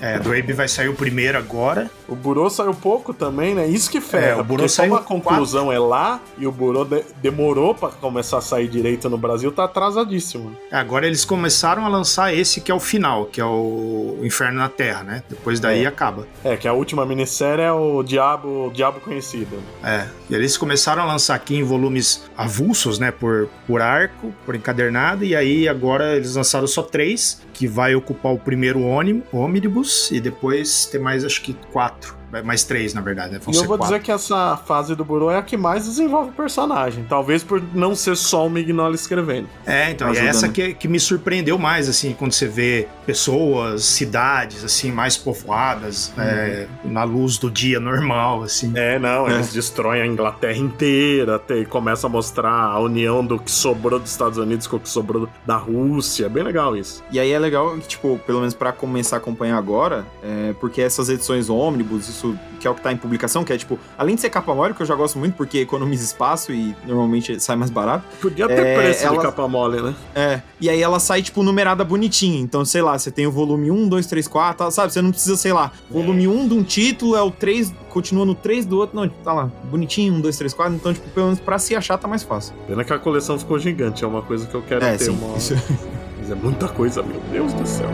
É, 0.00 0.16
do 0.20 0.28
Abe 0.30 0.52
vai 0.52 0.68
sair 0.68 0.88
o 0.88 0.94
primeiro 0.94 1.36
agora. 1.36 1.90
O 2.06 2.14
Burô 2.14 2.48
saiu 2.48 2.72
pouco 2.72 3.12
também, 3.12 3.56
né? 3.56 3.66
Isso 3.66 3.90
que 3.90 4.00
ferra. 4.00 4.26
É, 4.28 4.36
o 4.36 4.44
Burô 4.44 4.68
saiu 4.68 4.94
a 4.94 5.02
conclusão 5.02 5.72
é 5.72 5.78
lá 5.80 6.20
e 6.38 6.46
o 6.46 6.52
Burô 6.52 6.84
de- 6.84 7.04
demorou 7.20 7.74
pra 7.74 7.88
começar 7.88 8.38
a 8.38 8.40
sair 8.40 8.68
direito 8.68 9.10
no 9.10 9.18
Brasil, 9.18 9.50
tá 9.50 9.64
atrasadíssimo. 9.64 10.52
Agora 10.70 11.04
eles 11.04 11.24
começaram 11.24 11.84
a 11.84 11.88
lançar 11.88 12.32
esse 12.32 12.60
que 12.60 12.70
é 12.70 12.74
o 12.74 12.78
final, 12.80 13.26
que 13.26 13.40
é 13.40 13.44
o 13.44 14.18
Inferno 14.22 14.67
na 14.68 14.70
Terra, 14.70 15.02
né? 15.02 15.22
Depois 15.28 15.58
daí 15.58 15.86
acaba. 15.86 16.26
É, 16.44 16.56
que 16.56 16.68
a 16.68 16.72
última 16.72 17.04
minissérie 17.06 17.64
é 17.64 17.72
o 17.72 18.02
Diabo, 18.02 18.66
o 18.66 18.70
Diabo 18.70 19.00
Conhecido. 19.00 19.58
É. 19.82 20.06
E 20.28 20.34
eles 20.34 20.56
começaram 20.56 21.02
a 21.02 21.06
lançar 21.06 21.34
aqui 21.34 21.56
em 21.56 21.62
volumes 21.62 22.24
avulsos, 22.36 22.98
né? 22.98 23.10
Por, 23.10 23.48
por 23.66 23.80
arco, 23.80 24.32
por 24.44 24.54
encadernado. 24.54 25.24
E 25.24 25.34
aí 25.34 25.68
agora 25.68 26.16
eles 26.16 26.34
lançaram 26.34 26.66
só 26.66 26.82
três, 26.82 27.40
que 27.54 27.66
vai 27.66 27.94
ocupar 27.94 28.32
o 28.32 28.38
primeiro 28.38 28.80
ônibus, 28.82 29.24
ônibus 29.32 30.10
e 30.10 30.20
depois 30.20 30.86
tem 30.86 31.00
mais, 31.00 31.24
acho 31.24 31.40
que 31.42 31.54
quatro. 31.72 32.16
Mais 32.44 32.62
três, 32.62 32.92
na 32.92 33.00
verdade, 33.00 33.32
né? 33.32 33.38
Vão 33.42 33.54
E 33.54 33.56
eu 33.56 33.64
vou 33.64 33.78
quatro. 33.78 33.94
dizer 33.94 34.04
que 34.04 34.12
essa 34.12 34.54
fase 34.58 34.94
do 34.94 35.02
Burô 35.02 35.30
é 35.30 35.38
a 35.38 35.42
que 35.42 35.56
mais 35.56 35.86
desenvolve 35.86 36.28
o 36.28 36.32
personagem. 36.34 37.06
Talvez 37.08 37.42
por 37.42 37.62
não 37.74 37.94
ser 37.94 38.18
só 38.18 38.46
o 38.46 38.50
Mignola 38.50 38.94
escrevendo. 38.94 39.48
É, 39.64 39.90
então, 39.90 40.12
é 40.12 40.26
essa 40.26 40.46
que, 40.50 40.74
que 40.74 40.86
me 40.86 41.00
surpreendeu 41.00 41.56
mais, 41.58 41.88
assim, 41.88 42.12
quando 42.12 42.32
você 42.32 42.46
vê 42.46 42.86
pessoas, 43.06 43.82
cidades, 43.84 44.62
assim, 44.62 44.92
mais 44.92 45.16
povoadas, 45.16 46.12
é, 46.18 46.66
na 46.84 47.02
luz 47.02 47.38
do 47.38 47.50
dia 47.50 47.80
normal, 47.80 48.42
assim. 48.42 48.72
É, 48.74 48.98
não, 48.98 49.26
É. 49.26 49.34
eles 49.36 49.50
destroem 49.52 50.02
a 50.02 50.06
Inglaterra 50.22 50.58
inteira, 50.58 51.36
até, 51.36 51.64
começa 51.64 52.08
a 52.08 52.10
mostrar 52.10 52.50
a 52.52 52.80
união 52.80 53.24
do 53.24 53.38
que 53.38 53.50
sobrou 53.50 54.00
dos 54.00 54.10
Estados 54.10 54.36
Unidos 54.36 54.66
com 54.66 54.76
o 54.76 54.80
que 54.80 54.88
sobrou 54.88 55.28
da 55.46 55.56
Rússia. 55.56 56.26
É 56.26 56.28
bem 56.28 56.42
legal 56.42 56.76
isso. 56.76 57.04
E 57.12 57.20
aí 57.20 57.30
é 57.30 57.38
legal 57.38 57.76
que, 57.78 57.86
tipo, 57.86 58.18
pelo 58.26 58.40
menos 58.40 58.52
pra 58.52 58.72
começar 58.72 59.16
a 59.16 59.18
acompanhar 59.18 59.56
agora, 59.56 60.04
é, 60.22 60.52
porque 60.60 60.82
essas 60.82 61.08
edições 61.08 61.48
ônibus, 61.48 62.08
isso 62.08 62.36
que 62.58 62.66
é 62.66 62.70
o 62.70 62.74
que 62.74 62.80
tá 62.80 62.92
em 62.92 62.96
publicação, 62.96 63.44
que 63.44 63.52
é 63.52 63.56
tipo, 63.56 63.78
além 63.96 64.16
de 64.16 64.20
ser 64.20 64.30
capa 64.30 64.52
mole, 64.52 64.74
que 64.74 64.82
eu 64.82 64.86
já 64.86 64.96
gosto 64.96 65.16
muito 65.20 65.34
porque 65.36 65.58
economiza 65.60 66.02
espaço 66.04 66.52
e 66.52 66.74
normalmente 66.84 67.38
sai 67.38 67.54
mais 67.54 67.70
barato. 67.70 68.04
Podia 68.20 68.48
ter 68.48 68.58
É, 68.58 68.76
preço 68.76 69.00
de 69.00 69.06
ela- 69.06 69.22
capa 69.22 69.46
mole, 69.46 69.80
né? 69.80 69.94
É. 70.16 70.42
E 70.60 70.68
aí 70.68 70.82
ela 70.82 70.98
sai, 70.98 71.22
tipo, 71.22 71.44
numerada 71.44 71.84
bonitinha. 71.84 72.40
Então, 72.40 72.64
sei 72.64 72.82
lá, 72.82 72.98
você 72.98 73.12
tem 73.12 73.26
o 73.28 73.30
volume 73.30 73.70
1, 73.70 73.88
2, 73.88 74.06
3, 74.06 74.26
4, 74.26 74.64
tá, 74.64 74.70
sabe? 74.72 74.92
Você 74.92 75.00
não 75.00 75.12
precisa, 75.12 75.36
sei 75.36 75.52
lá, 75.52 75.70
volume 75.88 76.26
1 76.26 76.48
de 76.48 76.54
um 76.54 76.62
título 76.64 77.14
é 77.14 77.22
o 77.22 77.30
3, 77.30 77.72
continua 77.88 78.24
no 78.24 78.34
3 78.34 78.64
do 78.66 78.78
outro. 78.78 78.96
Não, 78.96 79.08
tá 79.08 79.32
lá, 79.32 79.50
bonitinho, 79.64 80.14
1, 80.14 80.20
2, 80.20 80.36
3, 80.36 80.54
4. 80.54 80.74
Então, 80.74 80.92
tipo, 80.94 81.08
pelo 81.10 81.26
menos 81.26 81.40
pra 81.40 81.58
se 81.58 81.74
achar 81.74 81.98
tá 81.98 82.06
mais 82.08 82.22
fácil. 82.22 82.54
Pena 82.66 82.84
que 82.84 82.92
a 82.92 82.98
coleção 82.98 83.38
ficou 83.38 83.58
gigante, 83.58 84.04
é 84.04 84.06
uma 84.06 84.22
coisa 84.22 84.46
que 84.46 84.54
eu 84.54 84.62
quero 84.62 84.84
É, 84.84 84.96
ter 84.96 85.04
sim. 85.04 85.10
uma. 85.10 85.36
Isso- 85.36 85.54
Mas 86.18 86.30
é 86.30 86.34
muita 86.34 86.68
coisa, 86.68 87.02
meu 87.02 87.20
Deus 87.32 87.52
do 87.54 87.66
céu. 87.66 87.88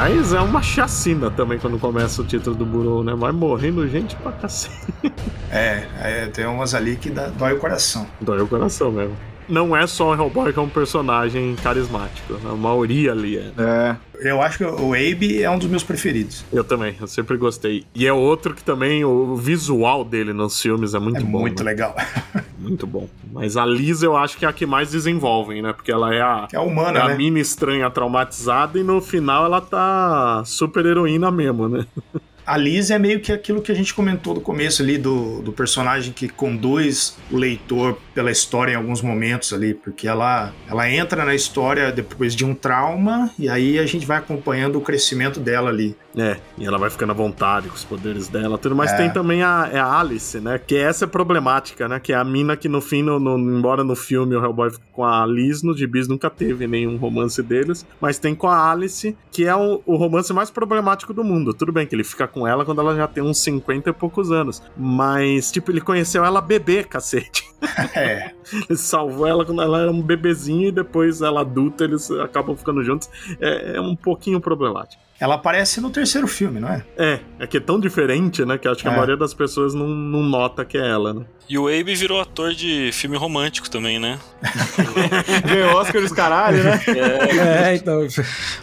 Aliás, 0.00 0.32
é 0.32 0.40
uma 0.40 0.62
chacina 0.62 1.30
também 1.30 1.58
quando 1.58 1.78
começa 1.78 2.22
o 2.22 2.24
título 2.24 2.56
do 2.56 2.64
Burou, 2.64 3.04
né? 3.04 3.14
Vai 3.14 3.32
morrendo 3.32 3.86
gente 3.88 4.16
pra 4.16 4.32
cacete. 4.32 4.74
É, 5.52 5.84
é, 6.00 6.26
tem 6.26 6.46
umas 6.46 6.74
ali 6.74 6.96
que 6.96 7.10
dá, 7.10 7.26
dói 7.26 7.54
o 7.54 7.58
coração. 7.58 8.06
Dói 8.20 8.40
o 8.40 8.46
coração 8.46 8.92
mesmo. 8.92 9.16
Não 9.48 9.76
é 9.76 9.84
só 9.86 10.10
o 10.10 10.14
Hellboy 10.14 10.52
que 10.52 10.58
é 10.58 10.62
um 10.62 10.68
personagem 10.68 11.56
carismático. 11.56 12.38
A 12.48 12.54
maioria 12.54 13.10
ali 13.10 13.36
é. 13.36 13.52
É. 13.58 13.96
Eu 14.20 14.42
acho 14.42 14.58
que 14.58 14.64
o 14.64 14.92
Abe 14.94 15.42
é 15.42 15.50
um 15.50 15.58
dos 15.58 15.68
meus 15.68 15.82
preferidos. 15.82 16.44
Eu 16.52 16.62
também, 16.62 16.94
eu 17.00 17.06
sempre 17.06 17.36
gostei. 17.36 17.84
E 17.94 18.06
é 18.06 18.12
outro 18.12 18.54
que 18.54 18.62
também 18.62 19.04
o 19.04 19.34
visual 19.36 20.04
dele 20.04 20.32
nos 20.32 20.60
filmes 20.60 20.94
é 20.94 20.98
muito 20.98 21.18
é 21.20 21.24
bom. 21.24 21.40
muito 21.40 21.64
né? 21.64 21.70
legal. 21.70 21.96
Muito 22.60 22.86
bom. 22.86 23.08
Mas 23.32 23.56
a 23.56 23.64
Liz 23.64 24.02
eu 24.02 24.14
acho 24.14 24.36
que 24.36 24.44
é 24.44 24.48
a 24.48 24.52
que 24.52 24.66
mais 24.66 24.90
desenvolvem, 24.90 25.62
né? 25.62 25.72
Porque 25.72 25.90
ela 25.90 26.14
é 26.14 26.20
a, 26.20 26.46
É 26.52 26.58
a 26.58 26.60
humana, 26.60 26.98
é 26.98 27.02
a 27.02 27.08
né? 27.08 27.16
mina 27.16 27.38
estranha 27.38 27.88
traumatizada 27.88 28.78
e 28.78 28.82
no 28.82 29.00
final 29.00 29.46
ela 29.46 29.62
tá 29.62 30.42
super 30.44 30.84
heroína 30.84 31.30
mesmo, 31.30 31.70
né? 31.70 31.86
A 32.50 32.56
Liz 32.56 32.90
é 32.90 32.98
meio 32.98 33.20
que 33.20 33.30
aquilo 33.30 33.62
que 33.62 33.70
a 33.70 33.74
gente 33.76 33.94
comentou 33.94 34.34
no 34.34 34.40
começo 34.40 34.82
ali 34.82 34.98
do, 34.98 35.40
do 35.40 35.52
personagem 35.52 36.12
que 36.12 36.28
conduz 36.28 37.16
o 37.30 37.36
leitor 37.36 37.96
pela 38.12 38.28
história 38.28 38.72
em 38.72 38.74
alguns 38.74 39.00
momentos 39.00 39.52
ali, 39.52 39.72
porque 39.72 40.08
ela, 40.08 40.52
ela 40.68 40.90
entra 40.90 41.24
na 41.24 41.32
história 41.32 41.92
depois 41.92 42.34
de 42.34 42.44
um 42.44 42.52
trauma 42.52 43.30
e 43.38 43.48
aí 43.48 43.78
a 43.78 43.86
gente 43.86 44.04
vai 44.04 44.18
acompanhando 44.18 44.78
o 44.78 44.80
crescimento 44.80 45.38
dela 45.38 45.70
ali. 45.70 45.94
É, 46.16 46.38
e 46.58 46.66
ela 46.66 46.76
vai 46.76 46.90
ficando 46.90 47.10
à 47.10 47.14
vontade 47.14 47.68
com 47.68 47.74
os 47.76 47.84
poderes 47.84 48.26
dela, 48.26 48.58
tudo. 48.58 48.74
Mas 48.74 48.90
É. 48.92 48.96
tem 48.96 49.10
também 49.12 49.44
a, 49.44 49.68
é 49.72 49.78
a 49.78 50.00
Alice, 50.00 50.40
né? 50.40 50.58
Que 50.58 50.76
essa 50.76 51.04
é 51.04 51.08
problemática, 51.08 51.86
né? 51.88 52.00
Que 52.00 52.12
é 52.12 52.16
a 52.16 52.24
mina 52.24 52.56
que 52.56 52.68
no 52.68 52.80
fim, 52.80 53.00
no, 53.02 53.20
no- 53.20 53.38
embora 53.38 53.84
no 53.84 53.94
filme 53.94 54.34
o 54.34 54.44
Hellboy 54.44 54.70
fique 54.72 54.84
com 54.92 55.04
a 55.04 55.24
Liz, 55.24 55.62
no 55.62 55.72
gibis 55.76 56.08
nunca 56.08 56.28
teve 56.28 56.66
nenhum 56.66 56.96
romance 56.96 57.40
deles. 57.42 57.86
Mas 58.00 58.18
tem 58.18 58.34
com 58.34 58.48
a 58.48 58.72
Alice, 58.72 59.16
que 59.30 59.44
é 59.46 59.54
o, 59.54 59.80
o 59.86 59.94
romance 59.94 60.32
mais 60.32 60.50
problemático 60.50 61.14
do 61.14 61.22
mundo. 61.22 61.54
Tudo 61.54 61.70
bem 61.70 61.86
que 61.86 61.94
ele 61.94 62.02
fica 62.02 62.26
com 62.26 62.44
ela 62.44 62.64
quando 62.64 62.80
ela 62.80 62.96
já 62.96 63.06
tem 63.06 63.22
uns 63.22 63.38
50 63.38 63.90
e 63.90 63.92
poucos 63.92 64.32
anos. 64.32 64.60
Mas, 64.76 65.52
tipo, 65.52 65.70
ele 65.70 65.80
conheceu 65.80 66.24
ela 66.24 66.40
bebê, 66.40 66.82
cacete. 66.82 67.48
É, 67.94 68.32
Ele 68.68 68.76
salvou 68.78 69.26
ela 69.26 69.44
quando 69.44 69.60
ela 69.60 69.82
era 69.82 69.90
um 69.90 70.00
bebezinho 70.00 70.68
e 70.68 70.72
depois 70.72 71.20
ela 71.20 71.42
adulta, 71.42 71.84
eles 71.84 72.10
acabam 72.10 72.56
ficando 72.56 72.82
juntos. 72.82 73.08
É, 73.40 73.76
é 73.76 73.80
um 73.80 73.94
pouquinho 73.94 74.40
problemático. 74.40 75.00
Ela 75.20 75.34
aparece 75.34 75.80
no 75.80 75.90
terceiro 75.90 76.26
filme, 76.26 76.58
não 76.60 76.68
é? 76.68 76.82
É, 76.96 77.18
é 77.40 77.46
que 77.46 77.58
é 77.58 77.60
tão 77.60 77.78
diferente, 77.78 78.44
né? 78.44 78.56
Que 78.58 78.66
eu 78.66 78.72
acho 78.72 78.80
que 78.82 78.88
a 78.88 78.92
É. 78.92 78.94
maioria 78.94 79.16
das 79.16 79.34
pessoas 79.34 79.74
não, 79.74 79.86
não 79.86 80.22
nota 80.22 80.64
que 80.64 80.78
é 80.78 80.88
ela, 80.88 81.12
né? 81.12 81.24
E 81.48 81.58
o 81.58 81.66
Abe 81.66 81.94
virou 81.96 82.20
ator 82.20 82.54
de 82.54 82.90
filme 82.92 83.16
romântico 83.16 83.68
também, 83.68 83.98
né? 83.98 84.18
Ganhou 85.46 85.74
Oscar 85.74 86.00
os 86.02 86.12
caralho, 86.12 86.62
né? 86.62 86.80
É, 87.70 87.74
então. 87.74 88.06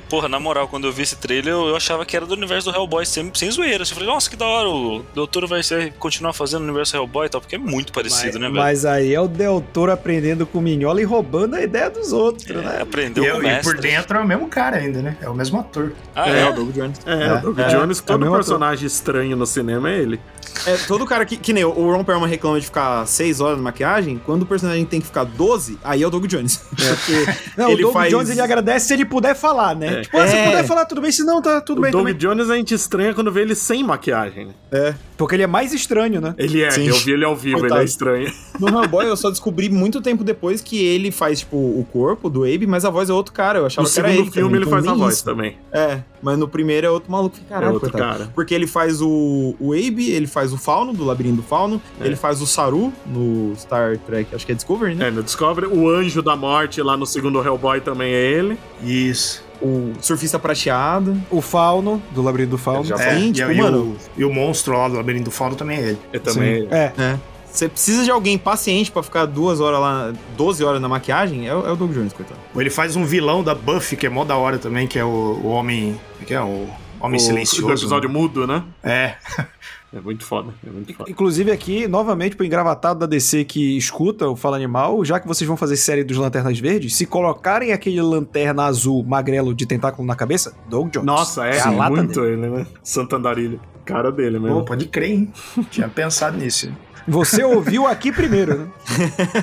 Porra, 0.09 0.29
na 0.29 0.39
moral, 0.39 0.67
quando 0.67 0.87
eu 0.87 0.91
vi 0.93 1.03
esse 1.03 1.17
trailer, 1.17 1.53
eu, 1.53 1.67
eu 1.67 1.75
achava 1.75 2.05
que 2.05 2.15
era 2.15 2.25
do 2.25 2.33
universo 2.33 2.71
do 2.71 2.75
Hellboy, 2.77 3.05
sem, 3.05 3.29
sem 3.33 3.51
zoeira. 3.51 3.83
Eu 3.83 3.87
falei, 3.87 4.07
nossa, 4.07 4.29
que 4.29 4.35
da 4.35 4.45
hora, 4.45 4.69
o 4.69 5.05
doutor 5.13 5.45
vai 5.47 5.61
ser, 5.63 5.93
continuar 5.93 6.33
fazendo 6.33 6.61
o 6.61 6.63
universo 6.63 6.95
Hellboy 6.95 7.25
e 7.27 7.29
tal, 7.29 7.41
porque 7.41 7.55
é 7.55 7.59
muito 7.59 7.91
parecido, 7.91 8.39
né, 8.39 8.47
velho? 8.47 8.55
Mas 8.59 8.85
aí 8.85 9.13
é 9.13 9.19
o 9.19 9.27
Del 9.27 9.61
Toro 9.73 9.91
aprendendo 9.91 10.45
com 10.45 10.59
o 10.59 10.61
Minhola 10.61 11.01
e 11.01 11.03
roubando 11.03 11.55
a 11.55 11.61
ideia 11.61 11.89
dos 11.89 12.13
outros, 12.13 12.49
É, 12.49 12.53
né? 12.53 12.79
aprendeu 12.81 13.23
E, 13.25 13.31
com 13.31 13.37
o 13.37 13.41
e 13.41 13.43
mestre. 13.43 13.73
por 13.73 13.81
dentro 13.81 14.17
é 14.17 14.21
o 14.21 14.25
mesmo 14.27 14.47
cara 14.47 14.77
ainda, 14.77 15.01
né? 15.01 15.17
É 15.21 15.29
o 15.29 15.33
mesmo 15.35 15.59
ator. 15.59 15.91
Ah, 16.15 16.29
É, 16.29 16.39
é? 16.41 16.46
O 16.49 16.53
Doug 16.53 16.71
Jones. 16.71 16.99
É, 17.05 17.27
É, 17.27 17.33
o 17.33 17.41
Doug 17.41 17.59
é, 17.59 17.67
Jones, 17.67 17.99
é 17.99 18.01
o 18.01 18.05
todo 18.05 18.31
personagem 18.31 18.85
estranho 18.87 19.35
no 19.35 19.45
cinema 19.45 19.89
é 19.91 19.99
ele. 19.99 20.19
É, 20.65 20.75
todo 20.87 21.05
cara 21.05 21.23
que, 21.25 21.37
que 21.37 21.53
nem 21.53 21.63
o- 21.63 21.69
o 21.77 21.91
Ron 21.91 22.03
Perlman 22.03 22.27
reclama 22.27 22.59
de 22.59 22.65
ficar 22.65 23.05
6 23.05 23.39
horas 23.39 23.57
na 23.57 23.63
maquiagem, 23.63 24.19
quando 24.25 24.41
o 24.41 24.45
personagem 24.45 24.85
tem 24.85 24.99
que 24.99 25.05
ficar 25.05 25.23
12, 25.23 25.77
aí 25.83 26.01
é 26.01 26.07
o 26.07 26.09
Doug 26.09 26.25
Jones. 26.25 26.57
Porque 26.75 27.25
Não, 27.55 27.69
ele 27.69 27.83
o 27.83 27.87
Doug 27.87 27.93
faz... 27.93 28.11
Jones 28.11 28.29
ele 28.29 28.41
agradece 28.41 28.87
se 28.87 28.93
ele 28.93 29.05
puder 29.05 29.35
falar, 29.35 29.75
né? 29.75 29.99
É. 29.99 30.01
Tipo, 30.01 30.17
ah, 30.17 30.27
se 30.27 30.35
É. 30.35 30.45
puder 30.45 30.65
falar, 30.65 30.85
tudo 30.85 31.01
bem, 31.01 31.11
se 31.11 31.23
não, 31.23 31.41
tá 31.41 31.61
tudo 31.61 31.77
o 31.79 31.81
bem 31.81 31.91
Doug 31.91 32.01
também. 32.07 32.17
Jones 32.17 32.49
a 32.49 32.55
gente 32.55 32.73
estranha 32.73 33.13
quando 33.13 33.31
vê 33.31 33.41
ele 33.41 33.53
sem 33.55 33.83
maquiagem. 33.83 34.49
É. 34.71 34.95
Porque 35.15 35.35
ele 35.35 35.43
é 35.43 35.47
mais 35.47 35.73
estranho, 35.73 36.19
né? 36.21 36.33
Ele 36.37 36.63
é, 36.63 36.71
Sim. 36.71 36.87
eu 36.87 36.95
vi 36.95 37.11
ele 37.11 37.25
ao 37.25 37.35
vivo, 37.35 37.59
Coitado. 37.59 37.81
ele 37.81 37.85
é 37.87 37.89
estranho. 37.89 38.31
No 38.57 38.67
Hellboy 38.69 39.05
eu 39.05 39.15
só 39.15 39.29
descobri 39.29 39.69
muito 39.69 40.01
tempo 40.01 40.23
depois 40.23 40.61
que 40.61 40.83
ele 40.83 41.11
faz, 41.11 41.41
tipo, 41.41 41.55
o 41.55 41.85
corpo 41.93 42.27
do 42.27 42.43
Abe, 42.43 42.65
mas 42.65 42.83
a 42.85 42.89
voz 42.89 43.07
é 43.07 43.13
outro 43.13 43.31
cara. 43.31 43.59
Eu 43.59 43.67
achava 43.67 43.87
No 43.87 43.93
que 43.93 43.99
era 43.99 44.07
segundo 44.09 44.25
ele 44.25 44.31
filme 44.31 44.47
também, 44.49 44.55
ele 44.61 44.65
então 44.65 44.79
faz 44.83 44.87
a 44.87 44.93
voz 44.99 45.15
isso. 45.17 45.23
também. 45.25 45.57
É, 45.71 45.99
mas 46.23 46.36
no 46.37 46.47
primeiro 46.47 46.87
é 46.87 46.89
outro 46.89 47.11
maluco. 47.11 47.35
Caralho, 47.49 47.71
é 47.71 47.73
outro 47.73 47.91
coitado. 47.91 48.17
cara. 48.19 48.31
Porque 48.33 48.53
ele 48.53 48.67
faz 48.67 49.01
o, 49.01 49.55
o 49.59 49.73
Abe, 49.73 50.11
ele 50.11 50.27
faz 50.27 50.53
o 50.53 50.57
Fauno, 50.57 50.93
do 50.93 51.03
Labirinto 51.03 51.37
do 51.37 51.43
Fauno, 51.43 51.81
É. 51.99 52.05
ele 52.05 52.15
faz 52.15 52.41
o 52.41 52.47
Saru 52.47 52.93
no 53.05 53.53
Star 53.57 53.97
Trek, 53.99 54.33
acho 54.35 54.45
que 54.45 54.51
é 54.51 54.55
Discovery, 54.55 54.95
né? 54.95 55.07
É, 55.07 55.11
no 55.11 55.23
Discovery, 55.23 55.67
o 55.67 55.89
Anjo 55.89 56.21
da 56.21 56.35
Morte 56.35 56.81
lá 56.81 56.95
no 56.95 57.05
segundo 57.05 57.41
Hellboy 57.43 57.81
também 57.81 58.13
é 58.13 58.31
ele. 58.31 58.57
Isso. 58.83 59.45
O 59.61 59.93
Surfista 60.01 60.37
Prateado. 60.37 61.19
O 61.31 61.41
Fauno, 61.41 62.01
do 62.11 62.21
Labirinto 62.21 62.51
do 62.51 62.57
Fauno. 62.59 62.83
Já 62.85 62.95
É, 62.95 63.17
Sim, 63.19 63.29
e, 63.29 63.33
tipo, 63.33 63.51
e 63.51 63.57
mano- 63.57 63.79
o, 63.79 63.97
e 64.15 64.23
o 64.23 64.31
monstro 64.31 64.77
lá 64.77 64.87
do 64.87 64.95
Labirinto 64.95 65.25
do 65.25 65.31
Fauno 65.31 65.55
também 65.55 65.79
é 65.79 65.81
ele. 65.89 65.97
É 66.13 66.19
também 66.19 66.49
ele. 66.53 66.67
É. 66.69 66.93
É. 66.97 67.17
Você 67.51 67.67
precisa 67.67 68.03
de 68.03 68.11
alguém 68.11 68.37
paciente 68.37 68.91
pra 68.91 69.01
ficar 69.01 69.25
duas 69.25 69.59
horas 69.59 69.79
lá, 69.79 70.13
12 70.35 70.63
horas 70.63 70.79
na 70.81 70.87
maquiagem, 70.87 71.47
é, 71.47 71.55
o- 71.55 71.65
é 71.65 71.71
o 71.71 71.75
Doug 71.75 71.91
Jones, 71.91 72.13
coitado. 72.13 72.39
Ou 72.53 72.61
ele 72.61 72.69
faz 72.69 72.95
um 72.95 73.03
vilão 73.05 73.43
da 73.43 73.55
Buffy, 73.55 73.97
que 73.97 74.05
é 74.05 74.09
mó 74.09 74.23
da 74.23 74.37
hora 74.37 74.57
também, 74.59 74.87
que 74.87 74.99
é 74.99 75.03
o, 75.03 75.07
o 75.43 75.47
Homem. 75.47 75.99
Que 76.25 76.33
é 76.33 76.41
o 76.41 76.67
Homem 76.99 77.17
O, 77.17 77.19
Silencioso. 77.23 77.65
do 77.67 77.71
episódio 77.73 78.09
mudo, 78.09 78.45
né? 78.45 78.63
É. 78.83 79.15
É 79.95 80.01
muito 80.01 80.25
foda, 80.25 80.53
é 80.67 80.69
muito 80.69 80.93
foda. 80.93 81.09
Inclusive 81.09 81.49
aqui, 81.49 81.87
novamente, 81.87 82.35
pro 82.35 82.45
engravatado 82.45 82.99
da 82.99 83.05
DC 83.05 83.45
que 83.45 83.77
escuta 83.77 84.27
o 84.27 84.35
Fala 84.35 84.57
Animal, 84.57 85.03
já 85.05 85.17
que 85.17 85.25
vocês 85.25 85.47
vão 85.47 85.55
fazer 85.55 85.77
série 85.77 86.03
dos 86.03 86.17
Lanternas 86.17 86.59
Verdes, 86.59 86.93
se 86.93 87.05
colocarem 87.05 87.71
aquele 87.71 88.01
lanterna 88.01 88.65
azul 88.65 89.01
magrelo 89.01 89.55
de 89.55 89.65
tentáculo 89.65 90.05
na 90.05 90.13
cabeça, 90.13 90.53
Doug 90.69 90.89
Jones. 90.91 91.05
Nossa, 91.05 91.45
é, 91.47 91.63
lata 91.71 91.89
muito 91.95 92.19
dele. 92.19 92.33
ele, 92.33 92.49
né? 92.49 92.67
Santandarilho. 92.83 93.61
Cara 93.85 94.11
dele 94.11 94.37
mesmo. 94.39 94.57
Pô, 94.59 94.65
pode 94.65 94.87
crer, 94.89 95.09
hein? 95.11 95.33
Tinha 95.71 95.87
pensado 95.87 96.37
nisso. 96.37 96.69
Você 97.07 97.43
ouviu 97.43 97.87
aqui 97.87 98.11
primeiro, 98.11 98.57
né? 98.57 98.67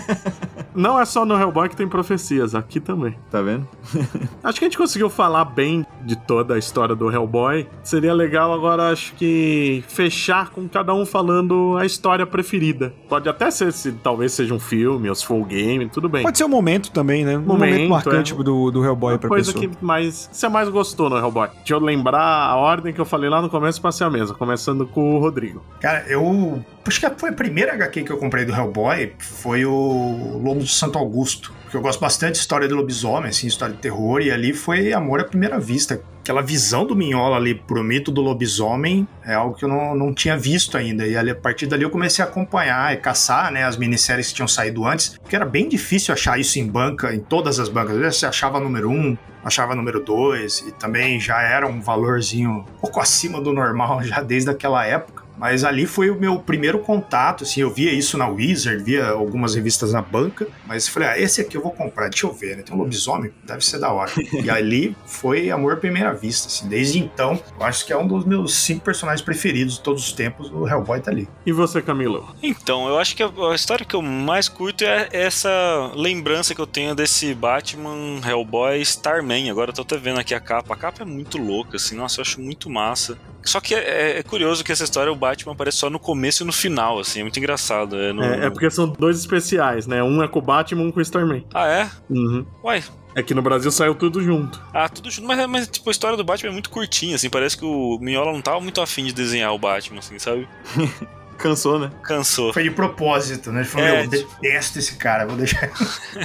Não 0.75 1.01
é 1.01 1.05
só 1.05 1.25
no 1.25 1.39
Hellboy 1.39 1.69
que 1.69 1.77
tem 1.77 1.89
profecias, 1.89 2.55
aqui 2.55 2.81
também. 2.81 3.17
Tá 3.31 3.41
vendo? 3.41 3.67
Acho 4.43 4.59
que 4.59 4.65
a 4.65 4.69
gente 4.69 4.77
conseguiu 4.77 5.09
falar 5.09 5.45
bem 5.45 5.87
de 6.03 6.17
toda 6.17 6.55
a 6.55 6.59
história 6.59 6.95
do 6.95 7.11
Hellboy. 7.11 7.67
Seria 7.83 8.13
legal 8.13 8.53
agora, 8.53 8.91
acho 8.91 9.15
que, 9.15 9.83
fechar 9.89 10.51
com 10.51 10.69
cada 10.69 10.93
um 10.93 11.07
falando 11.07 11.77
a 11.79 11.87
história 11.87 12.27
preferida. 12.27 12.93
Pode 13.09 13.29
até 13.29 13.51
ser, 13.51 13.73
se 13.73 13.93
talvez 13.93 14.33
seja 14.33 14.53
um 14.53 14.59
filme, 14.59 15.09
ou 15.09 15.15
se 15.15 15.25
for 15.25 15.35
um 15.35 15.45
game, 15.45 15.89
tudo 15.89 16.09
bem. 16.09 16.23
Pode 16.23 16.37
ser 16.37 16.45
um 16.45 16.49
momento 16.49 16.91
também, 16.91 17.25
né? 17.25 17.39
Um 17.39 17.41
momento, 17.41 17.73
Momento, 17.75 17.91
marcante 17.91 18.33
é. 18.35 18.37
do, 18.37 18.71
do 18.71 18.85
Hellboy 18.85 19.15
Uma 19.15 19.19
pra 19.19 19.29
coisa 19.29 19.53
pessoa. 19.53 19.71
que 19.71 19.85
mais 19.85 20.29
você 20.31 20.49
mais 20.49 20.69
gostou 20.69 21.09
no 21.09 21.17
Hellboy. 21.17 21.49
Deixa 21.59 21.75
eu 21.75 21.79
lembrar 21.79 22.21
a 22.21 22.57
ordem 22.57 22.93
que 22.93 23.01
eu 23.01 23.05
falei 23.07 23.31
lá 23.31 23.41
no 23.41 23.49
começo 23.49 23.81
pra 23.81 23.91
ser 23.93 24.05
a 24.05 24.11
mesma, 24.11 24.35
começando 24.35 24.87
com 24.87 25.17
o 25.17 25.19
Rodrigo. 25.21 25.63
Cara, 25.81 26.05
eu. 26.09 26.63
Acho 26.87 27.01
que 27.01 27.11
foi 27.17 27.31
a 27.31 27.33
primeira 27.33 27.54
HQ 27.63 28.03
que 28.03 28.11
eu 28.11 28.19
comprei 28.19 28.45
do 28.45 28.53
Hellboy 28.53 29.13
foi 29.19 29.65
o 29.65 30.41
Lobo 30.43 30.61
do 30.61 30.67
Santo 30.67 30.99
Augusto. 30.99 31.53
Porque 31.63 31.77
eu 31.77 31.81
gosto 31.81 32.01
bastante 32.01 32.33
de 32.33 32.39
história 32.39 32.69
de 32.69 32.75
lobisomem, 32.75 33.31
assim, 33.31 33.47
história 33.47 33.75
de 33.75 33.81
terror, 33.81 34.21
e 34.21 34.31
ali 34.31 34.53
foi 34.53 34.93
amor 34.93 35.21
à 35.21 35.25
primeira 35.25 35.59
vista. 35.59 36.01
Aquela 36.21 36.41
visão 36.41 36.87
do 36.87 36.95
Minhola 36.97 37.37
ali 37.37 37.55
pro 37.55 37.83
mito 37.83 38.11
do 38.11 38.21
lobisomem 38.21 39.07
é 39.25 39.35
algo 39.35 39.57
que 39.57 39.65
eu 39.65 39.69
não, 39.69 39.95
não 39.95 40.15
tinha 40.15 40.39
visto 40.39 40.79
ainda. 40.79 41.07
E 41.07 41.17
ali, 41.17 41.31
a 41.31 41.35
partir 41.35 41.67
dali 41.67 41.83
eu 41.83 41.91
comecei 41.91 42.25
a 42.25 42.29
acompanhar 42.29 42.95
e 42.95 42.97
caçar, 42.97 43.53
né, 43.53 43.65
as 43.65 43.77
minisséries 43.77 44.29
que 44.29 44.35
tinham 44.35 44.49
saído 44.49 44.87
antes, 44.87 45.19
porque 45.19 45.37
era 45.37 45.45
bem 45.45 45.69
difícil 45.69 46.15
achar 46.15 46.39
isso 46.39 46.59
em 46.59 46.67
banca, 46.67 47.15
em 47.15 47.19
todas 47.19 47.59
as 47.59 47.69
bancas. 47.69 47.97
Às 47.97 48.01
vezes 48.01 48.19
você 48.21 48.27
achava 48.27 48.59
número 48.61 48.89
um, 48.89 49.17
achava 49.45 49.75
número 49.75 50.01
2 50.01 50.67
e 50.69 50.73
também 50.73 51.21
já 51.21 51.43
era 51.43 51.67
um 51.67 51.81
valorzinho 51.81 52.51
um 52.51 52.63
pouco 52.81 53.01
acima 53.01 53.41
do 53.41 53.53
normal 53.53 54.01
já 54.07 54.23
desde 54.23 54.49
aquela 54.49 54.87
época. 54.87 55.24
Mas 55.37 55.65
ali 55.65 55.87
foi 55.87 56.11
o 56.11 56.19
meu 56.19 56.39
primeiro 56.39 56.79
contato, 56.79 57.45
assim, 57.45 57.61
eu 57.61 57.71
via 57.71 57.93
isso 57.93 58.17
na 58.17 58.29
Wizard, 58.29 58.83
via 58.83 59.09
algumas 59.09 59.55
revistas 59.55 59.93
na 59.93 60.01
banca, 60.01 60.47
mas 60.67 60.89
falei, 60.89 61.09
ah, 61.09 61.19
esse 61.19 61.41
aqui 61.41 61.57
eu 61.57 61.63
vou 61.63 61.73
comprar, 61.73 62.09
deixa 62.09 62.27
eu 62.27 62.33
ver, 62.33 62.57
né? 62.57 62.63
Tem 62.63 62.75
um 62.75 62.79
lobisomem, 62.79 63.33
deve 63.45 63.65
ser 63.65 63.79
da 63.79 63.93
hora. 63.93 64.13
e 64.33 64.49
ali 64.49 64.97
foi 65.07 65.51
amor 65.51 65.75
à 65.75 65.77
primeira 65.77 66.13
vista, 66.15 66.49
assim. 66.49 66.69
Desde 66.69 66.99
então, 66.99 67.41
eu 67.59 67.67
acho 67.67 67.85
que 67.85 67.93
é 67.93 67.97
um 67.97 68.07
dos 68.07 68.25
meus 68.25 68.55
cinco 68.55 68.85
personagens 68.85 69.23
preferidos 69.23 69.75
de 69.75 69.81
todos 69.81 70.07
os 70.07 70.13
tempos, 70.13 70.51
o 70.51 70.67
Hellboy 70.67 71.01
tá 71.01 71.11
ali. 71.11 71.29
E 71.45 71.53
você, 71.53 71.83
Camilo? 71.83 72.35
Então, 72.43 72.89
eu 72.89 72.99
acho 72.99 73.17
que 73.17 73.23
a, 73.23 73.31
a 73.51 73.55
história 73.55 73.85
que 73.85 73.95
eu 73.95 74.03
mais 74.03 74.49
curto 74.49 74.85
é 74.85 75.09
essa 75.13 75.93
lembrança 75.95 76.55
que 76.55 76.61
eu 76.61 76.67
tenho 76.67 76.95
desse 76.95 77.35
Batman 77.35 78.21
Hellboy 78.25 78.81
Starman. 78.83 79.51
Agora 79.51 79.71
eu 79.71 79.75
tô 79.75 79.83
até 79.83 79.97
vendo 79.97 80.21
aqui 80.21 80.35
a 80.35 80.41
capa. 80.41 80.75
A 80.75 80.77
capa 80.77 81.03
é 81.03 81.07
muito 81.07 81.39
louca, 81.39 81.77
assim, 81.77 81.97
nossa, 81.97 82.21
eu 82.21 82.23
acho 82.23 82.41
muito 82.41 82.71
massa. 82.71 83.19
Só 83.45 83.61
que 83.61 83.75
é, 83.75 84.19
é 84.19 84.23
curioso 84.23 84.65
que 84.65 84.73
essa 84.73 84.85
história 84.85 85.13
o 85.13 85.17
Batman 85.17 85.53
aparece 85.53 85.77
só 85.79 85.91
no 85.91 85.99
começo 85.99 86.43
e 86.43 86.47
no 86.47 86.53
final, 86.53 86.99
assim, 86.99 87.21
é 87.21 87.23
muito 87.23 87.39
engraçado. 87.39 87.95
É, 88.01 88.13
no- 88.13 88.23
É, 88.25 88.47
é 88.47 88.51
porque 88.51 88.71
são 88.71 88.89
dois 88.89 89.19
especiais, 89.19 89.87
né? 89.87 90.03
Um 90.03 90.23
é 90.23 90.29
com 90.29 90.39
o 90.39 90.43
Batman, 90.43 90.83
um 90.83 90.91
com 90.93 90.99
o 90.99 91.03
Starman. 91.03 91.45
Ah, 91.53 91.67
é? 91.67 91.91
Uhum. 92.11 92.45
Uai. 92.63 92.83
É 93.17 93.23
que 93.23 93.33
no 93.35 93.43
Brasil 93.43 93.71
saiu 93.71 93.95
tudo 93.95 94.21
junto. 94.23 94.61
Ah, 94.73 94.89
tudo 94.89 95.09
junto, 95.11 95.29
mas, 95.29 95.47
mas 95.49 95.69
tipo, 95.69 95.89
a 95.89 95.93
história 95.93 96.17
do 96.17 96.25
Batman 96.25 96.49
é 96.51 96.53
muito 96.53 96.69
curtinha, 96.71 97.15
assim, 97.15 97.31
parece 97.31 97.57
que 97.57 97.65
o 97.65 97.97
Mignola 98.01 98.33
não 98.33 98.43
tava 98.43 98.61
muito 98.61 98.81
afim 98.81 99.05
de 99.05 99.13
desenhar 99.13 99.53
o 99.55 99.59
Batman, 99.59 100.01
assim, 100.01 100.19
sabe? 100.19 100.49
Cansou, 101.39 101.79
né? 101.79 101.91
Cansou. 102.03 102.53
Foi 102.53 102.63
de 102.63 102.71
propósito, 102.71 103.53
né? 103.53 103.61
Ele 103.61 103.69
falou, 103.69 103.87
É, 103.87 104.05
eu 104.05 104.09
detesto 104.09 104.79
esse 104.79 104.97
cara, 104.97 105.27
vou 105.27 105.37
deixar. 105.37 105.71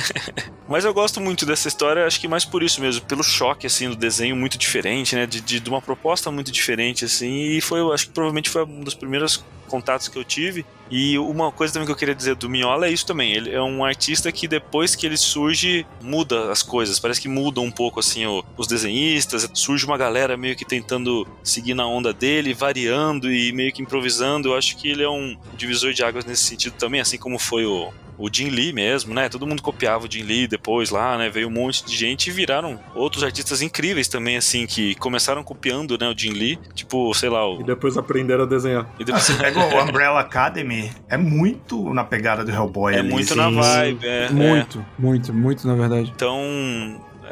Mas 0.68 0.86
eu 0.86 0.94
gosto 0.94 1.19
muito 1.19 1.45
dessa 1.45 1.68
história, 1.68 2.06
acho 2.06 2.19
que 2.19 2.27
mais 2.27 2.45
por 2.45 2.61
isso 2.61 2.80
mesmo, 2.80 3.03
pelo 3.06 3.23
choque, 3.23 3.65
assim, 3.65 3.90
do 3.90 3.95
desenho 3.95 4.36
muito 4.36 4.57
diferente, 4.57 5.15
né? 5.15 5.26
De, 5.26 5.41
de, 5.41 5.60
de 5.60 5.69
uma 5.69 5.81
proposta 5.81 6.30
muito 6.31 6.52
diferente, 6.52 7.06
assim, 7.06 7.57
e 7.57 7.61
foi, 7.61 7.80
eu 7.80 7.91
acho 7.91 8.07
que 8.07 8.14
provavelmente 8.14 8.49
foi 8.49 8.64
um 8.64 8.81
dos 8.81 8.94
primeiros 8.94 9.44
contatos 9.70 10.08
que 10.10 10.18
eu 10.18 10.24
tive. 10.24 10.66
E 10.91 11.18
uma 11.20 11.52
coisa 11.52 11.72
também 11.72 11.86
que 11.86 11.91
eu 11.91 11.96
queria 11.96 12.16
dizer 12.16 12.36
do 12.36 12.50
Mignola 12.50 12.88
é 12.88 12.91
isso 12.91 13.06
também. 13.06 13.32
Ele 13.32 13.52
é 13.52 13.62
um 13.62 13.86
artista 13.86 14.32
que 14.32 14.48
depois 14.48 14.96
que 14.96 15.06
ele 15.06 15.18
surge, 15.18 15.86
muda 16.02 16.52
as 16.52 16.64
coisas. 16.64 17.00
Parece 17.00 17.22
que 17.22 17.30
muda 17.30 17.62
um 17.62 17.70
pouco, 17.72 18.00
assim, 18.00 18.26
o- 18.26 18.44
os 18.58 18.66
desenhistas. 18.68 19.48
Surge 19.54 19.86
uma 19.86 19.98
galera 19.98 20.36
meio 20.36 20.56
que 20.56 20.66
tentando 20.66 21.28
seguir 21.44 21.76
na 21.76 21.86
onda 21.88 22.12
dele, 22.12 22.54
variando 22.56 23.32
e 23.32 23.52
meio 23.54 23.72
que 23.72 23.82
improvisando. 23.84 24.50
Eu 24.50 24.56
acho 24.58 24.76
que 24.78 24.90
ele 24.90 25.04
é 25.04 25.10
um 25.10 25.38
divisor 25.56 25.94
de 25.94 26.04
águas 26.04 26.26
nesse 26.26 26.44
sentido 26.44 26.74
também, 26.74 27.00
assim 27.02 27.18
como 27.20 27.38
foi 27.38 27.66
o, 27.66 27.94
o 28.20 28.30
Jim 28.32 28.50
Lee 28.50 28.72
mesmo, 28.74 29.14
né? 29.14 29.30
Todo 29.30 29.48
mundo 29.48 29.62
copiava 29.64 30.06
o 30.06 30.12
Jim 30.12 30.24
Lee 30.24 30.46
depois 30.48 30.90
lá, 30.91 31.18
né? 31.18 31.30
Veio 31.30 31.48
um 31.48 31.52
monte 31.52 31.84
de 31.86 31.96
gente 31.96 32.28
e 32.28 32.32
viraram 32.32 32.78
outros 32.94 33.24
artistas 33.24 33.62
incríveis 33.62 34.08
também, 34.08 34.36
assim, 34.38 34.68
que 34.68 34.94
começaram 34.96 35.44
copiando, 35.44 35.98
né, 35.98 36.08
o 36.08 36.18
Jim 36.18 36.32
Lee. 36.34 36.60
Tipo, 36.76 37.14
sei 37.14 37.30
lá, 37.30 37.41
E 37.44 37.62
o... 37.62 37.64
depois 37.64 37.98
aprenderam 37.98 38.44
a 38.44 38.48
desenhar. 38.48 38.88
e 39.00 39.04
depois- 39.06 39.24
Você 39.24 39.34
pega 39.36 39.60
o 39.60 39.82
Umbrella 39.84 40.20
Academy, 40.20 40.91
é 41.08 41.18
muito 41.18 41.94
na 41.94 42.04
pegada 42.04 42.44
do 42.44 42.52
Hellboy 42.52 42.94
é 42.94 43.00
ali, 43.00 43.10
muito 43.10 43.32
assim. 43.34 43.36
na 43.41 43.50
vibe, 43.50 44.06
é, 44.06 44.26
é. 44.26 44.30
Muito, 44.30 44.86
muito, 44.98 45.34
muito, 45.34 45.66
na 45.68 45.76
verdade. 45.76 46.12
Então, 46.14 46.38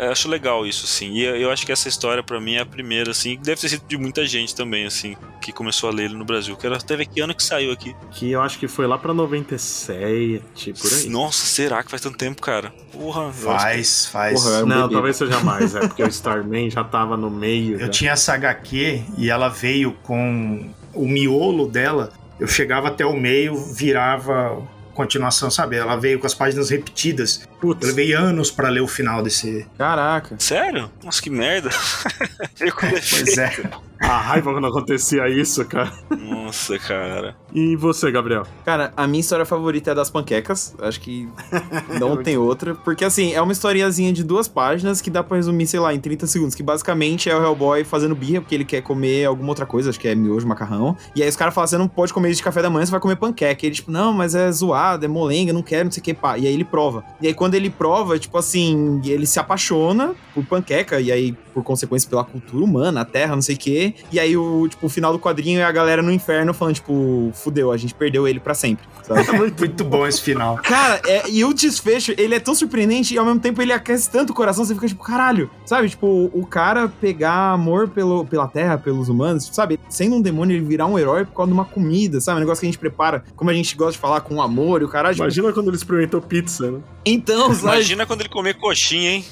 eu 0.06 0.12
acho 0.12 0.30
legal 0.30 0.66
isso, 0.66 0.86
assim. 0.86 1.12
E 1.14 1.24
eu 1.24 1.50
acho 1.52 1.66
que 1.66 1.72
essa 1.72 1.88
história, 1.88 2.22
pra 2.24 2.40
mim, 2.40 2.56
é 2.56 2.62
a 2.62 2.66
primeira, 2.66 3.12
assim. 3.12 3.36
que 3.38 3.44
Deve 3.44 3.60
ter 3.62 3.70
sido 3.70 3.84
de 3.88 3.98
muita 3.98 4.26
gente 4.26 4.54
também, 4.56 4.86
assim, 4.86 5.16
que 5.42 5.52
começou 5.52 5.90
a 5.90 5.94
ler 5.94 6.06
ele 6.06 6.16
no 6.16 6.26
Brasil. 6.26 6.56
Que 6.56 6.66
era, 6.68 6.78
teve 6.78 7.06
que 7.06 7.20
ano 7.22 7.34
que 7.36 7.44
saiu 7.44 7.72
aqui. 7.72 7.96
Que 8.12 8.32
eu 8.32 8.42
acho 8.42 8.60
que 8.60 8.68
foi 8.68 8.86
lá 8.88 8.98
pra 8.98 9.14
97, 9.14 10.74
por 10.82 10.94
aí. 10.94 11.10
Nossa, 11.10 11.46
será 11.46 11.84
que 11.84 11.90
faz 11.90 12.02
tanto 12.02 12.18
tempo, 12.18 12.42
cara? 12.42 12.72
Porra, 12.92 13.28
acho 13.30 13.38
que- 13.40 13.44
Faz, 13.46 14.06
faz. 14.06 14.42
Porra, 14.44 14.56
é 14.58 14.64
um 14.64 14.68
Não, 14.68 14.82
bebê. 14.84 14.94
talvez 14.94 15.16
seja 15.16 15.40
mais, 15.42 15.76
é 15.76 15.80
porque 15.82 16.04
o 16.04 16.08
Starman 16.08 16.70
já 16.70 16.84
tava 16.84 17.16
no 17.18 17.30
meio. 17.30 17.74
Eu 17.76 17.80
já. 17.82 17.90
tinha 17.90 18.12
essa 18.12 18.34
HQ 18.34 19.04
e 19.18 19.30
ela 19.30 19.50
veio 19.50 19.94
com 20.04 20.70
o 20.94 21.08
miolo 21.08 21.68
dela. 21.68 22.12
Eu 22.40 22.48
chegava 22.48 22.90
até 22.90 23.06
o 23.06 23.14
meio, 23.16 23.56
virava 23.56 24.62
continuação, 24.98 25.52
sabe? 25.52 25.78
Ela 25.78 25.96
veio 25.96 26.20
com 26.20 26.26
as 26.26 26.34
páginas 26.34 26.72
repetidas. 26.72 27.42
Eu 27.44 27.58
Putz, 27.58 27.88
levei 27.88 28.14
anos 28.14 28.50
pra 28.50 28.68
ler 28.70 28.82
o 28.82 28.88
final 28.88 29.22
desse. 29.22 29.66
Caraca. 29.78 30.36
Sério? 30.40 30.92
Nossa, 31.04 31.22
que 31.22 31.30
merda. 31.30 31.70
eu 32.60 32.74
com 32.74 32.88
Pois 32.90 33.38
é. 33.38 33.70
A 34.00 34.18
raiva 34.18 34.52
quando 34.52 34.68
acontecia 34.68 35.28
isso, 35.30 35.64
cara. 35.66 35.92
Nossa, 36.10 36.78
cara. 36.80 37.36
E 37.54 37.76
você, 37.76 38.12
Gabriel? 38.12 38.44
Cara, 38.66 38.94
a 38.96 39.08
minha 39.08 39.22
história 39.22 39.46
favorita 39.46 39.90
é 39.90 39.92
a 39.92 39.96
das 39.96 40.10
panquecas. 40.10 40.76
Acho 40.80 41.00
que 41.00 41.28
não 42.00 42.22
tem 42.22 42.38
outra. 42.38 42.76
Porque, 42.76 43.04
assim, 43.04 43.34
é 43.34 43.42
uma 43.42 43.52
historiazinha 43.52 44.12
de 44.14 44.24
duas 44.24 44.48
páginas 44.48 45.02
que 45.02 45.10
dá 45.10 45.24
pra 45.24 45.38
resumir, 45.38 45.68
sei 45.68 45.80
lá, 45.80 45.94
em 45.94 46.00
30 46.00 46.28
segundos. 46.28 46.56
Que 46.56 46.64
basicamente 46.64 47.30
é 47.30 47.36
o 47.36 47.42
Hellboy 47.42 47.84
fazendo 47.84 48.16
birra 48.16 48.42
porque 48.42 48.56
ele 48.56 48.66
quer 48.66 48.82
comer 48.82 49.26
alguma 49.26 49.50
outra 49.50 49.66
coisa. 49.66 49.90
Acho 49.90 50.00
que 50.00 50.08
é 50.08 50.16
miojo, 50.16 50.48
macarrão. 50.48 50.96
E 51.16 51.24
aí 51.24 51.30
os 51.30 51.36
caras 51.36 51.54
falam, 51.54 51.68
você 51.68 51.78
não 51.78 51.88
pode 51.88 52.14
comer 52.14 52.30
isso 52.30 52.38
de 52.38 52.44
café 52.44 52.62
da 52.62 52.70
manhã, 52.70 52.86
você 52.86 52.92
vai 52.92 53.00
comer 53.00 53.16
panqueca. 53.16 53.66
E 53.66 53.68
ele, 53.68 53.76
tipo, 53.76 53.92
não, 53.92 54.14
mas 54.14 54.36
é 54.36 54.52
zoado, 54.52 55.06
é 55.06 55.08
molenga, 55.08 55.54
não 55.54 55.64
quero, 55.64 55.86
não 55.86 55.92
sei 55.92 56.02
o 56.02 56.04
que, 56.04 56.14
pá. 56.14 56.38
E 56.38 56.48
aí 56.48 56.54
ele 56.54 56.66
prova. 56.66 57.04
E 57.22 57.28
aí 57.28 57.34
quando 57.34 57.56
ele 57.56 57.70
prova, 57.70 58.18
tipo 58.20 58.38
assim, 58.38 59.02
ele 59.06 59.26
se 59.26 59.40
apaixona 59.40 60.16
por 60.34 60.46
panqueca. 60.46 61.00
E 61.00 61.12
aí, 61.12 61.36
por 61.58 61.64
consequência, 61.64 62.08
pela 62.08 62.24
cultura 62.24 62.64
humana, 62.64 63.02
a 63.02 63.06
terra, 63.06 63.34
não 63.34 63.42
sei 63.42 63.56
o 63.56 63.58
que. 63.58 63.96
E 64.12 64.20
aí, 64.20 64.38
o, 64.38 64.68
tipo, 64.68 64.86
o 64.86 64.90
final 64.90 65.12
do 65.12 65.18
quadrinho 65.18 65.60
é 65.60 65.64
a 65.64 65.72
galera 65.72 66.04
no 66.04 66.12
inferno 66.12 66.54
falando, 66.54 66.76
tipo, 66.76 67.32
fudeu, 67.34 67.72
a 67.72 67.78
gente 67.78 67.96
perdeu 67.96 68.28
ele 68.28 68.40
pra 68.40 68.54
sempre. 68.54 68.86
Sabe? 69.04 69.24
Muito 69.58 69.84
bom 69.84 70.06
esse 70.06 70.22
final. 70.22 70.58
Cara, 70.58 71.02
é- 71.08 71.28
e 71.30 71.44
o 71.44 71.54
desfecho, 71.54 72.14
ele 72.16 72.36
é 72.36 72.40
tão 72.40 72.54
surpreendente 72.54 73.16
e 73.16 73.18
ao 73.18 73.26
mesmo 73.26 73.40
tempo 73.40 73.60
ele 73.62 73.74
aquece 73.74 74.08
tanto 74.10 74.30
o 74.32 74.36
coração, 74.36 74.64
você 74.64 74.76
fica 74.76 74.88
tipo, 74.88 75.04
caralho, 75.04 75.50
sabe? 75.66 75.90
Tipo, 75.90 76.30
o 76.32 76.46
cara 76.46 76.88
pegar 76.88 77.54
amor 77.54 77.88
pelo, 77.90 78.24
pela 78.26 78.48
terra, 78.48 78.78
pelos 78.78 79.10
humanos, 79.10 79.50
sabe? 79.52 79.80
Sendo 79.90 80.16
um 80.18 80.22
demônio, 80.22 80.56
ele 80.56 80.66
virar 80.66 80.86
um 80.86 81.00
herói 81.00 81.26
por 81.26 81.34
causa 81.34 81.52
de 81.52 81.54
uma 81.58 81.66
comida, 81.66 82.22
sabe? 82.22 82.38
Um 82.38 82.42
negócio 82.42 82.60
que 82.62 82.68
a 82.68 82.70
gente 82.70 82.80
prepara, 82.80 83.24
como 83.36 83.50
a 83.50 83.54
gente 83.54 83.76
gosta 83.76 83.94
de 83.94 83.98
falar, 83.98 84.22
com 84.22 84.42
amor 84.42 84.82
e 84.82 84.86
o 84.86 84.90
caralho. 84.90 85.16
tipo, 85.16 85.24
Imagina 85.24 85.52
quando 85.54 85.70
ele 85.70 85.78
experimentou 85.78 86.22
pizza, 86.22 86.70
né? 86.70 86.80
então, 87.04 87.48
sabe? 87.56 87.62
Imagina 87.78 88.06
quando 88.06 88.20
ele 88.22 88.30
comer 88.30 88.54
coxinha, 88.56 89.12
hein? 89.12 89.26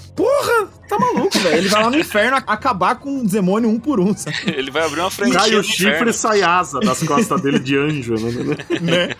Tá 0.87 0.99
maluco, 0.99 1.37
velho. 1.39 1.57
Ele 1.57 1.67
vai 1.69 1.83
lá 1.83 1.89
no 1.89 1.97
inferno 1.97 2.37
a- 2.37 2.43
acabar 2.53 2.95
com 2.95 3.21
o 3.21 3.27
demônio 3.27 3.69
um 3.69 3.79
por 3.79 3.99
um, 3.99 4.15
sabe? 4.15 4.37
Ele 4.45 4.69
vai 4.69 4.85
abrir 4.85 4.99
uma 5.01 5.09
franquia 5.11 5.39
Cai 5.39 5.55
o 5.55 5.63
chifre 5.63 6.09
e 6.09 6.13
sai 6.13 6.41
asa 6.43 6.79
das 6.79 7.01
costas 7.03 7.41
dele 7.41 7.59
de 7.59 7.75
anjo, 7.77 8.13
né? 8.81 9.15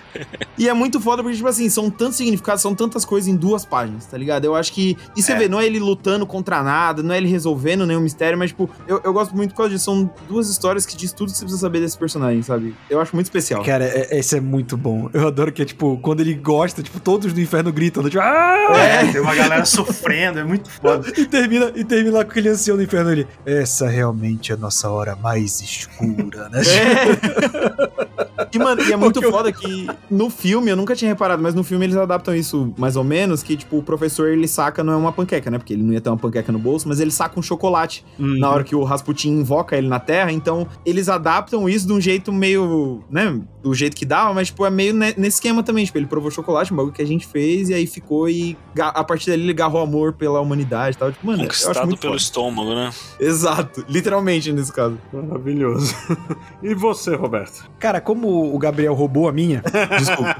E 0.57 0.69
é 0.69 0.73
muito 0.73 0.99
foda 1.01 1.21
porque, 1.21 1.35
tipo 1.35 1.49
assim, 1.49 1.69
são 1.69 1.89
tantos 1.89 2.15
significados, 2.17 2.61
são 2.61 2.73
tantas 2.73 3.03
coisas 3.03 3.27
em 3.27 3.35
duas 3.35 3.65
páginas, 3.65 4.05
tá 4.05 4.17
ligado? 4.17 4.45
Eu 4.45 4.55
acho 4.55 4.71
que. 4.71 4.97
E 5.15 5.21
você 5.21 5.33
É. 5.33 5.35
vê, 5.37 5.47
não 5.49 5.59
é 5.59 5.65
ele 5.65 5.79
lutando 5.79 6.25
contra 6.25 6.63
nada, 6.63 7.03
não 7.03 7.13
é 7.13 7.17
ele 7.17 7.27
resolvendo 7.27 7.85
nenhum 7.85 7.99
mistério, 8.01 8.37
mas, 8.37 8.51
tipo, 8.51 8.69
eu, 8.87 9.01
eu 9.03 9.11
gosto 9.11 9.35
muito 9.35 9.51
por 9.51 9.57
causa 9.57 9.71
disso. 9.73 9.85
São 9.85 10.09
duas 10.29 10.49
histórias 10.49 10.85
que 10.85 10.95
diz 10.95 11.11
tudo 11.11 11.31
que 11.31 11.37
você 11.37 11.43
precisa 11.43 11.61
saber 11.61 11.81
desse 11.81 11.97
personagem, 11.97 12.41
sabe? 12.41 12.73
Eu 12.89 13.01
acho 13.01 13.13
muito 13.15 13.25
especial. 13.25 13.63
Cara, 13.63 13.85
é- 13.85 14.17
esse 14.19 14.37
é 14.37 14.39
muito 14.41 14.77
bom. 14.77 15.09
Eu 15.13 15.27
adoro 15.27 15.51
que 15.51 15.61
é, 15.61 15.65
tipo, 15.65 15.97
quando 16.01 16.21
ele 16.21 16.33
gosta, 16.35 16.81
tipo, 16.81 16.99
todos 16.99 17.33
do 17.33 17.41
inferno 17.41 17.71
gritam, 17.73 18.01
né? 18.03 18.09
tipo, 18.09 18.23
ah! 18.23 18.67
É, 18.77 19.11
tem 19.11 19.21
uma 19.21 19.35
galera 19.35 19.65
sofrendo, 19.65 20.39
é 20.39 20.43
muito 20.43 20.69
foda. 20.69 21.11
E 21.17 21.25
termina, 21.25 21.54
e 21.75 21.83
termina 21.83 22.17
lá 22.17 22.25
com 22.25 22.31
aquele 22.31 22.49
ancião 22.49 22.77
do 22.77 22.83
inferno 22.83 23.09
ali. 23.09 23.27
Essa 23.45 23.87
realmente 23.87 24.51
é 24.51 24.55
a 24.55 24.57
nossa 24.57 24.89
hora 24.89 25.15
mais 25.15 25.61
escura, 25.61 26.49
né? 26.49 26.61
É. 26.61 28.45
E, 28.53 28.59
mano, 28.59 28.81
e 28.81 28.91
é 28.91 28.95
muito 28.95 29.15
Porque 29.15 29.25
eu- 29.25 29.31
foda 29.31 29.51
que 29.51 29.87
no 30.09 30.29
filme, 30.29 30.69
eu 30.69 30.75
nunca 30.75 30.95
tinha 30.95 31.09
reparado, 31.09 31.41
mas 31.41 31.53
no 31.53 31.63
filme 31.63 31.85
eles 31.85 31.95
adaptam 31.97 32.35
isso 32.35 32.73
mais 32.77 32.95
ou 32.95 33.03
menos, 33.03 33.43
que, 33.43 33.55
tipo, 33.57 33.77
o 33.77 33.83
professor, 33.83 34.29
ele 34.29 34.47
saca, 34.47 34.83
não 34.83 34.93
é 34.93 34.95
uma 34.95 35.11
panqueca, 35.11 35.49
né? 35.51 35.57
Porque 35.57 35.73
ele 35.73 35.83
não 35.83 35.93
ia 35.93 35.99
ter 36.01 36.09
uma 36.09 36.17
panqueca 36.17 36.51
no 36.51 36.59
bolso, 36.59 36.87
mas 36.87 36.99
ele 36.99 37.11
saca 37.11 37.37
um 37.39 37.43
chocolate 37.43 38.05
Uhum. 38.19 38.37
na 38.39 38.49
hora 38.49 38.63
que 38.63 38.75
o 38.75 38.83
Rasputin 38.83 39.29
invoca 39.31 39.75
ele 39.77 39.87
na 39.87 39.99
Terra, 39.99 40.31
então 40.31 40.67
eles 40.85 41.09
adaptam 41.09 41.67
isso 41.67 41.85
de 41.87 41.93
um 41.93 41.99
jeito 41.99 42.31
meio, 42.31 43.03
né, 43.09 43.39
do 43.61 43.73
jeito 43.73 43.95
que 43.95 44.05
dava, 44.05 44.33
mas, 44.33 44.47
tipo, 44.47 44.65
é 44.65 44.69
meio 44.69 44.93
ne- 44.93 45.13
nesse 45.17 45.37
esquema 45.37 45.63
também, 45.63 45.83
tipo, 45.85 45.97
ele 45.97 46.05
provou 46.05 46.29
chocolate, 46.31 46.71
um 46.71 46.75
bagulho 46.77 46.93
que 46.93 47.01
a 47.01 47.07
gente 47.07 47.25
fez, 47.25 47.69
e 47.69 47.73
aí 47.73 47.87
ficou 47.87 48.29
e 48.29 48.55
a 48.79 49.03
partir 49.03 49.29
dali 49.31 49.41
ele 49.43 49.51
agarrou 49.51 49.81
amor 49.81 50.13
pela 50.13 50.39
humanidade 50.39 50.95
e 50.95 50.99
tal, 50.99 51.11
tipo, 51.11 51.25
mano, 51.25 51.43
eu 51.43 51.44
Conquistado 51.45 51.85
muito 51.87 51.99
pelo 51.99 52.13
foda. 52.13 52.21
estômago, 52.23 52.75
né? 52.75 52.91
Exato, 53.19 53.85
literalmente 53.87 54.51
nesse 54.51 54.71
caso. 54.71 54.97
Maravilhoso. 55.11 55.95
E 56.61 56.73
você, 56.73 57.15
Roberto? 57.15 57.69
Cara, 57.79 58.01
como 58.01 58.53
o 58.53 58.57
Gabriel 58.57 58.93
roubou 58.93 59.27
a 59.27 59.31
minha, 59.31 59.61
Desculpa. 59.97 60.35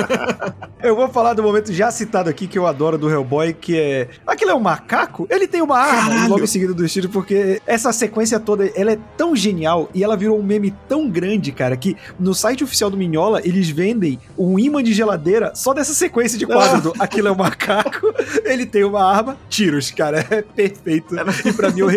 eu 0.82 0.94
vou 0.96 1.08
falar 1.08 1.34
do 1.34 1.42
momento 1.42 1.72
já 1.72 1.90
citado 1.90 2.28
aqui 2.30 2.46
que 2.46 2.58
eu 2.58 2.66
adoro 2.66 2.96
do 2.98 3.10
Hellboy, 3.10 3.52
que 3.52 3.78
é. 3.78 4.08
Aquilo 4.26 4.50
é 4.50 4.54
um 4.54 4.60
macaco? 4.60 5.26
Ele 5.30 5.46
tem 5.46 5.62
uma 5.62 5.78
arma 5.78 6.10
Caralho! 6.10 6.30
logo 6.30 6.44
em 6.44 6.46
seguida 6.46 6.74
do 6.74 6.84
estilo, 6.84 7.08
porque 7.08 7.60
essa 7.66 7.92
sequência 7.92 8.38
toda 8.38 8.66
ela 8.74 8.92
é 8.92 8.98
tão 9.16 9.34
genial 9.34 9.88
e 9.94 10.02
ela 10.04 10.16
virou 10.16 10.38
um 10.38 10.42
meme 10.42 10.74
tão 10.88 11.08
grande, 11.08 11.52
cara, 11.52 11.76
que 11.76 11.96
no 12.18 12.34
site 12.34 12.64
oficial 12.64 12.90
do 12.90 12.96
Minhola 12.96 13.40
eles 13.44 13.68
vendem 13.68 14.18
um 14.38 14.58
imã 14.58 14.82
de 14.82 14.92
geladeira 14.92 15.52
só 15.54 15.72
dessa 15.72 15.94
sequência 15.94 16.38
de 16.38 16.46
quadro 16.46 16.80
do 16.92 16.94
Aquilo 16.98 17.28
é 17.28 17.32
um 17.32 17.36
macaco, 17.36 18.12
ele 18.44 18.66
tem 18.66 18.84
uma 18.84 19.02
arma, 19.02 19.36
tiros, 19.48 19.90
cara, 19.90 20.19
é 20.30 20.42
perfeito. 20.42 21.14
E 21.44 21.52
pra 21.52 21.70
mim 21.70 21.80
é 21.80 21.84
o 21.84 21.90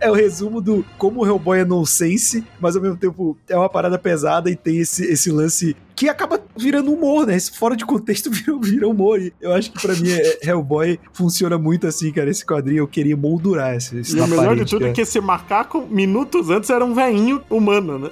é 0.00 0.10
o 0.10 0.14
resumo 0.14 0.60
do 0.60 0.84
como 0.98 1.22
o 1.22 1.26
Hellboy 1.26 1.60
é 1.60 1.64
nonsense, 1.64 2.44
mas 2.60 2.76
ao 2.76 2.82
mesmo 2.82 2.96
tempo 2.96 3.36
é 3.48 3.56
uma 3.56 3.68
parada 3.68 3.98
pesada 3.98 4.50
e 4.50 4.56
tem 4.56 4.78
esse, 4.78 5.04
esse 5.04 5.30
lance 5.30 5.76
que 5.94 6.08
acaba 6.08 6.40
virando 6.56 6.92
humor, 6.92 7.26
né? 7.26 7.36
Esse 7.36 7.56
fora 7.56 7.76
de 7.76 7.84
contexto 7.84 8.30
vira, 8.32 8.58
vira 8.60 8.88
humor. 8.88 9.20
E 9.20 9.32
eu 9.40 9.52
acho 9.52 9.72
que 9.72 9.80
pra 9.80 9.94
mim 9.94 10.10
é, 10.10 10.40
Hellboy 10.42 10.98
funciona 11.12 11.56
muito 11.58 11.86
assim, 11.86 12.12
cara. 12.12 12.30
Esse 12.30 12.44
quadrinho 12.44 12.80
eu 12.80 12.88
queria 12.88 13.16
moldurar 13.16 13.74
esse, 13.76 13.98
esse 13.98 14.16
E 14.16 14.20
o 14.20 14.26
melhor 14.26 14.46
parede, 14.46 14.64
de 14.64 14.70
tudo 14.70 14.80
cara. 14.80 14.90
é 14.90 14.94
que 14.94 15.00
esse 15.00 15.20
macaco, 15.20 15.86
minutos 15.88 16.50
antes, 16.50 16.70
era 16.70 16.84
um 16.84 16.94
veinho 16.94 17.42
humano, 17.48 17.98
né? 17.98 18.10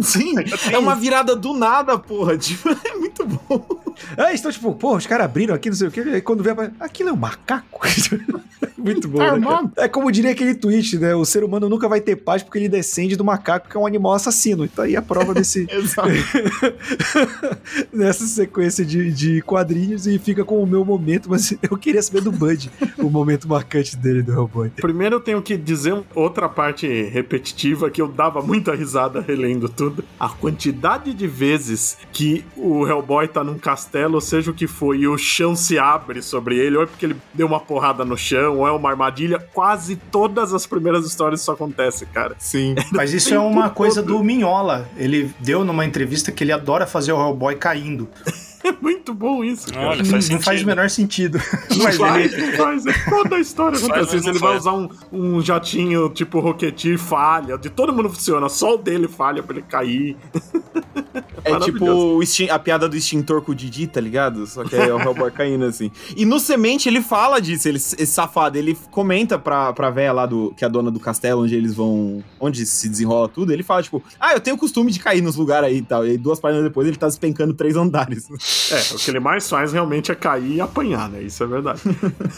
Sim, 0.00 0.34
é 0.72 0.78
uma 0.78 0.94
virada 0.94 1.36
do 1.36 1.54
nada, 1.54 1.98
porra, 1.98 2.36
tipo, 2.38 2.68
é 2.68 2.96
muito 2.96 3.26
bom. 3.26 3.83
É, 4.16 4.34
então, 4.34 4.50
tipo, 4.50 4.74
pô, 4.74 4.96
os 4.96 5.06
caras 5.06 5.26
abriram 5.26 5.54
aqui, 5.54 5.68
não 5.68 5.76
sei 5.76 5.88
o 5.88 5.90
quê, 5.90 6.02
e 6.04 6.14
aí 6.14 6.20
quando 6.20 6.42
vê, 6.42 6.50
aquilo 6.80 7.10
é 7.10 7.12
um 7.12 7.16
macaco? 7.16 7.80
Muito 8.84 9.08
bom, 9.08 9.18
né, 9.18 9.40
cara? 9.40 9.72
É 9.76 9.88
como 9.88 10.12
diria 10.12 10.30
aquele 10.30 10.54
tweet, 10.54 10.98
né? 10.98 11.14
O 11.14 11.24
ser 11.24 11.42
humano 11.42 11.70
nunca 11.70 11.88
vai 11.88 12.02
ter 12.02 12.16
paz 12.16 12.42
porque 12.42 12.58
ele 12.58 12.68
descende 12.68 13.16
do 13.16 13.24
macaco, 13.24 13.68
que 13.68 13.76
é 13.76 13.80
um 13.80 13.86
animal 13.86 14.12
assassino. 14.12 14.64
Então 14.64 14.84
aí 14.84 14.94
a 14.94 15.00
prova 15.00 15.32
desse, 15.32 15.66
Exato. 15.72 16.10
nessa 17.90 18.26
sequência 18.26 18.84
de, 18.84 19.10
de 19.10 19.40
quadrinhos 19.40 20.06
e 20.06 20.18
fica 20.18 20.44
com 20.44 20.62
o 20.62 20.66
meu 20.66 20.84
momento, 20.84 21.30
mas 21.30 21.54
eu 21.62 21.78
queria 21.78 22.02
saber 22.02 22.20
do 22.20 22.30
Bud, 22.30 22.70
o 22.98 23.08
momento 23.08 23.48
marcante 23.48 23.96
dele 23.96 24.22
do 24.22 24.32
Hellboy. 24.32 24.70
Primeiro 24.70 25.16
eu 25.16 25.20
tenho 25.20 25.40
que 25.40 25.56
dizer 25.56 26.02
outra 26.14 26.46
parte 26.46 26.86
repetitiva 27.04 27.90
que 27.90 28.02
eu 28.02 28.08
dava 28.08 28.42
muita 28.42 28.74
risada 28.74 29.20
relendo 29.20 29.66
tudo. 29.66 30.04
A 30.20 30.28
quantidade 30.28 31.14
de 31.14 31.26
vezes 31.26 31.96
que 32.12 32.44
o 32.54 32.86
Hellboy 32.86 33.28
tá 33.28 33.42
num 33.42 33.58
castelo, 33.58 33.83
seja 34.20 34.50
o 34.50 34.54
que 34.54 34.66
for, 34.66 34.96
e 34.96 35.06
o 35.06 35.16
chão 35.16 35.54
se 35.54 35.78
abre 35.78 36.22
sobre 36.22 36.58
ele, 36.58 36.76
ou 36.76 36.82
é 36.82 36.86
porque 36.86 37.06
ele 37.06 37.16
deu 37.32 37.46
uma 37.46 37.60
porrada 37.60 38.04
no 38.04 38.16
chão, 38.16 38.58
ou 38.58 38.68
é 38.68 38.72
uma 38.72 38.90
armadilha, 38.90 39.38
quase 39.52 39.96
todas 39.96 40.52
as 40.52 40.66
primeiras 40.66 41.06
histórias 41.06 41.40
isso 41.40 41.50
acontece, 41.50 42.06
cara. 42.06 42.34
Sim. 42.38 42.74
Mas 42.92 43.12
isso 43.12 43.34
é 43.34 43.38
uma 43.38 43.64
todo. 43.64 43.74
coisa 43.74 44.02
do 44.02 44.22
Minhola. 44.22 44.88
Ele 44.96 45.34
deu 45.40 45.64
numa 45.64 45.84
entrevista 45.84 46.32
que 46.32 46.44
ele 46.44 46.52
adora 46.52 46.86
fazer 46.86 47.12
o 47.12 47.20
Hellboy 47.20 47.56
caindo. 47.56 48.08
É 48.64 48.72
muito 48.80 49.12
bom 49.12 49.44
isso, 49.44 49.70
cara. 49.70 49.88
Olha, 49.88 50.04
faz 50.06 50.30
não 50.30 50.40
faz 50.40 50.62
o 50.62 50.66
menor 50.66 50.88
sentido. 50.88 51.38
Não 51.68 51.76
Mas 51.84 51.98
faz, 51.98 52.32
ele, 52.32 52.46
não 52.46 52.52
faz. 52.56 52.86
É 52.86 52.92
Toda 53.10 53.36
a 53.36 53.38
história 53.38 53.78
Faz, 53.78 53.92
acontece 53.92 54.24
não 54.24 54.30
Ele 54.30 54.38
vai 54.38 54.56
usar 54.56 54.72
um, 54.72 54.88
um 55.12 55.42
jatinho 55.42 56.08
tipo 56.08 56.40
Rocketeer 56.40 56.98
falha. 56.98 57.58
De 57.58 57.68
todo 57.68 57.92
mundo 57.92 58.08
funciona, 58.08 58.48
só 58.48 58.76
o 58.76 58.78
dele 58.78 59.06
falha 59.06 59.42
pra 59.42 59.58
ele 59.58 59.66
cair. 59.68 60.16
É 61.44 61.58
tipo 61.60 61.84
o 61.84 62.20
a 62.50 62.58
piada 62.58 62.88
do 62.88 62.96
extintor 62.96 63.42
com 63.42 63.52
o 63.52 63.54
Didi, 63.54 63.86
tá 63.86 64.00
ligado? 64.00 64.46
Só 64.46 64.64
que 64.64 64.74
é 64.74 64.92
o 64.92 65.00
Hellboy 65.00 65.30
caindo 65.32 65.64
assim. 65.64 65.90
E 66.16 66.24
no 66.24 66.40
Semente 66.40 66.88
ele 66.88 67.00
fala 67.00 67.40
disso, 67.40 67.68
ele, 67.68 67.76
esse 67.76 68.06
safado, 68.06 68.58
ele 68.58 68.76
comenta 68.90 69.38
pra, 69.38 69.72
pra 69.72 69.90
véia 69.90 70.12
lá, 70.12 70.26
do, 70.26 70.52
que 70.56 70.64
é 70.64 70.66
a 70.66 70.70
dona 70.70 70.90
do 70.90 70.98
castelo, 70.98 71.42
onde 71.42 71.54
eles 71.54 71.74
vão. 71.74 72.22
onde 72.40 72.64
se 72.66 72.88
desenrola 72.88 73.28
tudo, 73.28 73.52
ele 73.52 73.62
fala, 73.62 73.82
tipo, 73.82 74.02
ah, 74.18 74.32
eu 74.32 74.40
tenho 74.40 74.56
o 74.56 74.58
costume 74.58 74.90
de 74.90 74.98
cair 74.98 75.22
nos 75.22 75.36
lugares 75.36 75.68
aí 75.68 75.78
e 75.78 75.82
tal. 75.82 76.06
E 76.06 76.10
aí, 76.10 76.18
duas 76.18 76.40
páginas 76.40 76.64
depois 76.64 76.88
ele 76.88 76.96
tá 76.96 77.06
despencando 77.06 77.54
três 77.54 77.76
andares. 77.76 78.28
É, 78.72 78.94
o 78.94 78.98
que 78.98 79.10
ele 79.10 79.20
mais 79.20 79.48
faz 79.48 79.72
realmente 79.72 80.10
é 80.10 80.14
cair 80.14 80.56
e 80.56 80.60
apanhar, 80.60 81.08
né? 81.08 81.22
Isso 81.22 81.42
é 81.42 81.46
verdade. 81.46 81.80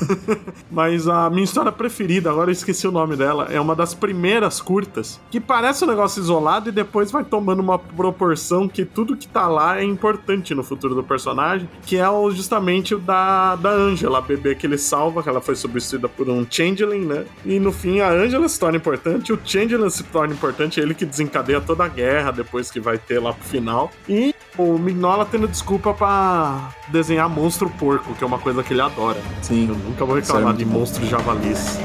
Mas 0.70 1.08
a 1.08 1.30
minha 1.30 1.44
história 1.44 1.72
preferida, 1.72 2.30
agora 2.30 2.50
eu 2.50 2.52
esqueci 2.52 2.86
o 2.86 2.92
nome 2.92 3.16
dela, 3.16 3.48
é 3.50 3.60
uma 3.60 3.74
das 3.74 3.94
primeiras 3.94 4.60
curtas, 4.60 5.20
que 5.30 5.40
parece 5.40 5.84
um 5.84 5.88
negócio 5.88 6.20
isolado 6.20 6.68
e 6.68 6.72
depois 6.72 7.10
vai 7.10 7.24
tomando 7.24 7.60
uma 7.60 7.78
proporção 7.78 8.65
que 8.68 8.84
tudo 8.84 9.16
que 9.16 9.26
tá 9.26 9.46
lá 9.48 9.78
é 9.78 9.84
importante 9.84 10.54
no 10.54 10.62
futuro 10.62 10.94
do 10.94 11.02
personagem, 11.02 11.68
que 11.84 11.96
é 11.96 12.06
justamente 12.30 12.94
o 12.94 12.98
da, 12.98 13.56
da 13.56 13.70
Angela, 13.70 14.18
a 14.18 14.20
bebê 14.20 14.54
que 14.54 14.66
ele 14.66 14.78
salva, 14.78 15.22
que 15.22 15.28
ela 15.28 15.40
foi 15.40 15.56
substituída 15.56 16.08
por 16.08 16.28
um 16.28 16.46
Changeling, 16.48 17.04
né? 17.04 17.24
E 17.44 17.58
no 17.58 17.72
fim 17.72 18.00
a 18.00 18.10
Angela 18.10 18.48
se 18.48 18.58
torna 18.58 18.76
importante, 18.76 19.32
o 19.32 19.38
Changeling 19.42 19.90
se 19.90 20.04
torna 20.04 20.34
importante, 20.34 20.80
é 20.80 20.82
ele 20.82 20.94
que 20.94 21.04
desencadeia 21.04 21.60
toda 21.60 21.84
a 21.84 21.88
guerra 21.88 22.30
depois 22.30 22.70
que 22.70 22.80
vai 22.80 22.98
ter 22.98 23.18
lá 23.20 23.32
pro 23.32 23.44
final. 23.44 23.90
E 24.08 24.34
o 24.56 24.78
Mignola 24.78 25.26
tendo 25.26 25.46
desculpa 25.46 25.92
pra 25.92 26.70
desenhar 26.88 27.28
monstro 27.28 27.68
porco, 27.70 28.14
que 28.14 28.24
é 28.24 28.26
uma 28.26 28.38
coisa 28.38 28.62
que 28.62 28.72
ele 28.72 28.80
adora. 28.80 29.20
Sim. 29.42 29.68
Eu 29.68 29.74
nunca 29.74 30.04
vou 30.04 30.16
é 30.16 30.20
reclamar 30.20 30.54
de 30.54 30.64
monstro 30.64 31.04
javalis. 31.06 31.78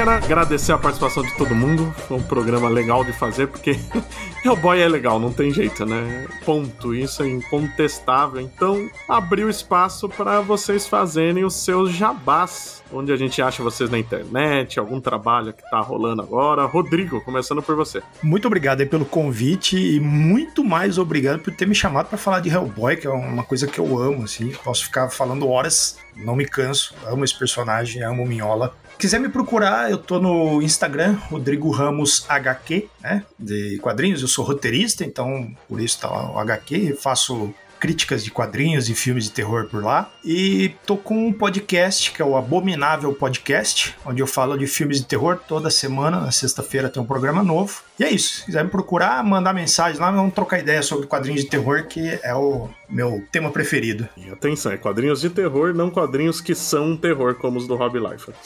Quero 0.00 0.12
agradecer 0.12 0.72
a 0.72 0.78
participação 0.78 1.22
de 1.22 1.36
todo 1.36 1.54
mundo. 1.54 1.94
Foi 2.08 2.16
um 2.16 2.22
programa 2.22 2.70
legal 2.70 3.04
de 3.04 3.12
fazer, 3.12 3.48
porque 3.48 3.78
Hellboy 4.42 4.80
é 4.80 4.88
legal, 4.88 5.20
não 5.20 5.30
tem 5.30 5.52
jeito, 5.52 5.84
né? 5.84 6.26
Ponto. 6.42 6.94
Isso 6.94 7.22
é 7.22 7.28
incontestável. 7.28 8.40
Então, 8.40 8.88
abriu 9.06 9.50
espaço 9.50 10.08
para 10.08 10.40
vocês 10.40 10.86
fazerem 10.86 11.44
os 11.44 11.54
seus 11.54 11.92
jabás. 11.92 12.82
Onde 12.90 13.12
a 13.12 13.16
gente 13.16 13.42
acha 13.42 13.62
vocês 13.62 13.90
na 13.90 13.98
internet, 13.98 14.80
algum 14.80 14.98
trabalho 15.00 15.52
que 15.52 15.62
tá 15.70 15.80
rolando 15.80 16.22
agora. 16.22 16.64
Rodrigo, 16.64 17.20
começando 17.20 17.62
por 17.62 17.76
você. 17.76 18.02
muito 18.22 18.46
obrigado 18.46 18.80
aí 18.80 18.86
pelo 18.86 19.04
convite 19.04 19.76
e 19.76 20.00
muito 20.00 20.64
mais 20.64 20.96
obrigado 20.96 21.40
por 21.40 21.54
ter 21.54 21.66
me 21.66 21.74
chamado 21.74 22.06
pra 22.08 22.16
falar 22.16 22.40
de 22.40 22.48
Hellboy, 22.48 22.96
que 22.96 23.06
é 23.06 23.10
uma 23.10 23.44
coisa 23.44 23.66
que 23.66 23.78
eu 23.78 23.98
amo, 23.98 24.24
assim. 24.24 24.50
Posso 24.64 24.84
ficar 24.84 25.10
falando 25.10 25.46
horas, 25.46 25.98
não 26.16 26.34
me 26.34 26.46
canso. 26.46 26.94
Amo 27.04 27.22
esse 27.22 27.38
personagem, 27.38 28.02
amo 28.02 28.26
Minhola. 28.26 28.74
Quiser 29.00 29.18
me 29.18 29.30
procurar, 29.30 29.90
eu 29.90 29.96
tô 29.96 30.20
no 30.20 30.60
Instagram, 30.60 31.16
Rodrigo 31.30 31.70
Ramos 31.70 32.26
HQ, 32.28 32.86
né? 33.00 33.24
De 33.38 33.78
quadrinhos. 33.78 34.20
Eu 34.20 34.28
sou 34.28 34.44
roteirista, 34.44 35.02
então 35.02 35.50
por 35.66 35.80
isso 35.80 35.98
tá 35.98 36.10
lá 36.10 36.30
o 36.30 36.38
HQ. 36.38 36.98
Faço 37.00 37.50
críticas 37.80 38.22
de 38.22 38.30
quadrinhos 38.30 38.90
e 38.90 38.94
filmes 38.94 39.24
de 39.24 39.30
terror 39.30 39.68
por 39.70 39.82
lá. 39.82 40.12
E 40.22 40.74
tô 40.84 40.98
com 40.98 41.28
um 41.28 41.32
podcast, 41.32 42.12
que 42.12 42.20
é 42.20 42.24
o 42.24 42.36
Abominável 42.36 43.14
Podcast, 43.14 43.96
onde 44.04 44.20
eu 44.20 44.26
falo 44.26 44.58
de 44.58 44.66
filmes 44.66 44.98
de 44.98 45.06
terror 45.06 45.40
toda 45.48 45.70
semana. 45.70 46.20
Na 46.20 46.30
sexta-feira 46.30 46.90
tem 46.90 47.02
um 47.02 47.06
programa 47.06 47.42
novo. 47.42 47.82
E 48.00 48.04
é 48.04 48.10
isso. 48.10 48.38
Se 48.38 48.44
quiser 48.46 48.64
me 48.64 48.70
procurar, 48.70 49.22
mandar 49.22 49.52
mensagem 49.52 50.00
lá, 50.00 50.10
vamos 50.10 50.32
trocar 50.32 50.58
ideia 50.58 50.82
sobre 50.82 51.06
quadrinhos 51.06 51.42
de 51.42 51.50
terror, 51.50 51.86
que 51.86 52.18
é 52.22 52.34
o 52.34 52.70
meu 52.88 53.22
tema 53.30 53.50
preferido. 53.50 54.08
E 54.16 54.30
atenção, 54.30 54.72
é 54.72 54.78
quadrinhos 54.78 55.20
de 55.20 55.28
terror, 55.28 55.74
não 55.74 55.90
quadrinhos 55.90 56.40
que 56.40 56.54
são 56.54 56.96
terror, 56.96 57.34
como 57.34 57.58
os 57.58 57.66
do 57.66 57.76
Rob 57.76 57.98
Liefeld. 57.98 58.38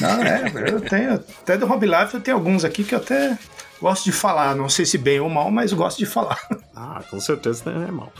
Não, 0.00 0.22
é, 0.22 0.70
eu 0.72 0.80
tenho. 0.80 1.12
Até 1.12 1.58
do 1.58 1.66
Rob 1.66 1.84
Life 1.84 2.14
eu 2.14 2.20
tenho 2.20 2.38
alguns 2.38 2.64
aqui 2.64 2.82
que 2.82 2.94
eu 2.94 2.98
até 2.98 3.36
gosto 3.84 4.04
de 4.04 4.12
falar. 4.12 4.54
Não 4.54 4.68
sei 4.68 4.86
se 4.86 4.96
bem 4.96 5.20
ou 5.20 5.28
mal, 5.28 5.50
mas 5.50 5.72
gosto 5.72 5.98
de 5.98 6.06
falar. 6.06 6.38
Ah, 6.76 7.04
com 7.08 7.20
certeza 7.20 7.70
não 7.70 7.82
é 7.84 7.90
mal. 7.90 8.12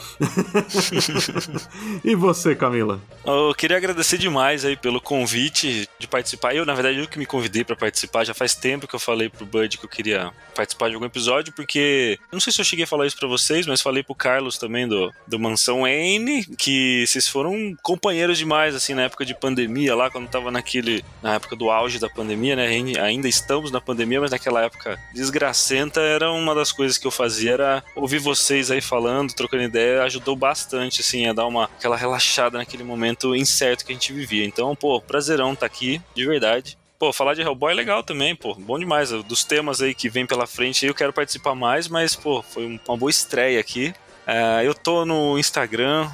e 2.04 2.14
você, 2.14 2.54
Camila? 2.54 3.00
Eu 3.26 3.52
queria 3.52 3.76
agradecer 3.76 4.16
demais 4.16 4.64
aí 4.64 4.76
pelo 4.76 5.00
convite 5.00 5.88
de 5.98 6.06
participar. 6.06 6.54
Eu, 6.54 6.64
na 6.64 6.72
verdade, 6.72 7.00
eu 7.00 7.08
que 7.08 7.18
me 7.18 7.26
convidei 7.26 7.64
pra 7.64 7.74
participar. 7.74 8.24
Já 8.24 8.32
faz 8.32 8.54
tempo 8.54 8.86
que 8.86 8.94
eu 8.94 9.00
falei 9.00 9.28
pro 9.28 9.44
Bud 9.44 9.76
que 9.76 9.84
eu 9.84 9.90
queria 9.90 10.32
participar 10.54 10.73
participar 10.74 10.88
de 10.88 10.94
algum 10.94 11.06
episódio, 11.06 11.52
porque 11.54 12.18
não 12.32 12.40
sei 12.40 12.52
se 12.52 12.60
eu 12.60 12.64
cheguei 12.64 12.84
a 12.84 12.88
falar 12.88 13.06
isso 13.06 13.16
pra 13.16 13.28
vocês, 13.28 13.66
mas 13.66 13.80
falei 13.80 14.02
pro 14.02 14.14
Carlos 14.14 14.58
também 14.58 14.86
do, 14.86 15.12
do 15.26 15.38
Mansão 15.38 15.82
Wayne, 15.82 16.44
que 16.58 17.04
vocês 17.06 17.28
foram 17.28 17.74
companheiros 17.82 18.36
demais, 18.38 18.74
assim, 18.74 18.94
na 18.94 19.02
época 19.02 19.24
de 19.24 19.34
pandemia, 19.34 19.94
lá 19.94 20.10
quando 20.10 20.28
tava 20.28 20.50
naquele, 20.50 21.04
na 21.22 21.34
época 21.34 21.56
do 21.56 21.70
auge 21.70 21.98
da 21.98 22.08
pandemia, 22.08 22.56
né? 22.56 22.66
Ainda 23.00 23.28
estamos 23.28 23.70
na 23.70 23.80
pandemia, 23.80 24.20
mas 24.20 24.30
naquela 24.30 24.62
época 24.62 24.98
desgracenta 25.14 26.00
era 26.00 26.30
uma 26.32 26.54
das 26.54 26.72
coisas 26.72 26.98
que 26.98 27.06
eu 27.06 27.10
fazia, 27.10 27.52
era 27.52 27.84
ouvir 27.94 28.18
vocês 28.18 28.70
aí 28.70 28.80
falando, 28.80 29.32
trocando 29.32 29.62
ideia, 29.62 30.02
ajudou 30.02 30.36
bastante, 30.36 31.00
assim, 31.00 31.26
a 31.26 31.32
dar 31.32 31.46
uma 31.46 31.64
aquela 31.64 31.96
relaxada 31.96 32.58
naquele 32.58 32.84
momento 32.84 33.34
incerto 33.34 33.84
que 33.84 33.92
a 33.92 33.94
gente 33.94 34.12
vivia. 34.12 34.44
Então, 34.44 34.74
pô, 34.74 35.00
prazerão 35.00 35.54
tá 35.54 35.66
aqui, 35.66 36.00
de 36.14 36.26
verdade. 36.26 36.76
Pô, 36.98 37.12
falar 37.12 37.34
de 37.34 37.42
Hellboy 37.42 37.72
é 37.72 37.74
legal 37.74 38.02
também, 38.02 38.34
pô. 38.36 38.54
Bom 38.54 38.78
demais. 38.78 39.10
Dos 39.10 39.44
temas 39.44 39.82
aí 39.82 39.94
que 39.94 40.08
vem 40.08 40.26
pela 40.26 40.46
frente 40.46 40.86
eu 40.86 40.94
quero 40.94 41.12
participar 41.12 41.54
mais, 41.54 41.88
mas, 41.88 42.14
pô, 42.14 42.42
foi 42.42 42.80
uma 42.86 42.96
boa 42.96 43.10
estreia 43.10 43.60
aqui. 43.60 43.92
Uh, 44.26 44.62
eu 44.64 44.74
tô 44.74 45.04
no 45.04 45.38
Instagram, 45.38 46.08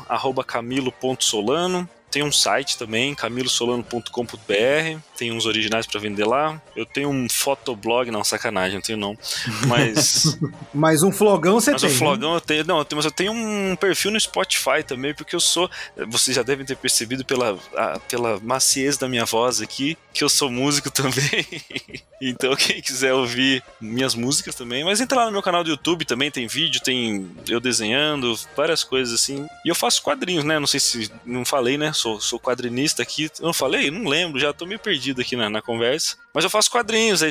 camilo.solano. 0.46 1.88
Tem 2.10 2.22
um 2.24 2.32
site 2.32 2.76
também, 2.76 3.14
camilosolano.com.br. 3.14 5.00
Tem 5.16 5.32
uns 5.32 5.46
originais 5.46 5.86
para 5.86 6.00
vender 6.00 6.24
lá. 6.24 6.60
Eu 6.74 6.84
tenho 6.84 7.08
um 7.08 7.28
fotoblog, 7.28 8.10
não, 8.10 8.24
sacanagem, 8.24 8.74
não 8.74 8.82
tenho 8.82 8.98
não. 8.98 9.16
Mas. 9.68 10.38
mas 10.74 11.02
um 11.02 11.12
flogão 11.12 11.60
você 11.60 11.72
mas 11.72 11.82
tem. 11.82 11.90
Mas 11.90 11.96
um 11.96 11.98
flogão 11.98 12.34
eu 12.34 12.40
tenho. 12.40 12.64
Não, 12.64 12.78
eu 12.78 12.84
tenho, 12.84 12.96
mas 12.96 13.04
eu 13.04 13.10
tenho 13.10 13.32
um 13.32 13.76
perfil 13.76 14.10
no 14.10 14.18
Spotify 14.18 14.82
também, 14.84 15.14
porque 15.14 15.36
eu 15.36 15.40
sou. 15.40 15.70
Vocês 16.08 16.34
já 16.34 16.42
devem 16.42 16.66
ter 16.66 16.76
percebido 16.76 17.24
pela, 17.24 17.56
a, 17.76 17.98
pela 18.00 18.40
maciez 18.40 18.96
da 18.96 19.08
minha 19.08 19.24
voz 19.24 19.60
aqui, 19.60 19.96
que 20.12 20.24
eu 20.24 20.28
sou 20.28 20.50
músico 20.50 20.90
também. 20.92 21.46
então, 22.20 22.56
quem 22.56 22.80
quiser 22.80 23.14
ouvir 23.14 23.62
minhas 23.80 24.14
músicas 24.14 24.54
também. 24.54 24.84
Mas 24.84 25.00
entra 25.00 25.18
lá 25.18 25.26
no 25.26 25.32
meu 25.32 25.42
canal 25.42 25.62
do 25.62 25.70
YouTube 25.70 26.04
também, 26.04 26.30
tem 26.30 26.46
vídeo, 26.46 26.80
tem 26.80 27.30
eu 27.48 27.60
desenhando, 27.60 28.36
várias 28.56 28.82
coisas 28.82 29.14
assim. 29.14 29.46
E 29.64 29.68
eu 29.68 29.74
faço 29.74 30.02
quadrinhos, 30.02 30.44
né? 30.44 30.58
Não 30.58 30.66
sei 30.66 30.80
se. 30.80 31.10
Não 31.24 31.44
falei, 31.44 31.78
né? 31.78 31.92
Sou, 32.00 32.20
sou 32.20 32.40
quadrinista 32.40 33.02
aqui. 33.02 33.30
Eu 33.38 33.46
não 33.46 33.52
falei? 33.52 33.90
Não 33.90 34.08
lembro, 34.08 34.40
já 34.40 34.52
tô 34.52 34.66
meio 34.66 34.80
perdido 34.80 35.20
aqui 35.20 35.36
na, 35.36 35.50
na 35.50 35.62
conversa. 35.62 36.16
Mas 36.32 36.44
eu 36.44 36.50
faço 36.50 36.70
quadrinhos, 36.70 37.22
aí 37.22 37.30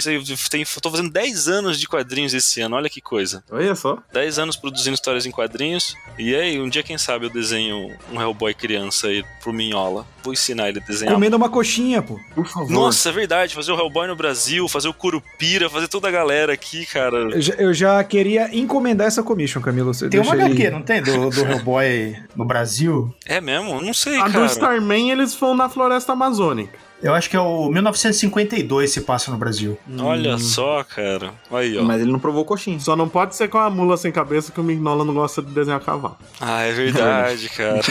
tenho, 0.49 0.65
tô 0.81 0.91
fazendo 0.91 1.09
10 1.09 1.47
anos 1.47 1.79
de 1.79 1.87
quadrinhos 1.87 2.33
esse 2.33 2.59
ano, 2.59 2.75
olha 2.75 2.89
que 2.89 2.99
coisa. 2.99 3.43
Olha 3.49 3.73
só. 3.73 3.97
10 4.11 4.39
anos 4.39 4.55
produzindo 4.57 4.93
histórias 4.93 5.25
em 5.25 5.31
quadrinhos. 5.31 5.95
E 6.17 6.35
aí, 6.35 6.59
um 6.59 6.67
dia, 6.67 6.83
quem 6.83 6.97
sabe, 6.97 7.25
eu 7.25 7.29
desenho 7.29 7.95
um 8.11 8.21
Hellboy 8.21 8.53
criança 8.53 9.07
aí 9.07 9.23
pro 9.41 9.53
Minhola. 9.53 10.05
Vou 10.21 10.33
ensinar 10.33 10.67
ele 10.67 10.79
a 10.79 10.85
desenhar. 10.85 11.13
Comendo 11.13 11.37
uma 11.37 11.49
coxinha, 11.49 12.01
pô. 12.01 12.19
Por 12.35 12.45
favor. 12.45 12.69
Nossa, 12.69 13.07
é 13.07 13.11
verdade. 13.11 13.55
Fazer 13.55 13.71
o 13.71 13.79
Hellboy 13.79 14.07
no 14.07 14.17
Brasil, 14.17 14.67
fazer 14.67 14.89
o 14.89 14.93
Curupira, 14.93 15.69
fazer 15.69 15.87
toda 15.87 16.09
a 16.09 16.11
galera 16.11 16.51
aqui, 16.51 16.85
cara. 16.85 17.17
Eu 17.17 17.41
já, 17.41 17.53
eu 17.53 17.73
já 17.73 18.03
queria 18.03 18.53
encomendar 18.53 19.07
essa 19.07 19.23
commission, 19.23 19.61
Camilo. 19.61 19.93
Você 19.93 20.09
tem 20.09 20.19
uma 20.19 20.33
HQ, 20.33 20.65
aí. 20.65 20.71
não 20.71 20.81
tem? 20.81 21.01
Do, 21.01 21.29
do 21.29 21.41
Hellboy 21.41 22.17
no 22.35 22.43
Brasil? 22.43 23.15
É 23.25 23.39
mesmo? 23.39 23.81
Não 23.81 23.93
sei, 23.93 24.17
a 24.19 24.29
cara. 24.29 24.47
Do 24.47 24.58
Starman, 24.59 25.11
eles 25.11 25.33
vão 25.35 25.55
na 25.55 25.69
floresta 25.69 26.13
amazônica. 26.13 26.88
Eu 27.01 27.13
acho 27.13 27.29
que 27.29 27.35
é 27.35 27.39
o 27.39 27.69
1952 27.69 28.91
se 28.91 29.01
passa 29.01 29.31
no 29.31 29.37
Brasil. 29.37 29.77
Olha 29.99 30.35
hum. 30.35 30.39
só, 30.39 30.83
cara. 30.83 31.33
Aí, 31.49 31.77
ó. 31.77 31.83
Mas 31.83 32.01
ele 32.01 32.11
não 32.11 32.19
provou 32.19 32.43
coxinha. 32.43 32.79
Só 32.79 32.95
não 32.95 33.07
pode 33.07 33.35
ser 33.35 33.47
com 33.47 33.57
a 33.57 33.69
mula 33.69 33.95
sem 33.95 34.11
cabeça 34.11 34.51
que 34.51 34.59
o 34.59 34.63
Mignola 34.63 35.05
não 35.05 35.13
gosta 35.13 35.41
de 35.41 35.51
desenhar 35.51 35.79
cavalo. 35.79 36.17
Ah, 36.41 36.61
é 36.61 36.73
verdade, 36.73 37.49
cara. 37.49 37.81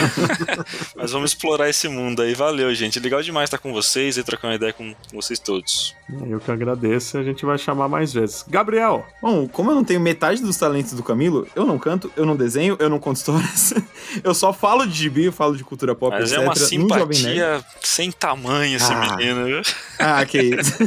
Mas 0.95 1.11
vamos 1.11 1.31
explorar 1.31 1.69
esse 1.69 1.87
mundo 1.87 2.21
aí. 2.21 2.35
Valeu, 2.35 2.73
gente. 2.75 2.99
Legal 2.99 3.21
demais 3.21 3.47
estar 3.47 3.57
com 3.57 3.73
vocês 3.73 4.17
e 4.17 4.23
trocar 4.23 4.49
uma 4.49 4.55
ideia 4.55 4.73
com 4.73 4.93
vocês 5.13 5.39
todos. 5.39 5.95
Eu 6.27 6.39
que 6.39 6.51
agradeço 6.51 7.17
e 7.17 7.19
a 7.19 7.23
gente 7.23 7.45
vai 7.45 7.57
chamar 7.57 7.87
mais 7.87 8.13
vezes. 8.13 8.45
Gabriel! 8.47 9.05
Bom, 9.21 9.47
como 9.47 9.71
eu 9.71 9.75
não 9.75 9.83
tenho 9.83 9.99
metade 9.99 10.41
dos 10.41 10.57
talentos 10.57 10.93
do 10.93 11.03
Camilo, 11.03 11.47
eu 11.55 11.65
não 11.65 11.77
canto, 11.77 12.11
eu 12.15 12.25
não 12.25 12.35
desenho, 12.35 12.75
eu 12.79 12.89
não 12.89 12.99
conto 12.99 13.17
histórias. 13.17 13.73
eu 14.23 14.33
só 14.33 14.51
falo 14.53 14.85
de 14.85 14.93
gibi, 14.93 15.25
eu 15.25 15.31
falo 15.31 15.55
de 15.55 15.63
cultura 15.63 15.93
pop, 15.95 16.15
Mas 16.15 16.31
etc. 16.31 16.37
é 16.37 16.45
uma 16.45 16.55
simpatia 16.55 17.65
sem 17.81 18.11
tamanho 18.11 18.77
esse 18.77 18.91
ah. 18.91 18.98
Menino, 18.99 19.45
viu? 19.45 19.61
Ah, 19.97 20.25
que 20.25 20.41
isso. 20.41 20.73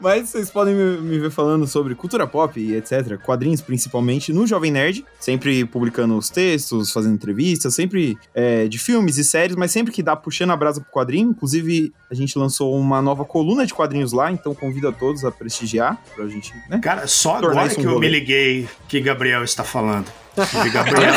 Mas 0.00 0.28
vocês 0.28 0.50
podem 0.50 0.74
me, 0.74 1.18
ver 1.18 1.30
falando 1.30 1.66
sobre 1.66 1.94
cultura 1.94 2.26
pop 2.26 2.58
e 2.60 2.76
etc. 2.76 3.18
Quadrinhos, 3.18 3.60
principalmente, 3.60 4.32
no 4.32 4.46
Jovem 4.46 4.70
Nerd. 4.70 5.04
Sempre 5.18 5.64
publicando 5.64 6.16
os 6.16 6.28
textos, 6.28 6.92
fazendo 6.92 7.14
entrevistas, 7.14 7.74
sempre 7.74 8.18
é, 8.34 8.68
de 8.68 8.78
filmes 8.78 9.18
e 9.18 9.24
séries, 9.24 9.56
mas 9.56 9.70
sempre 9.70 9.92
que 9.92 10.02
dá 10.02 10.14
puxando 10.14 10.50
a 10.50 10.56
brasa 10.56 10.80
pro 10.80 10.90
quadrinho. 10.90 11.30
Inclusive, 11.30 11.92
a 12.10 12.14
gente 12.14 12.38
lançou 12.38 12.78
uma 12.78 13.00
nova 13.00 13.24
coluna 13.24 13.66
de 13.66 13.74
quadrinhos 13.74 14.12
lá, 14.12 14.30
então 14.30 14.54
convido 14.54 14.88
a 14.88 14.92
todos 14.92 15.24
a 15.24 15.30
prestigiar 15.30 16.00
pra 16.14 16.26
gente, 16.28 16.52
né? 16.68 16.78
Cara, 16.80 17.06
só 17.06 17.36
agora 17.36 17.68
que 17.68 17.86
um 17.86 17.92
eu 17.92 17.98
me 17.98 18.08
liguei 18.08 18.68
que 18.88 19.00
Gabriel 19.00 19.42
está 19.42 19.64
falando. 19.64 20.06
Que 20.62 20.68
Gabriel. 20.68 21.12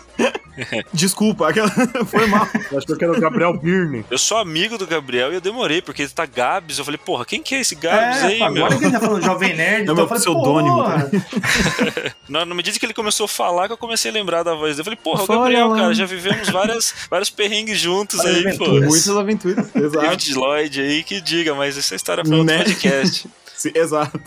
Desculpa, 0.92 1.48
aquela... 1.48 1.68
foi 2.06 2.26
mal. 2.26 2.48
Acho 2.76 2.86
que 2.86 2.92
eu 2.92 2.96
quero 2.96 3.16
o 3.16 3.20
Gabriel 3.20 3.56
Birne. 3.56 4.04
Eu 4.10 4.18
sou 4.18 4.38
amigo 4.38 4.78
do 4.78 4.86
Gabriel 4.86 5.32
e 5.32 5.34
eu 5.36 5.40
demorei, 5.40 5.82
porque 5.82 6.02
ele 6.02 6.10
tá 6.10 6.26
Gabs. 6.26 6.78
Eu 6.78 6.84
falei, 6.84 6.98
porra, 6.98 7.24
quem 7.24 7.42
que 7.42 7.54
é 7.54 7.60
esse 7.60 7.74
Gabs 7.74 8.22
é, 8.22 8.26
aí, 8.26 8.36
agora 8.42 8.50
meu? 8.52 8.64
Agora 8.66 8.78
que 8.78 8.84
ele 8.84 8.92
tá 8.92 9.00
falando 9.00 9.24
Jovem 9.24 9.54
Nerd, 9.54 9.80
é 9.80 9.82
então 9.82 9.98
eu 9.98 10.08
falei, 10.08 10.20
pseudônimo. 10.22 10.84
na, 12.28 12.44
na 12.44 12.54
medida 12.54 12.78
que 12.78 12.86
ele 12.86 12.94
começou 12.94 13.24
a 13.24 13.28
falar, 13.28 13.66
que 13.66 13.72
eu 13.72 13.78
comecei 13.78 14.10
a 14.10 14.14
lembrar 14.14 14.42
da 14.42 14.54
voz 14.54 14.76
dele. 14.76 14.80
Eu 14.80 14.84
falei, 14.84 14.98
porra, 15.02 15.24
o 15.24 15.26
Gabriel, 15.26 15.70
cara, 15.74 15.94
já 15.94 16.06
vivemos 16.06 16.48
várias, 16.48 16.94
vários 17.10 17.30
perrengues 17.30 17.78
juntos 17.78 18.20
aí, 18.20 18.40
aventuras. 18.40 18.84
pô. 18.84 18.90
Muitas 18.90 19.08
aventuras, 19.16 19.76
exato. 19.76 20.00
David 20.00 20.34
Lloyd 20.34 20.80
aí, 20.80 21.02
que 21.02 21.20
diga, 21.20 21.54
mas 21.54 21.76
essa 21.78 21.94
história 21.94 22.24
foi 22.24 22.36
outro 22.38 22.54
Né? 22.54 22.64
podcast. 22.64 23.28
Sim, 23.66 23.72
exato. 23.78 24.20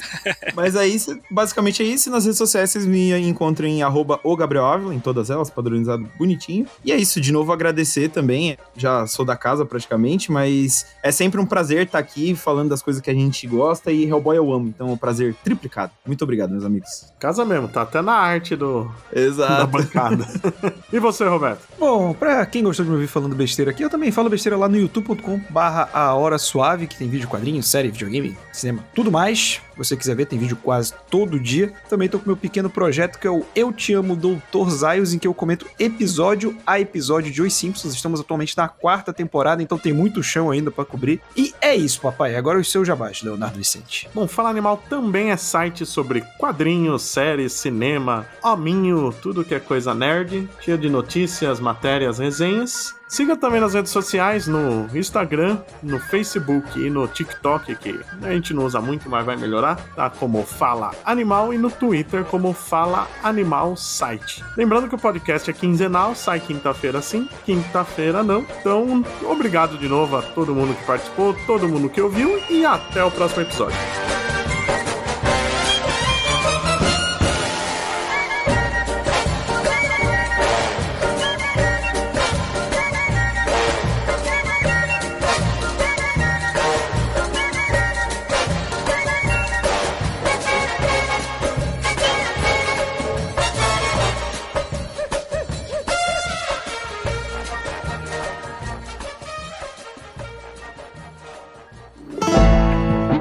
Mas 0.56 0.76
aí, 0.76 0.98
basicamente 1.30 1.84
é 1.84 1.86
isso. 1.86 2.10
Nas 2.10 2.26
redes 2.26 2.38
sociais 2.38 2.70
vocês 2.70 2.86
me 2.86 3.12
encontram 3.20 3.68
em 3.68 3.82
arroba 3.82 4.20
o 4.24 4.36
Gabriel 4.36 4.66
Ávila, 4.66 4.94
em 4.94 5.00
todas 5.00 5.30
elas, 5.30 5.50
padronizado 5.50 6.10
bonitinho. 6.18 6.66
E 6.84 6.92
é 6.92 6.96
isso, 6.96 7.20
de 7.22 7.32
novo 7.32 7.52
agradecer 7.52 8.10
também. 8.10 8.58
Já 8.76 9.06
sou 9.08 9.26
da 9.26 9.36
casa 9.36 9.66
praticamente, 9.66 10.32
mas 10.32 10.86
é 11.04 11.12
sempre 11.12 11.40
um 11.40 11.46
prazer 11.46 11.86
estar 11.86 12.00
aqui 12.00 12.36
falando 12.36 12.70
das 12.70 12.82
coisas 12.82 13.02
que 13.02 13.10
a 13.10 13.14
gente 13.14 13.46
gosta 13.48 13.92
e 13.92 14.06
Hellboy 14.06 14.38
eu 14.38 14.52
amo. 14.52 14.68
Então 14.68 14.90
é 14.90 14.92
um 14.92 14.98
prazer 14.98 15.36
triplicado. 15.44 15.92
Muito 16.06 16.24
obrigado, 16.24 16.52
meus 16.52 16.66
amigos. 16.66 17.12
Casa 17.20 17.46
mesmo, 17.46 17.68
tá 17.68 17.82
até 17.82 18.02
na 18.02 18.14
arte 18.14 18.56
do 18.56 18.90
Exato. 19.14 19.54
da 19.54 19.66
bancada. 19.66 20.28
e 20.92 21.00
você, 21.00 21.28
Roberto? 21.28 21.62
Bom, 21.78 22.14
pra 22.14 22.46
quem 22.46 22.64
gostou 22.64 22.84
de 22.84 22.90
me 22.90 22.96
ouvir 22.98 23.08
falando 23.08 23.36
besteira 23.36 23.72
aqui, 23.72 23.84
eu 23.84 23.90
também 23.90 24.12
falo 24.12 24.30
besteira 24.30 24.58
lá 24.58 24.68
no 24.68 24.78
youtube.com 24.78 25.40
barra 25.50 25.90
a 25.94 26.14
hora 26.14 26.38
suave, 26.38 26.88
que 26.88 26.98
tem 26.98 27.10
vídeo, 27.10 27.28
quadrinho, 27.28 27.62
série, 27.62 27.90
videogame, 27.90 28.38
cinema, 28.52 28.84
tudo 28.94 29.12
mais. 29.12 29.29
Se 29.38 29.62
você 29.78 29.96
quiser 29.96 30.16
ver, 30.16 30.26
tem 30.26 30.38
vídeo 30.40 30.58
quase 30.62 30.94
todo 31.10 31.40
dia. 31.40 31.74
Também 31.90 32.10
tô 32.10 32.20
com 32.20 32.26
meu 32.26 32.38
pequeno 32.38 32.70
projeto 32.70 33.18
que 33.18 33.28
é 33.28 33.32
o 33.32 33.46
Eu 33.56 33.72
Te 33.72 33.94
Amo 33.94 34.16
Doutor 34.16 34.70
Zaios, 34.70 35.14
em 35.14 35.20
que 35.20 35.28
eu 35.28 35.34
comento 35.34 35.66
episódio 35.80 36.58
a 36.66 36.80
episódio 36.80 37.32
de 37.32 37.42
Os 37.42 37.54
Simpsons. 37.54 37.94
Estamos 37.94 38.20
atualmente 38.20 38.58
na 38.58 38.68
quarta 38.68 39.14
temporada, 39.14 39.64
então 39.64 39.78
tem 39.78 39.94
muito 39.94 40.24
chão 40.24 40.52
ainda 40.52 40.72
para 40.72 40.86
cobrir. 40.86 41.22
E 41.36 41.54
é 41.62 41.76
isso, 41.76 42.02
papai. 42.02 42.36
Agora 42.36 42.60
os 42.60 42.72
seus 42.72 42.88
jabás, 42.88 43.22
Leonardo 43.22 43.58
Vicente. 43.58 44.10
Bom, 44.14 44.28
Fala 44.28 44.50
Animal 44.50 44.82
também 44.90 45.32
é 45.32 45.38
site 45.38 45.86
sobre 45.86 46.22
quadrinhos, 46.38 47.04
séries, 47.04 47.54
cinema, 47.54 48.26
hominho, 48.44 49.14
tudo 49.22 49.44
que 49.44 49.56
é 49.56 49.60
coisa 49.60 49.94
nerd, 49.94 50.50
cheio 50.60 50.78
de 50.78 50.90
notícias, 50.90 51.60
matérias, 51.60 52.20
resenhas. 52.20 52.99
Siga 53.10 53.36
também 53.36 53.60
nas 53.60 53.74
redes 53.74 53.92
sociais, 53.92 54.46
no 54.46 54.88
Instagram, 54.96 55.58
no 55.82 56.00
Facebook 56.00 56.80
e 56.80 56.92
no 56.92 57.08
TikTok, 57.08 57.76
que 57.76 58.00
a 58.22 58.30
gente 58.30 58.54
não 58.54 58.66
usa 58.66 58.80
muito, 58.80 59.10
mas 59.10 59.26
vai 59.26 59.36
melhorar, 59.36 59.78
tá? 59.96 60.12
Como 60.12 60.44
Fala 60.44 60.92
Animal 61.04 61.52
e 61.52 61.58
no 61.58 61.72
Twitter 61.72 62.24
como 62.24 62.54
Fala 62.54 63.08
Animal 63.24 63.76
Site. 63.76 64.46
Lembrando 64.56 64.88
que 64.88 64.94
o 64.94 65.00
podcast 65.00 65.50
é 65.50 65.54
quinzenal, 65.54 66.14
sai 66.14 66.40
quinta-feira 66.40 67.02
sim, 67.02 67.28
quinta-feira 67.46 68.22
não. 68.22 68.46
Então, 68.60 69.04
obrigado 69.24 69.76
de 69.80 69.90
novo 69.90 70.16
a 70.16 70.22
todo 70.22 70.54
mundo 70.54 70.76
que 70.76 70.86
participou, 70.86 71.36
todo 71.48 71.68
mundo 71.68 71.90
que 71.90 72.00
ouviu 72.00 72.40
e 72.48 72.64
até 72.64 73.04
o 73.04 73.10
próximo 73.10 73.42
episódio. 73.42 73.78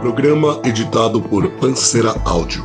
Programa 0.08 0.58
editado 0.64 1.20
por 1.20 1.50
Pancera 1.58 2.14
Áudio. 2.24 2.64